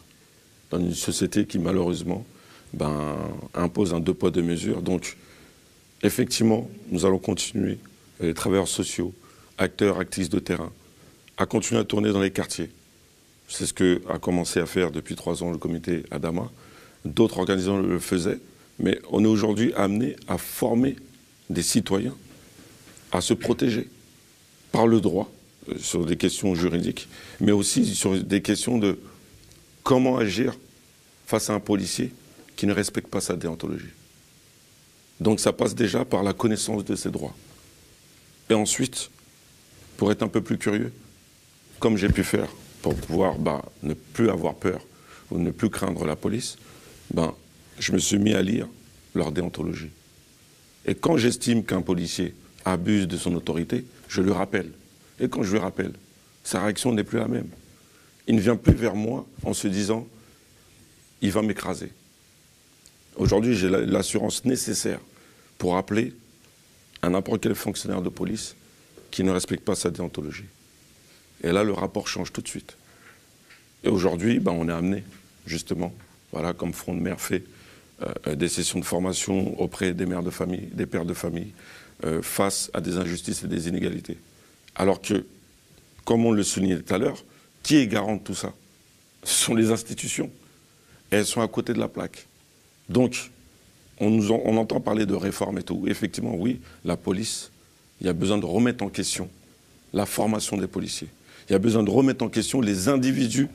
dans 0.72 0.80
une 0.80 0.94
société 0.94 1.46
qui 1.46 1.60
malheureusement 1.60 2.26
ben, 2.74 3.16
impose 3.54 3.94
un 3.94 4.00
deux 4.00 4.14
poids 4.14 4.32
deux 4.32 4.42
mesures. 4.42 4.82
Donc 4.82 5.18
effectivement, 6.04 6.70
nous 6.90 7.06
allons 7.06 7.20
continuer, 7.20 7.80
les 8.20 8.34
travailleurs 8.34 8.68
sociaux, 8.68 9.14
acteurs, 9.58 10.00
actrices 10.00 10.30
de 10.30 10.40
terrain, 10.40 10.72
à 11.38 11.46
continuer 11.46 11.80
à 11.82 11.84
tourner 11.84 12.12
dans 12.12 12.22
les 12.22 12.32
quartiers. 12.32 12.70
C'est 13.48 13.66
ce 13.66 13.74
que 13.74 14.02
a 14.10 14.20
commencé 14.20 14.60
à 14.60 14.66
faire 14.66 14.92
depuis 14.92 15.16
trois 15.16 15.42
ans 15.44 15.52
le 15.52 15.58
comité 15.58 16.04
Adama. 16.12 16.52
D'autres 17.06 17.40
organisations 17.40 17.80
le 17.82 18.00
faisaient, 18.00 18.40
mais 18.80 19.00
on 19.10 19.24
est 19.24 19.28
aujourd'hui 19.28 19.74
amené 19.76 20.16
à 20.28 20.38
former 20.38 20.96
des 21.50 21.62
citoyens 21.64 22.16
à 23.12 23.22
se 23.22 23.34
protéger 23.34 23.88
par 24.72 24.86
le 24.88 25.00
droit 25.00 25.32
euh, 25.70 25.78
sur 25.78 26.06
des 26.06 26.18
questions 26.18 26.56
juridiques, 26.56 27.08
mais 27.40 27.54
aussi 27.54 27.96
sur 27.96 28.22
des 28.22 28.42
questions 28.42 28.78
de 28.78 29.00
comment 29.84 30.18
agir 30.18 30.58
face 31.26 31.50
à 31.50 31.54
un 31.54 31.60
policier 31.62 32.12
qui 32.58 32.68
ne 32.68 32.74
respecte 32.74 33.08
pas 33.08 33.22
sa 33.22 33.36
déontologie. 33.36 33.94
Donc 35.20 35.40
ça 35.40 35.54
passe 35.54 35.74
déjà 35.74 36.06
par 36.06 36.24
la 36.24 36.34
connaissance 36.34 36.84
de 36.84 36.96
ses 36.96 37.10
droits. 37.10 37.36
Et 38.50 38.54
ensuite, 38.54 39.10
pour 39.96 40.12
être 40.12 40.24
un 40.24 40.28
peu 40.28 40.42
plus 40.42 40.58
curieux, 40.58 40.92
comme 41.80 41.98
j'ai 41.98 42.10
pu 42.10 42.24
faire 42.24 42.50
pour 42.94 43.36
bah, 43.36 43.64
ne 43.84 43.94
plus 43.94 44.30
avoir 44.30 44.56
peur 44.56 44.82
ou 45.32 45.40
ne 45.40 45.52
plus 45.52 45.70
craindre 45.70 46.06
la 46.06 46.16
police, 46.16 46.58
ben, 47.14 47.34
je 47.80 47.92
me 47.92 48.00
suis 48.00 48.18
mis 48.18 48.34
à 48.34 48.42
lire 48.42 48.68
leur 49.16 49.32
déontologie. 49.32 49.92
Et 50.86 50.96
quand 50.96 51.18
j'estime 51.18 51.64
qu'un 51.64 51.82
policier 51.82 52.34
abuse 52.66 53.08
de 53.08 53.18
son 53.18 53.36
autorité, 53.36 53.86
je 54.08 54.22
le 54.22 54.32
rappelle. 54.32 54.72
Et 55.20 55.28
quand 55.28 55.44
je 55.44 55.54
le 55.54 55.60
rappelle, 55.60 55.94
sa 56.44 56.62
réaction 56.64 56.94
n'est 56.94 57.04
plus 57.04 57.20
la 57.20 57.28
même. 57.28 57.48
Il 58.28 58.36
ne 58.36 58.42
vient 58.42 58.56
plus 58.56 58.74
vers 58.74 58.96
moi 58.96 59.26
en 59.44 59.54
se 59.54 59.68
disant 59.68 60.08
il 61.22 61.32
va 61.32 61.42
m'écraser. 61.42 61.92
Aujourd'hui, 63.16 63.56
j'ai 63.56 63.70
l'assurance 63.70 64.46
nécessaire 64.46 65.00
pour 65.58 65.76
appeler 65.78 66.14
à 67.02 67.10
n'importe 67.10 67.42
quel 67.42 67.56
fonctionnaire 67.56 68.02
de 68.02 68.10
police 68.10 68.56
qui 69.10 69.24
ne 69.24 69.32
respecte 69.32 69.64
pas 69.64 69.76
sa 69.76 69.90
déontologie. 69.90 70.46
Et 71.44 71.52
là, 71.52 71.64
le 71.64 71.74
rapport 71.74 72.08
change 72.08 72.34
tout 72.34 72.42
de 72.42 72.48
suite. 72.48 72.78
Et 73.84 73.90
aujourd'hui, 73.90 74.40
ben, 74.40 74.52
on 74.52 74.68
est 74.70 74.74
amené, 74.74 75.04
justement, 75.46 75.94
voilà, 76.32 76.54
comme 76.54 76.74
Front 76.74 76.96
de 76.96 77.00
Mer 77.00 77.22
fait, 77.22 77.44
euh, 78.02 78.36
des 78.36 78.48
sessions 78.48 78.80
de 78.80 78.86
formation 78.86 79.60
auprès 79.60 79.94
des 79.94 80.06
mères 80.06 80.24
de 80.24 80.30
famille, 80.30 80.68
des 80.74 80.86
pères 80.86 81.06
de 81.06 81.14
famille, 81.14 81.52
euh, 82.04 82.22
face 82.22 82.70
à 82.74 82.82
des 82.82 82.98
injustices 82.98 83.44
et 83.44 83.48
des 83.48 83.68
inégalités. 83.68 84.18
Alors 84.76 85.02
que, 85.02 85.26
comme 86.06 86.26
on 86.26 86.32
le 86.32 86.44
soulignait 86.44 86.80
tout 86.80 86.94
à 86.94 86.98
l'heure, 86.98 87.24
qui 87.64 87.78
est 87.78 87.88
garant 87.88 88.16
de 88.16 88.22
tout 88.22 88.36
ça? 88.36 88.54
Ce 89.24 89.46
sont 89.46 89.56
les 89.56 89.72
institutions. 89.72 90.30
elles 91.10 91.26
sont 91.26 91.42
à 91.42 91.48
côté 91.48 91.74
de 91.74 91.80
la 91.80 91.88
plaque. 91.88 92.28
Donc, 92.88 93.32
on, 94.00 94.10
nous 94.10 94.32
on 94.32 94.58
entend 94.58 94.80
parler 94.80 95.06
de 95.06 95.16
réforme 95.16 95.58
et 95.58 95.64
tout. 95.64 95.86
Effectivement, 95.88 96.36
oui, 96.36 96.62
la 96.86 96.98
police, 96.98 97.52
il 98.00 98.08
y 98.08 98.10
a 98.10 98.14
besoin 98.14 98.38
de 98.38 98.46
remettre 98.46 98.84
en 98.84 98.90
question 98.90 99.30
la 99.94 100.06
formation 100.06 100.58
des 100.58 100.68
policiers. 100.68 101.10
Il 101.50 101.54
y 101.54 101.56
a 101.56 101.60
besoin 101.60 101.84
de 101.84 101.90
remettre 101.90 102.24
en 102.24 102.30
question 102.30 102.60
les 102.60 102.90
individus 102.90 103.48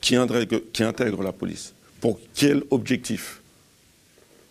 qui 0.00 0.16
intègrent, 0.16 1.22
la 1.22 1.32
police. 1.32 1.74
Pour 2.00 2.18
quel 2.34 2.62
objectif? 2.70 3.40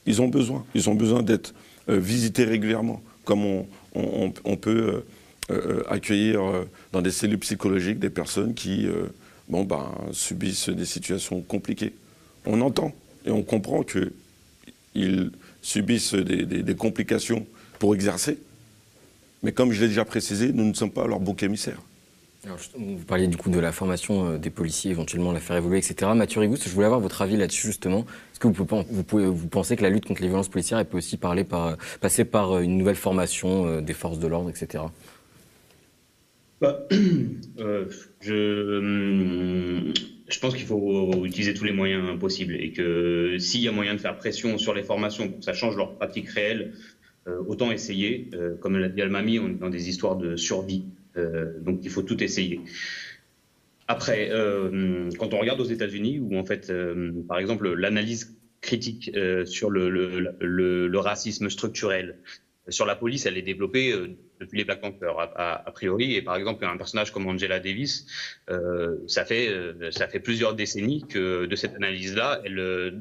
Ils 0.05 0.21
ont 0.21 0.27
besoin. 0.27 0.65
Ils 0.73 0.89
ont 0.89 0.95
besoin 0.95 1.21
d'être 1.21 1.53
euh, 1.89 1.99
visités 1.99 2.45
régulièrement, 2.45 3.01
comme 3.25 3.43
on, 3.93 4.57
peut 4.57 5.03
euh, 5.49 5.51
euh, 5.51 5.83
accueillir 5.89 6.39
dans 6.93 7.01
des 7.01 7.11
cellules 7.11 7.39
psychologiques 7.39 7.99
des 7.99 8.09
personnes 8.09 8.53
qui 8.53 8.87
bon, 9.49 9.63
ben, 9.63 9.89
subissent 10.11 10.69
des 10.69 10.85
situations 10.85 11.41
compliquées. 11.41 11.93
On 12.45 12.61
entend 12.61 12.93
et 13.25 13.31
on 13.31 13.43
comprend 13.43 13.83
qu'ils 13.83 15.31
subissent 15.61 16.13
des 16.13 16.75
complications 16.75 17.45
pour 17.79 17.95
exercer. 17.95 18.37
Mais 19.43 19.51
comme 19.51 19.71
je 19.71 19.81
l'ai 19.81 19.89
déjà 19.89 20.05
précisé, 20.05 20.51
nous 20.53 20.65
ne 20.65 20.73
sommes 20.73 20.91
pas 20.91 21.05
leur 21.05 21.19
bouc 21.19 21.43
émissaire. 21.43 21.81
Vous 22.45 23.03
parliez 23.05 23.27
du 23.27 23.35
coup 23.35 23.49
de 23.49 23.59
la 23.59 23.71
formation 23.71 24.29
euh, 24.33 24.37
des 24.37 24.51
policiers, 24.51 24.91
éventuellement 24.91 25.31
la 25.31 25.39
faire 25.39 25.57
évoluer, 25.57 25.79
etc. 25.79 26.11
Mathieu 26.15 26.39
Rigous, 26.39 26.57
je 26.63 26.69
voulais 26.69 26.85
avoir 26.85 27.01
votre 27.01 27.21
avis 27.21 27.35
là-dessus 27.35 27.67
justement. 27.67 28.05
Est-ce 28.31 28.39
que 28.39 28.47
vous, 28.47 28.65
pouvez, 29.03 29.25
vous, 29.25 29.47
pensez 29.47 29.75
que 29.75 29.81
la 29.81 29.89
lutte 29.89 30.05
contre 30.05 30.21
les 30.21 30.27
violences 30.27 30.47
policières 30.47 30.85
peut 30.85 30.97
aussi 30.97 31.17
parler 31.17 31.43
par, 31.43 31.77
passer 31.99 32.25
par 32.25 32.53
euh, 32.53 32.61
une 32.61 32.77
nouvelle 32.77 32.95
formation 32.95 33.65
euh, 33.65 33.81
des 33.81 33.93
forces 33.93 34.19
de 34.19 34.27
l'ordre, 34.27 34.51
etc. 34.51 34.83
Bah, 36.61 36.87
je, 36.91 38.77
hum, 38.77 39.93
je 40.27 40.39
pense 40.39 40.55
qu'il 40.55 40.65
faut 40.65 41.25
utiliser 41.25 41.55
tous 41.55 41.65
les 41.65 41.73
moyens 41.73 42.19
possibles 42.19 42.55
et 42.55 42.71
que 42.71 43.37
s'il 43.39 43.61
y 43.61 43.67
a 43.67 43.71
moyen 43.71 43.95
de 43.95 43.99
faire 43.99 44.15
pression 44.17 44.59
sur 44.59 44.75
les 44.75 44.83
formations 44.83 45.27
pour 45.27 45.39
que 45.39 45.45
ça 45.45 45.53
change 45.53 45.75
leur 45.75 45.95
pratique 45.95 46.29
réelle, 46.29 46.73
autant 47.47 47.71
essayer. 47.71 48.29
comme 48.61 48.77
l'a 48.77 48.87
dit 48.87 49.01
Almami, 49.01 49.37
on 49.37 49.49
est 49.49 49.59
dans 49.59 49.69
des 49.69 49.89
histoires 49.89 50.15
de 50.15 50.37
survie. 50.37 50.85
Euh, 51.17 51.59
donc 51.59 51.79
il 51.83 51.89
faut 51.89 52.03
tout 52.03 52.21
essayer. 52.23 52.61
Après, 53.87 54.29
euh, 54.31 55.09
quand 55.17 55.33
on 55.33 55.39
regarde 55.39 55.61
aux 55.61 55.65
États-Unis, 55.65 56.19
où 56.19 56.37
en 56.37 56.43
fait, 56.43 56.69
euh, 56.69 57.11
par 57.27 57.39
exemple, 57.39 57.73
l'analyse 57.73 58.37
critique 58.61 59.11
sur 59.45 59.69
le, 59.69 60.97
racisme 60.97 61.49
structurel 61.49 62.17
sur 62.69 62.85
la 62.85 62.97
police, 62.97 63.25
elle 63.25 63.37
est 63.37 63.43
développée 63.43 63.93
depuis 64.41 64.57
les 64.57 64.65
Black 64.65 64.81
Panthers, 64.81 65.15
a, 65.17 65.71
priori. 65.71 66.15
Et 66.15 66.21
par 66.21 66.35
exemple, 66.35 66.65
un 66.65 66.75
personnage 66.75 67.11
comme 67.11 67.27
Angela 67.27 67.61
Davis, 67.61 68.07
ça, 69.07 69.23
fait, 69.23 69.49
ça 69.91 70.09
fait 70.09 70.19
plusieurs 70.19 70.53
décennies 70.53 71.05
que 71.07 71.45
de 71.45 71.55
cette 71.55 71.75
analyse-là, 71.75 72.41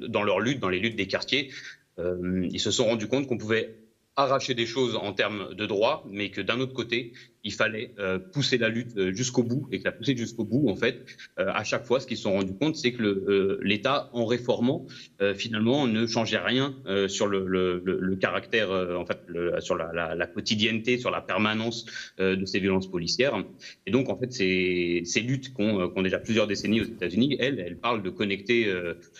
dans 0.09 0.23
leur 0.23 0.39
lutte, 0.39 0.61
dans 0.61 0.69
les 0.69 0.79
luttes 0.79 0.95
des 0.95 1.09
quartiers, 1.09 1.51
ils 1.99 2.61
se 2.61 2.71
sont 2.71 2.85
rendus 2.85 3.09
compte 3.09 3.27
qu'on 3.27 3.39
pouvait 3.39 3.75
arracher 4.17 4.55
des 4.55 4.67
choses 4.67 4.97
en 4.97 5.13
termes 5.13 5.55
de 5.55 5.67
droit, 5.67 6.07
mais 6.11 6.31
que 6.31 6.41
d'un 6.41 6.59
autre 6.59 6.73
côté, 6.73 7.13
il 7.45 7.53
fallait 7.53 7.93
euh, 7.99 8.19
pousser 8.19 8.57
la 8.59 8.71
lutte 8.71 8.97
euh, 8.97 9.13
jusqu'au 9.13 9.43
bout 9.43 9.69
et 9.71 9.79
que 9.79 9.85
la 9.85 9.93
pousser 9.93 10.17
jusqu'au 10.17 10.45
bout, 10.45 10.69
en 10.69 10.75
fait, 10.75 11.05
euh, 11.39 11.51
à 11.55 11.65
chaque 11.65 11.85
fois, 11.85 12.01
ce 12.01 12.07
qu'ils 12.07 12.17
se 12.17 12.25
sont 12.25 12.33
rendus 12.33 12.55
compte, 12.55 12.77
c'est 12.77 12.93
que 12.93 13.61
l'État, 13.63 14.11
en 14.13 14.25
réformant, 14.25 14.87
finalement, 15.35 15.87
ne 15.87 16.07
changeait 16.07 16.39
rien 16.39 16.75
sur 17.09 17.27
le, 17.27 17.47
le, 17.47 17.83
le, 17.85 18.17
caractère, 18.17 18.71
en 18.71 19.05
fait, 19.05 19.21
sur 19.61 19.77
la, 19.77 19.93
la, 19.93 20.15
la, 20.15 20.27
quotidienneté, 20.27 20.99
sur 20.99 21.11
la 21.11 21.21
permanence 21.21 21.87
de 22.19 22.45
ces 22.45 22.59
violences 22.59 22.91
policières. 22.91 23.43
Et 23.87 23.91
donc, 23.91 24.09
en 24.09 24.17
fait, 24.17 24.33
ces, 24.33 25.03
ces 25.05 25.21
luttes 25.21 25.53
qu'ont 25.53 25.89
qu 25.91 26.03
déjà 26.03 26.19
plusieurs 26.19 26.47
décennies 26.47 26.81
aux 26.81 26.85
États-Unis, 26.85 27.37
elles, 27.39 27.61
elles 27.61 27.79
parlent 27.79 28.03
de 28.03 28.11
connecter 28.11 28.73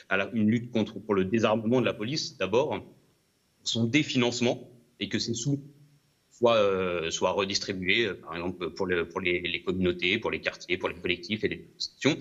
à 0.09 0.17
la, 0.17 0.31
une 0.33 0.51
lutte 0.51 0.71
contre 0.71 0.99
pour 0.99 1.15
le 1.15 1.25
désarmement 1.25 1.81
de 1.81 1.87
la 1.87 1.95
police, 1.95 2.37
d'abord, 2.39 2.83
son 3.63 3.85
définancement 3.85 4.69
et 5.01 5.09
que 5.09 5.19
ces 5.19 5.35
sous 5.35 5.61
soient, 6.37 6.57
euh, 6.57 7.11
redistribués, 7.21 8.07
euh, 8.07 8.15
par 8.15 8.35
exemple 8.35 8.71
pour, 8.71 8.87
le, 8.87 9.09
pour 9.09 9.21
les, 9.21 9.63
communautés, 9.65 10.19
pour 10.19 10.31
les 10.31 10.41
quartiers, 10.41 10.77
pour 10.77 10.89
les 10.89 10.95
collectifs 10.97 11.45
et 11.45 11.49
les 11.49 11.65
institutions, 11.77 12.17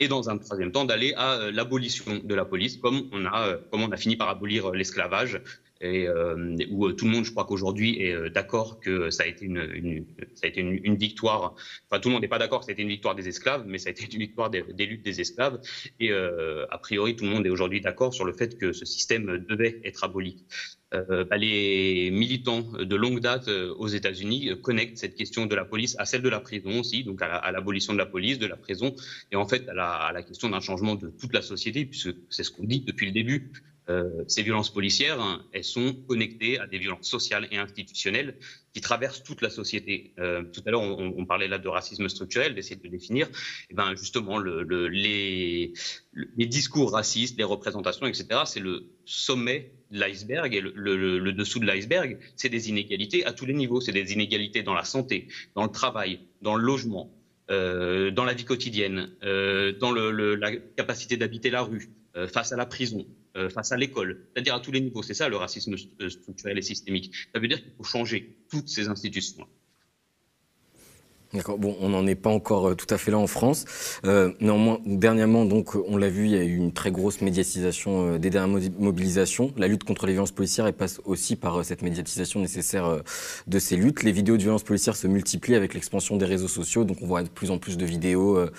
et 0.00 0.08
dans 0.08 0.28
un 0.28 0.38
troisième 0.38 0.72
temps 0.72 0.84
d'aller 0.84 1.14
à 1.16 1.34
euh, 1.34 1.50
l'abolition 1.50 2.20
de 2.22 2.34
la 2.34 2.44
police, 2.44 2.76
comme 2.76 3.08
on 3.12 3.26
a, 3.26 3.96
fini 3.96 4.16
par 4.16 4.28
abolir 4.28 4.70
l'esclavage, 4.72 5.40
où 5.82 6.92
tout 6.92 7.04
le 7.04 7.10
monde, 7.10 7.24
je 7.24 7.30
crois 7.32 7.44
qu'aujourd'hui 7.44 8.00
est 8.00 8.30
d'accord 8.30 8.80
que 8.80 9.10
ça 9.10 9.24
a 9.24 9.26
été 9.26 9.44
une, 9.44 10.04
victoire. 10.96 11.54
Enfin, 11.88 12.00
tout 12.00 12.08
le 12.08 12.14
monde 12.14 12.22
n'est 12.22 12.28
pas 12.28 12.38
d'accord 12.38 12.60
que 12.60 12.66
ça 12.66 12.70
a 12.70 12.72
été 12.72 12.82
une 12.82 12.88
victoire 12.88 13.14
des 13.14 13.28
esclaves, 13.28 13.64
mais 13.66 13.78
ça 13.78 13.88
a 13.88 13.92
été 13.92 14.04
une 14.04 14.18
victoire 14.18 14.48
des 14.48 14.86
luttes 14.86 15.04
des 15.04 15.20
esclaves. 15.20 15.60
Et 16.00 16.12
a 16.12 16.78
priori, 16.78 17.14
tout 17.14 17.24
le 17.24 17.30
monde 17.30 17.46
est 17.46 17.50
aujourd'hui 17.50 17.82
d'accord 17.82 18.14
sur 18.14 18.24
le 18.24 18.32
fait 18.32 18.56
que 18.58 18.72
ce 18.72 18.86
système 18.86 19.44
devait 19.48 19.80
être 19.84 20.02
aboli. 20.04 20.44
Euh, 21.10 21.24
bah, 21.24 21.36
les 21.36 22.10
militants 22.10 22.62
de 22.62 22.96
longue 22.96 23.20
date 23.20 23.48
euh, 23.48 23.74
aux 23.74 23.88
États-Unis 23.88 24.50
euh, 24.50 24.56
connectent 24.56 24.98
cette 24.98 25.14
question 25.14 25.46
de 25.46 25.54
la 25.54 25.64
police 25.64 25.96
à 25.98 26.06
celle 26.06 26.22
de 26.22 26.28
la 26.28 26.40
prison 26.40 26.80
aussi, 26.80 27.04
donc 27.04 27.22
à 27.22 27.50
l'abolition 27.50 27.92
de 27.92 27.98
la 27.98 28.06
police, 28.06 28.38
de 28.38 28.46
la 28.46 28.56
prison, 28.56 28.94
et 29.32 29.36
en 29.36 29.46
fait 29.46 29.68
à 29.68 29.74
la, 30.12 30.22
question 30.22 30.48
d'un 30.48 30.60
changement 30.60 30.94
de 30.94 31.08
toute 31.08 31.32
la 31.32 31.42
société, 31.42 31.84
puisque 31.84 32.10
c'est 32.30 32.42
ce 32.42 32.50
qu'on 32.50 32.64
dit 32.64 32.80
depuis 32.80 33.06
le 33.06 33.12
début. 33.12 33.52
Ces 34.26 34.42
violences 34.42 34.72
policières, 34.72 35.20
hein, 35.20 35.44
elles 35.52 35.62
sont 35.62 35.94
connectées 36.08 36.58
à 36.58 36.66
des 36.66 36.76
violences 36.76 37.08
sociales 37.08 37.46
et 37.52 37.56
institutionnelles 37.56 38.36
qui 38.74 38.80
traversent 38.80 39.22
toute 39.22 39.42
la 39.42 39.48
société. 39.48 40.12
Tout 40.16 40.62
à 40.66 40.70
l'heure, 40.72 40.82
on, 40.82 41.24
parlait 41.24 41.46
là 41.46 41.58
de 41.58 41.68
racisme 41.68 42.08
structurel, 42.08 42.56
d'essayer 42.56 42.74
de 42.74 42.82
le 42.82 42.88
définir. 42.88 43.28
Et 43.28 43.30
eh 43.70 43.74
ben 43.74 43.94
justement, 43.94 44.38
le, 44.38 44.64
le, 44.64 44.88
les, 44.88 45.72
discours 46.36 46.90
racistes, 46.90 47.38
les 47.38 47.44
représentations, 47.44 48.06
etc., 48.06 48.40
c'est 48.44 48.58
le 48.58 48.90
sommet 49.04 49.75
l'iceberg 49.90 50.54
et 50.54 50.60
le, 50.60 51.32
dessous 51.32 51.58
de 51.58 51.66
l'iceberg, 51.66 52.18
c'est 52.36 52.48
des 52.48 52.68
inégalités 52.68 53.24
à 53.24 53.32
tous 53.32 53.46
les 53.46 53.54
niveaux. 53.54 53.80
C'est 53.80 53.92
des 53.92 54.12
inégalités 54.12 54.62
dans 54.62 54.74
la 54.74 54.84
santé, 54.84 55.28
dans 55.54 55.64
le 55.64 55.70
travail, 55.70 56.20
dans 56.42 56.56
le 56.56 56.64
logement, 56.64 57.10
euh, 57.50 58.10
dans 58.10 58.24
la 58.24 58.34
vie 58.34 58.44
quotidienne, 58.44 59.10
euh, 59.22 59.72
dans 59.72 59.92
la 59.92 60.56
capacité 60.76 61.16
d'habiter 61.16 61.50
la 61.50 61.62
rue, 61.62 61.90
euh, 62.16 62.26
face 62.26 62.52
à 62.52 62.56
la 62.56 62.66
prison, 62.66 63.06
face 63.52 63.70
à 63.70 63.76
l'école, 63.76 64.26
c'est-à-dire 64.32 64.54
à 64.54 64.60
tous 64.60 64.72
les 64.72 64.80
niveaux. 64.80 65.02
C'est 65.02 65.12
ça 65.12 65.28
le 65.28 65.36
racisme 65.36 65.76
structurel 66.08 66.56
et 66.56 66.62
systémique. 66.62 67.14
Ça 67.34 67.38
veut 67.38 67.48
dire 67.48 67.62
qu'il 67.62 67.72
faut 67.76 67.84
changer 67.84 68.34
toutes 68.50 68.68
ces 68.68 68.88
institutions. 68.88 69.46
D'accord. 71.36 71.58
Bon, 71.58 71.76
on 71.80 71.90
n'en 71.90 72.06
est 72.06 72.14
pas 72.14 72.30
encore 72.30 72.70
euh, 72.70 72.74
tout 72.74 72.86
à 72.90 72.98
fait 72.98 73.10
là 73.10 73.18
en 73.18 73.26
France. 73.26 73.66
Euh, 74.04 74.32
néanmoins, 74.40 74.80
dernièrement, 74.86 75.44
donc, 75.44 75.74
on 75.86 75.96
l'a 75.96 76.08
vu, 76.08 76.24
il 76.24 76.30
y 76.30 76.36
a 76.36 76.42
eu 76.42 76.56
une 76.56 76.72
très 76.72 76.90
grosse 76.90 77.20
médiatisation 77.20 78.14
euh, 78.14 78.18
des 78.18 78.30
dernières 78.30 78.70
mobilisations. 78.78 79.52
La 79.56 79.68
lutte 79.68 79.84
contre 79.84 80.06
les 80.06 80.12
violences 80.12 80.32
policières, 80.32 80.66
passe 80.72 81.00
aussi 81.04 81.36
par 81.36 81.60
euh, 81.60 81.62
cette 81.62 81.82
médiatisation 81.82 82.40
nécessaire 82.40 82.86
euh, 82.86 83.00
de 83.46 83.58
ces 83.58 83.76
luttes. 83.76 84.02
Les 84.02 84.12
vidéos 84.12 84.36
de 84.36 84.42
violences 84.42 84.62
policières 84.62 84.96
se 84.96 85.06
multiplient 85.06 85.54
avec 85.54 85.74
l'expansion 85.74 86.16
des 86.16 86.26
réseaux 86.26 86.48
sociaux, 86.48 86.84
donc 86.84 86.98
on 87.02 87.06
voit 87.06 87.22
de 87.22 87.28
plus 87.28 87.50
en 87.50 87.58
plus 87.58 87.76
de 87.76 87.84
vidéos 87.84 88.38
euh, 88.38 88.50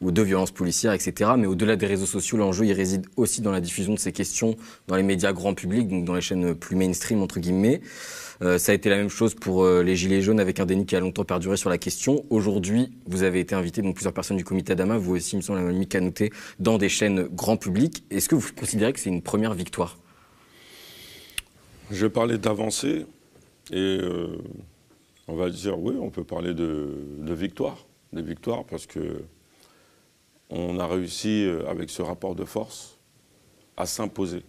ou 0.00 0.10
de 0.10 0.22
violences 0.22 0.50
policières, 0.50 0.92
etc. 0.92 1.32
Mais 1.36 1.46
au-delà 1.46 1.76
des 1.76 1.86
réseaux 1.86 2.06
sociaux, 2.06 2.38
l'enjeu, 2.38 2.66
il 2.66 2.72
réside 2.72 3.06
aussi 3.16 3.40
dans 3.40 3.52
la 3.52 3.60
diffusion 3.60 3.94
de 3.94 3.98
ces 3.98 4.12
questions 4.12 4.56
dans 4.88 4.96
les 4.96 5.02
médias 5.02 5.32
grand 5.32 5.54
public, 5.54 5.88
donc 5.88 6.04
dans 6.04 6.14
les 6.14 6.20
chaînes 6.20 6.54
plus 6.54 6.76
mainstream, 6.76 7.22
entre 7.22 7.40
guillemets. 7.40 7.80
Euh, 8.42 8.58
ça 8.58 8.72
a 8.72 8.74
été 8.74 8.90
la 8.90 8.96
même 8.96 9.08
chose 9.08 9.34
pour 9.34 9.64
euh, 9.64 9.82
les 9.82 9.96
Gilets 9.96 10.22
jaunes 10.22 10.40
avec 10.40 10.60
un 10.60 10.66
déni 10.66 10.86
qui 10.86 10.96
a 10.96 11.00
longtemps 11.00 11.24
perduré 11.24 11.56
sur 11.56 11.70
la 11.70 11.78
question. 11.78 12.24
Aujourd'hui, 12.30 12.92
vous 13.06 13.22
avez 13.22 13.40
été 13.40 13.54
invité, 13.54 13.82
donc 13.82 13.94
plusieurs 13.94 14.12
personnes 14.12 14.36
du 14.36 14.44
comité 14.44 14.72
Adama, 14.72 14.98
vous 14.98 15.14
aussi, 15.14 15.34
il 15.34 15.36
me 15.38 15.42
semble, 15.42 15.60
Mme 15.60 15.86
Canouté, 15.86 16.32
dans 16.58 16.78
des 16.78 16.88
chaînes 16.88 17.28
grand 17.28 17.56
public. 17.56 18.04
Est-ce 18.10 18.28
que 18.28 18.34
vous 18.34 18.48
considérez 18.58 18.92
que 18.92 19.00
c'est 19.00 19.10
une 19.10 19.22
première 19.22 19.54
victoire? 19.54 19.98
Je 21.90 22.06
parlais 22.06 22.38
d'avancée 22.38 23.06
et 23.70 23.98
euh, 24.02 24.38
on 25.28 25.36
va 25.36 25.50
dire 25.50 25.78
oui, 25.78 25.94
on 26.00 26.10
peut 26.10 26.24
parler 26.24 26.54
de, 26.54 26.88
de 27.18 27.34
victoire. 27.34 27.86
Des 28.12 28.22
victoires 28.22 28.64
parce 28.64 28.86
que 28.86 29.22
on 30.50 30.78
a 30.78 30.86
réussi 30.86 31.48
avec 31.68 31.90
ce 31.90 32.00
rapport 32.00 32.36
de 32.36 32.44
force 32.44 32.98
à 33.76 33.86
s'imposer. 33.86 34.42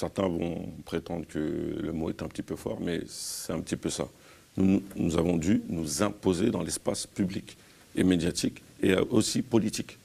Certains 0.00 0.28
vont 0.28 0.66
prétendre 0.86 1.26
que 1.26 1.38
le 1.38 1.92
mot 1.92 2.08
est 2.08 2.22
un 2.22 2.28
petit 2.28 2.40
peu 2.40 2.56
fort, 2.56 2.78
mais 2.80 3.02
c'est 3.06 3.52
un 3.52 3.60
petit 3.60 3.76
peu 3.76 3.90
ça. 3.90 4.08
Nous, 4.56 5.18
avons 5.18 5.36
dû 5.36 5.60
nous 5.68 6.02
imposer 6.02 6.50
dans 6.50 6.62
l'espace 6.62 7.06
public 7.06 7.58
et 7.94 8.02
médiatique 8.02 8.62
et 8.82 8.94
aussi 8.94 9.42
politique. 9.42 9.98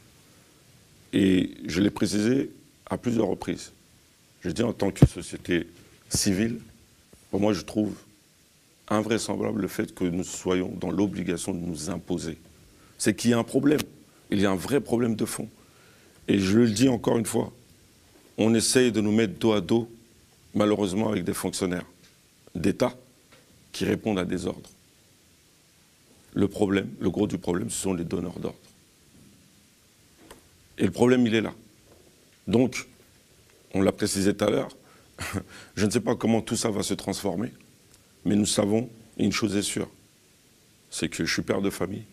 Et 1.14 1.52
je 1.66 1.82
l'ai 1.82 1.92
précisé 1.92 2.52
à 2.88 2.98
plusieurs 2.98 3.28
reprises. 3.28 3.72
Je 4.42 4.50
dis 4.50 4.64
en 4.64 4.74
tant 4.74 4.92
que 4.92 5.08
société 5.08 5.66
civile, 6.10 6.60
moi 7.32 7.54
je 7.54 7.62
trouve 7.62 7.96
invraisemblable 8.90 9.62
le 9.62 9.70
fait 9.70 9.96
que 9.96 10.04
nous 10.04 10.26
soyons 10.26 10.74
dans 10.78 10.92
l'obligation 10.92 11.54
de 11.54 11.60
nous 11.60 11.90
imposer. 11.90 12.38
C'est 12.98 13.16
qu'il 13.16 13.32
y 13.32 13.34
a 13.34 13.38
un 13.38 13.46
problème. 13.46 13.80
Il 14.30 14.42
y 14.42 14.46
a 14.46 14.52
un 14.52 14.58
vrai 14.58 14.82
problème 14.82 15.16
de 15.16 15.24
fond. 15.24 15.48
Et 16.28 16.38
je 16.38 16.58
le 16.58 16.70
dis 16.70 16.90
encore 16.90 17.18
une 17.18 17.26
fois, 17.26 17.54
on 18.38 18.54
essaye 18.54 18.92
de 18.92 19.02
nous 19.02 19.12
mettre 19.12 19.38
dos 19.40 19.54
à 19.54 19.62
dos, 19.62 19.90
malheureusement, 20.54 21.10
avec 21.10 21.24
des 21.24 21.34
fonctionnaires 21.34 21.86
d'État 22.54 22.96
qui 23.72 23.86
répondent 23.86 24.20
à 24.20 24.26
des 24.26 24.46
ordres. 24.46 24.70
Le 26.34 26.48
problème, 26.48 26.90
le 27.00 27.10
gros 27.10 27.28
du 27.28 27.38
problème, 27.38 27.70
ce 27.70 27.82
sont 27.82 27.94
les 27.94 28.04
donneurs 28.04 28.40
d'ordre. 28.40 28.58
Et 30.78 30.84
le 30.86 30.92
problème, 30.92 31.26
il 31.26 31.36
est 31.36 31.42
là. 31.42 31.54
Donc, 32.48 32.88
on 33.74 33.82
l'a 33.82 33.92
précisé 33.92 34.36
tout 34.36 34.46
à 34.46 34.50
l'heure, 34.50 34.76
je 35.76 35.86
ne 35.86 35.92
sais 35.92 36.00
pas 36.00 36.16
comment 36.16 36.42
tout 36.42 36.56
ça 36.56 36.70
va 36.70 36.84
se 36.84 36.94
transformer, 36.94 37.52
mais 38.26 38.36
nous 38.36 38.46
savons, 38.46 38.90
une 39.18 39.32
chose 39.32 39.56
est 39.56 39.62
sûre, 39.62 39.90
c'est 40.90 41.10
que 41.10 41.26
je 41.26 41.32
suis 41.32 41.42
père 41.42 41.62
de 41.62 41.70
famille. 41.70 42.04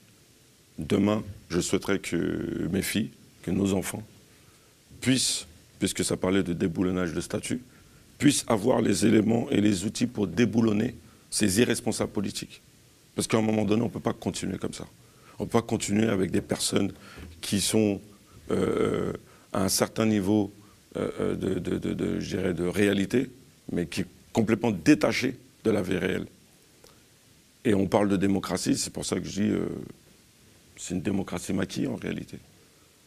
Demain, 0.78 1.22
je 1.50 1.60
souhaiterais 1.60 1.98
que 1.98 2.68
mes 2.70 2.82
filles, 2.82 3.10
que 3.42 3.50
nos 3.50 3.74
enfants, 3.74 4.02
puissent 5.00 5.46
puisque 5.82 6.04
ça 6.04 6.16
parlait 6.16 6.44
de 6.44 6.52
déboulonnage 6.52 7.12
de 7.12 7.20
statut, 7.20 7.60
puissent 8.16 8.44
avoir 8.46 8.80
les 8.80 9.04
éléments 9.04 9.50
et 9.50 9.60
les 9.60 9.84
outils 9.84 10.06
pour 10.06 10.28
déboulonner 10.28 10.94
ces 11.28 11.58
irresponsables 11.58 12.12
politiques. 12.12 12.62
Parce 13.16 13.26
qu'à 13.26 13.38
un 13.38 13.42
moment 13.42 13.64
donné, 13.64 13.82
on 13.82 13.86
ne 13.86 13.90
peut 13.90 13.98
pas 13.98 14.12
continuer 14.12 14.58
comme 14.58 14.74
ça. 14.74 14.86
On 15.40 15.42
ne 15.42 15.48
peut 15.48 15.58
pas 15.58 15.66
continuer 15.66 16.06
avec 16.06 16.30
des 16.30 16.40
personnes 16.40 16.92
qui 17.40 17.60
sont 17.60 18.00
euh, 18.52 19.12
à 19.52 19.64
un 19.64 19.68
certain 19.68 20.06
niveau 20.06 20.52
euh, 20.96 21.34
de, 21.34 21.58
de, 21.58 21.78
de, 21.78 22.52
de, 22.52 22.66
réalité, 22.68 23.28
mais 23.72 23.86
qui 23.86 24.02
est 24.02 24.06
complètement 24.32 24.70
détachées 24.70 25.36
de 25.64 25.72
la 25.72 25.82
vie 25.82 25.98
réelle. 25.98 26.26
Et 27.64 27.74
on 27.74 27.88
parle 27.88 28.08
de 28.08 28.16
démocratie, 28.16 28.76
c'est 28.76 28.92
pour 28.92 29.04
ça 29.04 29.18
que 29.18 29.26
je 29.26 29.42
dis 29.42 29.50
euh, 29.50 29.66
c'est 30.76 30.94
une 30.94 31.02
démocratie 31.02 31.52
maquille 31.52 31.88
en 31.88 31.96
réalité. 31.96 32.38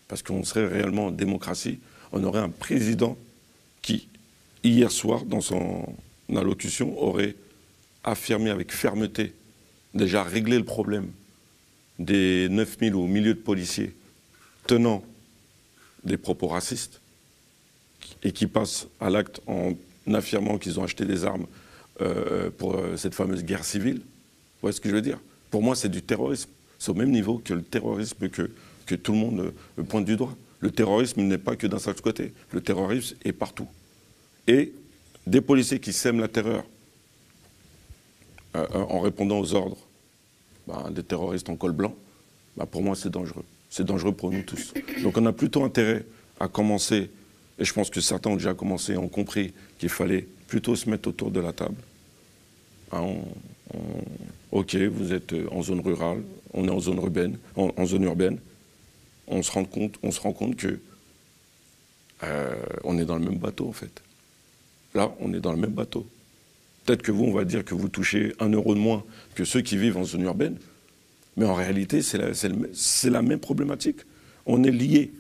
Parce 0.10 0.22
qu'on 0.22 0.44
serait 0.44 0.68
réellement 0.68 1.06
en 1.06 1.12
démocratie 1.12 1.80
on 2.16 2.24
aurait 2.24 2.40
un 2.40 2.50
président 2.50 3.18
qui, 3.82 4.08
hier 4.64 4.90
soir, 4.90 5.26
dans 5.26 5.42
son 5.42 5.86
allocution, 6.34 6.98
aurait 7.00 7.36
affirmé 8.04 8.50
avec 8.50 8.72
fermeté, 8.72 9.34
déjà 9.94 10.24
réglé 10.24 10.58
le 10.58 10.64
problème 10.64 11.08
des 12.00 12.48
9000 12.50 12.96
ou 12.96 13.06
milieux 13.06 13.34
de 13.34 13.40
policiers 13.40 13.94
tenant 14.66 15.04
des 16.04 16.18
propos 16.18 16.48
racistes 16.48 17.02
et 18.24 18.32
qui 18.32 18.48
passent 18.48 18.88
à 19.00 19.10
l'acte 19.10 19.42
en 19.48 19.74
affirmant 20.14 20.58
qu'ils 20.58 20.80
ont 20.80 20.84
acheté 20.84 21.06
des 21.06 21.26
armes 21.26 21.48
euh, 22.02 22.50
pour 22.58 22.76
euh, 22.76 22.96
cette 22.96 23.14
fameuse 23.14 23.44
guerre 23.44 23.66
civile. 23.66 23.98
Vous 23.98 24.62
voyez 24.62 24.76
ce 24.76 24.82
que 24.82 24.90
je 24.90 24.96
veux 24.96 25.02
dire? 25.02 25.20
Pour 25.52 25.62
moi, 25.62 25.76
c'est 25.76 25.90
du 25.90 26.02
terrorisme. 26.02 26.50
C'est 26.80 26.92
au 26.92 26.96
même 26.96 27.12
niveau 27.12 27.42
que 27.44 27.54
le 27.54 27.62
terrorisme 27.62 28.30
que, 28.30 28.52
que 28.86 28.96
tout 28.96 29.12
le 29.12 29.18
monde 29.18 29.54
euh, 29.80 29.84
pointe 29.84 30.06
du 30.06 30.16
doigt. 30.16 30.36
Le 30.66 30.72
terrorisme 30.72 31.22
n'est 31.22 31.38
pas 31.38 31.56
que 31.56 31.68
d'un 31.68 31.78
seul 31.78 31.94
côté. 32.02 32.34
Le 32.52 32.60
terrorisme 32.60 33.16
est 33.24 33.34
partout. 33.34 33.68
Et 34.48 34.74
des 35.28 35.40
policiers 35.40 35.80
qui 35.80 35.94
sèment 35.94 36.20
la 36.20 36.28
terreur 36.28 36.64
euh, 38.56 38.66
en 38.74 39.00
répondant 39.00 39.38
aux 39.38 39.54
ordres 39.54 39.78
ben, 40.68 40.90
des 40.90 41.04
terroristes 41.04 41.50
en 41.50 41.56
col 41.56 41.72
blanc, 41.74 41.94
ben, 42.58 42.66
pour 42.66 42.82
moi 42.82 42.96
c'est 42.96 43.12
dangereux. 43.12 43.46
C'est 43.70 43.84
dangereux 43.84 44.14
pour 44.14 44.32
nous 44.32 44.42
tous. 44.42 44.74
Donc 45.04 45.18
on 45.18 45.26
a 45.28 45.34
plutôt 45.34 45.64
intérêt 45.64 46.04
à 46.40 46.48
commencer, 46.48 47.12
et 47.60 47.64
je 47.64 47.72
pense 47.72 47.92
que 47.92 48.02
certains 48.02 48.32
ont 48.32 48.38
déjà 48.38 48.56
commencé 48.56 48.98
ont 48.98 49.08
compris 49.08 49.54
qu'il 49.78 49.90
fallait 49.90 50.28
plutôt 50.48 50.76
se 50.76 50.90
mettre 50.90 51.10
autour 51.10 51.30
de 51.30 51.42
la 51.42 51.54
table. 51.54 51.78
Hein, 52.92 53.18
ok, 54.52 54.76
vous 54.78 55.14
êtes 55.14 55.36
en 55.52 55.62
zone 55.62 55.82
rurale, 55.82 56.24
on 56.56 56.68
est 56.68 56.72
en 56.72 56.80
zone 56.80 56.98
urbaine, 56.98 57.38
en 57.56 57.86
zone 57.86 58.06
urbaine 58.06 58.40
on 59.28 59.42
se 59.44 59.52
rend 59.52 59.66
compte, 59.66 59.98
on 60.04 60.12
que 60.54 60.80
euh, 62.24 62.56
on 62.84 62.98
est 62.98 63.06
dans 63.06 63.18
le 63.18 63.26
même 63.26 63.38
bateau 63.38 63.68
en 63.68 63.74
fait. 63.74 64.02
Là, 64.94 65.14
on 65.20 65.34
est 65.34 65.40
dans 65.40 65.52
le 65.52 65.60
même 65.60 65.74
bateau. 65.74 66.08
Peut-être 66.86 67.02
que 67.02 67.12
vous, 67.12 67.26
on 67.26 67.34
va 67.34 67.46
dire 67.46 67.66
que 67.66 67.76
vous 67.76 67.90
touchez 67.90 68.34
un 68.40 68.50
euro 68.50 68.76
de 68.76 68.80
moins 68.80 69.04
que 69.34 69.44
ceux 69.44 69.62
qui 69.62 69.78
vivent 69.78 69.98
en 69.98 70.04
zone 70.04 70.22
urbaine, 70.22 70.58
mais 71.36 71.46
en 71.46 71.56
réalité, 71.56 72.02
c'est 72.02 72.18
la, 73.10 73.22
même 73.22 73.40
problématique. 73.40 73.98
On 74.46 74.64
est 74.64 74.72
liés. 74.72 75.12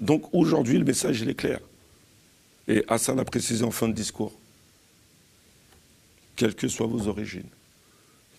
Donc 0.00 0.34
aujourd'hui, 0.34 0.78
le 0.78 0.84
message, 0.84 1.20
il 1.20 1.28
est 1.28 1.34
clair. 1.34 1.60
Et 2.66 2.84
Hassan 2.88 3.16
l'a 3.16 3.24
précisé 3.24 3.64
en 3.64 3.70
fin 3.70 3.88
de 3.88 3.92
discours. 3.92 4.32
Quelles 6.34 6.54
que 6.54 6.66
soient 6.66 6.86
vos 6.86 7.06
origines, 7.06 7.48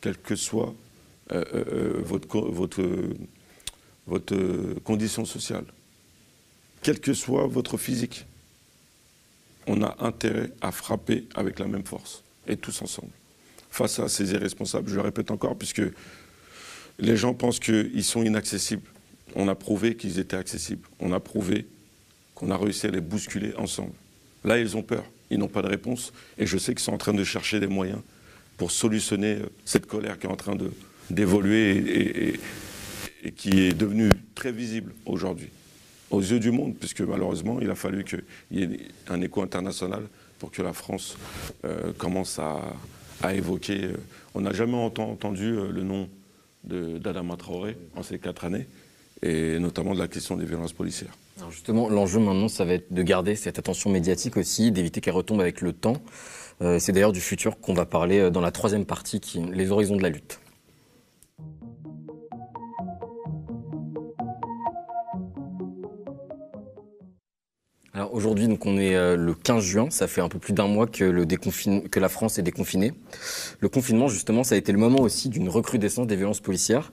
quelle 0.01 0.17
que 0.17 0.35
soit 0.35 0.73
euh, 1.31 1.45
euh, 1.53 2.01
votre 2.03 2.81
votre 4.07 4.35
condition 4.83 5.25
sociale, 5.25 5.65
quel 6.81 6.99
que 6.99 7.13
soit 7.13 7.47
votre 7.47 7.77
physique, 7.77 8.25
on 9.67 9.81
a 9.81 9.95
intérêt 9.99 10.51
à 10.61 10.71
frapper 10.71 11.25
avec 11.35 11.59
la 11.59 11.67
même 11.67 11.85
force, 11.85 12.23
et 12.47 12.57
tous 12.57 12.81
ensemble. 12.81 13.11
Face 13.71 13.99
à 13.99 14.09
ces 14.09 14.31
irresponsables, 14.31 14.89
je 14.89 14.95
le 14.95 15.01
répète 15.01 15.31
encore, 15.31 15.57
puisque 15.57 15.81
les 16.99 17.17
gens 17.17 17.33
pensent 17.33 17.59
qu'ils 17.59 18.03
sont 18.03 18.23
inaccessibles. 18.23 18.87
On 19.35 19.47
a 19.47 19.55
prouvé 19.55 19.95
qu'ils 19.95 20.19
étaient 20.19 20.37
accessibles. 20.37 20.87
On 20.99 21.11
a 21.11 21.19
prouvé 21.19 21.65
qu'on 22.35 22.51
a 22.51 22.57
réussi 22.57 22.85
à 22.87 22.91
les 22.91 23.01
bousculer 23.01 23.55
ensemble. 23.55 23.93
Là, 24.43 24.59
ils 24.59 24.75
ont 24.77 24.83
peur. 24.83 25.05
ils 25.29 25.39
n'ont 25.39 25.47
pas 25.47 25.61
de 25.61 25.67
réponse. 25.67 26.13
Et 26.37 26.45
je 26.45 26.57
sais 26.57 26.73
qu'ils 26.73 26.83
sont 26.83 26.93
en 26.93 26.97
train 26.97 27.13
de 27.13 27.23
chercher 27.23 27.59
des 27.59 27.67
moyens 27.67 27.99
pour 28.57 28.71
solutionner 28.71 29.35
euh, 29.35 29.49
cette 29.65 29.87
colère 29.87 30.19
qui 30.19 30.27
est 30.27 30.29
en 30.29 30.35
train 30.35 30.55
d'évoluer 31.09 31.77
et, 31.77 32.39
qui 33.31 33.67
est 33.67 33.73
devenue 33.73 34.09
très 34.35 34.51
visible 34.51 34.93
aujourd'hui 35.05 35.49
aux 36.11 36.21
yeux 36.21 36.39
du 36.39 36.51
monde, 36.51 36.75
puisque 36.79 37.01
malheureusement, 37.01 37.59
il 37.61 37.69
a 37.69 37.75
fallu 37.75 38.03
qu'il 38.03 38.23
y 38.51 38.63
ait 38.63 38.79
un 39.07 39.21
écho 39.21 39.41
international 39.41 40.03
pour 40.39 40.51
que 40.51 40.61
la 40.61 40.73
France 40.73 41.17
euh, 41.65 41.91
commence 41.97 42.39
à, 42.39 42.61
évoquer. 43.33 43.85
Euh, 43.85 43.97
on 44.35 44.41
n'a 44.41 44.51
jamais 44.51 44.75
entendu 44.75 45.55
le 45.55 45.83
nom 45.83 46.09
d'Adama 46.65 47.37
Traoré 47.37 47.77
en 47.95 48.03
ces 48.03 48.19
quatre 48.19 48.45
années, 48.45 48.67
et 49.21 49.57
notamment 49.59 49.93
de 49.93 49.99
la 49.99 50.07
question 50.07 50.35
des 50.35 50.45
violences 50.45 50.73
policières. 50.73 51.15
Alors 51.37 51.51
justement, 51.51 51.89
l'enjeu 51.89 52.19
maintenant, 52.19 52.47
ça 52.47 52.65
va 52.65 52.73
être 52.73 52.93
de 52.93 53.01
garder 53.01 53.35
cette 53.35 53.57
attention 53.57 53.89
médiatique 53.89 54.37
aussi, 54.37 54.71
d'éviter 54.71 55.01
qu'elle 55.01 55.13
retombe 55.13 55.41
avec 55.41 55.61
le 55.61 55.73
temps. 55.73 55.97
Euh, 56.61 56.77
c'est 56.79 56.91
d'ailleurs 56.91 57.11
du 57.11 57.21
futur 57.21 57.59
qu'on 57.59 57.73
va 57.73 57.85
parler 57.85 58.19
euh, 58.19 58.29
dans 58.29 58.41
la 58.41 58.51
troisième 58.51 58.85
partie, 58.85 59.19
qui 59.19 59.39
les 59.39 59.71
horizons 59.71 59.95
de 59.97 60.03
la 60.03 60.09
lutte. 60.09 60.39
Alors 67.93 68.13
aujourd'hui, 68.13 68.47
donc 68.47 68.65
on 68.65 68.77
est 68.77 68.95
euh, 68.95 69.15
le 69.15 69.35
15 69.35 69.63
juin, 69.63 69.89
ça 69.91 70.07
fait 70.07 70.21
un 70.21 70.29
peu 70.29 70.39
plus 70.39 70.53
d'un 70.53 70.67
mois 70.67 70.87
que, 70.87 71.03
le 71.03 71.25
que 71.25 71.99
la 71.99 72.09
France 72.09 72.39
est 72.39 72.41
déconfinée. 72.41 72.91
Le 73.59 73.69
confinement, 73.69 74.07
justement, 74.07 74.43
ça 74.43 74.55
a 74.55 74.57
été 74.57 74.71
le 74.71 74.79
moment 74.79 75.01
aussi 75.01 75.29
d'une 75.29 75.47
recrudescence 75.47 76.07
des 76.07 76.15
violences 76.15 76.39
policières. 76.39 76.91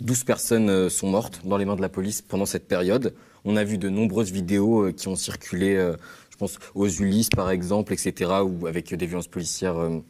12 0.00 0.24
personnes 0.24 0.88
sont 0.88 1.08
mortes 1.08 1.42
dans 1.44 1.56
les 1.56 1.64
mains 1.64 1.76
de 1.76 1.82
la 1.82 1.88
police 1.88 2.22
pendant 2.22 2.46
cette 2.46 2.66
période. 2.66 3.14
On 3.44 3.56
a 3.56 3.64
vu 3.64 3.78
de 3.78 3.88
nombreuses 3.88 4.30
vidéos 4.30 4.86
euh, 4.86 4.92
qui 4.92 5.08
ont 5.08 5.16
circulé, 5.16 5.76
euh, 5.76 5.96
je 6.30 6.36
pense 6.36 6.58
aux 6.74 6.88
Ulysses 6.88 7.30
par 7.30 7.50
exemple, 7.50 7.92
etc., 7.92 8.30
ou 8.44 8.66
avec 8.66 8.94
des 8.94 9.06
violences 9.06 9.28
policières 9.28 9.78
euh, 9.78 10.00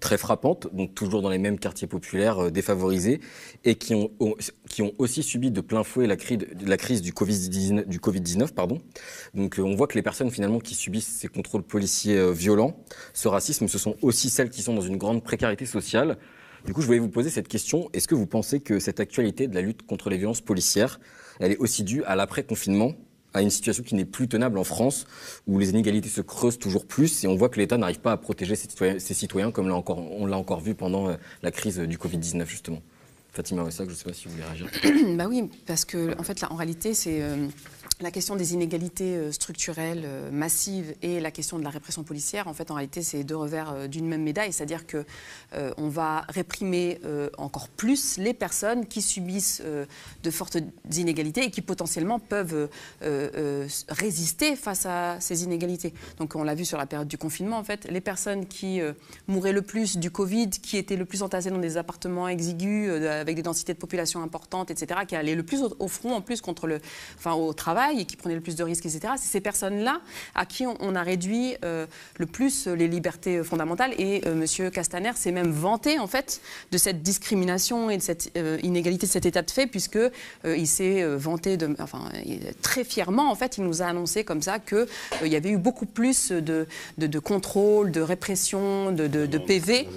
très 0.00 0.18
frappantes, 0.18 0.68
donc 0.72 0.94
toujours 0.94 1.22
dans 1.22 1.30
les 1.30 1.38
mêmes 1.38 1.58
quartiers 1.58 1.86
populaires 1.86 2.50
défavorisés, 2.50 3.20
et 3.64 3.74
qui 3.74 3.94
ont, 3.94 4.10
qui 4.68 4.82
ont 4.82 4.92
aussi 4.98 5.22
subi 5.22 5.50
de 5.50 5.60
plein 5.60 5.84
fouet 5.84 6.06
la 6.06 6.16
crise, 6.16 7.02
du 7.02 7.12
Covid-19. 7.12 7.86
Du 7.86 8.00
COVID 8.00 8.22
pardon. 8.54 8.80
Donc 9.34 9.56
on 9.58 9.74
voit 9.74 9.86
que 9.86 9.94
les 9.94 10.02
personnes 10.02 10.30
finalement 10.30 10.58
qui 10.58 10.74
subissent 10.74 11.18
ces 11.18 11.28
contrôles 11.28 11.62
policiers 11.62 12.32
violents, 12.32 12.76
ce 13.12 13.28
racisme, 13.28 13.68
ce 13.68 13.78
sont 13.78 13.96
aussi 14.02 14.30
celles 14.30 14.50
qui 14.50 14.62
sont 14.62 14.74
dans 14.74 14.80
une 14.80 14.96
grande 14.96 15.22
précarité 15.22 15.66
sociale. 15.66 16.18
Du 16.64 16.72
coup, 16.72 16.80
je 16.80 16.86
voulais 16.86 16.98
vous 16.98 17.10
poser 17.10 17.28
cette 17.28 17.48
question. 17.48 17.90
Est-ce 17.92 18.08
que 18.08 18.14
vous 18.14 18.26
pensez 18.26 18.60
que 18.60 18.78
cette 18.78 18.98
actualité 18.98 19.48
de 19.48 19.54
la 19.54 19.60
lutte 19.60 19.86
contre 19.86 20.08
les 20.08 20.16
violences 20.16 20.40
policières, 20.40 20.98
elle 21.38 21.52
est 21.52 21.58
aussi 21.58 21.84
due 21.84 22.02
à 22.04 22.16
l'après-confinement, 22.16 22.94
à 23.34 23.42
une 23.42 23.50
situation 23.50 23.82
qui 23.82 23.94
n'est 23.96 24.04
plus 24.04 24.28
tenable 24.28 24.58
en 24.58 24.64
France, 24.64 25.06
où 25.46 25.58
les 25.58 25.70
inégalités 25.70 26.08
se 26.08 26.20
creusent 26.20 26.58
toujours 26.58 26.86
plus 26.86 27.24
et 27.24 27.26
on 27.26 27.34
voit 27.34 27.48
que 27.48 27.58
l'État 27.58 27.76
n'arrive 27.76 28.00
pas 28.00 28.12
à 28.12 28.16
protéger 28.16 28.54
ses 28.54 29.14
citoyens, 29.14 29.50
comme 29.50 29.70
on 29.70 30.26
l'a 30.26 30.38
encore 30.38 30.60
vu 30.60 30.74
pendant 30.74 31.08
euh, 31.08 31.16
la 31.42 31.50
crise 31.50 31.78
du 31.80 31.98
Covid-19, 31.98 32.46
justement. 32.46 32.80
Fatima 33.34 33.64
Wassak, 33.64 33.88
je 33.88 33.92
ne 33.92 33.96
sais 33.96 34.04
pas 34.04 34.12
si 34.12 34.28
vous 34.28 34.34
voulez 34.34 34.44
réagir. 34.44 35.16
bah 35.16 35.26
oui, 35.28 35.50
parce 35.66 35.84
que 35.84 36.18
en 36.18 36.22
fait, 36.22 36.40
là, 36.40 36.52
en 36.52 36.54
réalité, 36.54 36.94
c'est 36.94 37.20
euh, 37.20 37.48
la 38.00 38.10
question 38.10 38.34
des 38.34 38.54
inégalités 38.54 39.16
euh, 39.16 39.32
structurelles 39.32 40.02
euh, 40.04 40.30
massives 40.30 40.94
et 41.02 41.20
la 41.20 41.30
question 41.30 41.58
de 41.58 41.64
la 41.64 41.70
répression 41.70 42.02
policière, 42.02 42.48
en 42.48 42.54
fait, 42.54 42.70
en 42.70 42.74
réalité, 42.74 43.02
c'est 43.02 43.22
deux 43.24 43.36
revers 43.36 43.72
euh, 43.72 43.86
d'une 43.86 44.06
même 44.06 44.22
médaille. 44.22 44.52
C'est-à-dire 44.52 44.86
que 44.86 45.04
on 45.76 45.88
va 45.88 46.24
réprimer 46.28 47.00
encore 47.38 47.68
plus 47.68 48.18
les 48.18 48.34
personnes 48.34 48.86
qui 48.86 49.02
subissent 49.02 49.62
de 50.22 50.30
fortes 50.30 50.58
inégalités 50.96 51.44
et 51.44 51.50
qui 51.50 51.62
potentiellement 51.62 52.18
peuvent 52.18 52.68
résister 53.88 54.56
face 54.56 54.84
à 54.86 55.20
ces 55.20 55.44
inégalités. 55.44 55.94
Donc, 56.18 56.34
on 56.34 56.42
l'a 56.42 56.56
vu 56.56 56.64
sur 56.64 56.76
la 56.76 56.86
période 56.86 57.06
du 57.06 57.18
confinement, 57.18 57.58
en 57.58 57.62
fait, 57.62 57.86
les 57.88 58.00
personnes 58.00 58.46
qui 58.46 58.80
mouraient 59.28 59.52
le 59.52 59.62
plus 59.62 59.96
du 59.96 60.10
Covid, 60.10 60.50
qui 60.50 60.76
étaient 60.76 60.96
le 60.96 61.04
plus 61.04 61.22
entassées 61.22 61.50
dans 61.50 61.58
des 61.58 61.76
appartements 61.76 62.26
exigus 62.26 62.90
avec 62.90 63.36
des 63.36 63.42
densités 63.42 63.74
de 63.74 63.78
population 63.78 64.20
importantes, 64.22 64.72
etc., 64.72 65.02
qui 65.06 65.14
allaient 65.14 65.36
le 65.36 65.44
plus 65.44 65.62
au, 65.62 65.88
front 65.88 66.14
en 66.14 66.20
plus 66.20 66.40
contre 66.40 66.66
le, 66.66 66.80
enfin, 67.16 67.34
au 67.34 67.52
travail 67.52 67.73
et 67.96 68.04
qui 68.04 68.16
prenaient 68.16 68.34
le 68.34 68.40
plus 68.40 68.56
de 68.56 68.64
risques, 68.64 68.86
etc. 68.86 69.14
C'est 69.16 69.30
ces 69.30 69.40
personnes-là 69.40 70.00
à 70.34 70.46
qui 70.46 70.66
on, 70.66 70.94
a 70.94 71.02
réduit 71.02 71.56
euh, 71.64 71.86
le 72.18 72.26
plus 72.26 72.66
les 72.66 72.88
libertés 72.88 73.42
fondamentales. 73.42 73.94
Et 73.98 74.22
euh, 74.26 74.42
M. 74.42 74.70
Castaner 74.70 75.12
s'est 75.14 75.32
même 75.32 75.50
vanté, 75.50 75.98
en 75.98 76.06
fait, 76.06 76.40
de 76.70 76.78
cette 76.78 77.02
discrimination 77.02 77.90
et 77.90 77.96
de 77.96 78.02
cette 78.02 78.30
euh, 78.36 78.58
inégalité, 78.62 79.06
de 79.06 79.12
cet 79.12 79.26
état 79.26 79.42
de 79.42 79.50
fait, 79.50 79.66
puisqu'il 79.66 80.10
il 80.44 80.66
s'est 80.66 81.04
vanté, 81.16 81.56
de, 81.56 81.74
enfin, 81.80 82.08
très 82.62 82.84
fièrement, 82.84 83.30
en 83.30 83.34
fait, 83.34 83.58
il 83.58 83.64
nous 83.64 83.82
a 83.82 83.86
annoncé 83.86 84.24
comme 84.24 84.42
ça 84.42 84.58
qu'il 84.58 84.86
il 85.22 85.28
y 85.28 85.36
avait 85.36 85.50
eu 85.50 85.58
beaucoup 85.58 85.86
plus 85.86 86.30
de, 86.30 86.66
de, 86.98 87.18
contrôle, 87.18 87.90
de 87.90 88.00
répression, 88.00 88.92
de, 88.92 89.06
de 89.06 89.38
PV 89.38 89.88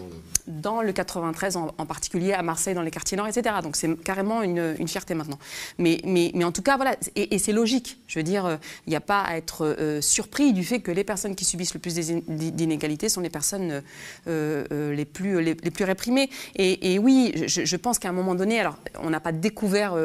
dans 0.48 0.82
le 0.82 0.92
93 0.94 1.58
en, 1.58 1.86
particulier, 1.86 2.34
à 2.34 2.42
Marseille, 2.42 2.74
dans 2.74 2.82
les 2.82 2.92
quartiers 2.92 3.18
nord, 3.18 3.28
etc. 3.28 3.58
Donc 3.62 3.76
c'est 3.76 3.96
carrément 4.04 4.42
une, 4.42 4.88
fierté 4.88 5.14
maintenant. 5.14 5.38
Mais, 5.78 6.00
mais, 6.06 6.32
mais, 6.34 6.44
en 6.44 6.52
tout 6.52 6.62
cas, 6.62 6.78
voilà, 6.78 6.96
et, 7.16 7.38
c'est 7.38 7.52
logique. 7.52 8.00
Je 8.08 8.20
veux 8.20 8.24
dire, 8.24 8.46
euh, 8.46 8.56
il 8.86 8.92
n'y 8.92 8.96
a 8.96 9.02
pas 9.02 9.22
à 9.22 9.38
être 9.38 9.66
euh, 9.66 10.02
surpris 10.02 10.54
du 10.54 10.64
fait 10.64 10.80
que 10.80 10.92
les 10.92 11.04
personnes 11.04 11.36
qui 11.36 11.46
subissent 11.46 11.74
le 11.74 11.80
plus 11.80 11.96
d'inégalités 11.98 13.10
sont 13.10 13.22
les 13.22 13.30
personnes 13.30 13.84
euh, 14.28 14.94
les, 14.96 15.06
plus, 15.06 15.42
les, 15.42 15.56
plus 15.56 15.84
réprimées. 15.84 16.30
Et, 16.56 16.98
oui, 17.00 17.34
je 17.48 17.76
pense 17.76 18.00
qu'à 18.00 18.10
un 18.10 18.14
moment 18.14 18.36
donné, 18.36 18.60
alors 18.60 18.78
on 19.02 19.10
n'a 19.10 19.20
pas 19.20 19.32
découvert 19.32 19.96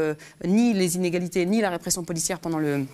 ni 0.44 0.73
les 0.73 0.97
inégalités, 0.97 1.47
ni 1.47 1.60
la 1.60 1.70
répression 1.70 2.05
policière 2.05 2.40
pendant 2.40 2.59
le 2.59 2.86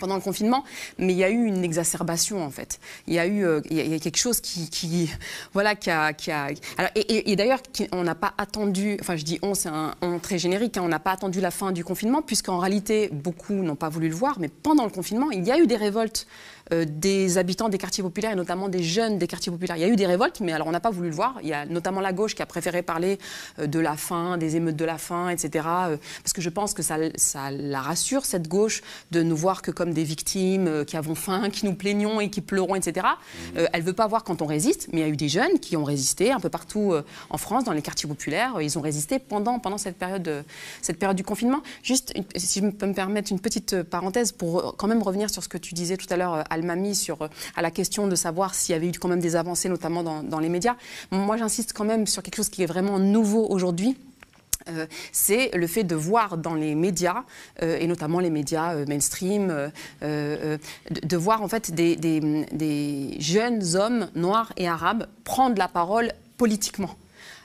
pendant 0.00 0.16
le 0.16 0.20
confinement, 0.20 0.64
mais 0.98 1.12
il 1.12 1.18
y 1.18 1.24
a 1.24 1.30
eu 1.30 1.44
une 1.44 1.62
exacerbation 1.62 2.42
en 2.42 2.50
fait. 2.50 2.80
Il 3.06 3.14
y 3.14 3.18
a 3.20 3.26
eu 3.26 3.44
euh, 3.44 3.60
quelque 3.60 4.16
chose 4.16 4.40
qui, 4.40 5.10
voilà 5.52 5.76
qui 5.76 5.90
a, 5.90 6.12
qui 6.12 6.32
a... 6.32 6.48
et, 6.96 7.36
d'ailleurs 7.36 7.60
on 7.92 8.02
n'a 8.02 8.16
pas 8.16 8.34
attendu, 8.38 8.96
enfin 9.00 9.16
je 9.16 9.24
dis 9.24 9.38
on 9.42 9.54
c'est 9.54 9.68
un 9.68 9.94
on 10.00 10.18
très 10.18 10.38
générique, 10.38 10.76
hein, 10.76 10.82
on 10.84 10.88
n'a 10.88 10.98
pas 10.98 11.12
attendu 11.12 11.40
la 11.40 11.52
fin 11.52 11.70
du 11.70 11.84
confinement 11.84 12.22
puisqu'en 12.22 12.58
réalité 12.58 13.10
beaucoup 13.12 13.54
n'ont 13.54 13.76
pas 13.76 13.88
voulu 13.88 14.08
le 14.08 14.14
voir, 14.14 14.40
mais 14.40 14.48
pendant 14.48 14.84
le 14.84 14.90
confinement 14.90 15.30
il 15.30 15.46
y 15.46 15.52
a 15.52 15.58
eu 15.58 15.66
des 15.66 15.76
révoltes 15.76 16.26
euh, 16.72 16.84
des 16.88 17.38
habitants 17.38 17.68
des 17.68 17.78
quartiers 17.78 18.02
populaires 18.02 18.32
et 18.32 18.36
notamment 18.36 18.68
des 18.68 18.82
jeunes 18.82 19.18
des 19.18 19.26
quartiers 19.26 19.50
populaires. 19.50 19.76
Il 19.76 19.80
y 19.80 19.84
a 19.84 19.88
eu 19.88 19.96
des 19.96 20.06
révoltes, 20.06 20.40
mais 20.40 20.52
alors 20.52 20.66
on 20.66 20.70
n'a 20.70 20.80
pas 20.80 20.90
voulu 20.90 21.08
le 21.08 21.14
voir. 21.14 21.38
Il 21.42 21.48
y 21.48 21.52
a 21.52 21.66
notamment 21.66 22.00
la 22.00 22.12
gauche 22.12 22.34
qui 22.34 22.42
a 22.42 22.46
préféré 22.46 22.82
parler 22.82 23.18
euh, 23.58 23.66
de 23.66 23.78
la 23.80 23.96
faim, 23.96 24.38
des 24.38 24.56
émeutes 24.56 24.76
de 24.76 24.84
la 24.84 24.98
faim, 24.98 25.28
etc. 25.30 25.66
Euh, 25.66 25.96
parce 26.22 26.32
que 26.32 26.40
je 26.40 26.48
pense 26.48 26.74
que 26.74 26.82
ça, 26.82 26.96
ça 27.16 27.50
la 27.50 27.80
rassure, 27.80 28.24
cette 28.24 28.48
gauche, 28.48 28.82
de 29.10 29.22
nous 29.22 29.36
voir 29.36 29.62
que 29.62 29.70
comme 29.70 29.92
des 29.92 30.04
victimes 30.04 30.84
qui 30.84 30.96
avons 30.96 31.14
faim, 31.14 31.50
qui 31.50 31.66
nous 31.66 31.74
plaignons 31.74 32.20
et 32.20 32.30
qui 32.30 32.40
pleurons, 32.40 32.74
etc. 32.74 33.06
Mmh. 33.54 33.58
elle 33.72 33.80
ne 33.80 33.86
veut 33.86 33.92
pas 33.92 34.06
voir 34.06 34.24
quand 34.24 34.42
on 34.42 34.46
résiste, 34.46 34.88
mais 34.92 35.00
il 35.00 35.02
y 35.02 35.06
a 35.06 35.08
eu 35.08 35.16
des 35.16 35.28
jeunes 35.28 35.58
qui 35.60 35.76
ont 35.76 35.84
résisté 35.84 36.32
un 36.32 36.40
peu 36.40 36.48
partout 36.48 36.94
en 37.30 37.38
France, 37.38 37.64
dans 37.64 37.72
les 37.72 37.82
quartiers 37.82 38.08
populaires. 38.08 38.60
Ils 38.60 38.78
ont 38.78 38.80
résisté 38.80 39.18
pendant, 39.18 39.58
pendant 39.58 39.78
cette, 39.78 39.96
période, 39.96 40.44
cette 40.82 40.98
période 40.98 41.16
du 41.16 41.24
confinement. 41.24 41.62
Juste, 41.82 42.12
si 42.36 42.60
je 42.60 42.66
peux 42.68 42.86
me 42.86 42.94
permettre 42.94 43.32
une 43.32 43.40
petite 43.40 43.82
parenthèse 43.82 44.32
pour 44.32 44.76
quand 44.76 44.88
même 44.88 45.02
revenir 45.02 45.30
sur 45.30 45.42
ce 45.42 45.48
que 45.48 45.58
tu 45.58 45.74
disais 45.74 45.96
tout 45.96 46.06
à 46.10 46.16
l'heure, 46.16 46.44
m'a 46.64 46.76
mis 46.76 46.94
sur, 46.94 47.22
euh, 47.22 47.28
à 47.56 47.62
la 47.62 47.70
question 47.70 48.06
de 48.06 48.14
savoir 48.14 48.54
s'il 48.54 48.72
y 48.72 48.76
avait 48.76 48.88
eu 48.88 48.92
quand 48.92 49.08
même 49.08 49.20
des 49.20 49.36
avancées, 49.36 49.68
notamment 49.68 50.02
dans, 50.02 50.38
les 50.38 50.48
médias. 50.48 50.76
Moi, 51.10 51.36
j'insiste 51.36 51.72
quand 51.72 51.84
même 51.84 52.06
sur 52.06 52.22
quelque 52.22 52.36
chose 52.36 52.48
qui 52.48 52.62
est 52.62 52.66
vraiment 52.66 52.98
nouveau 52.98 53.46
aujourd'hui. 53.48 53.96
Euh, 54.68 54.86
c'est 55.12 55.50
le 55.54 55.66
fait 55.66 55.84
de 55.84 55.94
voir 55.94 56.36
dans 56.36 56.54
les 56.54 56.74
médias, 56.74 57.24
euh, 57.62 57.78
et 57.78 57.86
notamment 57.86 58.20
les 58.20 58.30
médias 58.30 58.74
mainstream, 58.86 59.70
de, 60.02 61.16
voir 61.16 61.42
en 61.42 61.48
fait 61.48 61.72
des, 61.72 63.16
jeunes 63.18 63.76
hommes 63.76 64.08
noirs 64.14 64.52
et 64.56 64.68
arabes 64.68 65.06
prendre 65.24 65.56
la 65.58 65.68
parole 65.68 66.12
politiquement 66.36 66.94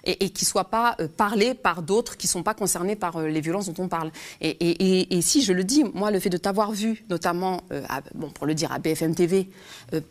et, 0.06 0.30
qui 0.30 0.46
ne 0.46 0.48
soient 0.48 0.70
pas 0.70 0.96
euh, 1.00 1.08
parlés 1.08 1.54
par 1.54 1.82
d'autres 1.82 2.18
qui 2.18 2.28
ne 2.28 2.32
sont 2.32 2.44
pas 2.44 2.54
concernés 2.54 2.96
par 2.96 3.18
euh, 3.18 3.28
les 3.28 3.42
violences 3.42 3.68
dont 3.72 3.84
on 3.84 3.88
parle. 3.88 4.12
Et, 4.42 5.22
si 5.22 5.42
je 5.42 5.54
le 5.54 5.64
dis, 5.64 5.84
moi, 5.94 6.12
le 6.12 6.20
fait 6.20 6.30
de 6.30 6.38
t'avoir 6.38 6.72
vu, 6.72 7.04
notamment, 7.10 7.62
euh, 7.72 7.82
bon, 8.14 8.30
pour 8.30 8.46
le 8.46 8.54
dire 8.54 8.72
à 8.72 8.80
BFM 8.80 9.16
TV, 9.16 9.50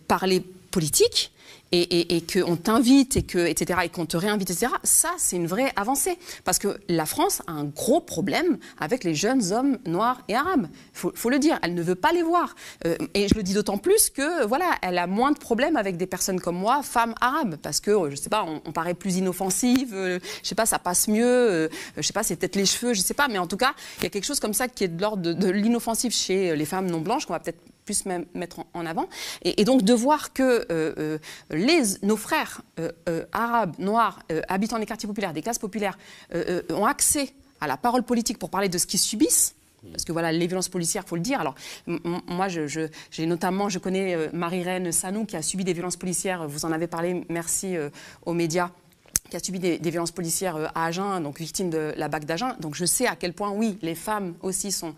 parler 0.09 0.45
politique, 0.71 1.33
et, 1.73 2.23
qu'on 2.23 2.57
t'invite 2.57 3.17
et 3.17 3.23
que 3.23 3.39
etc 3.39 3.81
et 3.85 3.89
qu'on 3.89 4.07
te 4.07 4.17
réinvite 4.17 4.51
etc 4.51 4.73
ça 4.83 5.11
c'est 5.19 5.37
une 5.37 5.47
vraie 5.47 5.73
avancée. 5.77 6.19
Parce 6.45 6.59
que 6.59 6.79
la 6.89 7.07
France 7.07 7.43
a 7.47 7.53
un 7.53 7.65
gros 7.65 8.01
problème 8.01 8.59
avec 8.79 9.05
les 9.05 9.15
jeunes 9.15 9.53
hommes 9.53 9.79
noirs 9.87 10.21
et 10.29 10.35
arabes. 10.35 10.69
Faut, 10.93 11.13
faut 11.15 11.31
le 11.31 11.39
dire 11.39 11.59
elle 11.63 11.75
ne 11.75 11.83
veut 11.83 11.95
pas 11.95 12.13
les 12.13 12.23
voir. 12.23 12.55
Euh, 12.87 12.97
et 13.15 13.29
je 13.29 13.35
le 13.35 13.43
dis 13.43 13.55
d'autant 13.55 13.79
plus 13.79 14.11
que 14.11 14.45
voilà 14.47 14.71
elle 14.83 14.99
a 14.99 15.07
moins 15.07 15.33
de 15.33 15.39
problèmes 15.39 15.77
avec 15.77 15.97
des 15.97 16.07
personnes 16.07 16.41
comme 16.41 16.57
moi 16.57 16.83
femmes 16.83 17.15
arabes. 17.21 17.57
Parce 17.63 17.81
que 17.81 18.11
je 18.11 18.17
sais 18.17 18.31
pas 18.31 18.45
on, 18.45 18.73
paraît 18.73 18.95
plus 18.95 19.17
inoffensive 19.17 19.95
euh, 19.95 20.19
je 20.43 20.49
sais 20.49 20.55
pas 20.55 20.67
ça 20.67 20.79
passe 20.79 21.09
mieux 21.09 21.25
euh, 21.25 21.69
je 21.97 22.03
sais 22.03 22.13
pas 22.13 22.23
c'est 22.23 22.37
peut-être 22.37 22.57
les 22.57 22.67
cheveux 22.67 22.95
je 22.95 23.01
sais 23.01 23.15
pas. 23.15 23.29
Mais 23.29 23.39
en 23.39 23.47
tout 23.47 23.57
cas 23.57 23.75
il 23.99 24.05
y 24.05 24.07
a 24.07 24.11
quelque 24.11 24.25
chose 24.27 24.41
comme 24.41 24.55
ça 24.55 24.69
qui 24.69 24.85
est 24.85 24.89
de 24.89 25.01
l'ordre 25.01 25.23
de, 25.23 25.33
de 25.33 25.49
l'inoffensive 25.49 26.13
chez 26.13 26.55
les 26.57 26.65
femmes 26.65 26.91
non 26.91 27.01
blanches 27.01 27.27
qu'on 27.27 27.33
va 27.33 27.41
peut-être 27.41 27.61
plus 27.85 28.07
même 28.07 28.27
mettre 28.35 28.61
en, 28.73 28.87
avant. 28.87 29.09
Et, 29.43 29.65
donc 29.65 29.83
de 29.83 29.95
voir 29.95 30.33
que 30.33 30.43
euh, 30.43 30.95
euh, 30.99 31.19
les, 31.51 31.83
nos 32.03 32.17
frères 32.17 32.63
euh, 32.79 33.25
arabes, 33.33 33.75
noirs, 33.79 34.21
habitant 34.49 34.79
les 34.79 34.87
quartiers 34.87 35.07
populaires, 35.07 35.33
des 35.33 35.43
classes 35.43 35.59
populaires, 35.59 35.99
ont 36.71 36.87
accès 36.87 37.35
à 37.61 37.67
la 37.67 37.77
parole 37.77 38.03
politique 38.03 38.39
pour 38.39 38.51
parler 38.51 38.69
de 38.69 38.79
ce 38.79 38.87
qu'ils 38.87 39.01
subissent, 39.01 39.55
Parce 39.91 40.05
que 40.05 40.13
voilà, 40.13 40.33
les 40.33 40.47
violences 40.47 40.69
policières, 40.69 41.05
faut 41.07 41.17
le 41.17 41.23
dire. 41.23 41.41
Alors, 41.41 41.55
moi, 41.87 42.49
je, 42.49 42.89
j'ai 43.11 43.27
notamment, 43.27 43.69
je 43.69 43.79
connais 43.79 44.15
euh, 44.15 44.29
Marie-Reine 44.33 44.93
Sanou 44.93 45.25
qui 45.25 45.37
a 45.37 45.43
subi 45.43 45.65
des 45.65 45.73
violences 45.73 45.97
policières. 45.97 46.47
Vous 46.49 46.65
en 46.65 46.73
avez 46.73 46.87
parlé, 46.87 47.25
merci 47.29 47.77
euh, 47.77 47.91
aux 48.27 48.35
médias 48.35 48.71
qui 49.35 49.39
a 49.39 49.45
subi 49.45 49.59
des, 49.59 49.91
violences 49.91 50.13
policières 50.13 50.55
euh, 50.55 50.67
à 50.77 50.87
Agen, 50.87 51.21
donc 51.21 51.41
victime 51.41 51.69
de 51.69 51.93
la 51.97 52.07
BAC 52.07 52.25
d'Agen. 52.25 52.55
Donc 52.61 52.77
je 52.77 52.85
sais 52.85 53.09
à 53.09 53.17
quel 53.17 53.33
point, 53.33 53.51
oui, 53.51 53.79
les 53.83 53.97
femmes 53.97 54.35
aussi 54.43 54.71
sont, 54.71 54.95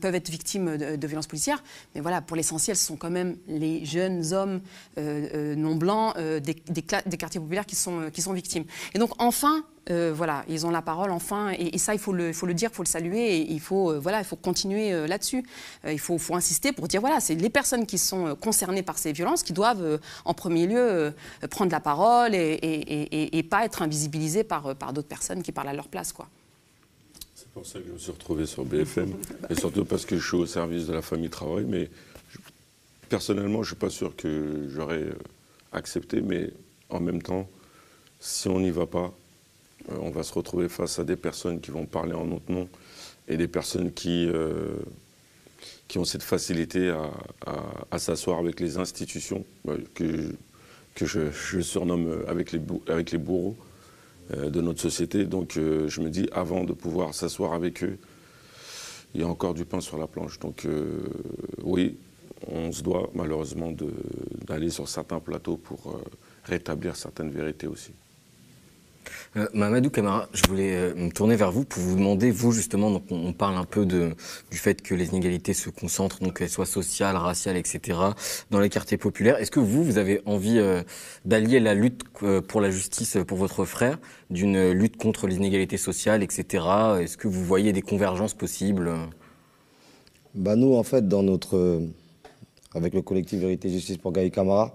peuvent 0.00 0.14
être 0.14 0.30
victimes 0.30 0.78
de, 0.78 1.06
violences 1.06 1.26
policières. 1.26 1.62
Mais 1.94 2.00
voilà, 2.00 2.22
pour 2.22 2.36
l'essentiel, 2.36 2.76
ce 2.76 2.86
sont 2.86 2.96
quand 2.96 3.10
même 3.10 3.36
les 3.46 3.84
jeunes 3.84 4.32
hommes 4.32 4.60
non 4.96 5.74
blancs 5.76 6.16
des, 6.16 6.56
des, 6.68 6.82
quartiers 6.82 7.40
populaires 7.40 7.66
qui 7.66 7.76
sont, 7.76 8.10
qui 8.12 8.22
sont 8.22 8.32
victimes. 8.32 8.64
Et 8.94 8.98
donc 8.98 9.10
enfin, 9.18 9.64
euh, 9.90 10.12
voilà, 10.14 10.44
ils 10.48 10.66
ont 10.66 10.70
la 10.70 10.82
parole 10.82 11.10
enfin, 11.10 11.52
et, 11.58 11.78
ça 11.78 11.94
il 11.94 12.00
faut 12.00 12.12
le, 12.12 12.32
faut 12.32 12.46
le 12.46 12.54
dire, 12.54 12.70
il 12.72 12.76
faut 12.76 12.82
le 12.82 12.88
saluer, 12.88 13.36
et 13.36 13.52
il 13.52 13.60
faut, 13.60 13.90
euh, 13.90 13.98
voilà, 13.98 14.18
il 14.18 14.24
faut 14.24 14.36
continuer 14.36 14.92
euh, 14.92 15.06
là-dessus. 15.06 15.44
il 15.86 15.98
faut, 15.98 16.18
insister 16.34 16.72
pour 16.72 16.88
dire 16.88 17.00
voilà, 17.00 17.20
c'est 17.20 17.34
les 17.34 17.50
personnes 17.50 17.86
qui 17.86 17.96
sont 17.98 18.36
concernées 18.36 18.82
par 18.82 18.98
ces 18.98 19.12
violences 19.12 19.42
qui 19.42 19.52
doivent 19.52 19.98
en 20.24 20.34
premier 20.34 20.66
lieu 20.66 21.12
prendre 21.50 21.72
la 21.72 21.80
parole 21.80 22.34
et, 22.34 22.58
et, 23.32 23.42
pas 23.42 23.64
être 23.64 23.82
invisibilisées 23.82 24.44
par, 24.44 24.76
par 24.76 24.92
d'autres 24.92 25.08
personnes 25.08 25.42
qui 25.42 25.52
parlent 25.52 25.68
à 25.68 25.72
leur 25.72 25.88
place, 25.88 26.12
quoi. 26.12 26.28
C'est 27.34 27.48
pour 27.48 27.64
ça 27.64 27.78
que 27.78 27.86
je 27.86 27.92
me 27.92 27.98
suis 27.98 28.12
retrouvé 28.12 28.46
sur 28.46 28.64
BFM, 28.64 29.14
et 29.48 29.54
surtout 29.54 29.84
parce 29.84 30.04
que 30.04 30.18
je 30.18 30.26
suis 30.26 30.36
au 30.36 30.46
service 30.46 30.86
de 30.86 30.92
la 30.92 31.02
famille 31.02 31.30
travail, 31.30 31.64
mais 31.66 31.88
personnellement, 33.08 33.62
je 33.62 33.72
ne 33.72 33.74
suis 33.74 33.76
pas 33.76 33.90
sûr 33.90 34.14
que 34.14 34.68
j'aurais 34.68 35.06
accepté, 35.72 36.20
mais 36.20 36.50
en 36.90 37.00
même 37.00 37.22
temps, 37.22 37.48
si 38.20 38.48
on 38.48 38.60
n'y 38.60 38.70
va 38.70 38.86
pas, 38.86 39.12
on 40.00 40.10
va 40.10 40.22
se 40.22 40.32
retrouver 40.32 40.68
face 40.68 40.98
à 40.98 41.04
des 41.04 41.16
personnes 41.16 41.60
qui 41.60 41.70
vont 41.70 41.86
parler 41.86 42.14
en 42.14 42.24
notre 42.24 42.50
nom 42.50 42.68
et 43.28 43.36
des 43.36 43.48
personnes 43.48 43.92
qui, 43.92 44.26
euh, 44.28 44.76
ont 45.96 46.04
cette 46.04 46.22
facilité 46.22 46.94
à, 47.90 47.98
s'asseoir 47.98 48.38
avec 48.38 48.60
les 48.60 48.78
institutions 48.78 49.44
euh, 49.68 49.78
que, 49.94 51.06
je, 51.06 51.60
surnomme 51.62 52.24
avec 52.26 52.52
les, 52.52 52.60
avec 52.88 53.10
les 53.12 53.18
bourreaux 53.18 53.56
de 54.30 54.60
notre 54.60 54.80
société. 54.80 55.24
Donc 55.24 55.52
je 55.54 56.00
me 56.00 56.10
dis, 56.10 56.28
avant 56.32 56.64
de 56.64 56.72
pouvoir 56.72 57.14
s'asseoir 57.14 57.54
avec 57.54 57.82
eux, 57.82 57.96
il 59.14 59.22
y 59.22 59.24
a 59.24 59.28
encore 59.28 59.54
du 59.54 59.64
pain 59.64 59.80
sur 59.80 59.96
la 59.96 60.06
planche. 60.06 60.38
Donc 60.40 60.66
oui, 61.62 61.96
on 62.46 62.72
se 62.72 62.82
doit 62.82 63.10
malheureusement 63.14 63.72
d'aller 64.46 64.70
sur 64.70 64.88
certains 64.88 65.20
plateaux 65.20 65.56
pour 65.56 66.00
rétablir 66.44 66.96
certaines 66.96 67.30
vérités 67.30 67.68
aussi. 67.68 67.92
Euh, 69.36 69.46
Mamadou 69.54 69.90
Camara, 69.90 70.28
je 70.32 70.42
voulais 70.48 70.74
euh, 70.74 70.94
me 70.94 71.10
tourner 71.10 71.36
vers 71.36 71.52
vous 71.52 71.64
pour 71.64 71.82
vous 71.82 71.96
demander, 71.96 72.30
vous 72.30 72.52
justement, 72.52 73.02
on, 73.10 73.32
parle 73.32 73.56
un 73.56 73.64
peu 73.64 73.86
du 73.86 74.14
fait 74.52 74.82
que 74.82 74.94
les 74.94 75.08
inégalités 75.08 75.54
se 75.54 75.70
concentrent, 75.70 76.20
donc 76.20 76.38
qu'elles 76.38 76.48
soient 76.48 76.66
sociales, 76.66 77.16
raciales, 77.16 77.56
etc., 77.56 77.98
dans 78.50 78.60
les 78.60 78.68
quartiers 78.68 78.96
populaires. 78.96 79.38
Est-ce 79.38 79.50
que 79.50 79.60
vous, 79.60 79.84
vous 79.84 79.98
avez 79.98 80.20
envie 80.26 80.58
euh, 80.58 80.82
d'allier 81.24 81.60
la 81.60 81.74
lutte 81.74 82.02
pour 82.48 82.60
la 82.60 82.70
justice 82.70 83.18
pour 83.26 83.38
votre 83.38 83.64
frère 83.64 83.98
d'une 84.30 84.72
lutte 84.72 84.96
contre 84.96 85.26
les 85.26 85.36
inégalités 85.36 85.76
sociales, 85.76 86.22
etc. 86.22 86.64
Est-ce 87.00 87.16
que 87.16 87.28
vous 87.28 87.44
voyez 87.44 87.72
des 87.72 87.82
convergences 87.82 88.34
possibles? 88.34 88.92
Bah 90.34 90.56
Nous, 90.56 90.74
en 90.74 90.82
fait, 90.82 91.06
dans 91.06 91.22
notre, 91.22 91.82
avec 92.74 92.94
le 92.94 93.02
collectif 93.02 93.40
Vérité 93.40 93.68
Justice 93.68 93.98
pour 93.98 94.12
Gaï 94.12 94.30
Camara, 94.30 94.74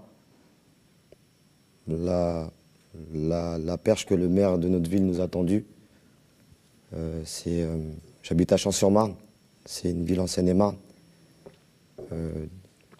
la, 3.12 3.78
perche 3.78 4.06
que 4.06 4.14
le 4.14 4.28
maire 4.28 4.58
de 4.58 4.68
notre 4.68 4.88
ville 4.88 5.06
nous 5.06 5.20
a 5.20 5.28
tendue. 5.28 5.64
Euh, 6.94 7.24
euh, 7.46 7.90
j'habite 8.22 8.52
à 8.52 8.56
Champs-sur-Marne, 8.56 9.14
c'est 9.64 9.90
une 9.90 10.04
ville 10.04 10.20
en 10.20 10.26
Seine-et-Marne. 10.26 10.76
Euh, 12.12 12.46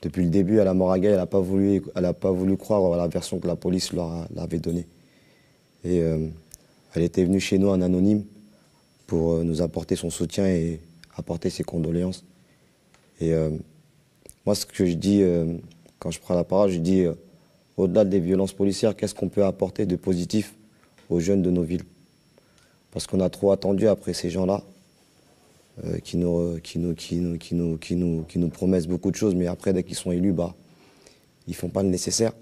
depuis 0.03 0.25
le 0.25 0.31
début, 0.31 0.61
à 0.61 0.65
la 0.65 0.75
Moraga, 0.75 1.11
elle 1.11 1.17
n'a 1.17 1.27
pas, 1.27 1.41
voulu, 1.41 1.83
pas 2.21 2.31
voulu 2.31 2.57
croire 2.57 2.93
à 2.93 2.97
la 2.97 3.09
version 3.09 3.39
que 3.39 3.47
la 3.47 3.57
police 3.57 3.93
leur, 3.93 4.27
avait 4.37 4.59
donnée. 4.59 4.87
Et 5.83 5.99
elle 5.99 7.03
était 7.03 7.25
venue 7.25 7.41
chez 7.41 7.57
nous 7.57 7.69
en 7.69 7.81
anonyme 7.81 8.25
pour 9.07 9.43
nous 9.43 9.63
apporter 9.63 9.97
son 9.97 10.11
soutien 10.11 10.47
et 10.47 10.81
apporter 11.17 11.49
ses 11.49 11.65
condoléances. 11.65 12.23
Et 13.19 13.33
moi, 14.45 14.55
ce 14.55 14.67
que 14.67 14.85
je 14.85 14.93
dis 14.93 15.23
quand 15.99 16.11
je 16.11 16.21
prends 16.21 16.35
la 16.35 16.45
parole, 16.45 16.71
je 16.71 16.81
dis 16.81 17.07
au-delà 17.77 18.05
des 18.05 18.21
violences 18.21 18.53
policières, 18.53 18.97
qu'est-ce 18.97 19.15
qu'on 19.15 19.29
peut 19.29 19.45
apporter 19.45 19.87
de 19.87 19.97
positif 19.97 20.55
aux 21.11 21.21
jeunes 21.21 21.43
de 21.43 21.51
nos 21.51 21.63
villes? 21.63 21.85
Parce 22.93 23.07
qu'on 23.07 23.21
a 23.21 23.29
trop 23.29 23.53
attendu 23.53 23.89
après 23.89 24.15
ces 24.15 24.31
gens-là, 24.31 24.63
euh, 25.85 25.99
qui, 25.99 26.17
nous, 26.17 26.61
promettent 28.49 28.87
beaucoup 28.87 29.11
de 29.11 29.17
choses, 29.17 29.35
mais 29.35 29.49
après, 29.49 29.73
dès 29.73 29.83
qu'ils 29.83 29.97
sont 29.97 30.13
élus, 30.13 30.33
bah, 30.33 30.55
ils 31.49 31.51
ne 31.51 31.57
font 31.57 31.69
pas 31.69 31.83
le 31.83 31.89
nécessaire. 31.89 32.33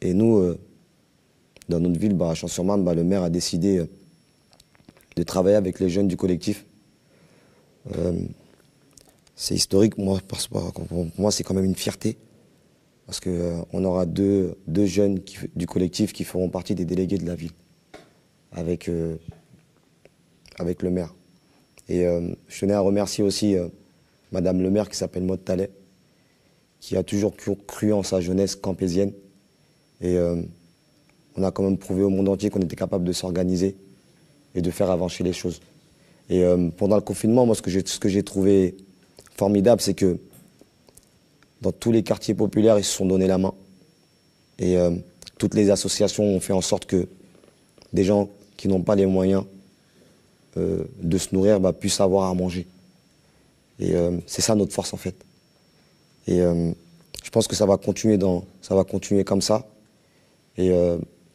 Et 0.00 0.12
nous, 0.12 0.38
euh, 0.38 0.58
dans 1.68 1.78
notre 1.78 2.00
ville, 2.00 2.14
bah, 2.14 2.30
à 2.30 2.34
Champs-sur-Marne, 2.34 2.82
bah, 2.82 2.94
le 2.94 3.04
maire 3.04 3.22
a 3.22 3.30
décidé 3.30 3.78
euh, 3.78 3.86
de 5.14 5.22
travailler 5.22 5.54
avec 5.54 5.78
les 5.78 5.88
jeunes 5.88 6.08
du 6.08 6.16
collectif. 6.16 6.64
c'est 9.36 9.54
historique, 9.54 9.96
moi, 9.96 10.20
parce, 10.26 10.48
pour 10.48 11.06
moi, 11.16 11.30
c'est 11.30 11.44
quand 11.44 11.54
même 11.54 11.64
une 11.64 11.76
fierté 11.76 12.18
parce 13.08 13.20
qu'on 13.20 13.30
euh, 13.30 13.84
aura 13.84 14.04
deux, 14.04 14.54
deux 14.66 14.84
jeunes 14.84 15.18
du 15.56 15.66
collectif 15.66 16.12
qui 16.12 16.24
feront 16.24 16.50
partie 16.50 16.74
des 16.74 16.84
délégués 16.84 17.16
de 17.16 17.26
la 17.26 17.34
ville, 17.34 17.52
avec, 18.52 18.86
euh, 18.90 19.16
avec 20.58 20.82
le 20.82 20.90
maire. 20.90 21.14
Et 21.88 22.06
euh, 22.06 22.34
je 22.48 22.60
tenais 22.60 22.74
à 22.74 22.80
remercier 22.80 23.24
aussi 23.24 23.56
Madame 24.30 24.60
le 24.60 24.68
maire 24.68 24.90
qui 24.90 24.96
s'appelle 24.98 25.22
Maud 25.22 25.42
Talet, 25.42 25.70
qui 26.80 26.98
a 26.98 27.02
toujours 27.02 27.34
cru 27.66 27.94
en 27.94 28.02
sa 28.02 28.20
jeunesse 28.20 28.54
campésienne. 28.54 29.12
Et 30.02 30.18
on 31.34 31.42
a 31.42 31.50
quand 31.50 31.62
même 31.62 31.78
prouvé 31.78 32.02
au 32.02 32.10
monde 32.10 32.28
entier 32.28 32.50
qu'on 32.50 32.60
était 32.60 32.76
capable 32.76 33.04
de 33.04 33.12
s'organiser 33.12 33.74
et 34.54 34.60
de 34.60 34.70
faire 34.70 34.90
avancer 34.90 35.24
les 35.24 35.32
choses. 35.32 35.62
Et 36.28 36.44
pendant 36.76 36.96
le 36.96 37.02
confinement, 37.02 37.46
moi, 37.46 37.54
ce 37.54 37.62
que 37.98 38.08
j'ai 38.08 38.22
trouvé 38.22 38.76
formidable, 39.34 39.80
c'est 39.80 39.94
que 39.94 40.18
dans 41.60 41.72
tous 41.72 41.92
les 41.92 42.02
quartiers 42.02 42.34
populaires, 42.34 42.78
ils 42.78 42.84
se 42.84 42.96
sont 42.96 43.06
donné 43.06 43.26
la 43.26 43.38
main. 43.38 43.54
Et 44.58 44.76
euh, 44.76 44.90
toutes 45.38 45.54
les 45.54 45.70
associations 45.70 46.24
ont 46.24 46.40
fait 46.40 46.52
en 46.52 46.60
sorte 46.60 46.86
que 46.86 47.08
des 47.92 48.04
gens 48.04 48.28
qui 48.56 48.68
n'ont 48.68 48.82
pas 48.82 48.96
les 48.96 49.06
moyens 49.06 49.44
euh, 50.56 50.84
de 51.00 51.18
se 51.18 51.34
nourrir 51.34 51.60
bah, 51.60 51.72
puissent 51.72 52.00
avoir 52.00 52.28
à 52.30 52.34
manger. 52.34 52.66
Et 53.78 53.94
euh, 53.94 54.18
c'est 54.26 54.42
ça 54.42 54.54
notre 54.54 54.72
force 54.72 54.92
en 54.92 54.96
fait. 54.96 55.14
Et 56.26 56.40
je 56.40 57.30
pense 57.30 57.48
que 57.48 57.56
ça 57.56 57.64
va 57.64 57.78
continuer 57.78 58.18
dans, 58.18 58.44
ça 58.60 58.74
va 58.74 58.84
continuer 58.84 59.24
comme 59.24 59.40
ça. 59.40 59.66
Et 60.58 60.70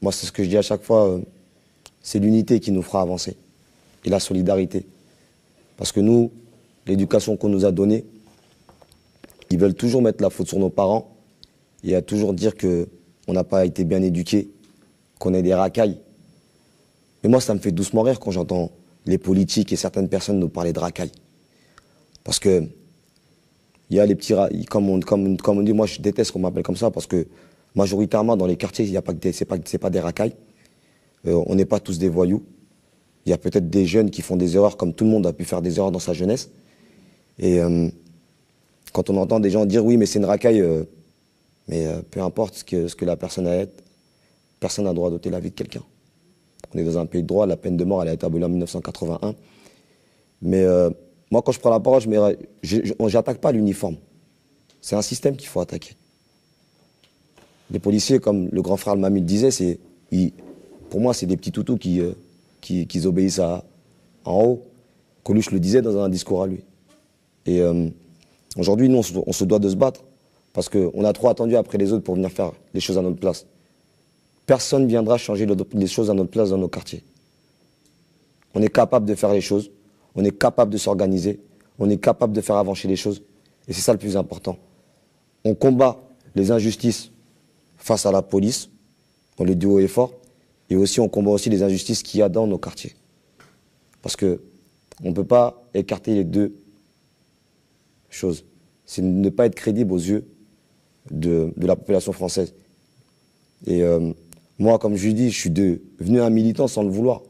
moi, 0.03 0.11
c'est 0.11 0.27
ce 0.27 0.31
que 0.31 0.43
je 0.43 0.49
dis 0.49 0.57
à 0.57 0.61
chaque 0.61 0.83
fois, 0.83 1.19
c'est 2.03 2.19
l'unité 2.19 2.59
qui 2.59 2.71
nous 2.71 2.83
fera 2.83 3.01
avancer 3.01 3.35
et 4.05 4.11
la 4.11 4.19
solidarité. 4.19 4.85
Parce 5.77 5.91
que 5.91 5.99
nous, 5.99 6.29
l'éducation 6.85 7.37
qu'on 7.37 7.49
nous 7.49 7.65
a 7.65 7.71
donnée, 7.71 8.05
ils 9.53 9.59
veulent 9.59 9.75
toujours 9.75 10.01
mettre 10.01 10.23
la 10.23 10.31
faute 10.31 10.47
sur 10.47 10.57
nos 10.57 10.71
parents 10.71 11.15
et 11.83 11.93
à 11.93 12.01
toujours 12.01 12.33
dire 12.33 12.53
qu'on 12.57 13.33
n'a 13.33 13.43
pas 13.43 13.67
été 13.67 13.83
bien 13.83 14.01
éduqués, 14.01 14.49
qu'on 15.19 15.35
est 15.35 15.43
des 15.43 15.53
racailles. 15.53 15.99
Mais 17.21 17.29
moi, 17.29 17.39
ça 17.39 17.53
me 17.53 17.59
fait 17.59 17.71
doucement 17.71 18.01
rire 18.01 18.19
quand 18.19 18.31
j'entends 18.31 18.71
les 19.05 19.19
politiques 19.19 19.71
et 19.71 19.75
certaines 19.75 20.09
personnes 20.09 20.39
nous 20.39 20.49
parler 20.49 20.73
de 20.73 20.79
racailles. 20.79 21.11
Parce 22.23 22.39
que 22.39 22.63
il 23.91 23.97
y 23.97 23.99
a 23.99 24.07
les 24.07 24.15
petits 24.15 24.33
comme 24.71 24.89
on, 24.89 24.99
comme, 25.01 25.37
on 25.45 25.61
dit, 25.61 25.73
moi 25.73 25.85
je 25.85 26.01
déteste 26.01 26.31
qu'on 26.31 26.39
m'appelle 26.39 26.63
comme 26.63 26.77
ça 26.77 26.89
parce 26.89 27.05
que 27.05 27.27
majoritairement 27.75 28.35
dans 28.35 28.47
les 28.47 28.55
quartiers, 28.55 28.85
il 28.85 28.99
c'est 29.33 29.45
pas 29.45 29.57
pas 29.79 29.89
des 29.91 29.99
racailles. 29.99 30.33
Euh, 31.27 31.43
on 31.45 31.53
n'est 31.53 31.65
pas 31.65 31.79
tous 31.79 31.99
des 31.99 32.09
voyous. 32.09 32.41
Il 33.27 33.29
y 33.29 33.33
a 33.33 33.37
peut-être 33.37 33.69
des 33.69 33.85
jeunes 33.85 34.09
qui 34.09 34.23
font 34.23 34.35
des 34.35 34.55
erreurs 34.55 34.77
comme 34.77 34.95
tout 34.95 35.03
le 35.03 35.11
monde 35.11 35.27
a 35.27 35.33
pu 35.33 35.43
faire 35.43 35.61
des 35.61 35.77
erreurs 35.77 35.91
dans 35.91 35.99
sa 35.99 36.13
jeunesse. 36.13 36.49
Et 37.37 37.61
euh, 37.61 37.89
quand 38.93 39.09
on 39.09 39.17
entend 39.17 39.39
des 39.41 39.49
gens 39.49 39.65
dire 39.65 39.83
oui, 39.83 39.97
mais 39.97 40.05
c'est 40.05 40.19
une 40.19 40.25
racaille, 40.25 40.61
euh, 40.61 40.83
mais 41.67 41.87
euh, 41.87 42.01
peu 42.09 42.21
importe 42.21 42.53
ce 42.55 42.95
que, 42.95 43.05
la 43.05 43.17
personne 43.17 43.47
a 43.47 43.63
été, 43.63 43.73
personne 44.59 44.85
n'a 44.85 44.91
le 44.91 44.95
droit 44.95 45.09
d'ôter 45.09 45.29
la 45.29 45.39
vie 45.39 45.49
de 45.49 45.55
quelqu'un. 45.55 45.83
On 46.73 46.77
est 46.77 46.83
dans 46.83 46.97
un 46.99 47.05
pays 47.05 47.23
de 47.23 47.27
droit, 47.27 47.45
la 47.45 47.57
peine 47.57 47.75
de 47.75 47.83
mort, 47.83 48.03
elle 48.03 48.09
a 48.09 48.13
été 48.13 48.25
abolie 48.25 48.45
en 48.45 48.49
1981. 48.49 49.35
Mais 50.43 50.63
euh, 50.63 50.91
moi, 51.31 51.41
quand 51.41 51.51
je 51.51 51.59
prends 51.59 51.71
la 51.71 51.79
parole, 51.79 52.01
je 52.01 52.93
n'attaque 53.13 53.39
pas 53.39 53.51
l'uniforme. 53.51 53.97
C'est 54.79 54.95
un 54.95 55.01
système 55.01 55.35
qu'il 55.35 55.47
faut 55.47 55.59
attaquer. 55.59 55.95
Les 57.71 57.79
policiers, 57.79 58.19
comme 58.19 58.49
le 58.51 58.61
grand 58.61 58.77
frère 58.77 58.95
Mamud 58.95 59.25
disait, 59.25 59.49
c'est, 59.49 59.79
pour 60.89 60.99
moi, 60.99 61.13
c'est 61.13 61.25
des 61.25 61.37
petits 61.37 61.51
toutous 61.51 61.77
qui, 61.77 62.01
qui, 62.61 63.05
obéissent 63.05 63.39
à, 63.39 63.63
en 64.25 64.43
haut. 64.43 64.63
Coluche 65.23 65.51
le 65.51 65.59
disait 65.59 65.81
dans 65.81 65.97
un 65.97 66.09
discours 66.09 66.43
à 66.43 66.47
lui. 66.47 66.63
Et 67.45 67.61
Aujourd'hui, 68.57 68.89
nous, 68.89 68.99
on 69.25 69.33
se, 69.33 69.43
doit 69.43 69.59
de 69.59 69.69
se 69.69 69.75
battre 69.75 70.03
parce 70.53 70.69
qu'on 70.69 71.03
a 71.03 71.13
trop 71.13 71.29
attendu 71.29 71.55
après 71.55 71.77
les 71.77 71.91
autres 71.91 72.03
pour 72.03 72.15
venir 72.15 72.31
faire 72.31 72.51
les 72.73 72.79
choses 72.79 72.97
à 72.97 73.01
notre 73.01 73.19
place. 73.19 73.45
Personne 74.45 74.83
ne 74.83 74.87
viendra 74.87 75.17
changer 75.17 75.47
les 75.73 75.87
choses 75.87 76.09
à 76.09 76.13
notre 76.13 76.29
place 76.29 76.49
dans 76.49 76.57
nos 76.57 76.67
quartiers. 76.67 77.03
On 78.53 78.61
est 78.61 78.69
capable 78.69 79.05
de 79.05 79.15
faire 79.15 79.33
les 79.33 79.41
choses, 79.41 79.71
on 80.15 80.23
est 80.23 80.37
capable 80.37 80.71
de 80.71 80.77
s'organiser, 80.77 81.41
on 81.79 81.89
est 81.89 81.97
capable 81.97 82.33
de 82.33 82.41
faire 82.41 82.57
avancer 82.57 82.87
les 82.87 82.95
choses. 82.95 83.23
Et 83.67 83.73
c'est 83.73 83.81
ça 83.81 83.93
le 83.93 83.99
plus 83.99 84.15
important. 84.15 84.57
On 85.43 85.55
combat 85.55 85.97
les 86.35 86.51
injustices 86.51 87.11
face 87.77 88.05
à 88.05 88.11
la 88.11 88.21
police, 88.21 88.69
on 89.39 89.43
le 89.43 89.55
dit 89.55 89.65
haut 89.65 89.79
et 89.79 89.87
fort, 89.87 90.11
et 90.69 90.75
aussi 90.75 90.99
on 90.99 91.09
combat 91.09 91.31
aussi 91.31 91.49
les 91.49 91.63
injustices 91.63 92.03
qu'il 92.03 92.19
y 92.19 92.23
a 92.23 92.29
dans 92.29 92.45
nos 92.45 92.57
quartiers. 92.57 92.93
Parce 94.01 94.15
que 94.15 94.41
on 95.03 95.09
ne 95.09 95.13
peut 95.13 95.23
pas 95.23 95.63
écarter 95.73 96.13
les 96.13 96.23
deux 96.23 96.53
choses. 98.13 98.45
C'est 98.85 99.01
ne 99.01 99.29
pas 99.29 99.45
être 99.45 99.55
crédible 99.55 99.93
aux 99.93 99.97
yeux 99.97 100.25
de, 101.11 101.53
de 101.55 101.67
la 101.67 101.75
population 101.75 102.11
française. 102.11 102.53
Et 103.65 103.81
euh, 103.83 104.11
moi, 104.59 104.79
comme 104.79 104.95
je 104.95 105.09
dis, 105.09 105.31
je 105.31 105.39
suis 105.39 105.49
devenu 105.49 106.21
un 106.21 106.29
militant 106.29 106.67
sans 106.67 106.83
le 106.83 106.89
vouloir. 106.89 107.21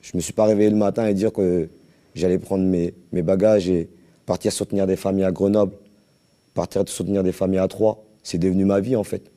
Je 0.00 0.12
ne 0.14 0.18
me 0.18 0.22
suis 0.22 0.32
pas 0.32 0.44
réveillé 0.44 0.70
le 0.70 0.76
matin 0.76 1.06
et 1.06 1.14
dire 1.14 1.32
que 1.32 1.68
j'allais 2.14 2.38
prendre 2.38 2.64
mes, 2.64 2.94
mes, 3.12 3.22
bagages 3.22 3.68
et 3.68 3.88
partir 4.24 4.52
soutenir 4.52 4.86
des 4.86 4.96
familles 4.96 5.24
à 5.24 5.32
Grenoble, 5.32 5.74
partir 6.54 6.88
soutenir 6.88 7.22
des 7.22 7.32
familles 7.32 7.58
à 7.58 7.68
Troyes. 7.68 7.98
C'est 8.22 8.38
devenu 8.38 8.64
ma 8.64 8.80
vie, 8.80 8.96
en 8.96 9.04
fait. 9.04 9.30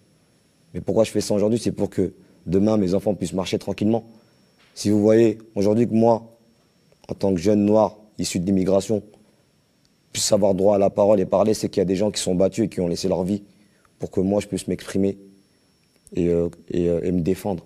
Mais 0.74 0.82
pourquoi 0.82 1.04
je 1.04 1.12
fais 1.12 1.22
ça 1.22 1.34
aujourd'hui? 1.34 1.60
C'est 1.60 1.72
pour 1.72 1.90
que 1.90 2.14
demain, 2.46 2.78
mes 2.78 2.94
enfants 2.94 3.16
puissent 3.16 3.34
marcher 3.34 3.58
tranquillement. 3.58 4.06
Si 4.76 4.90
vous 4.90 5.02
voyez, 5.02 5.40
aujourd'hui 5.56 5.88
que 5.88 5.94
moi, 5.94 6.38
en 7.08 7.14
tant 7.16 7.34
que 7.34 7.40
jeune 7.40 7.66
noir 7.66 7.98
issu 8.20 8.40
de 8.40 8.46
l'immigration, 8.46 9.02
puisse 10.12 10.32
avoir 10.32 10.54
droit 10.54 10.76
à 10.76 10.78
la 10.78 10.90
parole 10.90 11.20
et 11.20 11.26
parler, 11.26 11.54
c'est 11.54 11.70
qu'il 11.70 11.82
y 11.82 11.82
a 11.82 11.86
des 11.86 11.96
gens 11.96 12.12
qui 12.12 12.22
sont 12.22 12.36
battus 12.36 12.66
et 12.66 12.70
qui 12.70 12.82
ont 12.82 12.88
laissé 12.88 13.08
leur 13.08 13.24
vie 13.24 13.44
pour 14.00 14.12
que 14.12 14.20
moi 14.20 14.42
je 14.42 14.48
puisse 14.48 14.68
m'exprimer 14.68 15.18
et, 16.16 16.28
euh, 16.28 16.50
euh, 16.74 17.02
et, 17.04 17.12
me 17.12 17.22
défendre. 17.22 17.66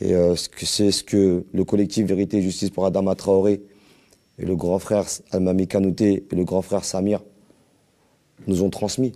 Et 0.00 0.14
euh, 0.14 0.34
c'est 0.34 0.90
ce 0.90 1.04
que 1.04 1.44
le 1.52 1.64
collectif 1.64 2.06
Vérité 2.06 2.38
et 2.38 2.42
Justice 2.42 2.70
pour 2.70 2.86
Adama 2.86 3.14
Traoré 3.14 3.62
et 4.38 4.44
le 4.44 4.56
grand 4.56 4.78
frère 4.78 5.06
Almami 5.30 5.68
Kanouté 5.68 6.26
et 6.30 6.34
le 6.34 6.44
grand 6.44 6.62
frère 6.62 6.84
Samir 6.84 7.22
nous 8.46 8.62
ont 8.62 8.70
transmis. 8.70 9.12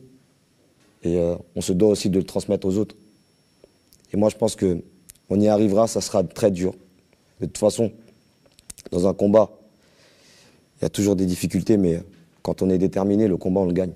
Et 1.02 1.18
on 1.56 1.62
se 1.62 1.72
doit 1.72 1.88
aussi 1.88 2.10
de 2.10 2.18
le 2.18 2.24
transmettre 2.24 2.66
aux 2.66 2.76
autres. 2.76 2.94
Et 4.12 4.16
moi 4.18 4.28
je 4.28 4.36
pense 4.36 4.54
que 4.54 4.82
on 5.30 5.40
y 5.40 5.48
arrivera, 5.48 5.86
ça 5.86 6.00
sera 6.00 6.24
très 6.24 6.50
dur. 6.50 6.74
De 7.40 7.46
toute 7.46 7.58
façon, 7.58 7.92
dans 8.90 9.06
un 9.06 9.14
combat, 9.14 9.50
il 10.80 10.84
y 10.84 10.86
a 10.86 10.90
toujours 10.90 11.14
des 11.14 11.26
difficultés, 11.26 11.76
mais 11.76 12.02
quand 12.42 12.62
on 12.62 12.70
est 12.70 12.78
déterminé, 12.78 13.28
le 13.28 13.36
combat, 13.36 13.60
on 13.60 13.66
le 13.66 13.72
gagne. 13.72 13.92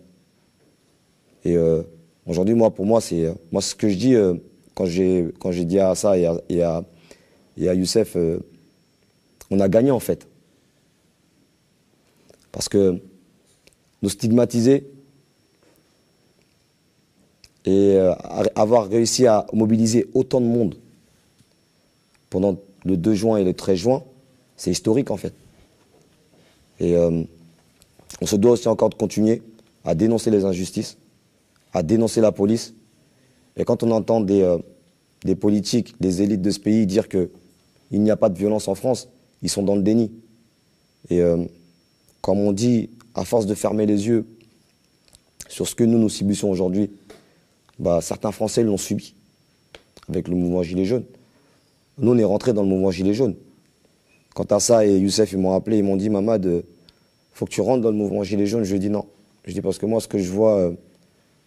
Et 1.44 1.56
euh, 1.56 1.82
aujourd'hui, 2.27 2.55
moi, 2.55 2.70
pour 2.74 2.85
moi, 2.85 3.01
c'est 3.01 3.24
euh, 3.24 3.35
moi 3.52 3.62
ce 3.62 3.74
que 3.74 3.89
je 3.89 3.97
dis 3.97 4.15
euh, 4.15 4.35
quand 4.74 4.86
j'ai 4.86 5.65
dit 5.65 5.78
à 5.78 5.94
ça 5.94 6.19
et 6.19 6.27
à, 6.27 6.40
et 6.51 6.62
à, 6.62 6.85
Youssef, 7.56 8.16
on 9.51 9.61
a 9.61 9.69
gagné 9.69 9.93
en 9.93 10.01
fait, 10.01 10.27
parce 12.51 12.69
que 12.69 13.01
nous 14.02 14.09
stigmatiser 14.09 14.90
et 17.66 17.97
avoir 18.56 18.89
réussi 18.89 19.28
à 19.28 19.47
mobiliser 19.52 20.09
autant 20.12 20.40
de 20.40 20.47
monde 20.47 20.74
pendant 22.31 22.59
le 22.85 22.97
2 22.97 23.15
juin 23.15 23.36
et 23.36 23.44
le 23.44 23.55
13 23.55 23.78
juin, 23.78 24.02
c'est 24.56 24.73
historique 24.73 25.12
en 25.12 25.16
fait. 25.16 25.35
Et 26.80 26.96
euh, 26.96 27.22
on 28.20 28.26
se 28.26 28.36
doit 28.36 28.52
aussi 28.52 28.68
encore 28.68 28.90
de 28.90 28.94
continuer 28.94 29.42
à 29.84 29.94
dénoncer 29.94 30.30
les 30.30 30.44
injustices, 30.44 30.96
à 31.72 31.82
dénoncer 31.82 32.20
la 32.20 32.32
police. 32.32 32.74
Et 33.56 33.64
quand 33.64 33.82
on 33.82 33.90
entend 33.90 34.20
des, 34.20 34.42
euh, 34.42 35.34
politiques, 35.34 35.94
des 36.01 36.22
élites 36.22 36.42
de 36.42 36.51
ce 36.51 36.60
pays 36.60 36.86
dire 36.86 37.09
qu'il 37.09 37.30
n'y 37.92 38.10
a 38.10 38.16
pas 38.16 38.28
de 38.28 38.38
violence 38.38 38.68
en 38.68 38.74
France, 38.74 39.09
ils 39.42 39.51
sont 39.51 39.62
dans 39.62 39.76
le 39.76 39.82
déni. 39.82 40.12
Et 41.10 41.20
euh, 41.20 41.44
comme 42.20 42.38
on 42.40 42.52
dit, 42.52 42.90
à 43.14 43.24
force 43.24 43.46
de 43.46 43.55
fermer 43.55 43.86
les 43.86 44.06
yeux 44.06 44.26
sur 45.48 45.68
ce 45.68 45.74
que 45.74 45.84
nous 45.84 45.98
nous 45.98 46.09
subissons 46.09 46.48
aujourd'hui, 46.48 46.90
bah, 47.78 48.01
certains 48.01 48.32
Français 48.32 48.62
l'ont 48.62 48.76
subi 48.76 49.14
avec 50.09 50.28
le 50.28 50.34
mouvement 50.34 50.62
Gilets 50.62 50.84
jaunes. 50.84 51.05
Nous, 51.98 52.12
on 52.12 52.18
est 52.18 52.24
rentrés 52.24 52.52
dans 52.52 52.62
le 52.62 52.68
mouvement 52.68 52.90
Gilets 52.90 53.14
jaunes. 53.14 53.36
Quant 54.35 54.44
à 54.44 54.61
ça, 54.61 54.85
et 54.85 54.98
Youssef, 54.98 55.32
ils 55.32 55.39
m'ont 55.39 55.55
appelé, 55.55 55.78
ils 55.78 55.85
m'ont 55.85 55.97
dit, 55.97 56.11
Mamad, 56.11 56.44
euh, 56.44 56.62
faut 57.32 57.47
que 57.47 57.51
tu 57.51 57.61
rentres 57.61 57.82
dans 57.82 57.90
le 57.90 57.97
mouvement 57.97 58.23
Gilets 58.24 58.47
jaunes. 58.47 58.65
Je 58.65 58.70
lui 58.70 58.77
ai 58.77 58.81
dit 58.81 58.90
non. 58.90 59.06
Je 59.44 59.52
dis 59.52 59.61
parce 59.61 59.78
que 59.78 59.86
moi, 59.86 60.01
ce 60.01 60.09
que 60.09 60.19
je 60.19 60.31
vois, 60.31 60.59
euh, 60.59 60.73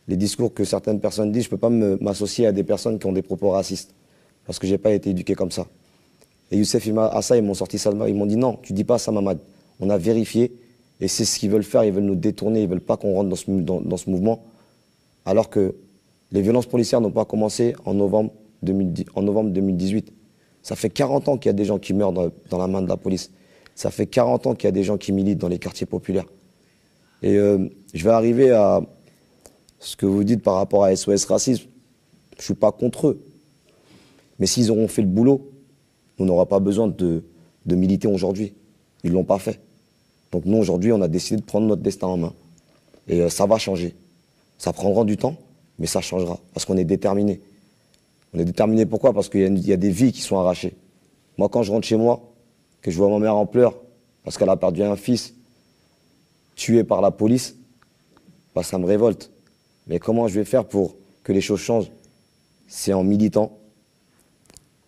les 0.08 0.16
discours 0.16 0.54
que 0.54 0.64
certaines 0.64 1.00
personnes 1.00 1.32
disent, 1.32 1.44
je 1.44 1.48
ne 1.48 1.52
peux 1.52 1.58
pas 1.58 1.70
m'associer 1.70 2.48
à 2.48 2.52
des 2.52 2.64
personnes 2.64 2.98
qui 2.98 3.06
ont 3.06 3.12
des 3.12 3.22
propos 3.22 3.50
racistes. 3.50 3.94
Parce 4.46 4.58
que 4.58 4.68
je 4.68 4.72
n'ai 4.72 4.78
pas 4.78 4.92
été 4.92 5.10
éduqué 5.10 5.36
comme 5.36 5.52
ça. 5.52 5.68
Et 6.52 6.58
Youssef, 6.58 6.88
à 6.98 7.22
ça, 7.22 7.36
ils 7.36 7.44
m'ont 7.44 7.54
sorti 7.54 7.78
ça 7.78 7.92
Ils 8.08 8.16
m'ont 8.16 8.26
dit 8.26 8.38
non, 8.38 8.58
tu 8.62 8.72
dis 8.72 8.86
pas 8.86 8.98
ça, 8.98 9.12
Mamad. 9.12 9.40
On 9.80 9.90
a 9.90 9.98
vérifié, 9.98 10.54
et 11.02 11.08
c'est 11.08 11.26
ce 11.26 11.38
qu'ils 11.38 11.50
veulent 11.50 11.64
faire. 11.64 11.84
Ils 11.84 11.92
veulent 11.92 12.04
nous 12.04 12.16
détourner, 12.16 12.64
ils 12.64 12.70
veulent 12.70 12.80
pas 12.80 12.98
qu'on 12.98 13.14
rentre 13.14 13.30
dans 13.30 13.98
ce, 13.98 14.10
mouvement. 14.10 14.46
Alors 15.26 15.50
que 15.50 15.76
les 16.32 16.42
violences 16.42 16.66
policières 16.66 17.02
n'ont 17.02 17.12
pas 17.12 17.26
commencé 17.26 17.76
en 17.86 17.94
novembre, 17.94 18.32
2010, 18.64 19.06
en 19.16 19.22
novembre 19.22 19.50
2018. 19.52 20.14
Ça 20.68 20.76
fait 20.76 20.89
40 20.89 21.30
ans 21.30 21.38
qu'il 21.38 21.48
y 21.48 21.49
a 21.49 21.53
des 21.53 21.64
gens 21.64 21.80
qui 21.80 21.94
meurent 21.94 22.11
dans, 22.11 22.57
la 22.57 22.68
main 22.68 22.81
de 22.81 22.89
la 22.89 22.98
police. 22.98 23.31
Ça 23.73 23.89
fait 23.89 24.06
40 24.06 24.48
ans 24.48 24.53
qu'il 24.53 24.65
y 24.65 24.68
a 24.68 24.73
des 24.73 24.84
gens 24.84 24.98
qui 24.98 25.14
militent 25.14 25.38
dans 25.38 25.48
les 25.48 25.60
quartiers 25.60 25.85
populaires. 25.85 26.26
Et 27.23 27.38
euh, 27.38 27.69
je 27.94 28.03
vais 28.03 28.10
arriver 28.10 28.52
à 28.52 28.81
ce 29.80 29.95
que 29.95 30.06
vous 30.06 30.26
dites 30.26 30.44
par 30.44 30.56
rapport 30.56 30.84
à 30.84 30.94
SOS 30.94 31.23
Racisme. 31.23 31.69
Je 32.34 32.39
ne 32.39 32.44
suis 32.44 32.53
pas 32.53 32.73
contre 32.73 33.07
eux. 33.07 33.23
Mais 34.39 34.45
s'ils 34.45 34.69
auront 34.69 34.89
fait 34.89 35.02
le 35.02 35.07
boulot, 35.07 35.49
on 36.19 36.26
n'aura 36.26 36.45
pas 36.45 36.60
besoin 36.60 36.89
de, 36.89 37.23
de 37.65 37.76
militer 37.76 38.10
aujourd'hui. 38.10 38.53
Ils 39.06 39.11
ne 39.11 39.15
l'ont 39.15 39.23
pas 39.23 39.39
fait. 39.39 39.61
Donc 40.34 40.44
nous, 40.44 40.57
aujourd'hui, 40.57 40.91
on 40.91 41.02
a 41.02 41.07
décidé 41.07 41.39
de 41.39 41.45
prendre 41.45 41.65
notre 41.65 41.81
destin 41.81 42.07
en 42.07 42.18
main. 42.18 42.34
Et 43.07 43.22
euh, 43.22 43.30
ça 43.30 43.45
va 43.45 43.57
changer. 43.57 43.95
Ça 44.57 44.73
prendra 44.73 45.06
du 45.06 45.15
temps, 45.15 45.38
mais 45.80 45.88
ça 45.88 46.02
changera. 46.02 46.41
Parce 46.53 46.65
qu'on 46.65 46.76
est 46.76 46.84
déterminé. 46.84 47.39
On 48.34 48.40
est 48.40 48.45
déterminé 48.45 48.86
pourquoi? 48.86 49.14
Parce 49.14 49.30
qu'il 49.30 49.58
y, 49.60 49.74
a 49.74 49.78
des 49.78 49.90
vies 49.90 50.12
qui 50.12 50.22
sont 50.22 50.38
arrachées. 50.38 50.76
Moi, 51.38 51.49
quand 51.49 51.64
je 51.64 51.72
rentre 51.72 51.88
chez 51.88 51.98
moi, 51.98 52.34
que 52.82 52.91
je 52.91 52.98
vois 52.98 53.10
ma 53.10 53.20
mère 53.20 53.36
en 53.36 53.45
pleurs 53.45 53.76
parce 54.24 54.38
qu'elle 54.38 54.49
a 54.49 54.58
perdu 54.58 54.84
un 54.84 54.95
fils 54.95 55.34
tué 56.56 56.84
par 56.84 57.02
la 57.02 57.12
police, 57.12 57.56
bah, 58.54 58.64
ça 58.64 58.78
me 58.78 58.86
révolte. 58.86 59.32
Mais 59.88 59.99
comment 59.99 60.28
je 60.28 60.36
vais 60.36 60.45
faire 60.45 60.66
pour 60.66 60.95
que 61.24 61.32
les 61.32 61.41
choses 61.41 61.60
changent? 61.60 61.91
C'est 62.68 62.94
en 62.94 63.04
militant, 63.04 63.58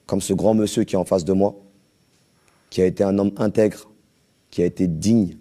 comme 0.06 0.22
ce 0.22 0.34
grand 0.34 0.54
monsieur 0.54 0.84
qui 0.84 0.96
est 0.96 0.98
en 0.98 1.06
face 1.06 1.24
de 1.24 1.34
moi, 1.34 1.56
qui 2.70 2.82
a 2.82 2.86
été 2.86 3.04
un 3.04 3.18
homme 3.18 3.32
intègre, 3.38 3.90
qui 4.50 4.62
a 4.62 4.66
été 4.66 4.88
digne 4.88 5.38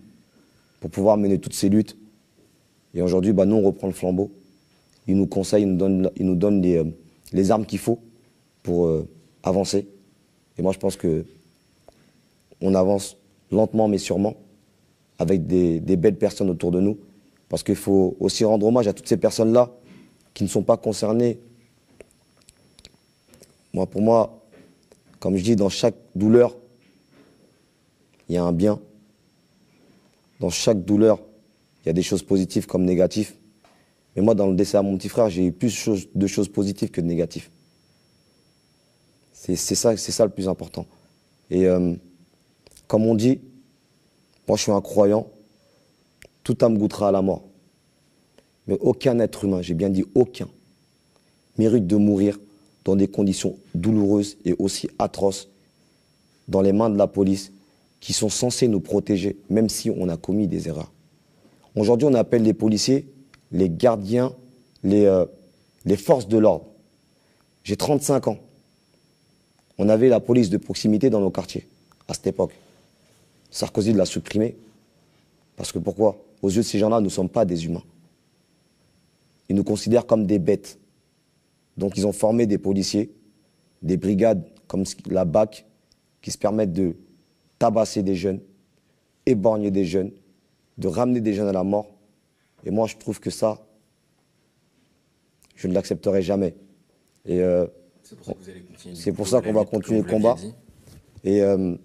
pour 0.81 0.91
pouvoir 0.91 1.17
mener 1.17 1.39
toutes 1.39 1.55
ces 1.55 1.69
luttes. 1.69 1.97
Et 2.95 3.03
aujourd'hui, 3.03 3.33
bah, 3.33 3.47
nous, 3.47 3.57
on 3.57 3.63
reprend 3.63 3.89
le 3.89 3.93
flambeau. 3.93 4.31
Il 5.07 5.17
nous 5.17 5.27
conseille, 5.27 5.63
il 5.63 5.71
nous 5.71 5.77
donne, 5.77 6.11
il 6.17 6.27
nous 6.27 6.37
donne 6.37 6.63
les, 6.63 6.77
euh, 6.77 6.85
les 7.33 7.51
armes 7.51 7.67
qu'il 7.67 7.79
faut 7.79 8.01
pour 8.63 8.87
euh, 8.87 9.09
avancer. 9.43 9.89
Et 10.57 10.63
moi, 10.63 10.73
je 10.73 10.79
pense 10.79 10.97
que 10.97 11.25
on 12.61 12.75
avance 12.75 13.17
lentement 13.51 13.89
mais 13.89 13.99
sûrement 13.99 14.35
avec 15.19 15.47
des, 15.47 15.81
des 15.81 15.97
belles 15.97 16.19
personnes 16.19 16.51
autour 16.51 16.71
de 16.71 16.81
nous. 16.81 16.99
Parce 17.49 17.63
qu'il 17.63 17.77
faut 17.77 18.17
aussi 18.21 18.45
rendre 18.45 18.67
hommage 18.67 18.89
à 18.89 18.93
toutes 18.93 19.09
ces 19.09 19.17
personnes-là 19.17 19.71
qui 20.35 20.45
ne 20.45 20.49
sont 20.49 20.63
pas 20.63 20.77
concernées. 20.77 21.39
Moi, 23.73 23.87
pour 23.87 24.03
moi, 24.03 24.39
comme 25.19 25.37
je 25.37 25.43
dis, 25.43 25.57
dans 25.57 25.69
chaque 25.69 25.97
douleur, 26.15 26.57
il 28.29 28.35
y 28.35 28.39
a 28.39 28.45
un 28.45 28.53
bien. 28.53 28.79
Dans 30.41 30.51
chaque 30.51 30.85
douleur, 30.85 31.19
il 31.83 31.89
y 31.89 31.91
a 31.91 31.93
des 31.93 32.03
choses 32.03 32.23
positives 32.23 32.67
comme 32.67 32.85
négatives. 32.85 33.33
Mais 34.19 34.25
moi, 34.25 34.35
dans 34.35 34.49
le 34.49 34.57
décès 34.57 34.77
à 34.77 34.83
mon 34.83 34.97
petit 34.97 35.09
frère, 35.09 35.31
j'ai 35.31 35.47
eu 35.47 35.53
plus 35.53 35.89
de 36.13 36.27
choses 36.27 36.49
positives 36.49 36.91
que 36.91 37.01
de 37.01 37.07
négatives. 37.07 37.51
C'est 39.33 39.55
ça, 39.55 39.97
ça 39.97 40.25
le 40.25 40.33
plus 40.33 40.49
important. 40.49 40.87
Et 41.53 41.69
euh, 41.69 41.95
comme 42.89 43.07
on 43.07 43.15
dit, 43.15 43.39
moi 44.49 44.57
je 44.57 44.63
suis 44.65 44.73
un 44.73 44.81
croyant, 44.81 45.29
tout 46.43 46.59
âme 46.63 46.79
goûtera 46.79 47.11
à 47.11 47.13
la 47.13 47.23
mort. 47.23 47.45
Mais 48.67 48.77
aucun 48.81 49.21
être 49.21 49.45
humain, 49.45 49.63
j'ai 49.63 49.75
bien 49.75 49.89
dit 49.89 50.05
aucun, 50.17 50.49
mérite 51.57 51.87
de 51.87 51.95
mourir 51.95 52.41
dans 52.85 52.97
des 52.97 53.07
conditions 53.07 53.57
douloureuses 53.77 54.37
et 54.45 54.57
aussi 54.59 54.91
atroces 54.99 55.49
dans 56.49 56.61
les 56.61 56.73
mains 56.73 56.91
de 56.91 56.99
la 56.99 57.07
police 57.07 57.53
qui 58.01 58.13
sont 58.13 58.31
censées 58.31 58.67
nous 58.67 58.81
protéger, 58.81 59.39
même 59.49 59.69
si 59.69 59.91
on 59.91 60.09
a 60.09 60.17
commis 60.17 60.49
des 60.49 60.67
erreurs. 60.67 60.91
Aujourd'hui, 61.77 62.09
on 62.11 62.15
appelle 62.15 62.43
les 62.43 62.53
policiers 62.53 63.07
les 63.53 63.71
gardiens, 63.71 64.35
les, 64.83 65.07
euh, 65.07 65.25
les 65.85 65.97
forces 65.97 66.29
de 66.29 66.39
l'ordre. 66.39 66.67
J'ai 67.65 67.77
35 67.77 68.29
ans. 68.29 68.39
On 69.79 69.89
avait 69.89 70.09
la 70.09 70.21
police 70.21 70.51
de 70.51 70.57
proximité 70.57 71.11
dans 71.11 71.21
nos 71.21 71.31
quartiers 71.31 71.67
à 72.09 72.15
cette 72.15 72.27
époque. 72.27 72.53
Sarkozy 73.51 73.93
l'a 73.93 74.07
supprimé. 74.07 74.57
Parce 75.57 75.73
que 75.73 75.79
pourquoi? 75.79 76.17
Aux 76.43 76.51
yeux 76.51 76.63
de 76.63 76.67
ces 76.67 76.79
gens-là, 76.79 76.99
nous 77.01 77.07
ne 77.07 77.11
sommes 77.11 77.29
pas 77.29 77.45
des 77.45 77.65
humains. 77.65 77.83
Ils 79.49 79.57
nous 79.57 79.65
considèrent 79.65 80.07
comme 80.07 80.27
des 80.27 80.39
bêtes. 80.39 80.79
Donc 81.77 81.97
ils 81.97 82.07
ont 82.07 82.13
formé 82.13 82.47
des 82.47 82.59
policiers, 82.59 83.13
des 83.83 83.97
brigades 83.97 84.45
comme 84.67 84.85
la 85.07 85.25
BAC, 85.25 85.65
qui 86.21 86.31
se 86.31 86.39
permettent 86.39 86.73
de 86.73 86.97
tabasser 87.59 88.03
des 88.03 88.15
jeunes 88.15 88.41
éborgner 89.29 89.71
des 89.71 89.85
jeunes, 89.85 90.11
de 90.79 90.89
ramener 90.89 91.21
des 91.21 91.35
jeunes 91.35 91.49
à 91.49 91.53
la 91.53 91.65
mort. 91.65 91.87
Et 92.65 92.71
moi, 92.71 92.87
je 92.87 92.97
trouve 92.97 93.21
que 93.21 93.31
ça, 93.31 93.67
je 95.55 95.69
ne 95.69 95.75
l'accepterai 95.75 96.23
jamais. 96.23 96.55
Et 97.25 97.41
euh, 97.41 97.67
c'est 98.95 99.13
pour 99.13 99.29
ça 99.29 99.41
qu'on 99.41 99.53
va 99.53 99.65
continuer 99.65 100.03
le 100.03 100.09
combat. 100.09 100.37
Et 101.25 101.43
euh, 101.43 101.77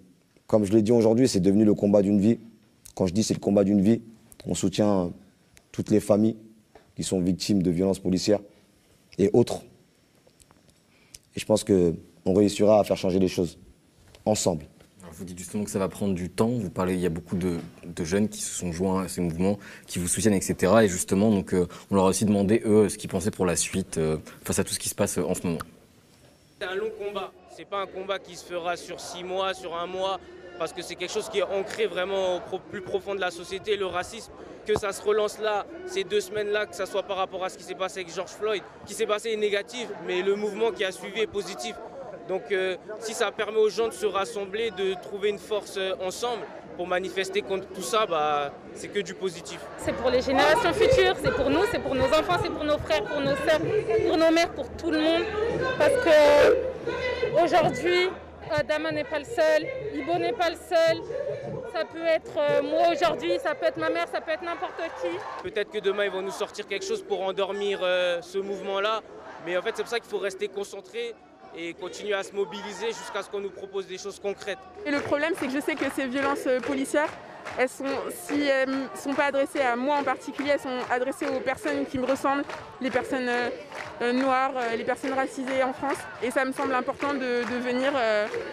comme 0.48 0.66
je 0.66 0.72
l'ai 0.72 0.82
dit 0.82 0.92
aujourd'hui, 0.92 1.28
c'est 1.28 1.40
devenu 1.40 1.66
le 1.66 1.74
combat 1.74 2.02
d'une 2.02 2.20
vie. 2.20 2.40
Quand 2.96 3.08
je 3.08 3.14
dis 3.14 3.24
c'est 3.24 3.34
le 3.34 3.40
combat 3.40 3.64
d'une 3.64 3.82
vie, 3.82 4.02
on 4.46 4.54
soutient 4.54 5.12
toutes 5.72 5.90
les 5.90 6.00
familles 6.00 6.38
qui 6.96 7.04
sont 7.04 7.20
victimes 7.20 7.64
de 7.64 7.72
violences 7.72 8.00
policières 8.00 8.40
et 9.18 9.30
autres. 9.34 9.64
Et 11.36 11.40
je 11.40 11.46
pense 11.46 11.64
qu'on 11.64 12.34
réussira 12.34 12.80
à 12.80 12.84
faire 12.84 12.98
changer 12.98 13.20
les 13.20 13.28
choses 13.28 13.58
ensemble. 14.26 14.66
Vous 15.14 15.26
dites 15.26 15.38
justement 15.38 15.64
que 15.64 15.70
ça 15.70 15.80
va 15.80 15.88
prendre 15.88 16.14
du 16.14 16.30
temps. 16.30 16.50
Vous 16.50 16.70
parlez, 16.70 16.94
il 16.96 17.00
y 17.00 17.06
a 17.06 17.10
beaucoup 17.10 17.36
de, 17.36 17.60
jeunes 18.04 18.30
qui 18.30 18.42
se 18.42 18.54
sont 18.54 18.72
joints 18.72 19.04
à 19.04 19.08
ces 19.08 19.22
mouvements, 19.22 19.60
qui 19.88 20.00
vous 20.00 20.08
soutiennent, 20.08 20.34
etc. 20.34 20.74
Et 20.84 20.88
justement, 20.88 21.30
donc, 21.30 21.54
euh, 21.54 21.68
on 21.92 21.96
leur 21.96 22.06
a 22.06 22.10
aussi 22.10 22.26
demandé, 22.26 22.62
eux, 22.66 22.90
ce 22.90 22.98
qu'ils 22.98 23.10
pensaient 23.10 23.32
pour 23.32 23.46
la 23.46 23.56
suite 23.56 23.98
euh, 23.98 24.18
face 24.44 24.60
à 24.60 24.64
tout 24.64 24.74
ce 24.74 24.80
qui 24.80 24.90
se 24.90 24.96
passe 24.96 25.18
euh, 25.18 25.24
en 25.24 25.36
ce 25.36 25.46
moment. 25.46 25.60
C'est 26.60 26.68
un 26.68 26.76
long 26.76 26.92
combat. 26.98 27.32
C'est 27.56 27.66
pas 27.66 27.82
un 27.82 27.86
combat 27.86 28.18
qui 28.20 28.36
se 28.36 28.46
fera 28.46 28.76
sur 28.76 29.00
six 29.00 29.24
mois, 29.24 29.54
sur 29.54 29.76
un 29.76 29.86
mois, 29.86 30.20
parce 30.58 30.74
que 30.74 30.82
c'est 30.82 30.96
quelque 30.96 31.14
chose 31.14 31.30
qui 31.30 31.40
est 31.40 31.44
ancré 31.44 31.86
vraiment 31.86 32.38
au 32.52 32.60
plus 32.60 32.82
profond 32.82 33.14
de 33.14 33.22
la 33.22 33.32
société, 33.32 33.78
le 33.78 33.86
racisme. 33.86 34.32
Que 34.66 34.80
ça 34.80 34.94
se 34.94 35.02
relance 35.02 35.40
là, 35.40 35.66
ces 35.86 36.06
deux 36.06 36.22
semaines-là, 36.22 36.66
que 36.66 36.76
ça 36.76 36.86
soit 36.86 37.04
par 37.04 37.18
rapport 37.18 37.44
à 37.44 37.50
ce 37.50 37.58
qui 37.58 37.64
s'est 37.64 37.76
passé 37.76 38.00
avec 38.00 38.14
George 38.14 38.32
Floyd, 38.32 38.64
qui 38.86 38.94
s'est 38.94 39.06
passé 39.06 39.32
est 39.32 39.38
négatif, 39.38 39.90
mais 40.08 40.22
le 40.22 40.36
mouvement 40.36 40.72
qui 40.72 40.86
a 40.86 40.92
suivi 40.92 41.20
est 41.20 41.28
positif. 41.28 41.76
Donc 42.28 42.44
euh, 42.52 42.78
si 43.00 43.14
ça 43.14 43.32
permet 43.32 43.58
aux 43.60 43.70
gens 43.70 43.88
de 43.88 43.94
se 43.94 44.06
rassembler, 44.06 44.72
de 44.72 44.94
trouver 45.02 45.30
une 45.30 45.40
force 45.40 45.76
euh, 45.78 45.94
ensemble 46.02 46.44
pour 46.78 46.88
manifester 46.88 47.42
contre 47.42 47.68
tout 47.68 47.82
ça, 47.82 48.06
bah, 48.06 48.52
c'est 48.74 48.88
que 48.88 49.00
du 49.00 49.14
positif. 49.14 49.60
C'est 49.78 49.94
pour 49.94 50.10
les 50.10 50.22
générations 50.22 50.74
futures, 50.74 51.16
c'est 51.24 51.34
pour 51.34 51.50
nous, 51.50 51.64
c'est 51.72 51.80
pour 51.80 51.94
nos 51.96 52.06
enfants, 52.06 52.40
c'est 52.42 52.50
pour 52.50 52.64
nos 52.64 52.78
frères, 52.80 53.04
pour 53.04 53.20
nos 53.20 53.36
sœurs, 53.36 53.60
pour 54.08 54.18
nos 54.18 54.32
mères, 54.32 54.52
pour 54.54 54.70
tout 54.72 54.90
le 54.90 55.00
monde. 55.00 55.24
Parce 55.78 55.94
que 55.94 57.44
aujourd'hui, 57.44 58.10
Adama 58.52 58.92
n'est 58.92 59.04
pas 59.04 59.20
le 59.20 59.26
seul, 59.26 59.68
Ibo 59.94 60.14
n'est 60.16 60.34
pas 60.34 60.50
le 60.50 60.56
seul. 60.56 61.02
Ça 61.74 61.86
peut 61.86 62.06
être 62.06 62.38
euh, 62.38 62.62
moi 62.62 62.90
aujourd'hui, 62.92 63.40
ça 63.40 63.56
peut 63.56 63.66
être 63.66 63.78
ma 63.78 63.90
mère, 63.90 64.08
ça 64.12 64.22
peut 64.22 64.32
être 64.32 64.44
n'importe 64.44 64.80
qui. 65.02 65.10
Peut-être 65.44 65.72
que 65.72 65.80
demain 65.80 66.06
ils 66.06 66.12
vont 66.12 66.22
nous 66.22 66.32
sortir 66.32 66.68
quelque 66.68 66.86
chose 66.86 67.02
pour 67.04 67.22
endormir 67.22 67.80
euh, 67.82 68.22
ce 68.22 68.38
mouvement-là. 68.38 69.02
Mais 69.46 69.58
en 69.58 69.62
fait, 69.62 69.72
c'est 69.76 69.84
pour 69.84 69.90
ça 69.90 70.00
qu'il 70.00 70.10
faut 70.10 70.20
rester 70.20 70.48
concentré 70.48 71.14
et 71.56 71.74
continuer 71.74 72.14
à 72.14 72.24
se 72.24 72.34
mobiliser 72.34 72.88
jusqu'à 72.88 73.22
ce 73.22 73.30
qu'on 73.30 73.40
nous 73.40 73.50
propose 73.50 73.88
des 73.88 73.98
choses 73.98 74.20
concrètes. 74.20 74.60
Et 74.86 74.92
le 74.92 75.00
problème, 75.00 75.34
c'est 75.40 75.48
que 75.48 75.54
je 75.54 75.60
sais 75.60 75.76
que 75.76 75.86
ces 75.96 76.08
violences 76.08 76.48
euh, 76.48 76.60
policières, 76.60 77.10
elles 77.58 77.70
sont, 77.70 77.86
si 78.10 78.42
elles 78.42 78.70
ne 78.70 78.86
sont 78.96 79.14
pas 79.14 79.26
adressées 79.26 79.62
à 79.62 79.76
moi 79.76 79.98
en 79.98 80.04
particulier, 80.04 80.52
elles 80.54 80.60
sont 80.60 80.80
adressées 80.90 81.28
aux 81.28 81.40
personnes 81.40 81.86
qui 81.86 82.00
me 82.00 82.06
ressemblent, 82.06 82.44
les 82.82 82.90
personnes 82.90 83.28
euh, 83.28 83.50
euh, 84.02 84.14
noires, 84.14 84.54
les 84.76 84.84
personnes 84.84 85.14
racisées 85.14 85.62
en 85.62 85.74
France. 85.74 85.98
Et 86.24 86.32
ça 86.32 86.46
me 86.46 86.54
semble 86.54 86.74
important 86.74 87.14
de, 87.14 87.44
venir, 87.60 87.92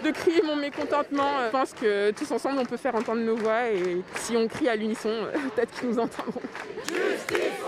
de 0.04 0.10
crier 0.10 0.42
mon 0.42 0.56
mécontentement. 0.56 1.30
Je 1.46 1.50
pense 1.50 1.72
que 1.72 2.10
tous 2.10 2.30
ensemble, 2.30 2.58
on 2.58 2.66
peut 2.66 2.76
faire 2.76 2.94
entendre 2.94 3.22
nos 3.22 3.36
voix 3.36 3.68
et 3.70 4.02
si 4.16 4.36
on 4.36 4.48
crie 4.48 4.68
à 4.68 4.76
l'unisson, 4.76 5.26
peut-être 5.54 5.72
qu'ils 5.78 5.88
nous 5.88 5.98
entendront. 5.98 6.42
Justice 6.88 7.60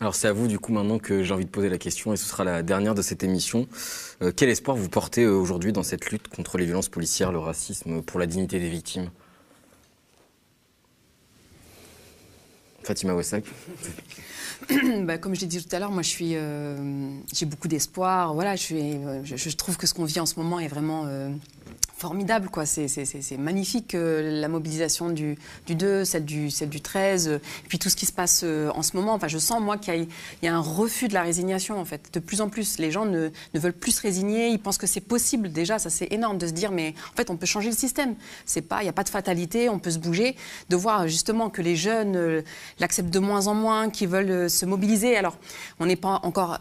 Alors 0.00 0.14
c'est 0.14 0.28
à 0.28 0.32
vous 0.32 0.46
du 0.46 0.60
coup 0.60 0.72
maintenant 0.72 0.98
que 0.98 1.24
j'ai 1.24 1.34
envie 1.34 1.44
de 1.44 1.50
poser 1.50 1.68
la 1.68 1.78
question 1.78 2.12
et 2.12 2.16
ce 2.16 2.24
sera 2.24 2.44
la 2.44 2.62
dernière 2.62 2.94
de 2.94 3.02
cette 3.02 3.24
émission. 3.24 3.66
Euh, 4.22 4.32
quel 4.34 4.48
espoir 4.48 4.76
vous 4.76 4.88
portez 4.88 5.24
euh, 5.24 5.32
aujourd'hui 5.32 5.72
dans 5.72 5.82
cette 5.82 6.10
lutte 6.10 6.28
contre 6.28 6.56
les 6.56 6.66
violences 6.66 6.88
policières, 6.88 7.32
le 7.32 7.40
racisme, 7.40 8.02
pour 8.02 8.20
la 8.20 8.26
dignité 8.26 8.60
des 8.60 8.70
victimes? 8.70 9.10
Fatima 12.84 13.14
Wassak 13.14 13.44
bah, 15.02 15.18
comme 15.18 15.34
je 15.34 15.40
l'ai 15.40 15.46
dit 15.46 15.62
tout 15.62 15.74
à 15.74 15.80
l'heure, 15.80 15.90
moi 15.90 16.02
je 16.02 16.08
suis, 16.08 16.36
euh, 16.36 16.76
j'ai 17.32 17.46
beaucoup 17.46 17.68
d'espoir. 17.68 18.34
Je, 18.40 19.56
trouve 19.56 19.76
que 19.76 19.86
ce 19.86 19.94
qu'on 19.94 20.04
vit 20.04 20.20
en 20.20 20.26
ce 20.26 20.36
moment 20.36 20.60
est 20.60 20.68
vraiment 20.68 21.06
formidable, 21.98 22.48
quoi. 22.48 22.64
C'est 22.64 23.36
magnifique 23.38 23.94
euh, 23.94 24.40
la 24.40 24.48
mobilisation 24.48 25.10
du, 25.10 25.36
du, 25.66 25.74
2, 25.74 26.04
celle 26.04 26.24
du, 26.24 26.50
celle 26.50 26.68
du 26.68 26.80
13, 26.80 27.28
euh, 27.28 27.36
et 27.36 27.68
puis 27.68 27.78
tout 27.78 27.90
ce 27.90 27.96
qui 27.96 28.06
se 28.06 28.12
passe 28.12 28.42
euh, 28.44 28.70
en 28.74 28.82
ce 28.82 28.96
moment. 28.96 29.14
Enfin, 29.14 29.28
je 29.28 29.38
sens, 29.38 29.60
moi, 29.60 29.76
qu'il 29.76 29.94
y, 29.94 30.08
y, 30.44 30.48
a 30.48 30.54
un 30.54 30.60
refus 30.60 31.08
de 31.08 31.14
la 31.14 31.22
résignation, 31.22 31.78
en 31.78 31.84
fait. 31.84 32.08
De 32.12 32.20
plus 32.20 32.40
en 32.40 32.48
plus, 32.48 32.78
les 32.78 32.90
gens 32.90 33.04
ne, 33.04 33.30
ne 33.52 33.60
veulent 33.60 33.72
plus 33.72 33.92
se 33.92 34.02
résigner, 34.02 34.48
ils 34.48 34.60
pensent 34.60 34.78
que 34.78 34.86
c'est 34.86 35.00
possible. 35.00 35.50
Déjà, 35.50 35.78
ça 35.78 35.90
c'est 35.90 36.12
énorme 36.12 36.38
de 36.38 36.46
se 36.46 36.52
dire, 36.52 36.70
mais 36.70 36.94
en 37.12 37.16
fait, 37.16 37.30
on 37.30 37.36
peut 37.36 37.46
changer 37.46 37.70
le 37.70 37.76
système. 37.76 38.14
C'est 38.46 38.62
pas, 38.62 38.80
il 38.80 38.84
n'y 38.84 38.90
a 38.90 38.94
pas 38.94 39.04
de 39.04 39.08
fatalité, 39.08 39.68
on 39.68 39.78
peut 39.78 39.90
se 39.90 39.98
bouger. 39.98 40.36
De 40.68 40.76
voir 40.76 41.08
justement 41.08 41.50
que 41.50 41.62
les 41.62 41.76
jeunes 41.76 42.42
l'acceptent 42.78 43.10
de 43.10 43.18
moins 43.18 43.48
en 43.48 43.54
moins, 43.54 43.90
qu'ils 43.90 44.08
veulent 44.08 44.48
se 44.48 44.64
mobiliser. 44.66 45.16
Alors, 45.16 45.36
on 45.80 45.86
n'est 45.86 45.96
pas 45.96 46.20
encore 46.22 46.58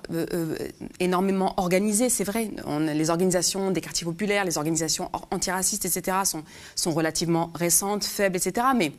énormément 0.99 1.53
organisé, 1.57 2.09
c'est 2.09 2.23
vrai. 2.23 2.49
On, 2.65 2.79
les 2.79 3.09
organisations 3.09 3.71
des 3.71 3.81
quartiers 3.81 4.05
populaires, 4.05 4.45
les 4.45 4.57
organisations 4.57 5.09
antiracistes, 5.31 5.85
etc., 5.85 6.17
sont, 6.25 6.43
sont 6.75 6.91
relativement 6.91 7.51
récentes, 7.55 8.03
faibles, 8.03 8.37
etc. 8.37 8.67
Mais 8.75 8.91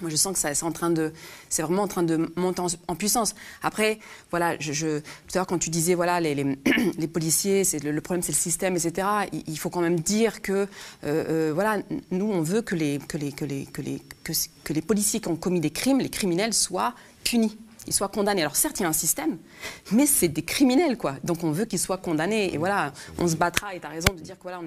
moi, 0.00 0.10
je 0.10 0.16
sens 0.16 0.32
que 0.32 0.38
ça, 0.38 0.54
c'est 0.54 0.64
en 0.64 0.70
train 0.70 0.90
de, 0.90 1.12
c'est 1.48 1.62
vraiment 1.62 1.82
en 1.82 1.88
train 1.88 2.04
de 2.04 2.32
monter 2.36 2.62
en, 2.86 2.94
puissance. 2.94 3.34
Après, 3.62 3.98
voilà, 4.30 4.56
je, 4.60 4.98
tout 5.00 5.04
à 5.34 5.38
l'heure 5.38 5.46
quand 5.46 5.58
tu 5.58 5.70
disais, 5.70 5.94
voilà, 5.94 6.20
les, 6.20 6.34
les, 6.36 7.08
policiers, 7.12 7.64
c'est 7.64 7.82
le, 7.82 8.00
problème, 8.00 8.22
c'est 8.22 8.32
le 8.32 8.36
système, 8.36 8.76
etc. 8.76 9.08
Il, 9.32 9.58
faut 9.58 9.70
quand 9.70 9.80
même 9.80 9.98
dire 9.98 10.40
que, 10.40 10.52
euh, 10.52 10.66
euh, 11.04 11.50
voilà, 11.52 11.78
nous, 12.12 12.26
on 12.26 12.42
veut 12.42 12.62
que 12.62 12.76
les, 12.76 12.98
que 12.98 13.18
les, 13.18 13.32
que 13.32 13.44
les, 13.44 13.64
que 13.64 13.82
les, 13.82 14.00
que 14.22 14.72
les 14.72 14.82
policiers 14.82 15.20
qui 15.20 15.28
ont 15.28 15.36
commis 15.36 15.60
des 15.60 15.70
crimes, 15.70 15.98
les 15.98 16.10
criminels, 16.10 16.54
soient 16.54 16.94
punis 17.24 17.58
ils 17.88 17.92
soient 17.92 18.08
condamnés. 18.08 18.42
Alors 18.42 18.56
certes, 18.56 18.78
il 18.78 18.82
y 18.82 18.86
a 18.86 18.88
un 18.88 18.92
système, 18.92 19.38
mais 19.92 20.06
c'est 20.06 20.28
des 20.28 20.42
criminels, 20.42 20.96
quoi. 20.96 21.16
Donc 21.24 21.42
on 21.42 21.50
veut 21.50 21.64
qu'ils 21.64 21.78
soient 21.78 21.98
condamnés. 21.98 22.54
Et 22.54 22.58
voilà, 22.58 22.92
on 23.18 23.26
se 23.26 23.36
battra. 23.36 23.74
Et 23.74 23.80
tu 23.80 23.86
as 23.86 23.90
raison 23.90 24.12
de 24.14 24.20
dire 24.20 24.36
que 24.36 24.42
voilà, 24.42 24.60
on 24.60 24.66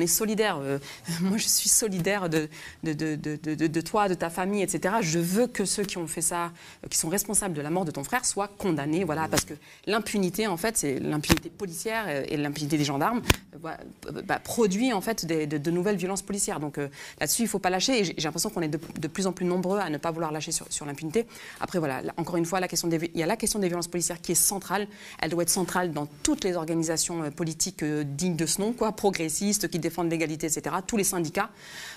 est, 0.00 0.02
est 0.02 0.06
solidaire. 0.06 0.58
Euh, 0.58 0.78
moi, 1.20 1.38
je 1.38 1.48
suis 1.48 1.68
solidaire 1.68 2.28
de 2.28 2.48
de, 2.84 2.92
de, 2.92 3.66
de, 3.66 3.80
toi, 3.80 4.08
de 4.08 4.14
ta 4.14 4.30
famille, 4.30 4.62
etc. 4.62 4.96
Je 5.00 5.18
veux 5.18 5.46
que 5.46 5.64
ceux 5.64 5.82
qui 5.82 5.98
ont 5.98 6.06
fait 6.06 6.20
ça, 6.20 6.52
euh, 6.84 6.88
qui 6.88 6.98
sont 6.98 7.08
responsables 7.08 7.54
de 7.54 7.60
la 7.60 7.70
mort 7.70 7.84
de 7.84 7.90
ton 7.90 8.04
frère, 8.04 8.24
soient 8.24 8.48
condamnés. 8.48 9.04
Voilà, 9.04 9.28
parce 9.28 9.44
que 9.44 9.54
l'impunité, 9.86 10.46
en 10.46 10.56
fait, 10.56 10.76
c'est 10.76 10.98
l'impunité 10.98 11.50
policière 11.50 12.04
euh, 12.08 12.24
et 12.28 12.36
l'impunité 12.36 12.78
des 12.78 12.84
gendarmes, 12.84 13.22
bah, 13.60 14.38
produit 14.38 14.92
en 14.92 15.00
fait 15.00 15.26
de, 15.26 15.70
nouvelles 15.70 15.96
violences 15.96 16.22
policières. 16.22 16.60
Donc 16.60 16.76
là-dessus, 17.20 17.42
il 17.42 17.48
faut 17.48 17.58
pas 17.58 17.70
lâcher. 17.70 18.00
Et 18.00 18.04
j'ai 18.04 18.14
l'impression 18.22 18.50
qu'on 18.50 18.62
est 18.62 18.68
de, 18.68 19.08
plus 19.08 19.26
en 19.26 19.32
plus 19.32 19.44
nombreux 19.44 19.78
à 19.78 19.90
ne 19.90 19.98
pas 19.98 20.10
vouloir 20.10 20.32
lâcher 20.32 20.52
sur, 20.52 20.66
sur 20.70 20.86
l'impunité. 20.86 21.26
Après, 21.60 21.78
voilà, 21.78 22.02
encore 22.16 22.36
une 22.36 22.44
fois, 22.44 22.57
il 22.58 23.18
y 23.18 23.22
a 23.22 23.26
la 23.26 23.36
question 23.36 23.58
des 23.58 23.68
violences 23.68 23.88
policières 23.88 24.20
qui 24.20 24.32
est 24.32 24.36
centrale. 24.36 24.86
Elle 25.20 25.30
doit 25.30 25.42
être 25.42 25.50
centrale 25.50 25.92
dans 25.92 26.06
toutes 26.22 26.44
les 26.44 26.56
organisations 26.56 27.22
euh, 27.22 27.30
politiques 27.30 27.82
euh, 27.82 28.04
dignes 28.04 28.36
de 28.36 28.46
ce 28.46 28.60
nom, 28.60 28.72
quoi, 28.72 28.92
progressistes, 28.92 29.68
qui 29.68 29.78
défendent 29.78 30.10
l'égalité, 30.10 30.46
etc. 30.46 30.76
Tous 30.86 30.96
les 30.96 31.04
syndicats. 31.04 31.50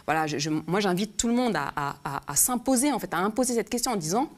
Voilà, 0.06 0.26
moi, 0.68 0.80
j'invite 0.80 1.18
tout 1.18 1.28
le 1.28 1.34
monde 1.34 1.56
à, 1.56 1.96
à 2.04 2.36
s'imposer, 2.36 2.92
en 2.92 3.00
fait, 3.00 3.14
à 3.14 3.18
imposer 3.18 3.54
cette 3.54 3.70
question 3.70 3.92
en 3.92 3.96
disant 3.96 4.30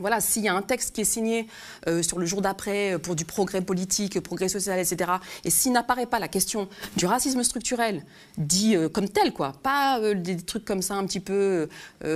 voilà, 0.00 0.20
s'il 0.20 0.42
y 0.42 0.48
a 0.48 0.54
un 0.54 0.62
texte 0.62 0.92
qui 0.92 1.02
est 1.02 1.04
signé 1.04 1.46
euh, 1.86 2.02
sur 2.02 2.18
le 2.18 2.26
jour 2.26 2.42
d'après 2.42 2.94
euh, 2.94 2.98
pour 2.98 3.14
du 3.14 3.24
progrès 3.24 3.60
politique, 3.60 4.18
progrès 4.20 4.48
social, 4.48 4.80
etc., 4.80 5.12
et 5.44 5.50
s'il 5.50 5.70
n'apparaît 5.70 6.06
pas 6.06 6.18
la 6.18 6.26
question 6.26 6.68
du 6.96 7.06
racisme 7.06 7.44
structurel, 7.44 8.04
dit 8.36 8.74
euh, 8.74 8.88
comme 8.88 9.08
tel, 9.08 9.32
quoi, 9.32 9.52
pas 9.62 10.00
des 10.14 10.36
trucs 10.36 10.64
comme 10.64 10.82
ça 10.82 10.94
un 10.94 11.06
petit 11.06 11.20
peu 11.20 11.68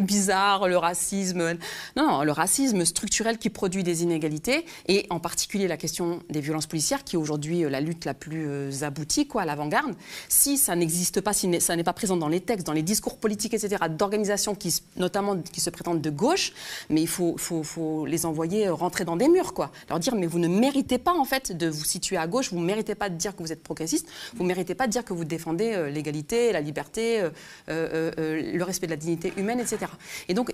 bizarres, 0.00 0.66
le 0.66 0.76
racisme, 0.76 1.56
non, 1.96 2.08
non, 2.08 2.22
le 2.24 2.32
racisme 2.32 2.84
structurel 2.84 3.38
qui 3.38 3.50
produit 3.50 3.84
des 3.84 4.02
inégalités, 4.02 4.66
et 4.88 5.06
en 5.10 5.20
particulier 5.20 5.68
la 5.68 5.76
question 5.76 6.20
des 6.28 6.40
violences 6.40 6.66
policières, 6.66 7.04
qui 7.04 7.14
est 7.14 7.18
aujourd'hui 7.18 7.62
la 7.62 7.80
lutte 7.80 8.04
la 8.04 8.14
plus 8.14 8.82
aboutie, 8.82 9.28
quoi, 9.28 9.42
à 9.42 9.44
l'avant-garde, 9.44 9.94
si 10.28 10.58
ça 10.58 10.74
n'existe 10.74 11.20
pas, 11.20 11.32
si 11.32 11.60
ça 11.60 11.76
n'est 11.76 11.84
pas 11.84 11.92
présent 11.92 12.16
dans 12.16 12.28
les 12.28 12.40
textes, 12.40 12.66
dans 12.66 12.72
les 12.72 12.82
discours 12.82 13.18
politiques, 13.18 13.54
etc., 13.54 13.84
d'organisations 13.88 14.56
qui, 14.56 14.82
notamment 14.96 15.36
qui 15.36 15.60
se 15.60 15.70
prétendent 15.70 16.00
de 16.00 16.10
gauche, 16.10 16.52
mais 16.90 17.00
il 17.00 17.08
faut, 17.12 17.62
faut, 17.62 18.06
les 18.06 18.26
envoyer 18.26 18.68
rentrer 18.68 19.04
dans 19.04 19.16
des 19.16 19.28
murs, 19.28 19.54
quoi. 19.54 19.70
Leur 19.88 20.00
dire, 20.00 20.14
mais 20.14 20.26
vous 20.26 20.38
ne 20.38 20.48
méritez 20.48 20.98
pas, 20.98 21.12
en 21.12 21.24
fait, 21.24 21.52
de 21.52 21.68
vous 21.68 21.84
situer 21.84 22.16
à 22.16 22.26
gauche, 22.26 22.52
vous 22.52 22.58
ne 22.58 22.64
méritez 22.64 22.94
pas 22.94 23.08
de 23.08 23.16
dire 23.16 23.36
que 23.36 23.42
vous 23.42 23.52
êtes 23.52 23.62
progressiste, 23.62 24.08
vous 24.34 24.42
ne 24.42 24.48
méritez 24.48 24.74
pas 24.74 24.86
de 24.86 24.92
dire 24.92 25.04
que 25.04 25.12
vous 25.12 25.24
défendez 25.24 25.72
euh, 25.74 25.90
l'égalité, 25.90 26.52
la 26.52 26.60
liberté, 26.60 27.20
euh, 27.20 27.30
euh, 27.68 28.52
le 28.52 28.64
respect 28.64 28.86
de 28.86 28.92
la 28.92 28.96
dignité 28.96 29.32
humaine, 29.36 29.60
etc. 29.60 29.78
Et 30.28 30.34
donc, 30.34 30.50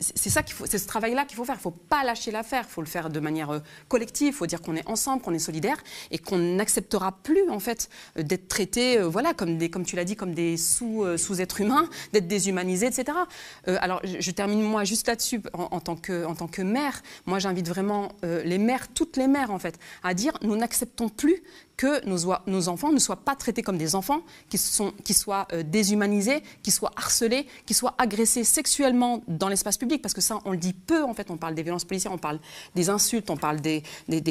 c'est 0.00 0.30
ça 0.30 0.42
c'est 0.66 0.78
ce 0.78 0.86
travail-là 0.86 1.24
qu'il 1.24 1.36
faut 1.36 1.44
faire. 1.44 1.56
Il 1.56 1.58
ne 1.58 1.62
faut 1.62 1.70
pas 1.70 2.04
lâcher 2.04 2.30
l'affaire, 2.30 2.64
il 2.68 2.72
faut 2.72 2.82
le 2.82 2.86
faire 2.86 3.10
de 3.10 3.20
manière 3.20 3.60
collective, 3.88 4.28
il 4.28 4.32
faut 4.32 4.46
dire 4.46 4.62
qu'on 4.62 4.76
est 4.76 4.88
ensemble, 4.88 5.22
qu'on 5.22 5.34
est 5.34 5.38
solidaire 5.38 5.76
et 6.10 6.18
qu'on 6.18 6.38
n'acceptera 6.38 7.12
plus, 7.22 7.50
en 7.50 7.58
fait, 7.58 7.88
d'être 8.16 8.48
traité, 8.48 8.98
voilà, 9.02 9.34
comme, 9.34 9.58
tu 9.84 9.96
l'as 9.96 10.04
dit, 10.04 10.16
comme 10.16 10.34
des 10.34 10.56
sous, 10.56 11.04
sous-êtres 11.16 11.60
humains, 11.60 11.88
d'être 12.12 12.28
déshumanisés, 12.28 12.86
etc. 12.86 13.18
alors, 13.66 14.00
je, 14.04 14.30
termine 14.30 14.62
moi 14.62 14.84
juste 14.84 15.08
là-dessus 15.08 15.40
en, 15.52 15.68
en 15.70 15.80
tant 15.80 15.95
en 16.26 16.34
tant 16.34 16.46
que 16.46 16.62
maire, 16.62 17.02
moi 17.26 17.38
j'invite 17.38 17.68
vraiment 17.68 18.12
euh, 18.24 18.42
les 18.44 18.58
maires, 18.58 18.88
toutes 18.88 19.16
les 19.16 19.26
maires 19.26 19.50
en 19.50 19.58
fait, 19.58 19.78
à 20.02 20.14
dire 20.14 20.38
nous 20.42 20.56
n'acceptons 20.56 21.08
plus 21.08 21.42
que 21.76 22.04
nos, 22.06 22.68
enfants 22.68 22.92
ne 22.92 22.98
soient 22.98 23.16
pas 23.16 23.36
traités 23.36 23.62
comme 23.62 23.76
des 23.76 23.94
enfants, 23.94 24.20
qu'ils 24.48 24.60
qu 25.04 25.12
soient 25.12 25.46
euh, 25.52 25.62
déshumanisés, 25.62 26.42
qu'ils 26.62 26.72
soient 26.72 26.92
harcelés, 26.96 27.46
qu'ils 27.66 27.76
soient 27.76 27.94
agressés 27.98 28.44
sexuellement 28.44 29.22
dans 29.28 29.48
l'espace 29.48 29.76
public, 29.76 30.00
parce 30.00 30.14
que 30.14 30.20
ça, 30.20 30.38
on 30.44 30.52
le 30.52 30.56
dit 30.56 30.72
peu, 30.72 31.02
en 31.02 31.14
fait, 31.14 31.30
on 31.30 31.36
parle 31.36 31.54
des 31.54 31.62
violences 31.62 31.84
policières, 31.84 32.12
on 32.12 32.18
parle 32.18 32.40
des 32.74 32.88
insultes, 32.88 33.30
on 33.30 33.36
parle 33.36 33.60
des, 33.60 33.82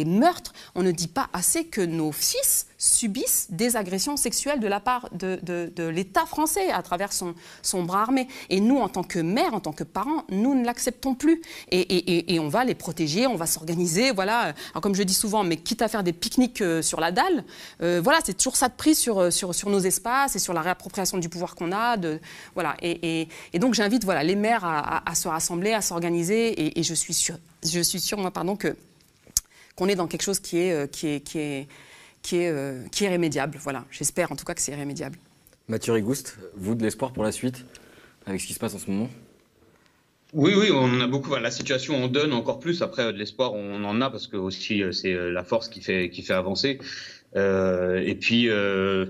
meurtres, 0.05 0.53
on 0.73 0.83
ne 0.83 0.91
dit 0.91 1.07
pas 1.07 1.29
assez 1.33 1.65
que 1.65 1.81
nos 1.81 2.11
fils 2.11 2.67
subissent 2.77 3.47
des 3.49 3.75
agressions 3.75 4.17
sexuelles 4.17 4.59
de 4.59 4.67
la 4.67 4.79
part 4.79 5.09
de, 5.13 5.89
l'État 5.89 6.25
français 6.25 6.71
à 6.71 6.81
travers 6.81 7.11
son, 7.13 7.33
bras 7.83 8.01
armé. 8.01 8.27
Et 8.49 8.59
nous, 8.59 8.77
en 8.77 8.89
tant 8.89 9.03
que 9.03 9.19
mère, 9.19 9.53
en 9.53 9.59
tant 9.59 9.71
que 9.71 9.83
parents, 9.83 10.23
nous 10.29 10.55
ne 10.55 10.65
l'acceptons 10.65 11.15
plus. 11.15 11.41
Et, 11.71 12.39
on 12.39 12.49
va 12.49 12.63
les 12.63 12.75
protéger, 12.75 13.27
on 13.27 13.35
va 13.35 13.45
s'organiser, 13.45 14.11
voilà. 14.11 14.53
Alors, 14.71 14.81
comme 14.81 14.95
je 14.95 15.03
dis 15.03 15.13
souvent, 15.13 15.43
mais 15.43 15.57
quitte 15.57 15.81
à 15.81 15.87
faire 15.87 16.03
des 16.03 16.13
pique-niques 16.13 16.61
euh, 16.61 16.81
sur 16.81 16.99
la 16.99 17.11
dalle, 17.11 17.34
euh, 17.81 18.01
voilà, 18.03 18.19
c'est 18.23 18.33
toujours 18.33 18.55
ça 18.55 18.69
de 18.69 18.73
prise 18.73 18.97
sur, 18.97 19.19
euh, 19.19 19.31
sur, 19.31 19.53
sur, 19.53 19.69
nos 19.69 19.79
espaces 19.79 20.35
et 20.35 20.39
sur 20.39 20.53
la 20.53 20.61
réappropriation 20.61 21.17
du 21.17 21.29
pouvoir 21.29 21.55
qu'on 21.55 21.71
a. 21.71 21.97
De, 21.97 22.19
voilà. 22.53 22.75
et, 22.81 23.27
donc, 23.55 23.73
j'invite 23.73 24.03
voilà, 24.03 24.23
les 24.23 24.35
maires 24.35 24.65
à, 24.65 24.97
à, 24.97 25.11
à 25.11 25.15
se 25.15 25.27
rassembler, 25.27 25.73
à 25.73 25.81
s'organiser. 25.81 26.79
Et, 26.79 26.83
je 26.83 26.93
suis 26.93 27.13
sûre, 27.13 27.37
je 27.63 27.79
suis 27.79 27.99
sûre, 27.99 28.17
moi, 28.17 28.31
pardon, 28.31 28.55
que 28.55 28.75
qu'on 29.75 29.87
est 29.87 29.95
dans 29.95 30.07
quelque 30.07 30.21
chose 30.21 30.39
qui 30.39 30.59
est, 30.59 30.71
euh, 30.71 30.87
qui 30.87 31.07
est, 31.07 31.19
qui 31.19 31.39
est 31.39 31.67
qui 32.21 32.37
est, 32.37 32.89
qui 32.91 33.05
est 33.05 33.09
rémédiable. 33.09 33.59
Voilà, 33.61 33.85
j'espère 33.91 34.31
en 34.31 34.35
tout 34.35 34.45
cas 34.45 34.55
que 34.55 34.61
c'est 34.61 34.73
rémédiable. 34.73 35.19
Mathieu 35.67 35.93
Rigouste, 35.93 36.39
vous 36.55 36.73
de 36.73 36.81
l'espoir 36.81 37.13
pour 37.13 37.23
la 37.23 37.31
suite 37.31 37.63
avec 38.25 38.41
ce 38.41 38.47
qui 38.47 38.53
se 38.53 38.59
passe 38.59 38.73
en 38.73 38.79
ce 38.79 38.89
moment? 38.89 39.09
Oui, 40.33 40.53
oui, 40.57 40.69
on 40.73 40.99
a 40.99 41.07
beaucoup. 41.07 41.33
La 41.35 41.49
situation 41.49 42.03
en 42.03 42.07
donne 42.09 42.33
encore 42.33 42.59
plus. 42.59 42.81
Après, 42.81 43.13
de 43.13 43.17
l'espoir, 43.17 43.53
on 43.53 43.83
en 43.85 44.01
a 44.01 44.09
parce 44.09 44.27
que 44.27 44.35
aussi 44.35 44.83
c'est 44.91 45.13
la 45.13 45.43
force 45.45 45.69
qui 45.69 45.81
fait 45.81 46.09
qui 46.09 46.23
fait 46.23 46.33
avancer. 46.33 46.77
Euh, 47.35 48.01
et 48.05 48.15
puis, 48.15 48.49
euh, 48.49 49.07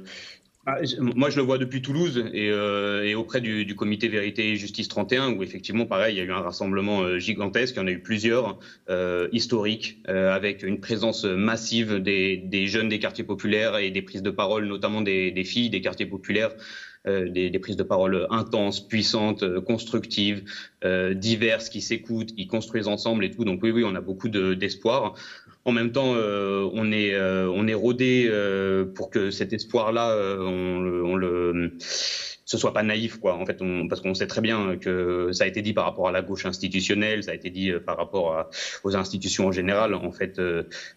ah, 0.68 0.80
moi, 1.00 1.30
je 1.30 1.38
le 1.38 1.44
vois 1.44 1.60
depuis 1.60 1.84
Toulouse 1.84 2.24
et, 2.34 2.50
euh, 2.50 3.04
et 3.04 3.14
auprès 3.14 3.40
du, 3.40 3.66
du, 3.66 3.76
comité 3.76 4.08
Vérité 4.08 4.50
et 4.50 4.56
Justice 4.56 4.88
31, 4.88 5.34
où 5.34 5.44
effectivement, 5.44 5.86
pareil, 5.86 6.16
il 6.16 6.18
y 6.18 6.22
a 6.22 6.24
eu 6.24 6.32
un 6.32 6.42
rassemblement 6.42 7.04
euh, 7.04 7.20
gigantesque. 7.20 7.76
Il 7.76 7.80
y 7.80 7.82
en 7.84 7.88
a 7.88 7.92
eu 7.92 8.02
plusieurs, 8.02 8.58
euh, 8.90 9.28
historiques, 9.32 10.00
euh, 10.10 10.34
avec 10.34 10.64
une 10.64 10.80
présence 10.80 11.24
massive 11.24 12.00
des, 12.00 12.38
des, 12.38 12.66
jeunes 12.66 12.90
des 12.90 12.98
quartiers 12.98 13.24
populaires 13.24 13.78
et 13.78 13.92
des 13.92 14.02
prises 14.02 14.24
de 14.24 14.32
parole, 14.32 14.66
notamment 14.66 15.02
des, 15.02 15.30
des 15.30 15.44
filles 15.44 15.70
des 15.70 15.82
quartiers 15.82 16.08
populaires. 16.08 16.56
Euh, 17.08 17.30
des, 17.30 17.52
des, 17.52 17.60
prises 17.60 17.78
de 17.78 17.84
parole 17.84 18.26
intenses, 18.32 18.80
puissantes, 18.80 19.60
constructives, 19.60 20.44
diverses, 21.14 21.70
qui 21.70 21.82
s'écoutent, 21.82 22.34
qui 22.34 22.48
construisent 22.48 22.88
ensemble 22.88 23.24
et 23.26 23.30
tout. 23.30 23.46
Donc 23.46 23.60
oui, 23.62 23.70
oui, 23.70 23.84
on 23.86 23.94
a 23.94 24.02
beaucoup 24.02 24.30
d'espoir. 24.30 25.14
En 25.68 25.72
même 25.72 25.92
temps, 25.92 26.14
euh, 26.16 26.70
on 26.74 26.92
est 26.92 27.16
euh, 27.16 27.50
on 27.50 27.68
est 27.68 27.74
rodé 27.74 28.28
euh, 28.30 28.86
pour 28.86 29.10
que 29.10 29.32
cet 29.32 29.52
espoir-là, 29.52 30.16
on, 30.40 30.80
le, 30.80 31.04
on 31.04 31.16
le 31.16 31.72
ce 32.48 32.60
soit 32.60 32.72
pas 32.74 32.84
naïf 32.84 33.18
quoi. 33.18 33.34
En 33.34 33.48
fait 33.48 33.60
on, 33.64 33.88
parce 33.88 34.00
qu'on 34.02 34.14
sait 34.14 34.28
très 34.28 34.42
bien 34.42 34.78
que 34.78 35.32
ça 35.32 35.46
a 35.46 35.48
été 35.48 35.64
dit 35.64 35.74
par 35.74 35.86
rapport 35.86 36.08
à 36.08 36.12
la 36.12 36.22
gauche 36.22 36.46
institutionnelle 36.46 37.24
ça 37.24 37.32
a 37.32 37.34
été 37.34 37.50
dit 37.50 37.72
par 37.84 37.98
rapport 37.98 38.38
à, 38.38 38.52
aux 38.84 38.96
institutions 38.96 39.48
en 39.48 39.52
général. 39.52 39.96
En 39.96 40.12
fait 40.12 40.40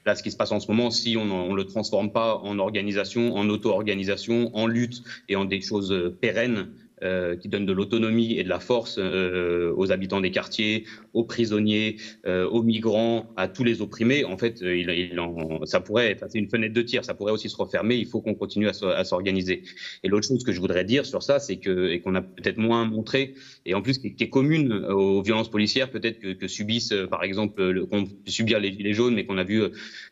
là 0.05 0.15
ce 0.15 0.23
qui 0.23 0.31
se 0.31 0.37
passe 0.37 0.53
en 0.53 0.61
ce 0.61 0.71
moment 0.71 0.91
si 0.91 1.17
on 1.17 1.23
on 1.33 1.55
le 1.55 1.65
transforme 1.65 2.13
pas 2.13 2.37
en 2.37 2.59
organisation 2.59 3.35
en 3.37 3.49
auto-organisation 3.49 4.55
en 4.55 4.67
lutte 4.67 5.03
et 5.31 5.37
en 5.37 5.47
des 5.47 5.63
choses 5.63 6.15
pérennes 6.21 6.69
euh, 7.03 7.37
qui 7.37 7.49
donne 7.49 7.67
de 7.67 7.73
l'autonomie 7.73 8.39
et 8.39 8.45
de 8.45 8.49
la 8.49 8.61
force 8.61 8.97
euh, 8.99 9.73
aux 9.77 9.93
habitants 9.93 10.21
des 10.21 10.31
quartiers, 10.31 10.85
aux 11.13 11.25
prisonniers, 11.25 11.97
euh, 12.27 12.49
aux 12.49 12.63
migrants, 12.63 13.33
à 13.37 13.47
tous 13.47 13.65
les 13.65 13.83
opprimés. 13.83 14.25
En 14.25 14.37
fait, 14.37 14.61
il, 14.63 14.91
il 14.91 15.21
en, 15.21 15.65
ça 15.65 15.81
pourrait, 15.81 16.17
c'est 16.29 16.39
une 16.39 16.49
fenêtre 16.49 16.75
de 16.75 16.83
tir, 16.83 17.05
ça 17.05 17.15
pourrait 17.15 17.33
aussi 17.33 17.49
se 17.49 17.57
refermer. 17.57 17.97
Il 17.97 18.07
faut 18.07 18.21
qu'on 18.21 18.35
continue 18.35 18.69
à, 18.69 19.05
s'organiser. 19.05 19.63
Et 20.03 20.09
l'autre 20.09 20.27
chose 20.27 20.43
que 20.43 20.53
je 20.53 20.61
voudrais 20.61 20.85
dire 20.85 21.07
sur 21.07 21.23
ça, 21.23 21.39
c'est 21.39 21.57
que 21.57 21.89
et 21.91 22.01
qu'on 22.01 22.15
a 22.15 22.23
peut-être 22.23 22.59
moins 22.59 22.85
montré, 22.85 23.35
et 23.65 23.75
en 23.75 23.83
plus 23.83 23.99
qui, 23.99 24.15
est 24.19 24.29
commune 24.29 24.73
aux 24.73 25.23
violences 25.23 25.51
policières, 25.51 25.91
peut-être 25.91 26.19
que, 26.19 26.33
que, 26.33 26.49
subissent, 26.49 26.95
par 27.11 27.23
exemple, 27.23 27.87
qu'on 27.87 28.07
subir 28.27 28.61
les 28.61 28.73
gilets 28.73 28.95
jaunes, 28.95 29.15
mais 29.15 29.25
qu'on 29.25 29.39
a 29.39 29.45
vu 29.45 29.63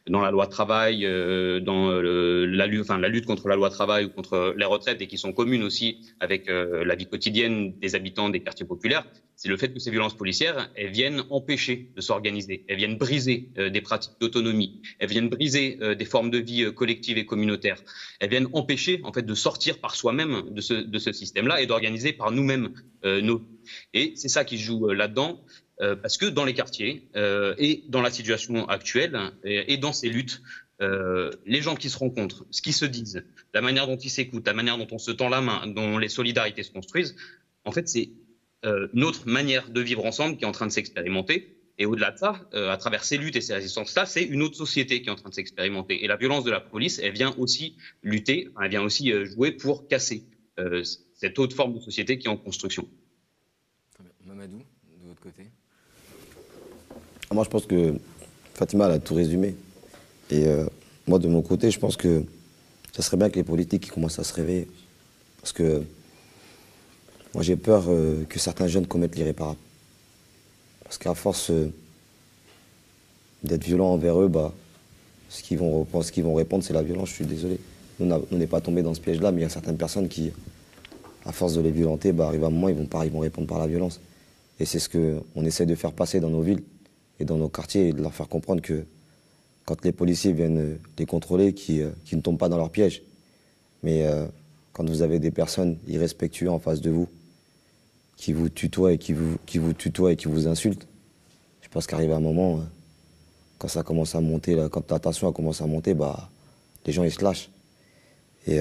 dans 0.08 0.20
la 0.20 0.30
loi 0.30 0.46
travail, 0.46 1.02
dans 1.62 1.90
la, 1.90 2.66
lutte, 2.66 2.82
enfin, 2.82 2.98
la 2.98 3.08
lutte 3.08 3.26
contre 3.26 3.48
la 3.48 3.56
loi 3.56 3.70
travail 3.70 4.04
ou 4.04 4.08
contre 4.08 4.54
les 4.56 4.64
retraites, 4.64 5.02
et 5.02 5.06
qui 5.06 5.18
sont 5.18 5.32
communes 5.32 5.62
aussi 5.62 5.98
avec 6.20 6.48
euh, 6.48 6.76
la 6.85 6.94
vie 6.94 7.07
quotidienne 7.07 7.78
des 7.78 7.94
habitants 7.94 8.28
des 8.28 8.40
quartiers 8.40 8.66
populaires, 8.66 9.05
c'est 9.36 9.48
le 9.48 9.57
fait 9.57 9.73
que 9.73 9.78
ces 9.78 9.90
violences 9.90 10.16
policières, 10.16 10.70
elles 10.74 10.90
viennent 10.90 11.23
empêcher 11.31 11.90
de 11.94 12.01
s'organiser, 12.01 12.65
elles 12.69 12.78
viennent 12.78 12.97
briser 12.97 13.51
euh, 13.59 13.70
des 13.70 13.81
pratiques 13.81 14.15
d'autonomie, 14.20 14.81
elles 14.98 15.11
viennent 15.11 15.28
briser 15.28 15.78
euh, 15.82 15.94
des 15.94 16.05
formes 16.05 16.31
de 16.31 16.39
vie 16.39 16.73
collectives 16.74 17.19
et 17.19 17.27
communautaires, 17.27 17.82
elles 18.20 18.31
viennent 18.31 18.48
empêcher 18.53 19.01
en 19.05 19.12
fait 19.12 19.24
de 19.24 19.35
sortir 19.35 19.78
par 19.78 19.94
soi-même 19.94 20.44
de 20.51 20.61
ce, 20.61 20.74
de 20.74 20.98
ce 20.98 21.12
système-là 21.12 21.61
et 21.61 21.66
d'organiser 21.66 22.12
par 22.12 22.31
nous-mêmes 22.31 22.73
nos. 23.05 23.47
Et 23.94 24.15
c'est 24.16 24.28
ça 24.28 24.44
qui 24.44 24.59
joue 24.59 24.89
là-dedans. 24.89 25.44
parce 25.78 26.16
que 26.16 26.27
dans 26.27 26.44
les 26.44 26.55
quartiers 26.55 27.09
et 27.59 27.85
dans 27.89 28.03
la 28.03 28.11
situation 28.11 28.66
actuelle 28.69 29.16
et 29.44 29.77
dans 29.77 29.93
ces 29.93 30.09
luttes, 30.09 30.43
euh, 30.82 31.31
les 31.47 31.62
gens 31.62 31.74
qui 31.74 31.89
se 31.89 31.98
rencontrent, 31.98 32.44
ce 32.51 32.62
qu'ils 32.62 32.74
se 32.74 32.85
disent, 32.85 33.24
la 33.55 33.61
manière 33.61 33.86
dont 33.86 33.97
ils 33.97 34.11
s'écoutent, 34.11 34.47
la 34.47 34.55
manière 34.55 34.78
dont 34.78 34.89
on 34.90 34.98
se 34.98 35.11
tend 35.11 35.28
la 35.28 35.40
main, 35.40 35.66
dont 35.66 35.98
les 35.98 36.09
solidarités 36.09 36.62
se 36.62 36.70
construisent, 36.70 37.16
en 37.65 37.73
fait, 37.73 37.89
c'est 37.89 38.11
euh, 38.65 38.89
notre 38.93 39.28
manière 39.28 39.70
de 39.70 39.81
vivre 39.81 40.05
ensemble 40.05 40.36
qui 40.36 40.44
est 40.44 40.47
en 40.47 40.53
train 40.53 40.66
de 40.66 40.73
s'expérimenter. 40.73 41.53
Et 41.78 41.85
au-delà 41.85 42.11
de 42.11 42.19
ça, 42.19 42.40
euh, 42.55 42.70
à 42.70 42.77
travers 42.78 43.05
ces 43.05 43.19
luttes 43.19 43.36
et 43.36 43.43
ces 43.43 43.53
résistances-là, 43.55 44.07
c'est 44.07 44.23
une 44.23 44.43
autre 44.43 44.57
société 44.57 45.03
qui 45.03 45.09
est 45.09 45.12
en 45.12 45.16
train 45.16 45.28
de 45.28 45.35
s'expérimenter. 45.35 46.05
Et 46.05 46.07
la 46.07 46.16
violence 46.16 46.44
de 46.44 46.51
la 46.51 46.61
police, 46.61 46.98
elle 46.98 47.12
vient 47.12 47.35
aussi 47.36 47.77
lutter, 48.03 48.48
elle 48.62 48.70
vient 48.70 48.82
aussi 48.82 49.12
jouer 49.27 49.53
pour 49.53 49.89
casser 49.89 50.24
euh, 50.59 50.82
cette 51.15 51.39
autre 51.39 51.55
forme 51.55 51.74
de 51.74 51.81
société 51.81 52.19
qui 52.19 52.28
est 52.28 52.31
en 52.31 52.36
construction. 52.36 52.89
Mamadou, 54.24 54.59
de 54.59 55.09
votre 55.09 55.20
côté 55.20 55.43
Moi, 57.31 57.44
je 57.44 57.51
pense 57.51 57.66
que 57.66 57.94
Fatima 58.55 58.86
a 58.86 58.98
tout 58.98 59.15
résumé. 59.15 59.55
Et 60.31 60.47
euh, 60.47 60.66
moi, 61.07 61.19
de 61.19 61.28
mon 61.28 61.43
côté, 61.43 61.70
je 61.70 61.78
pense 61.78 61.97
que 61.97 62.24
ça 62.93 63.03
serait 63.03 63.16
bien 63.16 63.31
que 63.31 63.36
les 63.36 63.44
politiques 63.44 63.90
commencent 63.90 64.19
à 64.19 64.24
se 64.24 64.35
réveiller. 64.35 64.69
Parce 65.40 65.53
que 65.53 65.82
moi, 67.35 67.43
j'ai 67.43 67.57
peur 67.57 67.85
euh, 67.89 68.24
que 68.28 68.39
certains 68.39 68.66
jeunes 68.66 68.86
commettent 68.86 69.16
l'irréparable. 69.16 69.59
Parce 70.82 70.98
qu'à 70.98 71.15
force 71.15 71.51
euh, 71.51 71.73
d'être 73.43 73.65
violents 73.65 73.93
envers 73.93 74.20
eux, 74.20 74.28
bah, 74.28 74.53
ce 75.28 75.43
qu'ils 75.43 75.59
vont, 75.59 75.86
ce 76.03 76.20
vont 76.20 76.35
répondre, 76.35 76.65
c'est 76.65 76.73
la 76.73 76.82
violence. 76.82 77.11
Je 77.11 77.15
suis 77.15 77.27
désolé. 77.27 77.59
Nous, 78.01 78.11
on 78.31 78.36
n'est 78.36 78.47
pas 78.47 78.61
tombé 78.61 78.82
dans 78.82 78.94
ce 78.94 79.01
piège-là, 79.01 79.32
mais 79.32 79.40
il 79.40 79.44
y 79.44 79.47
a 79.47 79.51
certaines 79.51 79.77
personnes 79.77 80.09
qui, 80.09 80.32
à 81.24 81.32
force 81.32 81.55
de 81.55 81.61
les 81.61 81.70
violenter, 81.70 82.12
bah, 82.12 82.27
arrivent 82.28 82.44
à 82.44 82.48
un 82.48 82.51
moment, 82.51 82.69
ils 82.69 82.74
vont, 82.74 82.89
ils 83.05 83.11
vont 83.11 83.20
répondre 83.20 83.47
par 83.47 83.59
la 83.59 83.66
violence. 83.66 84.01
Et 84.59 84.65
c'est 84.65 84.78
ce 84.78 84.89
qu'on 84.89 85.44
essaie 85.44 85.66
de 85.66 85.74
faire 85.74 85.93
passer 85.93 86.20
dans 86.20 86.31
nos 86.31 86.43
villes 86.43 86.62
et 87.20 87.24
dans 87.24 87.36
nos 87.36 87.48
quartiers 87.48 87.89
et 87.89 87.93
de 87.93 88.03
leur 88.03 88.15
faire 88.15 88.28
comprendre 88.28 88.62
que 88.62 88.85
quand 89.66 89.84
les 89.84 89.93
policiers 89.93 90.32
viennent 90.32 90.59
euh, 90.59 90.78
les 90.97 91.05
contrôler, 91.05 91.52
qui, 91.52 91.82
euh, 91.82 91.90
qui 92.06 92.16
ne 92.16 92.22
tombent 92.22 92.38
pas 92.38 92.48
dans 92.48 92.56
leur 92.56 92.70
piège. 92.70 93.02
Mais 93.82 94.06
euh, 94.06 94.26
quand 94.72 94.88
vous 94.88 95.02
avez 95.02 95.18
des 95.18 95.32
personnes 95.32 95.76
irrespectueuses 95.86 96.48
en 96.48 96.59
face 96.59 96.80
de 96.80 96.90
vous, 96.90 97.09
qui 98.16 98.32
vous 98.32 98.48
tutoient 98.48 98.94
et 98.94 98.98
qui 98.98 99.12
vous, 99.12 99.36
qui 99.44 99.59
vous 99.59 99.74
tutoient 99.74 100.12
et 100.12 100.16
qui 100.16 100.28
vous 100.28 100.47
insultent, 100.48 100.86
je 101.60 101.68
pense 101.68 101.86
qu'arrive 101.86 102.12
un 102.12 102.20
moment, 102.20 102.60
quand 103.59 103.68
ça 103.68 103.82
commence 103.82 104.14
à 104.14 104.20
monter, 104.20 104.55
là, 104.55 104.70
quand 104.70 104.90
la 104.90 104.98
tension 104.98 105.30
commence 105.32 105.60
à 105.60 105.66
monter, 105.66 105.93
bah, 105.93 106.30
les 106.86 106.93
gens 106.93 107.02
ils 107.02 107.12
se 107.12 107.22
lâchent. 107.22 107.51
Et 108.47 108.56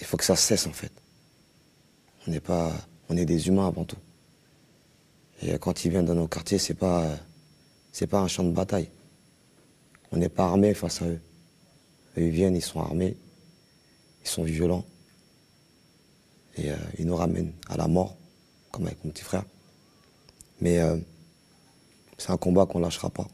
il 0.00 0.06
faut 0.06 0.16
que 0.16 0.24
ça 0.24 0.34
cesse 0.34 0.66
en 0.66 0.72
fait. 0.72 0.90
On 2.26 2.30
n'est 2.32 2.40
pas, 2.40 2.72
on 3.08 3.16
est 3.16 3.26
des 3.26 3.46
humains 3.46 3.68
avant 3.68 3.84
tout. 3.84 3.98
Et 5.42 5.52
quand 5.58 5.84
ils 5.84 5.90
viennent 5.90 6.06
dans 6.06 6.14
nos 6.14 6.26
quartiers, 6.26 6.58
c'est 6.58 6.74
pas 6.74 7.06
c'est 7.92 8.06
pas 8.06 8.20
un 8.20 8.28
champ 8.28 8.44
de 8.44 8.52
bataille. 8.52 8.88
On 10.12 10.16
n'est 10.16 10.28
pas 10.28 10.44
armé 10.44 10.74
face 10.74 11.02
à 11.02 11.06
eux. 11.06 11.20
eux. 12.18 12.22
Ils 12.22 12.30
viennent, 12.30 12.56
ils 12.56 12.62
sont 12.62 12.80
armés, 12.80 13.16
ils 14.22 14.28
sont 14.28 14.42
violents. 14.42 14.84
Et 16.56 16.70
euh, 16.70 16.76
ils 16.98 17.06
nous 17.06 17.16
ramènent 17.16 17.52
à 17.68 17.76
la 17.76 17.88
mort, 17.88 18.16
comme 18.70 18.86
avec 18.86 19.04
mon 19.04 19.10
petit 19.10 19.22
frère. 19.22 19.44
Mais 20.60 20.78
euh, 20.80 20.96
c'est 22.18 22.30
un 22.30 22.36
combat 22.36 22.66
qu'on 22.66 22.78
ne 22.78 22.84
lâchera 22.84 23.10
pas. 23.10 23.28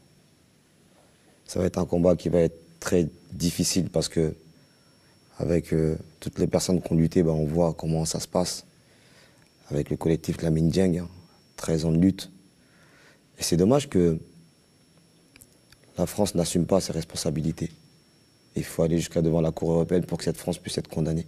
Ça 1.45 1.59
va 1.59 1.65
être 1.65 1.77
un 1.77 1.85
combat 1.85 2.15
qui 2.15 2.29
va 2.29 2.39
être 2.39 2.79
très 2.79 3.07
difficile 3.31 3.89
parce 3.89 4.07
que, 4.07 4.35
avec 5.39 5.73
euh, 5.73 5.97
toutes 6.19 6.39
les 6.39 6.47
personnes 6.47 6.81
qui 6.81 6.91
ont 6.91 6.95
lutté, 6.95 7.23
ben, 7.23 7.31
on 7.31 7.45
voit 7.45 7.73
comment 7.73 8.05
ça 8.05 8.19
se 8.19 8.27
passe. 8.27 8.65
Avec 9.69 9.89
le 9.89 9.97
collectif 9.97 10.41
La 10.41 10.49
Dieng, 10.49 10.99
hein, 10.99 11.09
13 11.57 11.85
ans 11.85 11.91
de 11.91 11.97
lutte. 11.97 12.31
Et 13.39 13.43
c'est 13.43 13.57
dommage 13.57 13.89
que 13.89 14.19
la 15.97 16.05
France 16.05 16.35
n'assume 16.35 16.65
pas 16.65 16.79
ses 16.79 16.93
responsabilités. 16.93 17.71
Il 18.55 18.63
faut 18.63 18.83
aller 18.83 18.97
jusqu'à 18.97 19.21
devant 19.21 19.41
la 19.41 19.51
Cour 19.51 19.71
européenne 19.71 20.03
pour 20.03 20.17
que 20.17 20.23
cette 20.23 20.37
France 20.37 20.57
puisse 20.57 20.77
être 20.77 20.87
condamnée. 20.87 21.25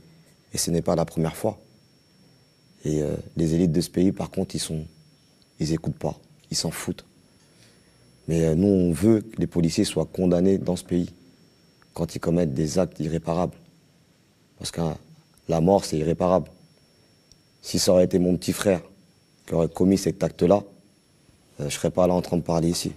Et 0.54 0.58
ce 0.58 0.72
n'est 0.72 0.82
pas 0.82 0.96
la 0.96 1.06
première 1.06 1.36
fois. 1.36 1.60
Et 2.86 3.02
euh, 3.02 3.16
les 3.36 3.54
élites 3.56 3.72
de 3.72 3.82
ce 3.82 3.90
pays, 3.90 4.12
par 4.12 4.30
contre, 4.30 4.56
ils 4.56 4.60
sont, 4.60 4.86
pas, 6.00 6.18
ils 6.50 6.58
s'en 6.58 6.72
foutent. 6.72 7.06
Mais 8.28 8.46
euh, 8.46 8.56
nous, 8.56 8.68
on 8.68 8.92
veut 8.92 9.22
que 9.22 9.38
les 9.38 9.48
policiers 9.48 9.84
soient 9.84 10.06
condamnés 10.06 10.58
dans 10.58 10.76
ce 10.76 10.84
pays 10.84 11.12
quand 11.94 12.16
ils 12.16 12.20
commettent 12.20 12.54
des 12.54 12.80
actes 12.80 13.00
irréparables. 13.00 13.56
Parce 14.58 14.72
que 14.72 14.82
hein, 14.82 14.98
la 15.48 15.62
mort, 15.62 15.86
c'est 15.86 15.98
irréparable. 15.98 16.50
Si 17.62 17.80
ça 17.80 17.92
aurait 17.92 18.06
été 18.06 18.20
mon 18.20 18.38
petit 18.38 18.54
frère 18.54 18.82
qui 19.46 19.54
aurait 19.54 19.70
commis 19.70 19.98
cet 19.98 20.24
acte-là, 20.24 20.64
euh, 20.64 20.64
je 21.60 21.64
ne 21.66 21.70
serais 21.70 21.92
pas 21.92 22.08
là 22.08 22.14
en 22.14 22.22
train 22.22 22.38
de 22.38 22.44
parler 22.44 22.70
ici. 22.70 22.92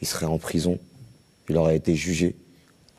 Il 0.00 0.06
serait 0.06 0.26
en 0.26 0.38
prison, 0.38 0.78
il 1.48 1.56
aurait 1.56 1.76
été 1.76 1.94
jugé. 1.94 2.36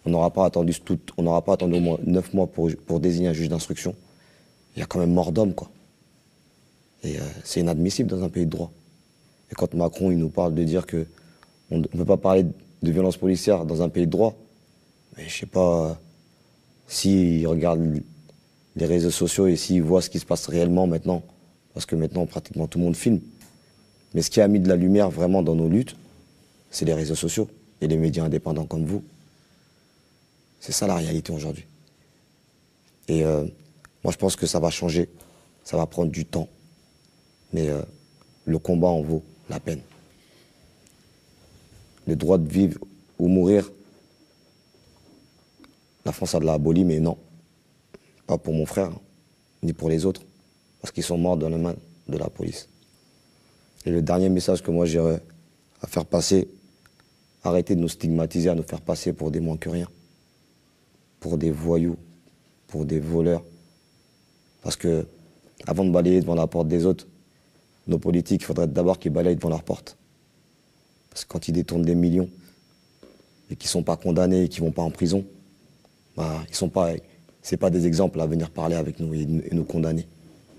On 0.06 0.10
n'aura 0.10 0.32
pas 0.32 0.45
attendu 0.45 0.73
au 0.82 1.80
moins 1.80 1.99
neuf 2.06 2.34
mois 2.34 2.48
pour, 2.48 2.99
désigner 2.99 3.30
un 3.30 3.34
juge 3.34 3.49
d'instruction. 3.49 3.95
Il 4.76 4.80
y 4.80 4.84
a 4.84 4.86
quand 4.86 4.99
même 4.99 5.14
mort 5.14 5.32
d'homme. 5.32 5.53
Et 7.03 7.18
euh, 7.18 7.23
c'est 7.44 7.60
inadmissible 7.60 8.10
dans 8.10 8.23
un 8.23 8.30
pays 8.30 8.45
de 8.45 8.52
droit. 8.52 8.72
Et 9.52 9.56
quand 9.56 9.73
Macron 9.73 10.11
il 10.11 10.18
nous 10.18 10.30
parle 10.30 10.56
de 10.56 10.64
dire 10.64 10.86
que 10.86 11.06
on 11.69 11.80
ne 11.80 11.84
peut 11.84 12.06
pas 12.06 12.18
parler 12.18 12.44
de 12.44 12.91
violence 12.91 13.18
policière 13.18 13.65
dans 13.65 13.82
un 13.82 13.90
pays 13.90 14.06
de 14.06 14.11
droit, 14.11 14.36
mais 15.15 15.28
je 15.28 15.40
sais 15.40 15.45
pas 15.45 15.90
euh, 15.90 15.94
s'il 16.88 17.45
regarde 17.48 18.02
les 18.76 18.86
réseaux 18.86 19.11
sociaux 19.11 19.48
et 19.48 19.56
s'il 19.56 19.82
voit 19.84 20.02
ce 20.02 20.10
qui 20.10 20.19
se 20.19 20.26
passe 20.26 20.48
réellement 20.48 20.88
maintenant, 20.88 21.23
parce 21.73 21.86
que 21.86 21.95
maintenant 21.95 22.26
pratiquement 22.26 22.68
tout 22.68 22.80
le 22.80 22.86
monde 22.86 22.95
filme. 22.95 23.22
Mais 24.14 24.22
ce 24.22 24.30
qui 24.30 24.41
a 24.41 24.48
mis 24.48 24.60
de 24.60 24.68
la 24.68 24.76
lumière 24.76 25.10
vraiment 25.10 25.41
dans 25.41 25.56
nos 25.56 25.69
luttes, 25.69 25.95
c'est 26.72 26.85
les 26.85 26.93
réseaux 26.93 27.15
sociaux 27.15 27.49
et 27.81 27.88
les 27.88 27.98
médias 27.98 28.23
indépendants 28.23 28.65
comme 28.65 28.85
vous. 28.85 29.03
C'est 30.60 30.72
ça 30.72 30.88
la 30.88 30.95
réalité 30.95 31.31
aujourd'hui. 31.31 31.65
Et 33.07 33.23
euh, 33.23 33.45
moi 34.03 34.14
je 34.14 34.18
pense 34.18 34.35
que 34.35 34.48
ça 34.48 34.60
va 34.60 34.69
changer, 34.69 35.10
ça 35.64 35.77
va 35.77 35.85
prendre 35.85 36.11
du 36.11 36.26
temps, 36.26 36.48
mais 37.53 37.69
euh, 37.69 37.81
le 38.45 38.57
combat 38.57 38.88
en 38.88 39.02
vaut 39.02 39.23
la 39.49 39.60
peine. 39.60 39.81
Le 42.07 42.15
droit 42.15 42.38
de 42.38 42.48
vivre 42.48 42.80
ou 43.19 43.27
mourir, 43.27 43.69
la 46.06 46.11
France 46.11 46.34
a 46.34 46.39
de 46.39 46.45
la 46.45 46.57
mais 46.57 46.99
non. 46.99 47.18
Pas 48.26 48.38
pour 48.38 48.53
mon 48.53 48.65
frère, 48.65 48.91
ni 49.61 49.73
pour 49.73 49.89
les 49.89 50.06
autres, 50.06 50.22
parce 50.81 50.91
qu'ils 50.91 51.03
sont 51.03 51.18
morts 51.18 51.38
dans 51.38 51.49
les 51.49 51.57
mains 51.57 51.76
de 52.07 52.18
la 52.18 52.30
police. 52.30 52.69
Et 53.85 53.91
le 53.91 54.02
dernier 54.02 54.30
message 54.30 54.64
que 54.64 54.72
moi 54.72 54.85
j'ai 54.85 54.99
à 54.99 55.88
faire 55.88 56.06
passer, 56.06 56.48
arrêtez 57.44 57.76
de 57.76 57.82
nous 57.82 57.90
stigmatiser, 57.90 58.50
à 58.50 58.56
nous 58.56 58.64
faire 58.64 58.82
passer 58.82 59.14
pour 59.14 59.32
des 59.32 59.40
moins 59.40 59.58
que 59.58 59.70
rien, 59.70 59.88
pour 61.20 61.38
des 61.38 61.52
voyous, 61.52 61.98
pour 62.68 62.86
des 62.86 63.00
voleurs. 63.00 63.44
Parce 64.62 64.76
que, 64.76 65.06
avant 65.66 65.84
de 65.84 65.92
balayer 65.92 66.22
devant 66.22 66.36
la 66.36 66.48
porte 66.48 66.68
des 66.68 66.86
autres, 66.86 67.08
nos 67.88 67.98
politiques, 67.98 68.42
il 68.42 68.46
faudrait 68.46 68.68
d'abord 68.68 69.00
qu'ils 69.00 69.12
balayent 69.12 69.36
devant 69.36 69.50
leur 69.50 69.64
porte. 69.64 69.98
Parce 71.10 71.26
que 71.26 71.30
quand 71.30 71.48
ils 71.48 71.52
détournent 71.52 71.84
des 71.84 71.96
millions 71.96 72.30
et 73.50 73.56
qu'ils 73.56 73.68
ne 73.68 73.72
sont 73.72 73.84
pas 73.84 73.98
condamnés 73.98 74.44
et 74.44 74.50
qu'ils 74.50 74.64
ne 74.64 74.70
vont 74.70 74.74
pas 74.74 74.84
en 74.84 74.92
prison, 74.92 75.26
bah, 76.16 76.44
ils 76.50 76.56
sont 76.56 76.70
pas, 76.70 76.94
des 77.70 77.88
exemples 77.88 78.22
à 78.22 78.28
venir 78.28 78.50
parler 78.50 78.76
avec 78.76 79.00
nous 79.00 79.14
et, 79.14 79.26
nous 79.26 79.64
condamner 79.64 80.08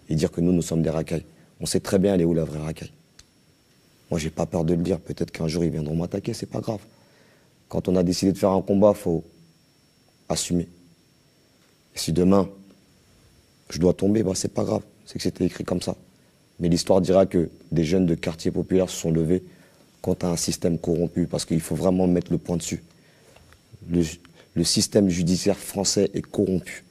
et 0.08 0.14
dire 0.14 0.30
que 0.30 0.40
nous, 0.40 0.52
nous 0.52 0.62
sommes 0.62 0.82
des 0.82 0.90
racailles. 0.90 1.24
On 1.60 1.66
sait 1.66 1.80
très 1.80 1.98
bien 1.98 2.14
elle 2.14 2.22
est 2.22 2.24
où 2.24 2.34
la 2.34 2.44
vraie 2.44 2.58
racaille? 2.60 2.92
Moi, 4.12 4.18
j'ai 4.18 4.28
pas 4.28 4.44
peur 4.44 4.66
de 4.66 4.74
le 4.74 4.82
dire. 4.82 5.00
Peut-être 5.00 5.30
qu'un 5.30 5.48
jour 5.48 5.64
ils 5.64 5.70
viendront 5.70 5.96
m'attaquer, 5.96 6.34
c'est 6.34 6.44
pas 6.44 6.60
grave. 6.60 6.80
Quand 7.70 7.88
on 7.88 7.96
a 7.96 8.02
décidé 8.02 8.30
de 8.30 8.36
faire 8.36 8.50
un 8.50 8.60
combat, 8.60 8.92
faut 8.92 9.24
assumer. 10.28 10.68
Si 11.94 12.12
demain 12.12 12.46
je 13.70 13.78
dois 13.78 13.94
tomber, 13.94 14.22
bah, 14.22 14.32
c'est 14.34 14.52
pas 14.52 14.64
grave. 14.64 14.82
C'est 15.06 15.14
que 15.14 15.22
c'était 15.22 15.46
écrit 15.46 15.64
comme 15.64 15.80
ça. 15.80 15.96
Mais 16.60 16.68
l'histoire 16.68 17.00
dira 17.00 17.24
que 17.24 17.48
des 17.70 17.84
jeunes 17.84 18.04
de 18.04 18.14
quartiers 18.14 18.50
populaires 18.50 18.90
se 18.90 18.98
sont 18.98 19.10
levés 19.10 19.42
contre 20.02 20.26
un 20.26 20.36
système 20.36 20.78
corrompu, 20.78 21.26
parce 21.26 21.46
qu'il 21.46 21.62
faut 21.62 21.74
vraiment 21.74 22.06
mettre 22.06 22.32
le 22.32 22.36
point 22.36 22.58
dessus. 22.58 22.82
Le, 23.88 24.04
système 24.62 25.08
judiciaire 25.08 25.56
français 25.56 26.10
est 26.12 26.20
corrompu. 26.20 26.84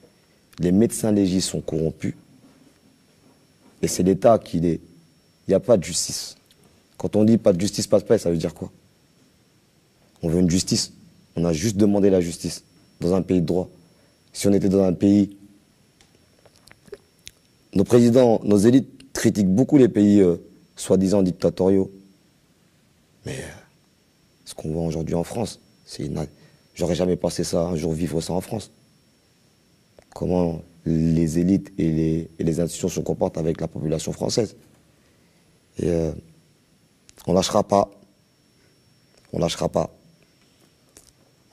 Les 0.57 0.71
médecins 0.71 1.11
légistes 1.11 1.49
sont 1.49 1.61
corrompus. 1.61 2.15
Et 3.83 3.87
c'est 3.87 4.01
l'État 4.01 4.39
qui 4.39 4.57
est. 4.57 4.81
Il 5.47 5.51
n'y 5.51 5.53
a 5.53 5.59
pas 5.59 5.77
de 5.77 5.83
justice. 5.83 6.35
Quand 7.01 7.15
on 7.15 7.23
dit 7.23 7.39
pas 7.39 7.51
de 7.51 7.59
justice, 7.59 7.87
pas 7.87 7.99
de 7.99 8.03
paix, 8.03 8.19
ça 8.19 8.29
veut 8.29 8.37
dire 8.37 8.53
quoi? 8.53 8.71
On 10.21 10.29
veut 10.29 10.39
une 10.39 10.51
justice. 10.51 10.93
On 11.35 11.43
a 11.45 11.51
juste 11.51 11.75
demandé 11.75 12.11
la 12.11 12.21
justice 12.21 12.63
dans 12.99 13.15
un 13.15 13.23
pays 13.23 13.41
de 13.41 13.45
droit. 13.47 13.69
Si 14.33 14.47
on 14.47 14.53
était 14.53 14.69
dans 14.69 14.83
un 14.83 14.93
pays. 14.93 15.35
Nos 17.73 17.85
présidents, 17.85 18.39
nos 18.43 18.57
élites 18.57 19.11
critiquent 19.13 19.49
beaucoup 19.49 19.79
les 19.79 19.89
pays 19.89 20.21
euh, 20.21 20.37
soi-disant 20.75 21.23
dictatoriaux. 21.23 21.89
Mais 23.25 23.33
euh, 23.33 23.49
ce 24.45 24.53
qu'on 24.53 24.71
voit 24.71 24.83
aujourd'hui 24.83 25.15
en 25.15 25.23
France, 25.23 25.59
c'est 25.87 26.07
j'aurais 26.75 26.93
jamais 26.93 27.15
passé 27.15 27.43
ça 27.43 27.63
un 27.63 27.77
jour 27.77 27.93
vivre 27.93 28.21
ça 28.21 28.33
en 28.33 28.41
France. 28.41 28.69
Comment 30.13 30.61
les 30.85 31.39
élites 31.39 31.73
et 31.79 32.29
les, 32.37 32.59
institutions 32.59 32.89
se 32.89 32.99
comportent 32.99 33.39
avec 33.39 33.59
la 33.59 33.67
population 33.67 34.11
française. 34.11 34.55
Euh, 35.81 36.13
on 37.27 37.33
lâchera 37.33 37.63
pas. 37.63 37.89
On 39.33 39.39
lâchera 39.39 39.69
pas. 39.69 39.89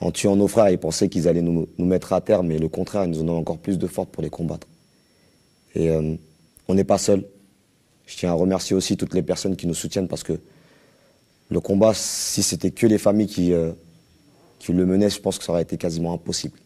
En 0.01 0.10
tuant 0.12 0.36
nos 0.36 0.48
frères, 0.48 0.70
ils 0.70 0.78
pensaient 0.78 1.09
qu'ils 1.09 1.28
allaient 1.28 1.43
nous, 1.43 1.68
mettre 1.78 2.12
à 2.12 2.20
terre, 2.20 2.43
mais 2.43 2.59
le 2.59 2.68
contraire, 2.68 3.05
ils 3.05 3.10
nous 3.10 3.20
en 3.20 3.24
donnent 3.24 3.36
encore 3.36 3.59
plus 3.59 3.78
de 3.78 3.86
force 3.86 4.09
pour 4.10 4.22
les 4.22 4.30
combattre. 4.30 4.66
Et 5.74 5.90
euh, 5.90 6.14
on 6.68 6.74
n'est 6.74 6.85
pas 6.85 6.98
seul. 6.98 7.24
Je 8.06 8.16
tiens 8.16 8.30
à 8.30 8.35
remercier 8.35 8.76
aussi 8.76 8.97
toutes 8.97 9.14
les 9.14 9.22
personnes 9.22 9.56
qui 9.56 9.66
nous 9.66 9.74
soutiennent 9.74 10.09
parce 10.09 10.22
que 10.22 10.40
le 11.51 11.60
combat, 11.60 11.93
si 11.94 12.43
c'était 12.43 12.70
que 12.70 12.86
les 12.86 12.98
familles 12.98 13.26
qui, 13.26 13.52
euh, 13.52 13.72
le 14.68 14.86
menaient, 14.86 15.10
je 15.10 15.20
pense 15.20 15.39
que 15.39 15.44
ça 15.44 15.52
aurait 15.52 15.62
été 15.62 15.78
quasiment 15.78 16.12
impossible. 16.12 16.59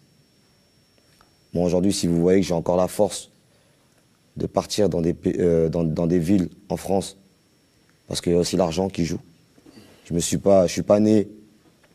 Moi, 1.52 1.64
aujourd'hui, 1.64 1.92
si 1.92 2.06
vous 2.06 2.20
voyez 2.20 2.40
que 2.40 2.46
j'ai 2.46 2.54
encore 2.54 2.76
la 2.76 2.88
force 2.88 3.30
de 4.36 4.46
partir 4.46 4.88
dans 4.88 5.00
des, 5.00 5.14
euh, 5.38 5.68
dans, 5.68 6.06
des 6.06 6.18
villes 6.18 6.48
en 6.68 6.76
France, 6.76 7.16
parce 8.12 8.20
qu'il 8.20 8.32
y 8.32 8.34
a 8.34 8.38
aussi 8.38 8.58
l'argent 8.58 8.90
qui 8.90 9.06
joue. 9.06 9.20
Je 10.04 10.12
ne 10.12 10.18
suis, 10.18 10.36
pas, 10.36 10.66
né 11.00 11.28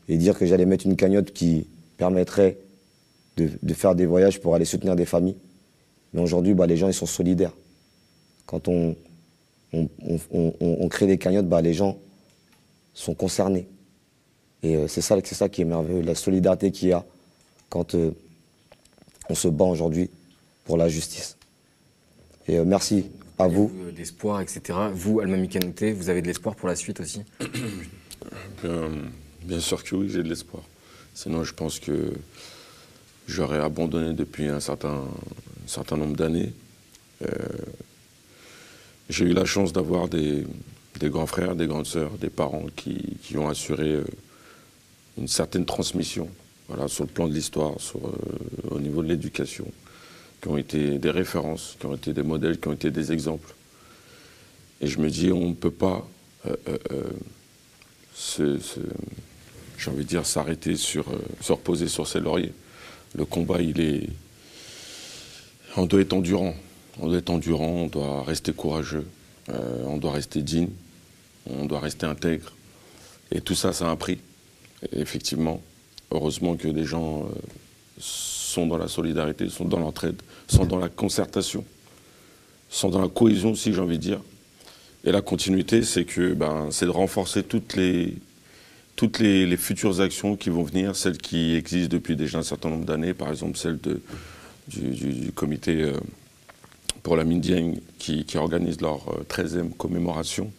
et 0.08 0.16
dire 0.16 0.36
que 0.36 0.46
j'allais 0.46 0.66
mettre 0.66 0.84
une 0.84 0.96
cagnotte 0.96 1.32
qui 1.32 1.68
permettrait 1.96 2.58
de, 3.36 3.72
faire 3.72 3.94
des 3.94 4.04
voyages 4.04 4.40
pour 4.40 4.56
aller 4.56 4.64
soutenir 4.64 4.96
des 4.96 5.04
familles. 5.04 5.36
Mais 6.12 6.20
aujourd'hui, 6.20 6.54
bah, 6.54 6.66
les 6.66 6.76
gens, 6.76 6.88
ils 6.88 6.92
sont 6.92 7.06
solidaires. 7.06 7.52
Quand 8.46 8.66
on 8.66 8.96
crée 10.90 11.06
des 11.06 11.18
cagnottes, 11.18 11.48
bah, 11.48 11.62
les 11.62 11.72
gens, 11.72 11.96
sont 12.94 13.14
concernés. 13.14 13.68
Et 14.64 14.74
euh, 14.74 14.88
c'est 14.88 15.02
ça, 15.02 15.16
ça 15.22 15.48
qui 15.48 15.62
est 15.62 15.66
merveilleux, 15.66 16.02
la 16.02 16.16
solidarité 16.16 16.72
qu'il 16.72 16.88
y 16.88 16.92
a 16.92 17.04
quand 17.68 17.94
euh, 17.94 18.10
on 19.30 19.36
se 19.36 19.46
bat 19.46 19.66
aujourd'hui 19.66 20.10
pour 20.64 20.78
la 20.78 20.88
justice. 20.88 21.36
Et 22.48 22.58
euh, 22.58 22.64
merci 22.64 23.04
à 23.38 23.46
vous. 23.46 23.72
D'espoir, 23.96 24.40
etc. 24.40 24.78
Vous, 24.92 25.20
Alma 25.20 25.36
Mikanouté, 25.36 25.92
vous 25.92 26.08
avez 26.08 26.22
de 26.22 26.26
l'espoir 26.26 26.54
pour 26.54 26.68
la 26.68 26.76
suite 26.76 27.00
aussi? 27.00 27.22
Bien, 28.62 29.60
sûr 29.60 29.82
que 29.82 29.94
oui, 29.94 30.08
j'ai 30.10 30.22
de 30.22 30.28
l'espoir. 30.28 30.62
Sinon, 31.14 31.44
je 31.44 31.54
pense 31.54 31.78
que 31.78 32.12
j'aurais 33.26 33.60
abandonné 33.60 34.12
depuis 34.12 34.48
un 34.48 34.60
certain, 34.60 34.98
un 34.98 35.68
certain 35.68 35.96
nombre 35.96 36.16
d'années. 36.16 36.52
j'ai 39.08 39.24
eu 39.24 39.32
la 39.32 39.44
chance 39.44 39.72
d'avoir 39.72 40.08
des, 40.08 40.44
des 40.98 41.10
grands 41.10 41.26
frères, 41.26 41.56
des 41.56 41.66
grandes 41.66 41.86
sœurs, 41.86 42.12
des 42.18 42.30
parents 42.30 42.66
qui, 42.76 43.16
qui 43.22 43.36
ont 43.36 43.48
assuré 43.48 43.94
euh, 43.94 44.04
une 45.16 45.28
certaine 45.28 45.64
transmission 45.64 46.28
voilà, 46.68 46.88
sur 46.88 47.04
le 47.04 47.10
plan 47.10 47.28
de 47.28 47.32
l'histoire, 47.32 47.74
euh, 47.96 48.70
au 48.70 48.80
niveau 48.80 49.02
de 49.02 49.08
l'éducation, 49.08 49.66
qui 50.40 50.48
ont 50.48 50.56
été 50.56 50.98
des 50.98 51.10
références, 51.10 51.76
qui 51.78 51.86
ont 51.86 51.94
été 51.94 52.12
des 52.12 52.22
modèles, 52.22 52.58
qui 52.60 52.68
ont 52.68 52.72
été 52.72 52.90
des 52.90 53.12
exemples. 53.12 53.54
Et 54.80 54.86
je 54.86 54.98
me 54.98 55.10
dis, 55.10 55.32
on 55.32 55.48
ne 55.48 55.54
peut 55.54 55.70
pas, 55.70 56.08
euh, 56.46 56.78
envie 59.86 60.04
de 60.04 60.08
dire, 60.08 60.26
s'arrêter 60.26 60.76
sur, 60.76 61.06
se 61.40 61.52
reposer 61.52 61.88
sur 61.88 62.06
ses 62.06 62.20
lauriers. 62.20 62.52
Le 63.16 63.24
combat, 63.24 63.60
il 63.60 63.80
est. 63.80 64.08
On 65.76 65.86
doit 65.86 66.00
être 66.00 66.12
endurant. 66.12 66.54
On 67.00 67.08
doit 67.08 67.18
être 67.18 67.30
endurant, 67.30 67.84
on 67.84 67.86
doit 67.86 68.24
rester 68.24 68.52
courageux, 68.52 69.06
on 69.48 69.98
doit 69.98 70.10
rester 70.10 70.42
digne 70.42 70.68
on 71.50 71.66
doit 71.66 71.80
rester 71.80 72.06
intègre. 72.06 72.52
Et 73.32 73.40
tout 73.40 73.54
ça, 73.54 73.72
ça 73.72 73.86
a 73.86 73.90
un 73.90 73.96
prix. 73.96 74.18
effectivement, 74.92 75.60
heureusement 76.10 76.56
que 76.56 76.68
des 76.68 76.84
gens 76.84 77.24
euh, 77.24 77.28
sont 78.48 78.66
dans 78.66 78.78
la 78.78 78.88
solidarité, 78.88 79.48
sont 79.48 79.64
dans 79.66 79.78
l'entraide, 79.78 80.20
sont 80.48 80.64
dans 80.64 80.78
la 80.78 80.88
concertation, 80.88 81.64
sont 82.70 82.88
dans 82.88 83.00
la 83.00 83.08
cohésion 83.08 83.52
aussi, 83.52 83.72
j'ai 83.72 83.80
envie 83.80 83.98
de 83.98 84.02
dire. 84.02 84.20
Et 85.04 85.12
la 85.12 85.20
continuité, 85.20 85.82
c'est 85.82 86.04
que 86.04 86.34
ben, 86.34 86.68
c'est 86.70 86.86
de 86.86 86.90
renforcer 86.90 87.42
toutes 87.42 87.76
les 87.76 88.16
toutes 88.96 89.20
les, 89.20 89.56
futures 89.56 90.00
actions 90.00 90.34
qui 90.34 90.50
vont 90.50 90.64
venir, 90.64 90.96
celles 90.96 91.18
qui 91.18 91.54
existent 91.54 91.92
depuis 91.92 92.16
déjà 92.16 92.38
un 92.38 92.42
certain 92.42 92.68
nombre 92.68 92.84
d'années, 92.84 93.14
par 93.14 93.30
exemple 93.30 93.56
celle 93.56 93.78
de, 93.78 94.00
du, 94.66 95.30
comité 95.36 95.82
euh, 95.82 95.92
pour 97.04 97.14
la 97.14 97.22
Mindieng 97.22 97.76
qui, 98.00 98.26
organise 98.34 98.80
leur 98.80 99.04
13e 99.28 99.58
euh, 99.58 99.64
commémoration 99.78 100.50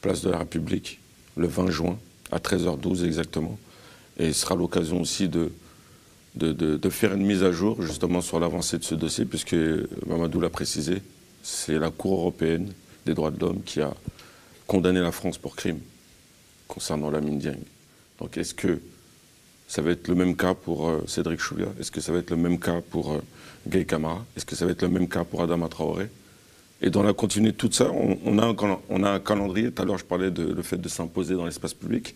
place 0.00 0.20
de 0.22 0.30
la 0.30 0.38
République, 0.38 0.98
le 1.36 1.46
20 1.46 1.70
juin, 1.70 1.96
à 2.32 2.38
13h12 2.38 3.04
exactement. 3.06 3.56
Et 4.18 4.32
ce 4.32 4.40
sera 4.40 4.56
l'occasion 4.56 5.00
aussi 5.00 5.28
de, 5.28 5.52
de, 6.36 6.90
faire 6.90 7.14
une 7.14 7.24
mise 7.24 7.42
à 7.42 7.52
jour 7.52 7.82
justement 7.82 8.20
sur 8.20 8.38
l'avancée 8.38 8.78
de 8.78 8.84
ce 8.84 8.94
dossier, 8.94 9.24
puisque 9.24 9.56
Mamadou 10.06 10.40
l'a 10.40 10.50
précisé, 10.50 11.02
c'est 11.42 11.78
la 11.78 11.90
Cour 11.90 12.20
européenne 12.20 12.72
des 13.04 13.14
droits 13.14 13.30
de 13.30 13.40
l'homme 13.40 13.62
qui 13.64 13.80
a 13.80 13.94
condamné 14.66 15.00
la 15.00 15.12
France 15.12 15.38
pour 15.38 15.56
crime 15.56 15.78
concernant 16.68 17.10
la 17.10 17.20
mine. 17.20 17.40
Donc 18.18 18.36
est-ce 18.36 18.54
que 18.54 18.80
ça 19.68 19.82
va 19.82 19.90
être 19.90 20.08
le 20.08 20.14
même 20.14 20.36
cas 20.36 20.54
pour 20.54 20.88
euh, 20.88 21.02
Cédric 21.06 21.40
Choulia 21.40 21.66
Est-ce 21.80 21.90
que 21.90 22.00
ça 22.00 22.12
va 22.12 22.18
être 22.18 22.30
le 22.30 22.36
même 22.36 22.58
cas 22.58 22.80
pour 22.80 23.12
euh, 23.12 23.20
Gay 23.66 23.84
Camara? 23.84 24.24
Est-ce 24.36 24.46
que 24.46 24.54
ça 24.54 24.64
va 24.64 24.72
être 24.72 24.82
le 24.82 24.88
même 24.88 25.08
cas 25.08 25.24
pour 25.24 25.42
Adama 25.42 25.68
Traoré? 25.68 26.08
Et 26.82 26.90
dans 26.90 27.02
la 27.02 27.12
continuité 27.12 27.52
de 27.52 27.56
tout 27.56 27.72
ça, 27.72 27.90
on, 27.90 28.38
a, 28.38 28.46
un, 28.46 28.56
on 28.90 29.02
a 29.02 29.10
un 29.10 29.18
calendrier. 29.18 29.72
Tout 29.72 29.82
à 29.82 29.84
l'heure, 29.84 29.98
je 29.98 30.04
parlais 30.04 30.30
de 30.30 30.44
le 30.44 30.62
fait 30.62 30.76
de 30.76 30.88
s'imposer 30.88 31.34
dans 31.34 31.46
l'espace 31.46 31.72
public. 31.72 32.14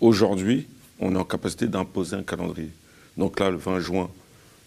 Aujourd'hui, 0.00 0.66
on 1.00 1.14
est 1.14 1.18
en 1.18 1.24
capacité 1.24 1.66
d'imposer 1.66 2.14
un 2.14 2.22
calendrier. 2.22 2.70
Donc 3.16 3.40
là, 3.40 3.50
le 3.50 3.56
20 3.56 3.80
juin, 3.80 4.10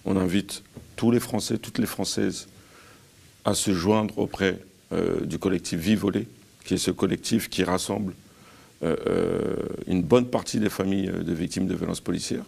on 0.05 0.17
invite 0.17 0.63
tous 0.95 1.11
les 1.11 1.19
Français, 1.19 1.57
toutes 1.57 1.77
les 1.77 1.85
Françaises 1.85 2.47
à 3.45 3.53
se 3.53 3.73
joindre 3.73 4.17
auprès 4.17 4.59
euh, 4.91 5.25
du 5.25 5.39
collectif 5.39 5.79
Vivolé, 5.79 6.27
qui 6.65 6.73
est 6.73 6.77
ce 6.77 6.91
collectif 6.91 7.49
qui 7.49 7.63
rassemble 7.63 8.13
euh, 8.83 8.95
euh, 9.07 9.55
une 9.87 10.03
bonne 10.03 10.25
partie 10.25 10.59
des 10.59 10.69
familles 10.69 11.11
de 11.11 11.33
victimes 11.33 11.67
de 11.67 11.75
violences 11.75 12.01
policières, 12.01 12.45